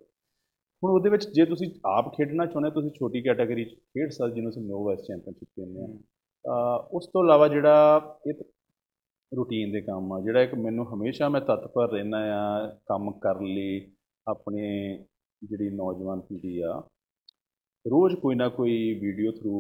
ਹੁਣ 0.83 0.91
ਉਹਦੇ 0.91 1.11
ਵਿੱਚ 1.11 1.27
ਜੇ 1.29 1.45
ਤੁਸੀਂ 1.45 1.71
ਆਪ 1.89 2.13
ਖੇਡਣਾ 2.15 2.47
ਚਾਹੁੰਦੇ 2.47 2.71
ਤੁਸੀਂ 2.71 2.91
ਛੋਟੀ 2.91 3.23
ਕੈਟਾਗਰੀ 3.23 3.65
'ਚ 3.65 3.75
ਖੇਡ 3.75 4.11
ਸਕਦੇ 4.11 4.35
ਜਿਹਨੂੰ 4.35 4.51
ਅਸੀਂ 4.51 4.63
ਨੋ 4.63 4.85
ਵੈਸ 4.85 5.01
ਚੈਂਪੀਅਨਸ਼ਿਪ 5.01 5.49
ਕਹਿੰਦੇ 5.51 5.87
ਆ 6.45 6.77
ਉਸ 6.93 7.07
ਤੋਂ 7.07 7.23
ਇਲਾਵਾ 7.25 7.49
ਜਿਹੜਾ 7.49 8.21
ਇਹ 8.27 8.43
ਰੂਟੀਨ 9.33 9.73
ਦੇ 9.73 9.81
ਕੰਮ 9.81 10.13
ਆ 10.13 10.21
ਜਿਹੜਾ 10.21 10.43
ਇੱਕ 10.43 10.55
ਮੈਨੂੰ 10.57 10.87
ਹਮੇਸ਼ਾ 10.87 11.29
ਮੈਂ 11.29 11.41
ਤਤਪਰ 11.41 11.91
ਰਹਿਣਾ 11.93 12.19
ਆ 12.35 12.67
ਕੰਮ 12.87 13.11
ਕਰਨ 13.19 13.47
ਲਈ 13.47 13.81
ਆਪਣੇ 14.27 14.69
ਜਿਹੜੀ 15.43 15.71
ਨੌਜਵਾਨ 15.71 16.21
ਪੀੜ੍ਹੀ 16.21 16.61
ਆ 16.61 16.79
ਰੋਜ਼ 17.85 18.15
ਕੋਈ 18.17 18.35
ਨਾ 18.35 18.49
ਕੋਈ 18.49 18.77
ਵੀਡੀਓ 19.01 19.33
ਥਰੂ 19.33 19.59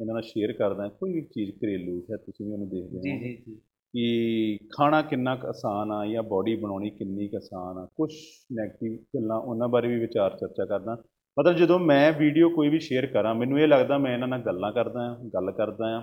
ਇਹਨਾਂ 0.00 0.14
ਨਾਲ 0.14 0.22
ਸ਼ੇਅਰ 0.22 0.52
ਕਰਦਾ 0.52 0.88
ਕੋਈ 0.90 1.12
ਵੀ 1.12 1.22
ਚੀਜ਼ 1.24 1.50
ਘਰੇਲੂ 1.56 2.00
ਹੈ 2.10 2.16
ਤੁਸੀਂ 2.16 2.46
ਵੀ 2.46 2.52
ਉਹਨੂੰ 2.52 2.68
ਦੇਖਦੇ 2.68 3.00
ਜੀ 3.00 3.12
ਹੋ 3.12 3.18
ਜੀ 3.18 3.34
ਜੀ। 3.36 3.60
ਕਿ 3.94 4.58
ਖਾਣਾ 4.72 5.02
ਕਿੰਨਾ 5.02 5.36
ਕੁ 5.36 5.46
ਆਸਾਨ 5.46 5.92
ਆ 5.92 6.06
ਜਾਂ 6.06 6.22
ਬਾਡੀ 6.22 6.56
ਬਣਾਉਣੀ 6.56 6.90
ਕਿੰਨੀ 6.90 7.28
ਕੁ 7.28 7.36
ਆਸਾਨ 7.36 7.78
ਆ 7.78 7.86
ਕੁਝ 7.96 8.12
네ਗੇਟਿਵ 8.52 8.96
ਗੱਲਾਂ 9.16 9.36
ਉਹਨਾਂ 9.36 9.68
ਬਾਰੇ 9.68 9.88
ਵੀ 9.88 10.00
ਵਿਚਾਰ 10.00 10.36
ਚਰਚਾ 10.36 10.64
ਕਰਦਾ 10.64 10.94
ਮਤਲਬ 11.36 11.56
ਜਦੋਂ 11.56 11.78
ਮੈਂ 11.78 12.12
ਵੀਡੀਓ 12.12 12.48
ਕੋਈ 12.48 12.68
ਵੀ 12.68 12.78
ਸ਼ੇਅਰ 12.78 13.06
ਕਰਾਂ 13.06 13.34
ਮੈਨੂੰ 13.34 13.60
ਇਹ 13.60 13.68
ਲੱਗਦਾ 13.68 13.98
ਮੈਂ 13.98 14.12
ਇਹਨਾਂ 14.14 14.28
ਨਾਲ 14.28 14.42
ਗੱਲਾਂ 14.42 14.72
ਕਰਦਾ 14.72 15.00
ਆ 15.00 15.16
ਗੱਲ 15.34 15.50
ਕਰਦਾ 15.50 15.96
ਆ 15.96 16.00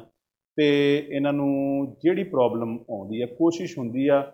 ਤੇ 0.57 0.97
ਇਹਨਾਂ 0.97 1.33
ਨੂੰ 1.33 1.49
ਜਿਹੜੀ 2.03 2.23
ਪ੍ਰੋਬਲਮ 2.23 2.77
ਆਉਂਦੀ 2.91 3.21
ਆ 3.21 3.25
ਕੋਸ਼ਿਸ਼ 3.25 3.77
ਹੁੰਦੀ 3.77 4.07
ਆ 4.07 4.31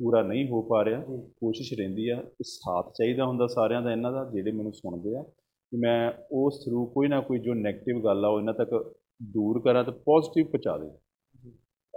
ਪੂਰਾ 0.00 0.22
ਨਹੀਂ 0.22 0.48
ਹੋ 0.48 0.62
ਪਾ 0.62 0.84
ਰਿਹਾ। 0.84 1.00
ਕੋਸ਼ਿਸ਼ 1.40 1.72
ਰਹਿੰਦੀ 1.80 2.08
ਆ 2.08 2.22
ਸਾਥ 2.42 2.92
ਚਾਹੀਦਾ 2.94 3.26
ਹੁੰਦਾ 3.26 3.46
ਸਾਰਿਆਂ 3.46 3.82
ਦਾ 3.82 3.92
ਇਹਨਾਂ 3.92 4.12
ਦਾ 4.12 4.30
ਜਿਹੜੇ 4.34 4.52
ਮੈਨੂੰ 4.52 4.72
ਸੁਣਦੇ 4.72 5.16
ਆ 5.16 5.22
ਕਿ 5.22 5.76
ਮੈਂ 5.76 6.12
ਉਸ 6.32 6.64
ਥਰੂ 6.64 6.86
ਕੋਈ 6.86 7.08
ਨਾ 7.08 7.20
ਕੋਈ 7.20 7.38
ਜੋ 7.38 7.52
네ਗੇਟਿਵ 7.52 8.04
ਗੱਲ 8.04 8.24
ਆ 8.24 8.28
ਉਹ 8.28 8.38
ਇਹਨਾਂ 8.40 8.54
ਤੱਕ 8.54 8.94
ਦੂਰ 9.22 9.60
ਕਰਾਂ 9.60 9.84
ਤੇ 9.84 9.90
ਪੋਜ਼ਿਟਿਵ 9.90 10.46
ਪਹੁੰਚਾ 10.46 10.78
ਦੇ 10.78 10.90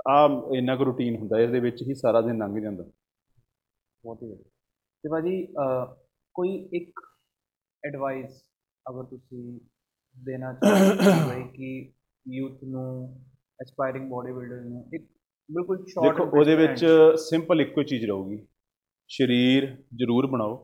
ਆ 0.07 0.25
ਇੰਨਾ 0.57 0.75
ਕੁ 0.75 0.85
ਰੂਟੀਨ 0.85 1.15
ਹੁੰਦਾ 1.15 1.39
ਇਸ 1.39 1.49
ਦੇ 1.51 1.59
ਵਿੱਚ 1.59 1.81
ਹੀ 1.81 1.93
ਸਾਰਾ 1.95 2.21
ਦਿਨ 2.21 2.37
ਲੰਘ 2.37 2.59
ਜਾਂਦਾ। 2.61 2.83
ਬਹੁਤ 4.03 4.23
ਹੀ 4.23 4.27
ਵਧੀਆ। 4.27 4.49
ਤੇ 5.03 5.09
ਭਾਜੀ 5.09 5.45
ਕੋਈ 6.35 6.55
ਇੱਕ 6.73 6.99
ਐਡਵਾਈਸ 7.83 8.41
ਅਗਰ 8.85 9.03
ਤੁਸੀਂ 9.03 9.59
ਦੇਣਾ 10.17 10.53
ਚਾਹੋ 10.53 11.39
ਕਿ 11.55 11.71
ਯੂਥ 12.25 12.63
ਨੂੰ 12.63 12.85
ਐਸਪਾਇਰਿੰਗ 13.61 14.09
ਬਾਡੀ 14.11 14.31
ਬਿਲਡਰ 14.33 14.61
ਨੂੰ 14.61 14.85
ਇੱਕ 14.93 15.03
ਬਿਲਕੁਲ 15.49 15.83
ਸ਼ਾਰਟ 15.85 16.17
ਦੇਖੋ 16.17 16.39
ਉਹਦੇ 16.39 16.55
ਵਿੱਚ 16.55 16.85
ਸਿੰਪਲ 17.19 17.61
ਇੱਕੋ 17.61 17.83
ਚੀਜ਼ 17.83 18.05
ਰਹੂਗੀ। 18.05 18.37
ਸਰੀਰ 19.09 19.65
ਜ਼ਰੂਰ 19.99 20.27
ਬਣਾਓ 20.27 20.55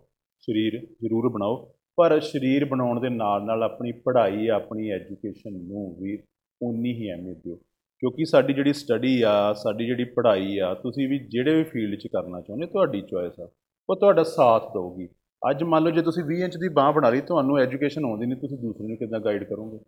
ਸਰੀਰ 0.47 0.79
ਜ਼ਰੂਰ 1.01 1.29
ਬਣਾਓ 1.33 1.55
ਪਰ 1.97 2.19
ਸਰੀਰ 2.21 2.65
ਬਣਾਉਣ 2.65 2.99
ਦੇ 3.01 3.09
ਨਾਲ 3.09 3.45
ਨਾਲ 3.45 3.63
ਆਪਣੀ 3.63 3.91
ਪੜ੍ਹਾਈ 4.05 4.47
ਆਪਣੀ 4.55 4.89
ਐਜੂਕੇਸ਼ਨ 4.91 5.53
ਨੂੰ 5.67 5.85
ਵੀ 6.01 6.17
ਉਨੀ 6.61 6.93
ਹੀ 6.93 7.09
ਅਹਿਮੀਅਤ 7.11 7.37
ਦਿਓ। 7.37 7.57
ਕਿਉਂਕਿ 7.99 8.25
ਸਾਡੀ 8.25 8.53
ਜਿਹੜੀ 8.53 8.73
ਸਟੱਡੀ 8.73 9.21
ਆ 9.21 9.53
ਸਾਡੀ 9.53 9.85
ਜਿਹੜੀ 9.85 10.03
ਪੜ੍ਹਾਈ 10.03 10.57
ਆ 10.57 10.73
ਤੁਸੀਂ 10.73 11.09
ਵੀ 11.09 11.19
ਜਿਹੜੇ 11.27 11.55
ਵੀ 11.55 11.63
ਫੀਲਡ 11.63 11.99
'ਚ 11.99 12.07
ਕਰਨਾ 12.07 12.41
ਚਾਹੁੰਦੇ 12.41 12.67
ਤੁਹਾਡੀ 12.67 13.01
ਚੋਇਸ 13.01 13.33
ਆ। 13.39 13.49
ਉਹ 13.89 13.95
ਤੁਹਾਡਾ 13.95 14.23
ਸਾਥ 14.23 14.73
ਦਊਗੀ। 14.73 15.09
ਅੱਜ 15.49 15.63
ਮੰਨ 15.63 15.83
ਲਓ 15.83 15.91
ਜੇ 15.91 16.01
ਤੁਸੀਂ 16.01 16.23
20 16.23 16.43
ਇੰਚ 16.43 16.57
ਦੀ 16.57 16.69
ਬਾਹ 16.69 16.93
ਬਣਾ 16.93 17.09
ਲਈ 17.09 17.21
ਤੁਹਾਨੂੰ 17.21 17.59
ਐਜੂਕੇਸ਼ਨ 17.59 18.05
ਆਉਂਦੀ 18.05 18.25
ਨਹੀਂ 18.25 18.39
ਤੁਸੀਂ 18.39 18.57
ਦੂਸਰੇ 18.57 18.87
ਨੂੰ 18.87 18.97
ਕਿੱਦਾਂ 18.97 19.19
ਗਾਈਡ 19.19 19.43
ਕਰੋਗੇ? 19.43 19.79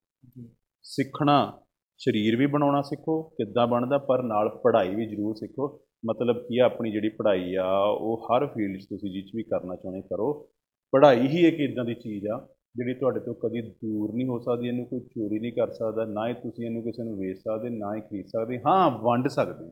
ਸਿੱਖਣਾ 0.84 1.59
ਸਰੀਰ 1.97 2.35
ਵੀ 2.35 2.45
ਬਣਾਉਣਾ 2.45 2.81
ਸਿੱਖੋ 2.81 3.23
ਕਿੱਦਾਂ 3.23 3.67
ਬਣਦਾ 3.67 3.97
ਪਰ 3.97 4.23
ਨਾਲ 4.23 4.49
ਪੜ੍ਹਾਈ 4.49 4.95
ਵੀ 4.95 5.05
ਜ਼ਰੂਰ 5.05 5.35
ਸਿੱਖੋ। 5.35 5.81
ਮਤਲਬ 6.05 6.38
ਕੀ 6.38 6.57
ਆ 6.57 6.65
ਆਪਣੀ 6.65 6.91
ਜਿਹੜੀ 6.91 7.09
ਪੜ੍ਹਾਈ 7.09 7.55
ਆ 7.55 7.97
ਉਹ 7.99 8.27
ਹਰ 8.27 8.47
ਫੀਲਡ 8.47 8.79
'ਚ 8.79 8.85
ਤੁਸੀਂ 8.85 9.11
ਜਿਹ 9.11 9.23
'ਚ 9.23 9.31
ਵੀ 9.35 9.43
ਕਰਨਾ 9.43 9.75
ਚਾਹੁੰਦੇ 9.75 10.01
ਕਰੋ। 10.01 10.49
ਪੜ੍ਹਾਈ 10.91 11.27
ਹੀ 11.27 11.47
ਇੱਕ 11.47 11.59
ਇਦਾਂ 11.59 11.85
ਦੀ 11.85 11.93
ਚੀਜ਼ 11.93 12.25
ਆ 12.27 12.47
ਜਿਹੜੀ 12.77 12.93
ਤੁਹਾਡੇ 12.93 13.19
ਤੋਂ 13.19 13.33
ਕਦੀ 13.35 13.61
ਦੂਰ 13.61 14.13
ਨਹੀਂ 14.13 14.27
ਹੋ 14.27 14.37
ਸਕਦੀ 14.39 14.67
ਇਹਨੂੰ 14.67 14.85
ਕੋਈ 14.85 14.99
ਚੋਰੀ 14.99 15.39
ਨਹੀਂ 15.39 15.51
ਕਰ 15.53 15.71
ਸਕਦਾ 15.73 16.05
ਨਾ 16.05 16.27
ਹੀ 16.27 16.33
ਤੁਸੀਂ 16.33 16.65
ਇਹਨੂੰ 16.65 16.83
ਕਿਸੇ 16.83 17.03
ਨੂੰ 17.03 17.17
ਵੇਚ 17.19 17.37
ਸਕਦੇ 17.37 17.69
ਨਾ 17.69 17.95
ਹੀ 17.95 18.01
ਖਰੀਦ 18.01 18.25
ਸਕਦੇ। 18.27 18.57
ਹਾਂ 18.67 18.89
ਵੰਡ 19.03 19.27
ਸਕਦੇ 19.27 19.65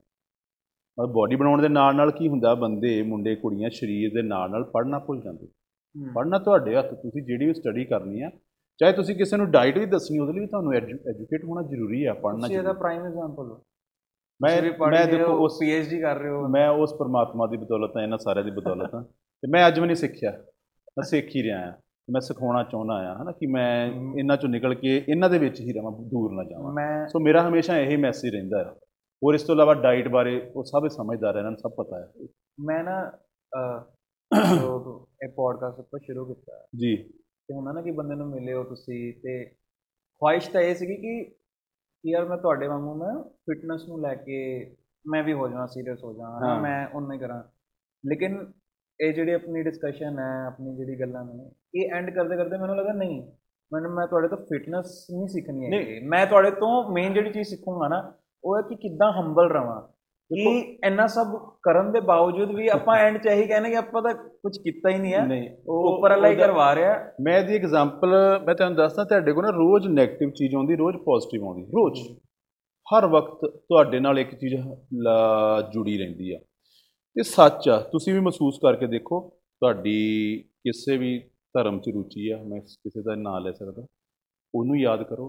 ਮਤਲਬ 0.97 1.13
ਬਾਡੀ 1.13 1.35
ਬਣਾਉਣ 1.35 1.61
ਦੇ 1.61 1.69
ਨਾਲ 1.69 1.95
ਨਾਲ 1.95 2.11
ਕੀ 2.11 2.27
ਹੁੰਦਾ 2.27 2.53
ਬੰਦੇ 2.55 3.01
ਮੁੰਡੇ 3.03 3.35
ਕੁੜੀਆਂ 3.35 3.69
ਸਰੀਰ 3.69 4.13
ਦੇ 4.13 4.21
ਨਾਲ 4.21 4.51
ਨਾਲ 4.51 4.63
ਪੜ੍ਹਨਾ 4.63 4.99
ਭੁੱਲ 4.99 5.21
ਜਾਂਦੇ। 5.21 5.47
ਪੜ੍ਹਨਾ 6.15 6.39
ਤੁਹਾਡੇ 6.39 6.75
ਹੱਥ 6.75 6.93
ਤੁਸੀਂ 6.93 7.23
ਜਿਹੜੀ 7.23 7.45
ਵੀ 7.45 7.53
ਸਟੱਡੀ 7.53 7.85
ਕਰਨੀ 7.85 8.21
ਆ 8.21 8.29
ਚਾਹੇ 8.79 8.93
ਤੁਸੀਂ 8.93 9.15
ਕਿਸੇ 9.15 9.37
ਨੂੰ 9.37 9.49
ਡਾਈਟ 9.51 9.77
ਵੀ 9.77 9.85
ਦੱਸਣੀ 9.85 10.19
ਉਹਦੇ 10.19 10.33
ਲਈ 10.33 10.39
ਵੀ 10.39 10.47
ਤੁਹਾਨੂੰ 10.47 10.73
ਐਜੂਕੇਟ 10.73 11.43
ਹੋਣਾ 11.45 11.61
ਜ਼ਰੂਰੀ 11.61 12.03
ਆ 12.05 12.13
ਪੜ੍ਹਨਾ 12.13 12.47
ਤੁਸੀਂ 12.47 12.57
ਇਹਦਾ 12.57 12.73
ਪ੍ਰਾਈਮ 12.73 13.05
ਐਗਜ਼ਾਮਪਲ 13.05 13.51
ਹੋ 13.51 13.61
ਮੈਂ 14.41 14.61
ਮੈਂ 14.89 15.05
ਦੇਖੋ 15.07 15.33
ਉਸ 15.45 15.57
ਪੀਐਚਡੀ 15.59 15.99
ਕਰ 16.01 16.17
ਰਹੇ 16.19 16.29
ਹੋ। 16.29 16.47
ਮੈਂ 16.47 16.69
ਉਸ 16.69 16.93
ਪਰਮਾਤਮਾ 16.99 17.47
ਦੀ 17.47 17.57
ਬਦੌਲਤ 17.57 17.97
ਆ 17.97 18.01
ਇਹਨਾਂ 18.01 18.17
ਸਾਰਿਆਂ 18.17 18.45
ਦੀ 18.45 18.51
ਬਦੌਲਤ 18.51 18.95
ਆ। 18.95 19.01
ਤੇ 19.43 19.47
ਮੈਂ 19.47 19.67
ਅੱਜ 19.67 19.79
ਵੀ 19.79 19.85
ਨਹੀਂ 19.85 19.95
ਸਿੱਖਿਆ। 19.95 20.31
ਮੈਂ 20.97 21.03
ਸਿੱਖ 21.03 21.27
ਹੀ 21.35 21.43
ਰਿਹਾ 21.43 21.59
ਆ। 21.69 21.73
ਮੈਂ 22.07 22.21
ਸਿਖਾਉਣਾ 22.21 22.63
ਚਾਹੁੰਦਾ 22.63 22.93
ਆ 23.05 23.13
ਹਨਾ 23.21 23.31
ਕਿ 23.31 23.47
ਮੈਂ 23.47 23.69
ਇਹਨਾਂ 24.17 24.35
ਚੋਂ 24.37 24.49
ਨਿਕਲ 24.49 24.73
ਕੇ 24.75 24.95
ਇਹਨਾਂ 24.99 25.29
ਦੇ 25.29 25.37
ਵਿੱਚ 25.39 25.59
ਹੀ 25.61 25.73
ਰਵਾਂ 25.73 25.91
ਦੂਰ 26.09 26.31
ਨਾ 26.33 26.43
ਜਾਵਾਂ। 26.43 27.07
ਸੋ 27.07 27.19
ਮੇਰਾ 27.19 27.47
ਹਮੇਸ਼ਾ 27.47 27.77
ਇਹੀ 27.77 27.95
ਮੈਸੇਜ 27.97 28.33
ਰਹਿੰਦਾ 28.33 28.59
ਹੈ 28.59 28.71
ਹੋਰ 29.21 29.35
ਇਸ 29.35 29.43
ਤੋਂ 29.43 29.55
ਇਲਾਵਾ 29.55 29.73
ਡਾਈਟ 29.73 30.07
ਬਾਰੇ 30.07 30.39
ਉਹ 30.55 30.63
ਸਭ 30.63 30.87
ਸਮਝਦਾਰ 30.87 31.35
ਇਹਨਾਂ 31.35 31.51
ਨੂੰ 31.51 31.59
ਸਭ 31.59 31.71
ਪਤਾ 31.77 31.99
ਹੈ 31.99 32.27
ਮੈਂ 32.59 32.83
ਨਾ 32.83 32.97
ਇਹ 35.21 35.29
ਪੋਡਕਾਸਟ 35.29 35.79
ਆਪਾਂ 35.79 35.99
ਸ਼ੁਰੂ 35.99 36.25
ਕੀਤਾ 36.25 36.59
ਜੀ। 36.77 36.95
ਤੇ 36.95 37.53
ਹੁੰਦਾ 37.53 37.71
ਨਾ 37.71 37.81
ਕਿ 37.81 37.91
ਬੰਦੇ 37.91 38.15
ਨੂੰ 38.15 38.27
ਮਿਲੇ 38.29 38.53
ਹੋ 38.53 38.63
ਤੁਸੀਂ 38.63 39.13
ਤੇ 39.13 39.43
ਖੁਆਇਸ਼ 40.21 40.49
ਤਾਂ 40.49 40.61
ਇਹ 40.61 40.75
ਸੀਗੀ 40.75 40.95
ਕਿ 40.97 41.35
ਯਾਰ 42.03 42.25
ਮੈਂ 42.25 42.37
ਤੁਹਾਡੇ 42.37 42.67
ਵਾਂਗੂ 42.67 42.93
ਮੈਂ 42.95 43.13
ਫਿਟਨੈਸ 43.45 43.87
ਨੂੰ 43.87 43.99
ਲੈ 44.01 44.13
ਕੇ 44.15 44.39
ਮੈਂ 45.05 45.23
ਵੀ 45.23 45.33
ਹੋ 45.33 45.47
ਜਾਵਾਂ 45.47 45.67
ਸੀਰੀਅਸ 45.67 46.03
ਹੋ 46.03 46.13
ਹਾਂ। 46.21 46.59
ਮੈਂ 46.61 46.87
ਉਹਨਾਂ 46.87 47.13
ਹੀ 47.13 47.19
ਕਰਾਂ। 47.19 47.41
ਲੇਕਿਨ 48.03 48.37
ਇਹ 49.01 49.13
ਜਿਹੜੀ 49.13 49.31
ਆਪਣੀ 49.31 49.63
ਡਿਸਕਸ਼ਨ 49.63 50.19
ਹੈ 50.19 50.45
ਆਪਣੀ 50.47 50.75
ਜਿਹੜੀ 50.75 50.99
ਗੱਲਾਂ 50.99 51.25
ਨੇ 51.25 51.51
ਇਹ 51.75 51.89
ਐਂਡ 51.93 52.09
ਕਰਦੇ 52.09 52.35
ਕਰਦੇ 52.35 52.57
ਮੈਨੂੰ 52.57 52.77
ਲੱਗਾ 52.77 52.93
ਨਹੀਂ 52.93 53.21
ਮੈਨੂੰ 53.73 53.91
ਮੈਂ 53.91 54.07
ਤੁਹਾਡੇ 54.07 54.27
ਤੋਂ 54.27 54.37
ਫਿਟਨੈਸ 54.37 55.07
ਨਹੀਂ 55.11 55.27
ਸਿੱਖਣੀ 55.27 55.67
ਨਹੀਂ। 55.67 55.95
ਹੈ 55.95 55.99
ਮੈਂ 56.07 56.25
ਤੁਹਾਡੇ 56.25 56.51
ਤੋਂ 56.51 56.93
ਮੇਨ 56.93 57.13
ਜਿਹੜੀ 57.13 57.31
ਚੀਜ਼ 57.31 57.49
ਸਿੱਖੂੰਗਾ 57.49 57.87
ਨਾ 57.87 58.13
ਉਹ 58.43 58.57
ਹੈ 58.57 58.61
ਕਿ 58.61 58.75
ਕਿੱਦਾਂ 58.75 59.11
ਹੰਬਲ 59.11 59.49
ਰਵਾਂ। 59.51 59.81
ਕਿ 60.33 60.59
ਇੰਨਾ 60.85 61.07
ਸਭ 61.07 61.25
ਕਰਨ 61.63 61.91
ਦੇ 61.91 61.99
ਬਾਵਜੂਦ 61.99 62.51
ਵੀ 62.51 62.67
ਆਪਾਂ 62.67 62.97
ਐਂਡ 62.97 63.17
ਚ 63.17 63.25
ਇਹੀ 63.25 63.47
ਕਹਿੰਦੇ 63.47 63.69
ਕਿ 63.69 63.75
ਆਪਾਂ 63.75 64.01
ਤਾਂ 64.01 64.13
ਕੁਝ 64.13 64.57
ਕੀਤਾ 64.57 64.89
ਹੀ 64.89 64.97
ਨਹੀਂ 64.97 65.13
ਹੈ। 65.13 65.57
ਉਹ 65.69 65.97
ਉੱਪਰ 65.97 66.09
ਵਾਲਾ 66.09 66.27
ਹੀ 66.27 66.35
ਕਰਵਾ 66.35 66.75
ਰਿਹਾ। 66.75 66.95
ਮੈਂ 67.21 67.43
ਦੀ 67.43 67.55
ਐਗਜ਼ਾਮਪਲ 67.55 68.39
ਮੈਂ 68.45 68.55
ਤੁਹਾਨੂੰ 68.55 68.77
ਦੱਸਦਾ 68.77 69.03
ਤੁਹਾਡੇ 69.03 69.33
ਕੋਲ 69.33 69.43
ਨਾ 69.43 69.49
ਰੋਜ਼ 69.49 69.87
네ਗੇਟਿਵ 69.87 70.29
ਚੀਜ਼ 70.29 70.55
ਆਉਂਦੀ 70.55 70.75
ਰੋਜ਼ 70.75 70.97
ਪੋਜ਼ਿਟਿਵ 70.97 71.43
ਆਉਂਦੀ 71.43 71.63
ਰੋਜ਼। 71.63 72.19
ਹਰ 72.85 73.07
ਵਕਤ 73.07 73.45
ਤੁਹਾਡੇ 73.45 73.99
ਨਾਲ 73.99 74.19
ਇੱਕ 74.19 74.35
ਚੀਜ਼ 74.35 74.55
ਜੁੜੀ 75.73 75.97
ਰਹਿੰਦੀ 75.97 76.33
ਆ। 76.33 76.39
ਇਹ 77.15 77.23
ਸੱਚ 77.23 77.67
ਆ। 77.69 77.79
ਤੁਸੀਂ 77.91 78.13
ਵੀ 78.13 78.19
ਮਹਿਸੂਸ 78.19 78.57
ਕਰਕੇ 78.61 78.87
ਦੇਖੋ 78.87 79.19
ਤੁਹਾਡੀ 79.61 80.37
ਕਿਸੇ 80.63 80.97
ਵੀ 80.97 81.17
ਧਰਮ 81.55 81.79
'ਚ 81.79 81.89
ਰੁਚੀ 81.89 82.29
ਆ 82.29 82.41
ਮੈਂ 82.43 82.59
ਕਿਸੇ 82.61 83.01
ਦਾ 83.01 83.15
ਨਾਂ 83.15 83.39
ਲੈ 83.41 83.51
ਸਕਦਾ 83.51 83.85
ਉਹਨੂੰ 84.53 84.77
ਯਾਦ 84.79 85.03
ਕਰੋ 85.03 85.27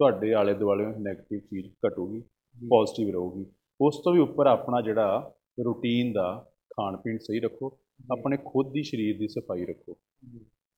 ਤੁਹਾਡੇ 0.00 0.32
ਆਲੇ 0.34 0.54
ਦੁਆਲੇ 0.54 0.86
ਨੈਗੇਟਿਵ 0.98 1.40
ਚੀਜ਼ 1.40 1.66
ਘਟੂਗੀ 1.86 2.20
ਪੋਜ਼ਿਟਿਵ 2.56 3.10
ਰਹੂਗੀ। 3.12 3.44
ਉਸ 3.80 3.98
ਤੋਂ 4.04 4.12
ਵੀ 4.12 4.20
ਉੱਪਰ 4.20 4.46
ਆਪਣਾ 4.46 4.80
ਜਿਹੜਾ 4.80 5.32
ਰੁਟੀਨ 5.64 6.12
ਦਾ 6.12 6.26
ਖਾਣ 6.70 6.96
ਪੀਣ 6.96 7.18
ਸਹੀ 7.18 7.40
ਰੱਖੋ 7.40 7.70
ਆਪਣੇ 8.12 8.36
ਖੁਦ 8.44 8.72
ਦੀ 8.72 8.82
ਸਰੀਰ 8.82 9.18
ਦੀ 9.18 9.28
ਸਫ਼ਾਈ 9.28 9.64
ਰੱਖੋ। 9.66 9.96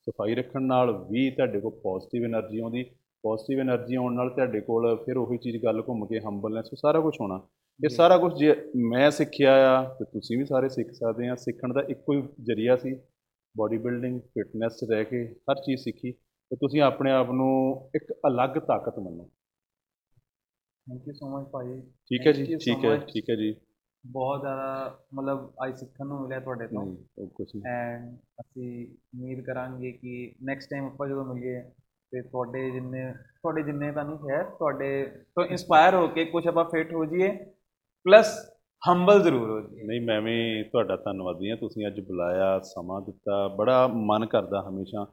ਸਫ਼ਾਈ 0.07 0.35
ਰੱਖਣ 0.35 0.63
ਨਾਲ 0.63 0.93
ਵੀ 1.11 1.31
ਤੁਹਾਡੇ 1.31 1.61
ਕੋਲ 1.61 1.79
ਪੋਜ਼ਿਟਿਵ 1.83 2.25
એનર્ਜੀ 2.25 2.59
ਆਉਂਦੀ 2.59 2.83
ਪੋਜ਼ਿਟਿਵ 3.25 3.61
એનર્ਜੀ 3.61 3.95
ਆਉਣ 3.95 4.15
ਨਾਲ 4.15 4.31
ਤੁਹਾਡੇ 4.31 4.61
ਕੋਲ 4.61 4.95
ਫਿਰ 4.97 5.17
ਉਹੀ 5.17 5.39
ਚੀਜ਼ 5.39 5.57
ਗੱਲ 5.65 5.83
ਘੁੰਮ 5.89 6.07
ਕੇ 6.07 6.21
ਹੰਬਲਨੈਸ 6.21 6.71
ਸਾਰਾ 6.75 7.01
ਕੁਝ 7.01 7.15
ਹੋਣਾ। 7.21 7.41
ਇਹ 7.81 7.89
ਸਾਰਾ 7.89 8.17
ਕੁਝ 8.19 8.33
ਜੇ 8.39 8.55
ਮੈਂ 8.77 9.11
ਸਿੱਖਿਆ 9.11 9.53
ਆ 9.69 9.83
ਤੇ 9.99 10.05
ਤੁਸੀਂ 10.05 10.39
ਵੀ 10.39 10.45
ਸਾਰੇ 10.45 10.69
ਸਿੱਖ 10.69 10.91
ਸਕਦੇ 10.91 11.29
ਆ। 11.29 11.35
ਸਿੱਖਣ 11.35 11.73
ਦਾ 11.73 11.83
ਇੱਕੋ 11.89 12.13
ਹੀ 12.13 12.23
ਜਰੀਆ 12.43 12.77
ਸੀ 12.77 12.95
ਬਾਡੀ 13.55 13.79
ਬਿਲਡਿੰਗ 13.79 14.21
ਫਿਟਨੈਸ 14.21 14.79
ਰਹਿ 14.91 15.05
ਕੇ 15.05 15.25
ਹਰ 15.51 15.55
ਚੀਜ਼ 15.55 15.83
ਸਿੱਖੀ 15.83 16.13
ਤੇ 16.13 16.57
ਤੁਸੀਂ 16.57 16.83
ਆਪਣੇ 16.83 17.11
ਆਪ 17.13 17.31
ਨੂੰ 17.31 17.51
ਇੱਕ 17.95 18.13
ਅਲੱਗ 18.27 18.59
ਤਾਕਤ 18.59 18.99
ਮੰਨੋ। 18.99 19.25
ਥੈਂਕ 20.87 21.09
ਯੂ 21.09 21.15
ਸੋ 21.15 21.39
ਮਚ 21.39 21.49
ਭਾਈ 21.49 21.81
ਠੀਕ 21.81 22.27
ਹੈ 22.27 22.33
ਜੀ 22.33 22.45
ਠੀਕ 22.57 22.85
ਹੈ. 22.85 22.97
ਠੀਕ 23.09 23.31
ਹੈ 23.31 23.37
ਜੀ। 23.37 23.55
ਬਹੁਤ 24.05 24.41
ਜ਼ਿਆਦਾ 24.41 24.99
ਮਤਲਬ 25.15 25.53
ਅੱਜ 25.67 25.77
ਸਿੱਖਣ 25.79 26.07
ਨੂੰ 26.07 26.21
ਮਿਲਿਆ 26.23 26.41
ਤੁਹਾਡੇ 26.41 26.67
ਤੋਂ। 26.67 26.87
ਨਹੀਂ 26.87 27.29
ਕੁਝ 27.29 27.47
ਨਹੀਂ। 27.57 27.73
ਐਂਡ 27.73 28.15
ਅਸੀਂ 28.41 28.97
ਉਮੀਦ 29.19 29.45
ਕਰਾਂਗੇ 29.45 29.93
ਕਿ 29.93 30.35
ਨੈਕਸਟ 30.43 30.71
ਟਾਈਮ 30.71 30.87
ਆਪਾਂ 30.87 31.09
ਜਦੋਂ 31.09 31.25
ਮਿਲੀਏ 31.25 31.61
ਤੇ 32.13 32.23
ਤੁਹਾਡੇ 32.23 32.71
ਜਿੰਨੇ 32.71 33.13
ਤੁਹਾਡੇ 33.13 33.63
ਜਿੰਨੇ 33.63 33.93
ਤਾਂ 33.93 34.05
ਨਹੀਂ 34.05 34.31
ਹੈ 34.31 34.43
ਤੁਹਾਡੇ 34.43 35.07
ਤੋਂ 35.07 35.45
ਇਨਸਪਾਇਰ 35.45 35.95
ਹੋ 35.95 36.09
ਕੇ 36.09 36.25
ਕੁਝ 36.25 36.47
ਆਪਾਂ 36.47 36.65
ਫਿਟ 36.65 36.93
ਹੋ 36.95 37.05
ਜਾਈਏ। 37.05 37.29
ਪਲੱਸ 38.05 38.39
ਹੰਬਲ 38.89 39.23
ਜ਼ਰੂਰ 39.23 39.51
ਹੋ 39.51 39.61
ਜਾਈਏ 39.61 39.87
ਨਹੀਂ 39.87 40.01
ਮੈਂ 40.01 40.21
ਵੀ 40.23 40.63
ਤੁਹਾਡਾ 40.63 40.97
ਧੰਨਵਾਦੀ 40.97 41.51
ਹਾਂ। 41.51 41.57
ਤੁਸੀਂ 41.57 41.87
ਅੱਜ 41.87 42.01
ਬੁਲਾਇਆ 42.01 42.61
ਸਮਾਂ 42.61 43.01
ਦਿੱਤਾ। 43.01 43.49
ਬੜਾ 43.49 43.87
ਮਨ 43.87 44.27
ਕਰਦਾ 44.27 44.65
ਹਮੇਸ਼ਾ 44.69 45.07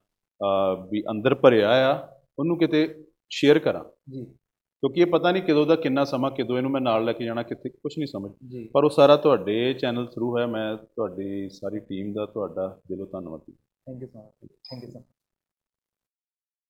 ਵੀ 0.92 1.04
ਅੰਦਰ 1.12 1.36
ਭਰਿਆ 1.36 1.70
ਆ। 1.94 2.08
ਉਹਨੂੰ 2.40 2.58
ਕਿਤੇ 2.58 3.04
ਸ਼ੇਅਰ 3.30 3.60
ਕਰਾਂ। 3.60 3.84
ਜੀ। 4.12 4.26
ਕਿਉਂਕਿ 4.84 5.02
ਇਹ 5.02 5.06
ਪਤਾ 5.06 5.32
ਨਹੀਂ 5.32 5.44
ਕਦੋਂ 5.44 5.66
ਦਾ 5.66 5.76
ਕਿੰਨਾ 5.76 6.04
ਸਮਾਂ 6.04 6.32
ਕਦੋਂ 6.32 6.58
ਇਹਨੂੰ 6.58 6.72
ਮੈਂ 6.72 6.82
ਨਾਲ 6.82 7.06
ਲੈ 7.06 7.14
ਕੇ 7.14 7.26
ਜਾਣਾ 7.26 7.44
ਕਿੱਥੇ 7.44 7.70
ਕੁਝ 7.70 7.94
ਨਹੀਂ 7.98 8.08
ਸਮਝ। 8.08 8.32
ਜੀ। 8.48 8.70
ਪਰ 8.74 8.84
ਉਹ 8.84 8.90
ਸਾਰਾ 8.90 9.16
ਤੁਹਾਡੇ 9.18 9.74
ਚੈਨਲ 9.74 10.06
ਥਰੂ 10.06 10.32
ਹੋਇਆ 10.32 10.48
ਮੈਂ 10.48 10.76
ਤੁਹਾਡੀ 10.78 11.50
ਸਾਰੀ 11.50 11.80
ਟੀਮ 11.80 12.14
ਦਾ 12.14 12.26
ਤੁਹਾਡਾ 12.26 12.80
ਦਿਲੋਂ 12.90 13.08
ਧੰਨਵਾਦੀ 13.08 13.52
thank 13.52 14.02
you 14.02 14.08
so 14.08 14.20
much 14.20 14.52
thank 14.52 14.84
you 14.84 14.92
so 14.92 15.00